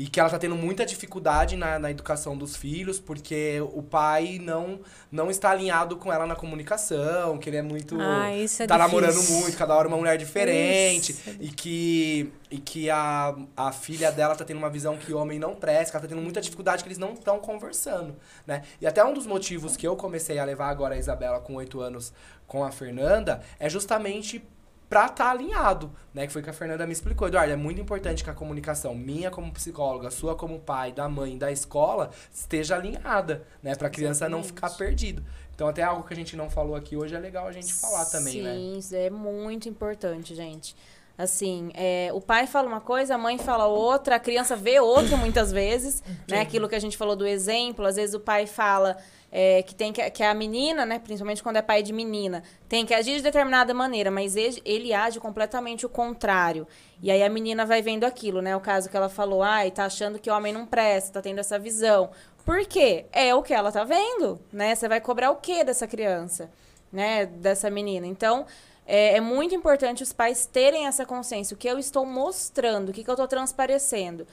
E 0.00 0.06
que 0.06 0.18
ela 0.18 0.30
tá 0.30 0.38
tendo 0.38 0.56
muita 0.56 0.86
dificuldade 0.86 1.56
na, 1.56 1.78
na 1.78 1.90
educação 1.90 2.34
dos 2.34 2.56
filhos, 2.56 2.98
porque 2.98 3.60
o 3.74 3.82
pai 3.82 4.38
não, 4.40 4.80
não 5.12 5.30
está 5.30 5.50
alinhado 5.50 5.94
com 5.98 6.10
ela 6.10 6.26
na 6.26 6.34
comunicação, 6.34 7.36
que 7.36 7.50
ele 7.50 7.58
é 7.58 7.62
muito. 7.62 7.98
Ah, 8.00 8.34
isso 8.34 8.62
é 8.62 8.66
tá 8.66 8.78
difícil. 8.78 8.98
namorando 8.98 9.28
muito, 9.28 9.58
cada 9.58 9.74
hora 9.74 9.86
uma 9.86 9.98
mulher 9.98 10.16
diferente. 10.16 11.12
Isso. 11.12 11.36
E 11.38 11.50
que, 11.50 12.32
e 12.50 12.56
que 12.56 12.88
a, 12.88 13.36
a 13.54 13.72
filha 13.72 14.10
dela 14.10 14.34
tá 14.34 14.42
tendo 14.42 14.56
uma 14.56 14.70
visão 14.70 14.96
que 14.96 15.12
homem 15.12 15.38
não 15.38 15.54
presta, 15.54 15.90
que 15.90 15.96
ela 15.98 16.02
tá 16.02 16.08
tendo 16.08 16.22
muita 16.22 16.40
dificuldade 16.40 16.82
que 16.82 16.88
eles 16.88 16.96
não 16.96 17.12
estão 17.12 17.38
conversando, 17.38 18.16
né? 18.46 18.62
E 18.80 18.86
até 18.86 19.04
um 19.04 19.12
dos 19.12 19.26
motivos 19.26 19.76
que 19.76 19.86
eu 19.86 19.94
comecei 19.96 20.38
a 20.38 20.46
levar 20.46 20.70
agora 20.70 20.94
a 20.94 20.98
Isabela 20.98 21.40
com 21.40 21.56
oito 21.56 21.78
anos 21.78 22.10
com 22.46 22.64
a 22.64 22.72
Fernanda 22.72 23.42
é 23.58 23.68
justamente 23.68 24.42
pra 24.90 25.06
estar 25.06 25.24
tá 25.24 25.30
alinhado, 25.30 25.92
né? 26.12 26.26
Que 26.26 26.32
foi 26.32 26.42
o 26.42 26.44
que 26.44 26.50
a 26.50 26.52
Fernanda 26.52 26.84
me 26.84 26.92
explicou. 26.92 27.28
Eduardo, 27.28 27.52
é 27.52 27.56
muito 27.56 27.80
importante 27.80 28.24
que 28.24 28.28
a 28.28 28.34
comunicação 28.34 28.92
minha 28.92 29.30
como 29.30 29.52
psicóloga, 29.52 30.10
sua 30.10 30.34
como 30.34 30.58
pai, 30.58 30.90
da 30.90 31.08
mãe, 31.08 31.38
da 31.38 31.52
escola, 31.52 32.10
esteja 32.34 32.74
alinhada, 32.74 33.46
né? 33.62 33.76
Pra 33.76 33.88
criança 33.88 34.28
não 34.28 34.42
ficar 34.42 34.70
perdido. 34.70 35.24
Então 35.54 35.68
até 35.68 35.84
algo 35.84 36.02
que 36.02 36.12
a 36.12 36.16
gente 36.16 36.34
não 36.36 36.50
falou 36.50 36.74
aqui 36.74 36.96
hoje 36.96 37.14
é 37.14 37.18
legal 37.20 37.46
a 37.46 37.52
gente 37.52 37.72
falar 37.72 38.04
também, 38.06 38.32
Sim, 38.32 38.42
né? 38.42 38.56
isso 38.78 38.96
é 38.96 39.10
muito 39.10 39.68
importante, 39.68 40.34
gente. 40.34 40.74
Assim, 41.20 41.70
é, 41.74 42.10
o 42.14 42.20
pai 42.20 42.46
fala 42.46 42.66
uma 42.66 42.80
coisa, 42.80 43.14
a 43.14 43.18
mãe 43.18 43.36
fala 43.36 43.66
outra, 43.66 44.16
a 44.16 44.18
criança 44.18 44.56
vê 44.56 44.80
outra 44.80 45.18
muitas 45.18 45.52
vezes, 45.52 46.02
né? 46.26 46.40
Aquilo 46.40 46.66
que 46.66 46.74
a 46.74 46.78
gente 46.78 46.96
falou 46.96 47.14
do 47.14 47.26
exemplo, 47.26 47.84
às 47.84 47.96
vezes 47.96 48.14
o 48.14 48.20
pai 48.20 48.46
fala 48.46 48.96
é, 49.30 49.62
que 49.62 49.74
tem 49.74 49.92
que, 49.92 50.10
que 50.10 50.22
a 50.22 50.32
menina, 50.32 50.86
né? 50.86 50.98
Principalmente 50.98 51.42
quando 51.42 51.56
é 51.56 51.62
pai 51.62 51.82
de 51.82 51.92
menina, 51.92 52.42
tem 52.68 52.86
que 52.86 52.94
agir 52.94 53.16
de 53.16 53.22
determinada 53.22 53.74
maneira, 53.74 54.10
mas 54.10 54.34
ele, 54.34 54.62
ele 54.64 54.94
age 54.94 55.20
completamente 55.20 55.84
o 55.84 55.90
contrário. 55.90 56.66
E 57.02 57.10
aí 57.10 57.22
a 57.22 57.28
menina 57.28 57.66
vai 57.66 57.82
vendo 57.82 58.04
aquilo, 58.04 58.40
né? 58.40 58.56
O 58.56 58.60
caso 58.60 58.88
que 58.88 58.96
ela 58.96 59.10
falou, 59.10 59.42
ai, 59.42 59.70
tá 59.70 59.84
achando 59.84 60.18
que 60.18 60.30
o 60.30 60.34
homem 60.34 60.54
não 60.54 60.64
presta, 60.64 61.12
tá 61.12 61.22
tendo 61.22 61.38
essa 61.38 61.58
visão. 61.58 62.10
Por 62.46 62.64
quê? 62.64 63.04
É 63.12 63.34
o 63.34 63.42
que 63.42 63.52
ela 63.52 63.70
tá 63.70 63.84
vendo, 63.84 64.40
né? 64.50 64.74
Você 64.74 64.88
vai 64.88 65.02
cobrar 65.02 65.30
o 65.30 65.36
quê 65.36 65.62
dessa 65.64 65.86
criança, 65.86 66.50
né? 66.90 67.26
Dessa 67.26 67.68
menina. 67.68 68.06
Então, 68.06 68.46
é, 68.86 69.16
é 69.16 69.20
muito 69.20 69.54
importante 69.54 70.02
os 70.02 70.12
pais 70.12 70.46
terem 70.46 70.86
essa 70.86 71.06
consciência. 71.06 71.54
O 71.54 71.58
que 71.58 71.68
eu 71.68 71.78
estou 71.78 72.04
mostrando, 72.04 72.90
o 72.90 72.92
que, 72.92 73.04
que 73.04 73.10
eu 73.10 73.14
estou 73.14 73.28
transparecendo. 73.28 74.26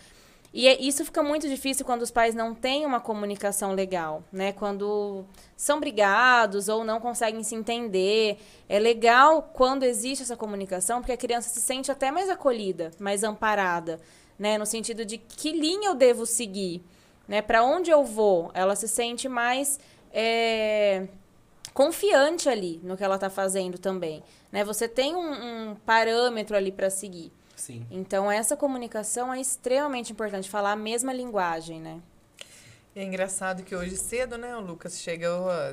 E 0.54 0.68
é- 0.68 0.82
isso 0.82 1.04
fica 1.06 1.22
muito 1.22 1.48
difícil 1.48 1.86
quando 1.86 2.02
os 2.02 2.12
pais 2.12 2.34
não 2.34 2.56
têm 2.56 2.86
uma 2.86 3.00
comunicação 3.00 3.74
legal, 3.74 4.24
né? 4.32 4.54
Quando 4.54 5.26
são 5.56 5.80
brigados 5.80 6.70
ou 6.70 6.84
não 6.84 7.00
conseguem 7.00 7.44
se 7.44 7.54
entender. 7.54 8.40
É 8.68 8.80
legal 8.80 9.52
quando 9.54 9.84
existe 9.84 10.24
essa 10.24 10.38
comunicação, 10.38 11.00
porque 11.00 11.12
a 11.12 11.18
criança 11.18 11.50
se 11.50 11.62
sente 11.62 11.92
até 11.92 12.12
mais 12.12 12.30
acolhida, 12.30 12.92
mais 13.00 13.24
amparada, 13.24 14.00
né? 14.40 14.58
No 14.58 14.66
sentido 14.66 15.06
de 15.06 15.18
que 15.18 15.52
linha 15.52 15.90
eu 15.90 15.96
devo 15.96 16.26
seguir, 16.26 16.84
né? 17.28 17.42
Para 17.42 17.64
onde 17.64 17.92
eu 17.92 18.04
vou? 18.04 18.50
Ela 18.54 18.76
se 18.76 18.88
sente 18.88 19.28
mais 19.28 19.80
é, 20.12 21.08
confiante 21.78 22.50
ali 22.50 22.80
no 22.82 22.98
que 22.98 23.04
ela 23.04 23.14
está 23.14 23.30
fazendo 23.30 23.78
também, 23.78 24.24
né? 24.52 24.64
Você 24.64 24.88
tem 24.88 25.16
um, 25.16 25.70
um 25.70 25.76
parâmetro 25.76 26.58
ali 26.58 26.72
para 26.72 26.90
seguir. 26.90 27.32
Sim. 27.56 27.86
Então, 27.92 28.32
essa 28.32 28.58
comunicação 28.58 29.32
é 29.32 29.40
extremamente 29.40 30.12
importante, 30.12 30.50
falar 30.50 30.72
a 30.72 30.76
mesma 30.76 31.14
linguagem, 31.14 31.80
né? 31.80 32.02
E 32.96 33.00
é 33.00 33.04
engraçado 33.04 33.62
que 33.62 33.76
hoje 33.76 33.96
cedo, 33.96 34.40
né, 34.40 34.56
o 34.56 34.60
Lucas 34.60 35.00
chega, 35.00 35.28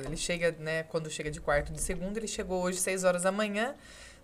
ele 0.05 0.15
chega, 0.15 0.55
né, 0.59 0.83
quando 0.83 1.09
chega 1.09 1.31
de 1.31 1.41
quarto 1.41 1.73
de 1.73 1.81
segunda, 1.81 2.19
ele 2.19 2.27
chegou 2.27 2.61
hoje 2.61 2.77
6 2.77 3.03
horas 3.03 3.23
da 3.23 3.31
manhã, 3.31 3.73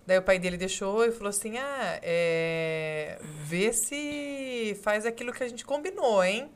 daí 0.06 0.18
o 0.18 0.22
pai 0.22 0.38
dele 0.38 0.56
deixou 0.56 1.04
e 1.04 1.10
falou 1.10 1.30
assim, 1.30 1.58
ah, 1.58 1.98
é, 2.00 3.18
vê 3.44 3.72
se 3.72 4.78
faz 4.84 5.04
aquilo 5.04 5.32
que 5.32 5.42
a 5.42 5.48
gente 5.48 5.64
combinou, 5.64 6.22
hein? 6.22 6.48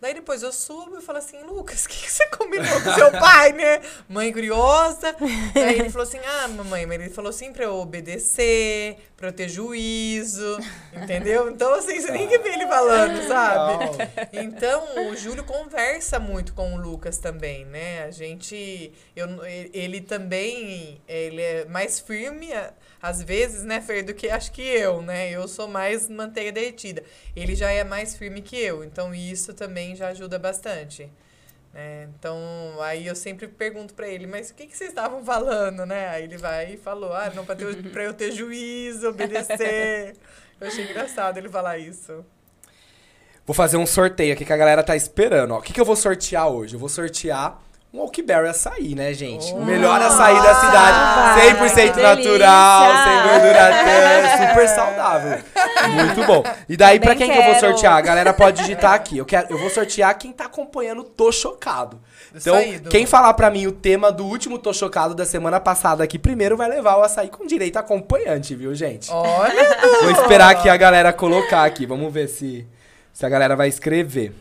Daí 0.00 0.14
depois 0.14 0.42
eu 0.42 0.50
subo 0.50 0.98
e 0.98 1.02
falo 1.02 1.18
assim, 1.18 1.42
Lucas, 1.42 1.84
o 1.86 1.88
que, 1.88 2.02
que 2.02 2.10
você 2.10 2.26
combinou 2.28 2.80
com 2.80 2.94
seu 2.94 3.10
pai, 3.12 3.52
né? 3.52 3.82
Mãe 4.08 4.32
curiosa. 4.32 5.14
Daí 5.54 5.78
ele 5.78 5.90
falou 5.90 6.06
assim, 6.06 6.20
ah, 6.24 6.48
mamãe, 6.48 6.86
mas 6.86 7.00
ele 7.00 7.10
falou 7.10 7.28
assim 7.28 7.52
pra 7.52 7.64
eu 7.64 7.74
obedecer, 7.76 8.96
pra 9.16 9.28
eu 9.28 9.32
ter 9.32 9.48
juízo, 9.48 10.58
entendeu? 10.94 11.50
Então, 11.50 11.74
assim, 11.74 12.00
você 12.00 12.10
nem 12.10 12.26
que 12.26 12.38
vê 12.38 12.54
ele 12.54 12.66
falando, 12.66 13.28
sabe? 13.28 13.84
Então, 14.32 15.10
o 15.10 15.16
Júlio 15.16 15.44
conversa 15.44 16.18
muito 16.18 16.54
com 16.54 16.74
o 16.74 16.80
Lucas 16.80 17.18
também, 17.18 17.66
né? 17.66 18.04
A 18.04 18.10
gente. 18.10 18.92
Eu, 19.14 19.28
ele 19.44 20.00
também. 20.00 21.02
Ele 21.06 21.42
é 21.42 21.64
mais 21.66 22.00
firme, 22.00 22.48
às 23.02 23.22
vezes, 23.22 23.64
né, 23.64 23.80
Fer, 23.80 24.04
do 24.04 24.12
que 24.14 24.28
acho 24.28 24.52
que 24.52 24.62
eu, 24.62 25.00
né? 25.02 25.30
Eu 25.30 25.48
sou 25.48 25.66
mais 25.68 26.08
manteiga 26.08 26.52
derretida. 26.52 27.02
Ele 27.34 27.54
já 27.54 27.70
é 27.70 27.82
mais 27.84 28.14
firme 28.16 28.42
que 28.42 28.56
eu. 28.56 28.84
Então, 28.84 29.14
isso 29.14 29.54
também 29.54 29.96
já 29.96 30.08
ajuda 30.08 30.38
bastante. 30.38 31.10
né? 31.72 32.08
Então, 32.18 32.36
aí 32.82 33.06
eu 33.06 33.14
sempre 33.16 33.48
pergunto 33.48 33.94
pra 33.94 34.08
ele, 34.08 34.26
mas 34.26 34.50
o 34.50 34.54
que, 34.54 34.66
que 34.66 34.76
vocês 34.76 34.90
estavam 34.90 35.24
falando, 35.24 35.86
né? 35.86 36.08
Aí 36.08 36.24
ele 36.24 36.36
vai 36.36 36.74
e 36.74 36.76
falou, 36.76 37.12
ah, 37.14 37.30
não, 37.34 37.44
pra, 37.44 37.54
ter, 37.56 37.74
pra 37.90 38.04
eu 38.04 38.12
ter 38.14 38.32
juízo, 38.32 39.08
obedecer. 39.08 40.16
Eu 40.60 40.66
achei 40.68 40.84
engraçado 40.84 41.38
ele 41.38 41.48
falar 41.48 41.78
isso. 41.78 42.24
Vou 43.46 43.54
fazer 43.54 43.78
um 43.78 43.86
sorteio 43.86 44.32
aqui 44.34 44.44
que 44.44 44.52
a 44.52 44.56
galera 44.56 44.82
tá 44.82 44.94
esperando. 44.94 45.54
Ó. 45.54 45.58
O 45.58 45.62
que, 45.62 45.72
que 45.72 45.80
eu 45.80 45.84
vou 45.84 45.96
sortear 45.96 46.48
hoje? 46.48 46.74
Eu 46.74 46.78
vou 46.78 46.88
sortear 46.88 47.60
um 47.92 48.00
Oakberry 48.02 48.48
açaí, 48.48 48.94
né, 48.94 49.12
gente? 49.12 49.52
O 49.52 49.64
melhor 49.64 50.00
açaí 50.00 50.36
da 50.40 50.54
cidade. 50.54 51.58
100% 51.58 51.94
que 51.94 52.00
natural, 52.00 52.92
sem 53.04 53.22
gordura 53.28 53.70
trans, 53.82 54.48
super 54.48 54.68
saudável. 54.68 55.38
Muito 55.88 56.24
bom. 56.24 56.44
E 56.68 56.76
daí, 56.76 57.00
pra 57.00 57.14
Também 57.14 57.26
quem 57.28 57.32
que 57.36 57.38
eu 57.38 57.44
vou 57.44 57.54
quero. 57.54 57.72
sortear? 57.72 57.94
A 57.96 58.00
galera 58.00 58.32
pode 58.32 58.60
digitar 58.60 58.92
aqui. 58.92 59.18
Eu, 59.18 59.24
quero, 59.24 59.48
eu 59.50 59.58
vou 59.58 59.68
sortear 59.70 60.16
quem 60.16 60.32
tá 60.32 60.44
acompanhando 60.44 61.00
o 61.00 61.04
Tô 61.04 61.32
Chocado. 61.32 62.00
Então, 62.32 62.54
quem 62.88 63.06
falar 63.06 63.34
pra 63.34 63.50
mim 63.50 63.66
o 63.66 63.72
tema 63.72 64.12
do 64.12 64.24
último 64.24 64.56
Tô 64.56 64.72
Chocado 64.72 65.12
da 65.12 65.24
semana 65.24 65.58
passada 65.58 66.04
aqui 66.04 66.16
primeiro 66.16 66.56
vai 66.56 66.68
levar 66.68 66.96
o 66.96 67.02
açaí 67.02 67.28
com 67.28 67.44
direito 67.44 67.76
a 67.76 67.80
acompanhante, 67.80 68.54
viu, 68.54 68.72
gente? 68.72 69.10
Olha! 69.10 69.78
Vou 70.02 70.12
esperar 70.12 70.50
aqui 70.50 70.68
a 70.68 70.76
galera 70.76 71.12
colocar 71.12 71.64
aqui. 71.64 71.86
Vamos 71.86 72.12
ver 72.12 72.28
se, 72.28 72.64
se 73.12 73.26
a 73.26 73.28
galera 73.28 73.56
vai 73.56 73.66
escrever. 73.66 74.32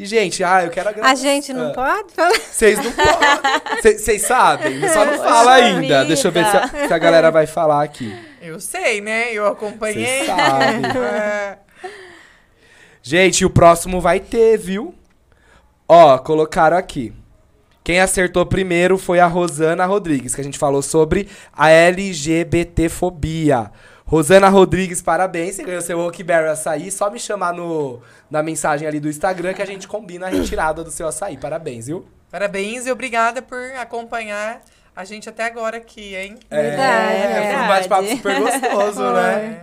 E, 0.00 0.06
gente, 0.06 0.42
ah, 0.42 0.64
eu 0.64 0.70
quero 0.70 0.88
agradecer. 0.88 1.12
A 1.12 1.14
gente 1.14 1.52
não 1.52 1.72
Ah, 1.72 1.74
pode 1.74 2.14
falar? 2.14 2.32
Vocês 2.38 2.78
não 2.82 2.90
podem. 2.90 3.82
Cê- 3.82 3.98
Vocês 3.98 4.22
sabem? 4.22 4.88
Só 4.88 5.04
não 5.04 5.18
fala 5.22 5.52
ainda. 5.56 5.80
vida. 5.82 6.04
Deixa 6.06 6.28
eu 6.28 6.32
ver 6.32 6.46
se 6.46 6.56
a, 6.56 6.68
se 6.88 6.94
a 6.94 6.98
galera 6.98 7.30
vai 7.30 7.46
falar 7.46 7.82
aqui. 7.82 8.10
Eu 8.40 8.58
sei, 8.60 9.02
né? 9.02 9.30
Eu 9.34 9.46
acompanhei. 9.46 10.24
Vocês 10.24 10.26
sabem. 10.26 10.80
É. 11.04 11.58
Gente, 13.02 13.44
o 13.44 13.50
próximo 13.50 14.00
vai 14.00 14.20
ter, 14.20 14.56
viu? 14.56 14.94
Ó, 15.86 16.16
colocaram 16.18 16.78
aqui. 16.78 17.12
Quem 17.84 18.00
acertou 18.00 18.46
primeiro 18.46 18.96
foi 18.96 19.20
a 19.20 19.26
Rosana 19.26 19.84
Rodrigues, 19.84 20.34
que 20.34 20.40
a 20.40 20.44
gente 20.44 20.58
falou 20.58 20.80
sobre 20.80 21.28
a 21.52 21.68
LGBTfobia. 21.70 23.70
Rosana 24.10 24.48
Rodrigues, 24.48 25.00
parabéns. 25.00 25.54
Você 25.54 25.62
ganhou 25.62 25.80
seu 25.80 25.96
Oakberry 26.00 26.48
açaí. 26.48 26.90
Só 26.90 27.08
me 27.08 27.18
chamar 27.20 27.54
no, 27.54 28.02
na 28.28 28.42
mensagem 28.42 28.88
ali 28.88 28.98
do 28.98 29.08
Instagram 29.08 29.54
que 29.54 29.62
a 29.62 29.66
gente 29.66 29.86
combina 29.86 30.26
a 30.26 30.28
retirada 30.28 30.82
do 30.82 30.90
seu 30.90 31.06
açaí. 31.06 31.36
Parabéns, 31.36 31.86
viu? 31.86 32.04
Parabéns 32.28 32.88
e 32.88 32.90
obrigada 32.90 33.40
por 33.40 33.56
acompanhar 33.80 34.62
a 34.96 35.04
gente 35.04 35.28
até 35.28 35.44
agora 35.44 35.76
aqui, 35.76 36.16
hein? 36.16 36.34
Verdade, 36.50 37.14
É, 37.14 37.52
foi 37.54 37.62
um 37.62 37.68
bate-papo 37.68 38.08
super 38.08 38.40
gostoso, 38.40 39.00
né? 39.14 39.62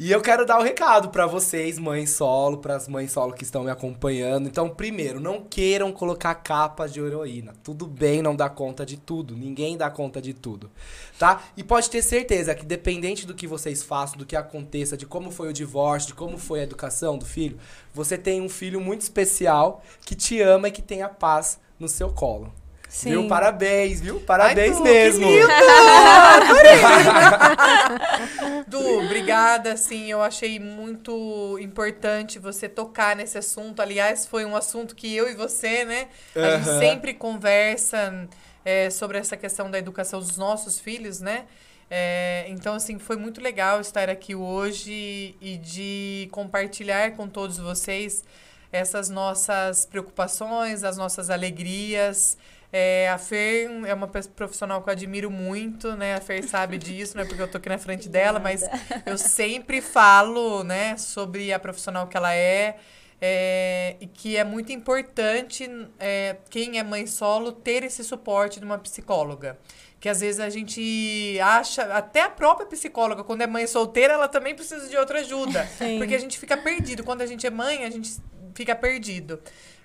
E 0.00 0.12
eu 0.12 0.20
quero 0.20 0.46
dar 0.46 0.60
o 0.60 0.62
recado 0.62 1.08
pra 1.08 1.26
vocês, 1.26 1.76
mães 1.76 2.10
solo, 2.10 2.58
pras 2.58 2.86
mães 2.86 3.10
solo 3.10 3.32
que 3.32 3.42
estão 3.42 3.64
me 3.64 3.70
acompanhando. 3.70 4.46
Então, 4.46 4.70
primeiro, 4.70 5.18
não 5.18 5.42
queiram 5.42 5.90
colocar 5.90 6.36
capas 6.36 6.92
de 6.92 7.00
heroína. 7.00 7.52
Tudo 7.64 7.84
bem 7.84 8.22
não 8.22 8.36
dar 8.36 8.50
conta 8.50 8.86
de 8.86 8.96
tudo. 8.96 9.36
Ninguém 9.36 9.76
dá 9.76 9.90
conta 9.90 10.22
de 10.22 10.32
tudo, 10.32 10.70
tá? 11.18 11.42
E 11.56 11.64
pode 11.64 11.90
ter 11.90 12.00
certeza 12.00 12.54
que 12.54 12.64
dependente 12.64 13.26
do 13.26 13.34
que 13.34 13.48
vocês 13.48 13.82
façam, 13.82 14.16
do 14.16 14.24
que 14.24 14.36
aconteça, 14.36 14.96
de 14.96 15.04
como 15.04 15.32
foi 15.32 15.48
o 15.48 15.52
divórcio, 15.52 16.10
de 16.10 16.14
como 16.14 16.38
foi 16.38 16.60
a 16.60 16.62
educação 16.62 17.18
do 17.18 17.26
filho, 17.26 17.58
você 17.92 18.16
tem 18.16 18.40
um 18.40 18.48
filho 18.48 18.80
muito 18.80 19.00
especial 19.00 19.82
que 20.06 20.14
te 20.14 20.40
ama 20.40 20.68
e 20.68 20.72
que 20.72 20.80
tem 20.80 21.02
a 21.02 21.08
paz 21.08 21.58
no 21.76 21.88
seu 21.88 22.08
colo. 22.12 22.52
Sim. 22.88 23.10
Viu? 23.10 23.28
Parabéns, 23.28 24.00
viu? 24.00 24.20
Parabéns 24.20 24.76
Du, 24.76 24.82
que 24.82 24.88
mesmo. 24.88 25.30
lindo! 25.30 25.48
Du, 28.66 28.98
obrigada, 29.04 29.72
assim, 29.72 30.10
eu 30.10 30.22
achei 30.22 30.58
muito 30.58 31.58
importante 31.60 32.38
você 32.38 32.68
tocar 32.68 33.16
nesse 33.16 33.38
assunto. 33.38 33.80
Aliás, 33.80 34.26
foi 34.26 34.44
um 34.44 34.56
assunto 34.56 34.94
que 34.94 35.14
eu 35.14 35.28
e 35.28 35.34
você, 35.34 35.84
né, 35.84 36.08
a 36.34 36.56
gente 36.56 36.68
Aham. 36.68 36.78
sempre 36.78 37.14
conversa 37.14 38.28
é, 38.64 38.90
sobre 38.90 39.18
essa 39.18 39.36
questão 39.36 39.70
da 39.70 39.78
educação 39.78 40.20
dos 40.20 40.36
nossos 40.36 40.78
filhos, 40.78 41.20
né? 41.20 41.44
É, 41.90 42.44
então, 42.48 42.74
assim, 42.74 42.98
foi 42.98 43.16
muito 43.16 43.40
legal 43.40 43.80
estar 43.80 44.10
aqui 44.10 44.34
hoje 44.34 45.34
e 45.40 45.56
de 45.56 46.28
compartilhar 46.30 47.12
com 47.12 47.26
todos 47.26 47.56
vocês 47.58 48.22
essas 48.70 49.08
nossas 49.08 49.86
preocupações, 49.86 50.84
as 50.84 50.98
nossas 50.98 51.30
alegrias. 51.30 52.36
É, 52.72 53.08
a 53.08 53.16
Fer 53.16 53.70
é 53.86 53.94
uma 53.94 54.06
pe- 54.06 54.28
profissional 54.28 54.82
que 54.82 54.88
eu 54.90 54.92
admiro 54.92 55.30
muito, 55.30 55.96
né? 55.96 56.16
A 56.16 56.20
Fer 56.20 56.42
sabe 56.46 56.76
disso, 56.78 57.16
não 57.16 57.22
é 57.24 57.26
porque 57.26 57.40
eu 57.40 57.48
tô 57.48 57.56
aqui 57.58 57.68
na 57.68 57.78
frente 57.78 58.08
dela, 58.08 58.38
mas 58.38 58.62
eu 59.06 59.16
sempre 59.16 59.80
falo, 59.80 60.62
né, 60.64 60.96
sobre 60.98 61.52
a 61.52 61.58
profissional 61.58 62.06
que 62.06 62.16
ela 62.16 62.34
é. 62.34 62.76
é, 63.20 63.96
e 64.00 64.06
que 64.06 64.36
é 64.36 64.44
muito 64.44 64.70
importante 64.70 65.68
é, 65.98 66.36
quem 66.50 66.78
é 66.78 66.82
mãe 66.82 67.06
solo 67.06 67.52
ter 67.52 67.82
esse 67.84 68.04
suporte 68.04 68.60
de 68.60 68.66
uma 68.66 68.78
psicóloga. 68.78 69.58
Que 70.00 70.08
às 70.08 70.20
vezes 70.20 70.38
a 70.38 70.48
gente 70.48 71.36
acha, 71.42 71.82
até 71.94 72.22
a 72.22 72.30
própria 72.30 72.64
psicóloga, 72.68 73.24
quando 73.24 73.42
é 73.42 73.46
mãe 73.48 73.66
solteira, 73.66 74.14
ela 74.14 74.28
também 74.28 74.54
precisa 74.54 74.88
de 74.88 74.96
outra 74.96 75.18
ajuda. 75.20 75.66
Sim. 75.76 75.98
Porque 75.98 76.14
a 76.14 76.18
gente 76.20 76.38
fica 76.38 76.56
perdido. 76.56 77.02
Quando 77.02 77.22
a 77.22 77.26
gente 77.26 77.44
é 77.44 77.50
mãe, 77.50 77.84
a 77.84 77.90
gente 77.90 78.16
fica 78.58 78.74
perdido. 78.74 79.38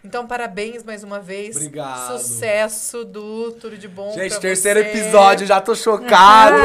Então, 0.04 0.26
parabéns 0.26 0.84
mais 0.84 1.04
uma 1.04 1.20
vez. 1.20 1.56
Obrigado. 1.56 2.18
Sucesso 2.20 3.06
do 3.06 3.52
Tudo 3.52 3.78
de 3.78 3.88
Bom. 3.88 4.12
Gente, 4.14 4.32
pra 4.32 4.40
terceiro 4.40 4.82
você. 4.82 4.88
episódio, 4.88 5.46
já 5.46 5.62
tô 5.62 5.76
chocado. 5.76 6.58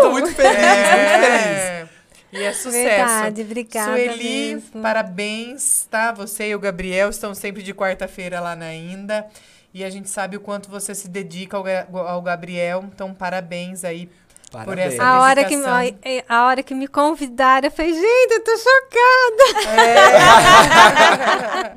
tô 0.00 0.12
muito 0.12 0.32
feliz, 0.32 0.56
muito 0.56 0.62
feliz. 0.62 1.58
É. 1.58 1.88
E 2.32 2.42
é 2.42 2.52
sucesso. 2.52 2.72
Verdade, 2.72 3.42
obrigada 3.42 3.92
Sueli, 3.92 4.54
mesmo. 4.54 4.80
parabéns, 4.80 5.86
tá? 5.90 6.12
Você 6.12 6.48
e 6.48 6.54
o 6.54 6.58
Gabriel 6.58 7.10
estão 7.10 7.34
sempre 7.34 7.62
de 7.62 7.74
quarta-feira 7.74 8.40
lá 8.40 8.54
na 8.54 8.72
Inda. 8.72 9.26
E 9.74 9.84
a 9.84 9.90
gente 9.90 10.08
sabe 10.08 10.36
o 10.36 10.40
quanto 10.40 10.70
você 10.70 10.94
se 10.94 11.08
dedica 11.08 11.56
ao, 11.56 11.66
ao 11.98 12.22
Gabriel. 12.22 12.84
Então, 12.92 13.12
parabéns 13.12 13.84
aí 13.84 14.08
Parabéns. 14.50 14.94
essa 14.94 15.04
A 15.04 15.20
hora, 15.20 15.44
que, 15.44 15.54
a, 15.56 16.36
a 16.36 16.46
hora 16.46 16.62
que 16.62 16.74
me 16.74 16.86
convidaram, 16.88 17.66
eu 17.66 17.70
falei, 17.70 17.92
gente, 17.92 18.32
eu 18.32 18.44
tô 18.44 18.52
chocada. 18.56 19.44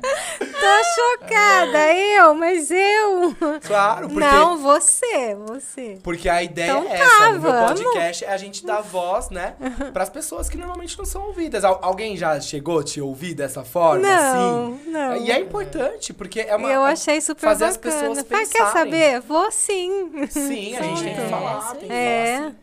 tô 0.38 0.84
chocada, 0.94 1.92
eu, 1.94 2.34
mas 2.34 2.70
eu. 2.70 3.34
Claro, 3.66 4.08
porque, 4.08 4.20
Não, 4.24 4.58
você, 4.58 5.34
você. 5.46 5.98
porque 6.02 6.28
a 6.28 6.42
ideia 6.42 6.70
Então 6.70 6.84
é 6.88 6.96
tá, 6.98 7.04
essa. 7.04 7.32
No 7.32 7.40
meu 7.40 7.52
podcast 7.66 8.24
é 8.24 8.32
a 8.32 8.36
gente 8.36 8.64
dar 8.64 8.80
voz, 8.80 9.30
né, 9.30 9.54
pras 9.92 10.08
pessoas 10.08 10.48
que 10.48 10.56
normalmente 10.56 10.96
não 10.98 11.04
são 11.04 11.22
ouvidas. 11.26 11.64
Al- 11.64 11.80
alguém 11.82 12.16
já 12.16 12.40
chegou 12.40 12.80
a 12.80 12.84
te 12.84 13.00
ouvir 13.00 13.34
dessa 13.34 13.64
forma, 13.64 14.06
Não, 14.06 14.72
assim? 14.74 14.80
não. 14.90 15.16
E 15.16 15.30
é 15.30 15.38
importante, 15.40 16.12
porque 16.12 16.40
é 16.40 16.54
uma... 16.56 16.70
eu 16.70 16.84
achei 16.84 17.20
super 17.20 17.40
fazer 17.40 17.64
as 17.64 17.76
bacana. 17.76 17.94
pessoas 18.00 18.26
Falei, 18.28 18.46
quer 18.46 18.58
pensarem. 18.58 18.72
saber? 18.92 19.20
Vou 19.20 19.50
sim. 19.50 20.10
Sim, 20.30 20.76
a 20.76 20.82
gente 20.82 21.02
tem 21.02 21.14
que 21.14 21.20
É, 21.20 21.28
falar, 21.28 21.74
tem 21.74 21.88
que 21.88 21.92
É. 21.94 22.36
falar 22.36 22.46
assim. 22.48 22.56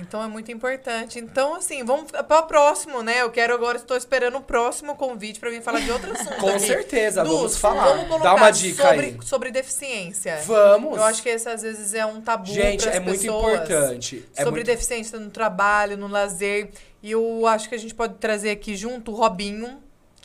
Então 0.00 0.22
é 0.22 0.28
muito 0.28 0.50
importante. 0.52 1.18
Então, 1.18 1.54
assim, 1.54 1.84
vamos 1.84 2.10
para 2.10 2.38
o 2.40 2.42
próximo, 2.46 3.02
né? 3.02 3.22
Eu 3.22 3.30
quero 3.30 3.52
agora, 3.54 3.76
estou 3.76 3.96
esperando 3.96 4.36
o 4.38 4.40
próximo 4.42 4.94
convite 4.96 5.40
para 5.40 5.50
vir 5.50 5.62
falar 5.62 5.80
de 5.80 5.90
outro 5.90 6.12
assunto. 6.12 6.36
Com 6.40 6.50
aqui. 6.50 6.60
certeza, 6.60 7.24
vamos 7.24 7.56
falar. 7.56 8.04
Vamos 8.06 8.22
Dá 8.22 8.34
uma 8.34 8.50
dica 8.50 8.82
sobre, 8.82 9.06
aí. 9.06 9.18
sobre 9.22 9.50
deficiência. 9.50 10.40
Vamos. 10.44 10.96
Eu 10.96 11.04
acho 11.04 11.22
que 11.22 11.28
esse 11.28 11.48
às 11.48 11.62
vezes 11.62 11.94
é 11.94 12.04
um 12.06 12.20
tabu 12.20 12.46
Gente, 12.46 12.88
é 12.88 13.00
muito 13.00 13.20
pessoas. 13.20 13.54
importante. 13.54 14.24
É 14.36 14.42
sobre 14.44 14.60
muito- 14.60 14.66
deficiência 14.66 15.18
no 15.18 15.30
trabalho, 15.30 15.96
no 15.96 16.08
lazer. 16.08 16.70
E 17.02 17.10
eu 17.12 17.46
acho 17.46 17.68
que 17.68 17.74
a 17.74 17.78
gente 17.78 17.94
pode 17.94 18.14
trazer 18.14 18.50
aqui 18.50 18.74
junto 18.76 19.12
o 19.12 19.14
Robinho, 19.14 19.78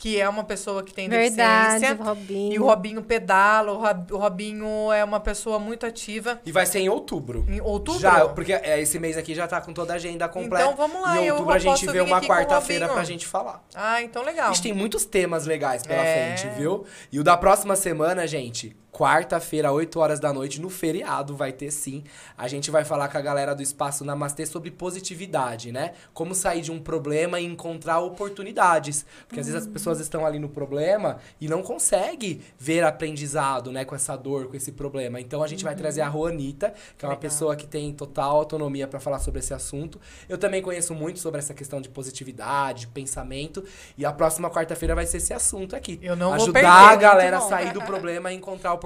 que 0.04 0.20
é 0.20 0.28
uma 0.28 0.44
pessoa 0.44 0.82
que 0.82 0.92
tem 0.92 1.08
Verdade, 1.08 1.80
deficiência. 1.80 2.04
Robinho. 2.04 2.52
E 2.52 2.58
o 2.58 2.66
Robinho 2.66 3.00
pedala, 3.02 3.72
o 3.72 3.78
Rob- 3.78 4.12
o 4.12 4.18
Robinho 4.18 4.92
é 4.92 5.02
uma 5.02 5.18
pessoa 5.18 5.58
muito 5.58 5.86
ativa. 5.86 6.38
E 6.44 6.52
vai 6.52 6.66
ser 6.66 6.80
em 6.80 6.90
outubro. 6.90 7.42
Em 7.48 7.58
outubro? 7.58 7.98
Já, 8.00 8.28
porque 8.28 8.52
é, 8.52 8.78
esse 8.82 8.98
mês 8.98 9.16
aqui 9.16 9.34
já 9.34 9.46
tá 9.46 9.62
com 9.62 9.72
toda 9.72 9.94
a 9.94 9.96
agenda 9.96 10.28
completa. 10.28 10.62
Então 10.62 10.76
vamos 10.76 11.00
lá, 11.00 11.18
Em 11.18 11.24
eu 11.24 11.36
outubro 11.36 11.54
a 11.54 11.58
gente 11.58 11.86
vê 11.86 12.02
uma 12.02 12.20
quarta-feira 12.20 12.86
pra 12.86 13.02
gente 13.02 13.26
falar. 13.26 13.64
Ah, 13.74 14.02
então 14.02 14.22
legal. 14.22 14.50
A 14.50 14.52
gente 14.52 14.62
tem 14.62 14.74
muitos 14.74 15.06
temas 15.06 15.46
legais 15.46 15.82
pela 15.86 16.02
É. 16.04 16.36
frente, 16.36 16.54
viu? 16.54 16.84
E 17.10 17.18
o 17.18 17.24
da 17.24 17.38
próxima 17.38 17.74
semana, 17.74 18.26
gente, 18.26 18.76
quarta-feira, 18.94 19.72
8 19.72 19.98
horas 19.98 20.20
da 20.20 20.32
noite, 20.32 20.60
no 20.60 20.70
feriado, 20.70 21.34
vai 21.34 21.52
ter 21.52 21.72
sim. 21.72 22.04
A 22.38 22.46
gente 22.46 22.70
vai 22.70 22.84
falar 22.84 23.08
com 23.08 23.18
a 23.18 23.20
galera 23.20 23.52
do 23.52 23.60
Espaço 23.60 24.04
Namastê 24.04 24.46
sobre 24.46 24.70
positividade, 24.70 25.72
né? 25.72 25.94
Como 26.12 26.32
sair 26.32 26.60
de 26.60 26.70
um 26.70 26.78
problema 26.78 27.40
e 27.40 27.44
encontrar 27.44 27.98
oportunidades. 27.98 29.04
Porque 29.26 29.40
às 29.40 29.46
vezes 29.48 29.62
as 29.62 29.66
pessoas 29.66 29.98
estão 29.98 30.24
ali 30.24 30.38
no 30.38 30.48
problema 30.48 31.18
e 31.40 31.48
não 31.48 31.60
conseguem 31.60 32.40
ver 32.56 32.84
aprendizado, 32.84 33.72
né? 33.72 33.84
Com 33.84 33.96
essa 33.96 34.14
dor, 34.14 34.46
com 34.46 34.56
esse 34.56 34.70
problema. 34.70 35.20
Então 35.20 35.42
a 35.42 35.48
gente 35.48 35.64
vai 35.64 35.74
trazer 35.74 36.02
a 36.02 36.08
Juanita, 36.08 36.72
que 36.96 37.04
é 37.04 37.08
uma 37.08 37.14
Legal. 37.14 37.20
pessoa 37.20 37.56
que 37.56 37.66
tem 37.66 37.92
total 37.92 38.36
autonomia 38.36 38.86
para 38.86 39.00
falar 39.00 39.18
sobre 39.18 39.40
esse 39.40 39.52
assunto. 39.52 40.00
Eu 40.28 40.38
também 40.38 40.62
conheço 40.62 40.94
muito 40.94 41.18
sobre 41.18 41.40
essa 41.40 41.52
questão 41.52 41.80
de 41.80 41.88
positividade, 41.88 42.86
pensamento. 42.86 43.64
E 43.98 44.06
a 44.06 44.12
próxima 44.12 44.48
quarta-feira 44.48 44.94
vai 44.94 45.04
ser 45.04 45.16
esse 45.16 45.34
assunto 45.34 45.74
aqui. 45.74 45.98
Eu 46.00 46.14
não 46.14 46.28
vou 46.28 46.44
Ajudar 46.44 46.52
perder, 46.52 46.68
a 46.68 46.94
galera 46.94 47.38
a 47.38 47.40
sair 47.40 47.72
do 47.72 47.82
problema 47.82 48.32
e 48.32 48.36
encontrar 48.36 48.72
oportunidades. 48.72 48.83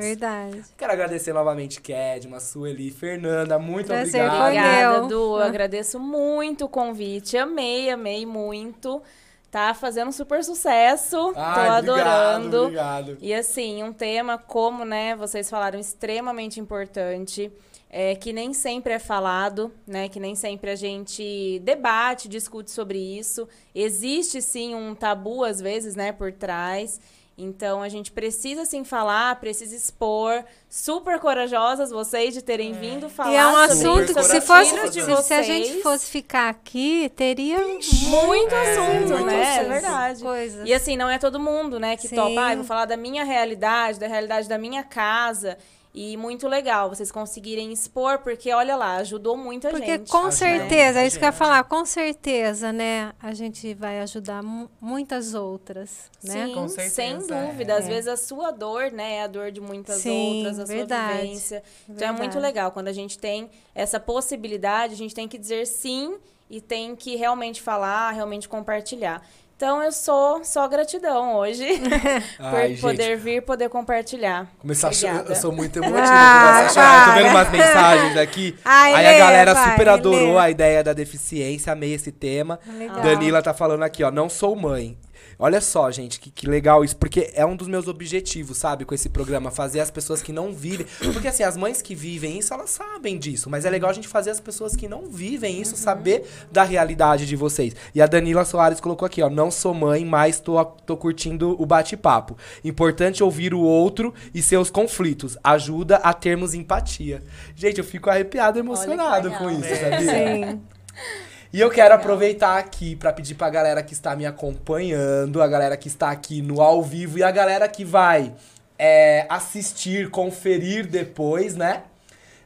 Verdade. 0.00 0.62
Quero 0.76 0.92
agradecer 0.92 1.32
novamente 1.32 1.80
Kedma, 1.80 2.40
Sueli, 2.40 2.90
Fernanda, 2.90 3.58
muito 3.58 3.86
Prazer 3.86 4.24
obrigado. 4.24 4.46
Obrigada. 4.46 5.08
Du. 5.08 5.36
Eu 5.36 5.42
agradeço 5.42 5.98
muito 5.98 6.66
o 6.66 6.68
convite. 6.68 7.38
Amei, 7.38 7.90
amei 7.90 8.26
muito. 8.26 9.02
Tá 9.50 9.74
fazendo 9.74 10.12
super 10.12 10.44
sucesso. 10.44 11.32
Ai, 11.34 11.54
Tô 11.66 11.72
adorando. 11.72 12.62
Obrigado, 12.62 13.00
obrigado. 13.00 13.18
E 13.20 13.34
assim, 13.34 13.82
um 13.82 13.92
tema 13.92 14.38
como, 14.38 14.84
né, 14.84 15.16
vocês 15.16 15.50
falaram, 15.50 15.78
extremamente 15.80 16.60
importante, 16.60 17.50
é, 17.90 18.14
que 18.14 18.32
nem 18.32 18.54
sempre 18.54 18.92
é 18.92 19.00
falado, 19.00 19.72
né, 19.84 20.08
que 20.08 20.20
nem 20.20 20.36
sempre 20.36 20.70
a 20.70 20.76
gente 20.76 21.60
debate, 21.64 22.28
discute 22.28 22.70
sobre 22.70 22.98
isso. 22.98 23.48
Existe 23.74 24.40
sim 24.40 24.76
um 24.76 24.94
tabu 24.94 25.42
às 25.42 25.60
vezes, 25.60 25.96
né, 25.96 26.12
por 26.12 26.32
trás. 26.32 27.00
Então 27.42 27.82
a 27.82 27.88
gente 27.88 28.12
precisa 28.12 28.64
sim 28.64 28.84
falar, 28.84 29.36
precisa 29.36 29.74
expor. 29.74 30.44
Super 30.68 31.18
corajosas 31.18 31.90
vocês 31.90 32.32
de 32.32 32.42
terem 32.42 32.72
vindo 32.72 33.08
falar 33.08 33.32
E 33.32 33.36
é 33.36 33.46
um 33.46 33.56
assunto 33.56 34.14
que 34.14 34.22
se 34.22 34.40
fosse, 34.40 34.92
se, 34.92 35.22
se 35.22 35.34
a 35.34 35.42
gente 35.42 35.82
fosse 35.82 36.06
ficar 36.10 36.48
aqui, 36.48 37.10
teria 37.16 37.58
muito 37.58 38.54
assunto, 38.54 39.08
muito 39.08 39.24
né? 39.24 39.40
É 39.40 39.56
assunto. 39.56 39.68
verdade. 39.68 40.22
Coisas. 40.22 40.68
E 40.68 40.72
assim, 40.72 40.96
não 40.96 41.08
é 41.08 41.18
todo 41.18 41.40
mundo, 41.40 41.80
né, 41.80 41.96
que 41.96 42.08
Sim. 42.08 42.16
topa, 42.16 42.46
ah, 42.46 42.52
eu 42.52 42.58
vou 42.58 42.64
falar 42.64 42.84
da 42.84 42.96
minha 42.96 43.24
realidade, 43.24 43.98
da 43.98 44.06
realidade 44.06 44.48
da 44.48 44.58
minha 44.58 44.84
casa. 44.84 45.56
E 45.92 46.16
muito 46.16 46.46
legal 46.46 46.88
vocês 46.88 47.10
conseguirem 47.10 47.72
expor, 47.72 48.18
porque 48.20 48.52
olha 48.52 48.76
lá, 48.76 48.94
ajudou 48.98 49.36
muita 49.36 49.70
Porque 49.70 49.86
gente. 49.86 50.08
com 50.08 50.18
Ajuda 50.18 50.32
certeza, 50.32 51.00
é 51.00 51.06
isso 51.08 51.18
que 51.18 51.24
eu 51.24 51.28
ia 51.28 51.32
falar, 51.32 51.64
com 51.64 51.84
certeza, 51.84 52.72
né? 52.72 53.12
A 53.20 53.34
gente 53.34 53.74
vai 53.74 53.98
ajudar 54.00 54.40
mu- 54.40 54.70
muitas 54.80 55.34
outras, 55.34 56.08
né? 56.22 56.46
Sim, 56.46 56.54
Com 56.54 56.68
certeza, 56.68 56.94
sem 56.94 57.14
é. 57.14 57.16
dúvida. 57.18 57.74
Às 57.76 57.86
É. 57.86 57.88
vezes 57.88 58.06
a 58.06 58.16
sua 58.16 58.52
dor, 58.52 58.92
né, 58.92 59.14
é 59.16 59.22
a 59.24 59.26
dor 59.26 59.50
de 59.50 59.60
muitas 59.60 59.96
Sim, 59.96 60.36
outras, 60.36 60.60
a 60.60 60.64
verdade, 60.64 61.12
sua 61.12 61.20
vivência. 61.22 61.62
Então 61.88 62.06
é 62.06 62.12
muito 62.12 62.20
verdade. 62.34 62.38
legal. 62.44 62.70
Quando 62.70 62.86
a 62.86 62.92
gente 62.92 63.18
tem 63.18 63.50
essa 63.74 63.98
possibilidade, 63.98 64.94
a 64.94 64.96
gente 64.96 65.12
tem 65.14 65.26
que 65.26 65.36
dizer 65.36 65.66
sim 65.66 66.18
e 66.48 66.60
tem 66.60 66.94
que 66.94 67.16
realmente 67.16 67.60
falar, 67.60 68.12
realmente 68.12 68.48
compartilhar. 68.48 69.26
Então 69.60 69.82
eu 69.82 69.92
sou 69.92 70.42
só 70.42 70.66
gratidão 70.66 71.36
hoje 71.36 71.66
por 72.38 72.46
Ai, 72.46 72.68
gente, 72.70 72.80
poder 72.80 73.18
vir, 73.18 73.42
poder 73.42 73.68
compartilhar. 73.68 74.46
Começar 74.58 74.88
a 74.88 74.90
eu 75.28 75.36
sou 75.36 75.52
muito 75.52 75.76
emotivo. 75.84 75.98
Ah, 76.02 76.60
a 76.60 76.68
chorar. 76.70 77.08
Tô 77.08 77.12
vendo 77.20 77.28
umas 77.28 77.50
mensagens 77.50 78.16
aqui. 78.16 78.56
Ai, 78.64 78.94
Aí 78.94 79.06
a 79.06 79.18
galera 79.18 79.52
vai, 79.52 79.70
super 79.72 79.88
adorou 79.90 80.36
lê. 80.36 80.40
a 80.40 80.48
ideia 80.48 80.82
da 80.82 80.94
deficiência, 80.94 81.74
amei 81.74 81.92
esse 81.92 82.10
tema. 82.10 82.58
Legal. 82.66 83.02
Danila 83.02 83.42
tá 83.42 83.52
falando 83.52 83.82
aqui, 83.82 84.02
ó, 84.02 84.10
não 84.10 84.30
sou 84.30 84.56
mãe. 84.56 84.96
Olha 85.42 85.58
só, 85.62 85.90
gente, 85.90 86.20
que, 86.20 86.30
que 86.30 86.46
legal 86.46 86.84
isso, 86.84 86.94
porque 86.94 87.30
é 87.34 87.46
um 87.46 87.56
dos 87.56 87.66
meus 87.66 87.88
objetivos, 87.88 88.58
sabe, 88.58 88.84
com 88.84 88.94
esse 88.94 89.08
programa, 89.08 89.50
fazer 89.50 89.80
as 89.80 89.90
pessoas 89.90 90.22
que 90.22 90.34
não 90.34 90.52
vivem. 90.52 90.86
Porque 91.14 91.28
assim, 91.28 91.42
as 91.42 91.56
mães 91.56 91.80
que 91.80 91.94
vivem 91.94 92.38
isso, 92.38 92.52
elas 92.52 92.68
sabem 92.68 93.18
disso, 93.18 93.48
mas 93.48 93.64
é 93.64 93.70
legal 93.70 93.88
a 93.88 93.92
gente 93.94 94.06
fazer 94.06 94.28
as 94.28 94.38
pessoas 94.38 94.76
que 94.76 94.86
não 94.86 95.06
vivem 95.06 95.58
isso 95.58 95.78
saber 95.78 96.28
da 96.52 96.62
realidade 96.62 97.24
de 97.24 97.36
vocês. 97.36 97.74
E 97.94 98.02
a 98.02 98.06
Danila 98.06 98.44
Soares 98.44 98.80
colocou 98.80 99.06
aqui, 99.06 99.22
ó, 99.22 99.30
não 99.30 99.50
sou 99.50 99.72
mãe, 99.72 100.04
mas 100.04 100.40
tô, 100.40 100.62
tô 100.62 100.94
curtindo 100.94 101.56
o 101.58 101.64
bate-papo. 101.64 102.36
Importante 102.62 103.24
ouvir 103.24 103.54
o 103.54 103.60
outro 103.60 104.12
e 104.34 104.42
seus 104.42 104.68
conflitos. 104.68 105.38
Ajuda 105.42 105.96
a 105.96 106.12
termos 106.12 106.52
empatia. 106.52 107.22
Gente, 107.56 107.78
eu 107.78 107.84
fico 107.84 108.10
arrepiado, 108.10 108.58
emocionado 108.58 109.30
com 109.30 109.50
isso, 109.50 109.74
sabia? 109.74 110.00
Sim. 110.00 110.60
E 111.52 111.60
eu 111.60 111.68
quero 111.68 111.92
aproveitar 111.92 112.58
aqui 112.58 112.94
pra 112.94 113.12
pedir 113.12 113.34
pra 113.34 113.50
galera 113.50 113.82
que 113.82 113.92
está 113.92 114.14
me 114.14 114.24
acompanhando, 114.24 115.42
a 115.42 115.48
galera 115.48 115.76
que 115.76 115.88
está 115.88 116.08
aqui 116.08 116.40
no 116.40 116.60
ao 116.60 116.80
vivo 116.80 117.18
e 117.18 117.24
a 117.24 117.30
galera 117.32 117.66
que 117.66 117.84
vai 117.84 118.32
é, 118.78 119.26
assistir, 119.28 120.10
conferir 120.10 120.86
depois, 120.86 121.56
né? 121.56 121.82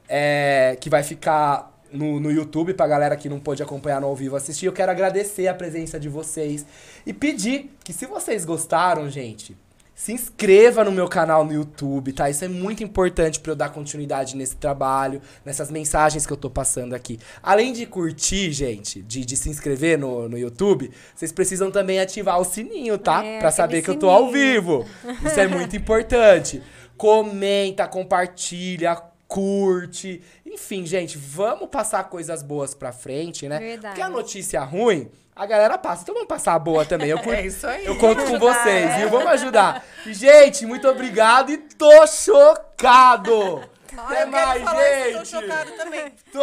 É, 0.08 0.78
que 0.80 0.88
vai 0.88 1.02
ficar 1.02 1.70
no, 1.92 2.18
no 2.18 2.30
YouTube 2.30 2.72
pra 2.72 2.86
galera 2.86 3.14
que 3.14 3.28
não 3.28 3.38
pôde 3.38 3.62
acompanhar 3.62 4.00
no 4.00 4.06
ao 4.06 4.16
vivo 4.16 4.36
assistir. 4.36 4.64
Eu 4.64 4.72
quero 4.72 4.90
agradecer 4.90 5.48
a 5.48 5.54
presença 5.54 6.00
de 6.00 6.08
vocês 6.08 6.64
e 7.04 7.12
pedir 7.12 7.76
que 7.84 7.92
se 7.92 8.06
vocês 8.06 8.46
gostaram, 8.46 9.10
gente, 9.10 9.54
se 9.94 10.12
inscreva 10.12 10.82
no 10.82 10.90
meu 10.90 11.08
canal 11.08 11.44
no 11.44 11.52
YouTube, 11.52 12.12
tá? 12.12 12.28
Isso 12.28 12.44
é 12.44 12.48
muito 12.48 12.82
importante 12.82 13.38
pra 13.38 13.52
eu 13.52 13.56
dar 13.56 13.68
continuidade 13.70 14.36
nesse 14.36 14.56
trabalho, 14.56 15.22
nessas 15.44 15.70
mensagens 15.70 16.26
que 16.26 16.32
eu 16.32 16.36
tô 16.36 16.50
passando 16.50 16.94
aqui. 16.94 17.18
Além 17.42 17.72
de 17.72 17.86
curtir, 17.86 18.50
gente, 18.52 19.00
de, 19.02 19.24
de 19.24 19.36
se 19.36 19.48
inscrever 19.48 19.98
no, 19.98 20.28
no 20.28 20.36
YouTube, 20.36 20.90
vocês 21.14 21.30
precisam 21.30 21.70
também 21.70 22.00
ativar 22.00 22.40
o 22.40 22.44
sininho, 22.44 22.98
tá? 22.98 23.24
É, 23.24 23.38
pra 23.38 23.50
aquele 23.50 23.52
saber 23.52 23.82
que 23.82 23.90
eu 23.90 23.98
tô 23.98 24.10
ao 24.10 24.30
sininho. 24.30 24.32
vivo. 24.32 24.86
Isso 25.24 25.38
é 25.38 25.46
muito 25.46 25.76
importante. 25.76 26.60
Comenta, 26.96 27.86
compartilha, 27.86 28.96
curte. 29.34 30.22
Enfim, 30.46 30.86
gente, 30.86 31.18
vamos 31.18 31.68
passar 31.68 32.04
coisas 32.04 32.40
boas 32.40 32.72
pra 32.72 32.92
frente, 32.92 33.48
né? 33.48 33.58
Verdade. 33.58 33.86
Porque 33.94 34.00
a 34.00 34.08
notícia 34.08 34.60
ruim, 34.62 35.10
a 35.34 35.44
galera 35.44 35.76
passa. 35.76 36.02
Então 36.02 36.14
vamos 36.14 36.28
passar 36.28 36.54
a 36.54 36.58
boa 36.58 36.84
também. 36.84 37.08
Eu, 37.08 37.18
É 37.26 37.44
isso 37.44 37.66
aí. 37.66 37.84
eu 37.84 37.98
conto 37.98 38.22
com 38.22 38.38
vocês, 38.38 38.94
viu? 38.96 39.10
Vamos 39.10 39.26
ajudar. 39.32 39.84
Gente, 40.06 40.64
muito 40.64 40.86
obrigado 40.86 41.50
e 41.50 41.58
tô 41.58 42.06
chocado! 42.06 43.68
Até 43.96 44.24
mais, 44.26 44.62
gente! 44.62 45.18
Tô 45.18 45.24
chocado 45.24 45.72
também. 45.72 46.12
Tô 46.32 46.40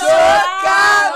chocado! 0.00 1.14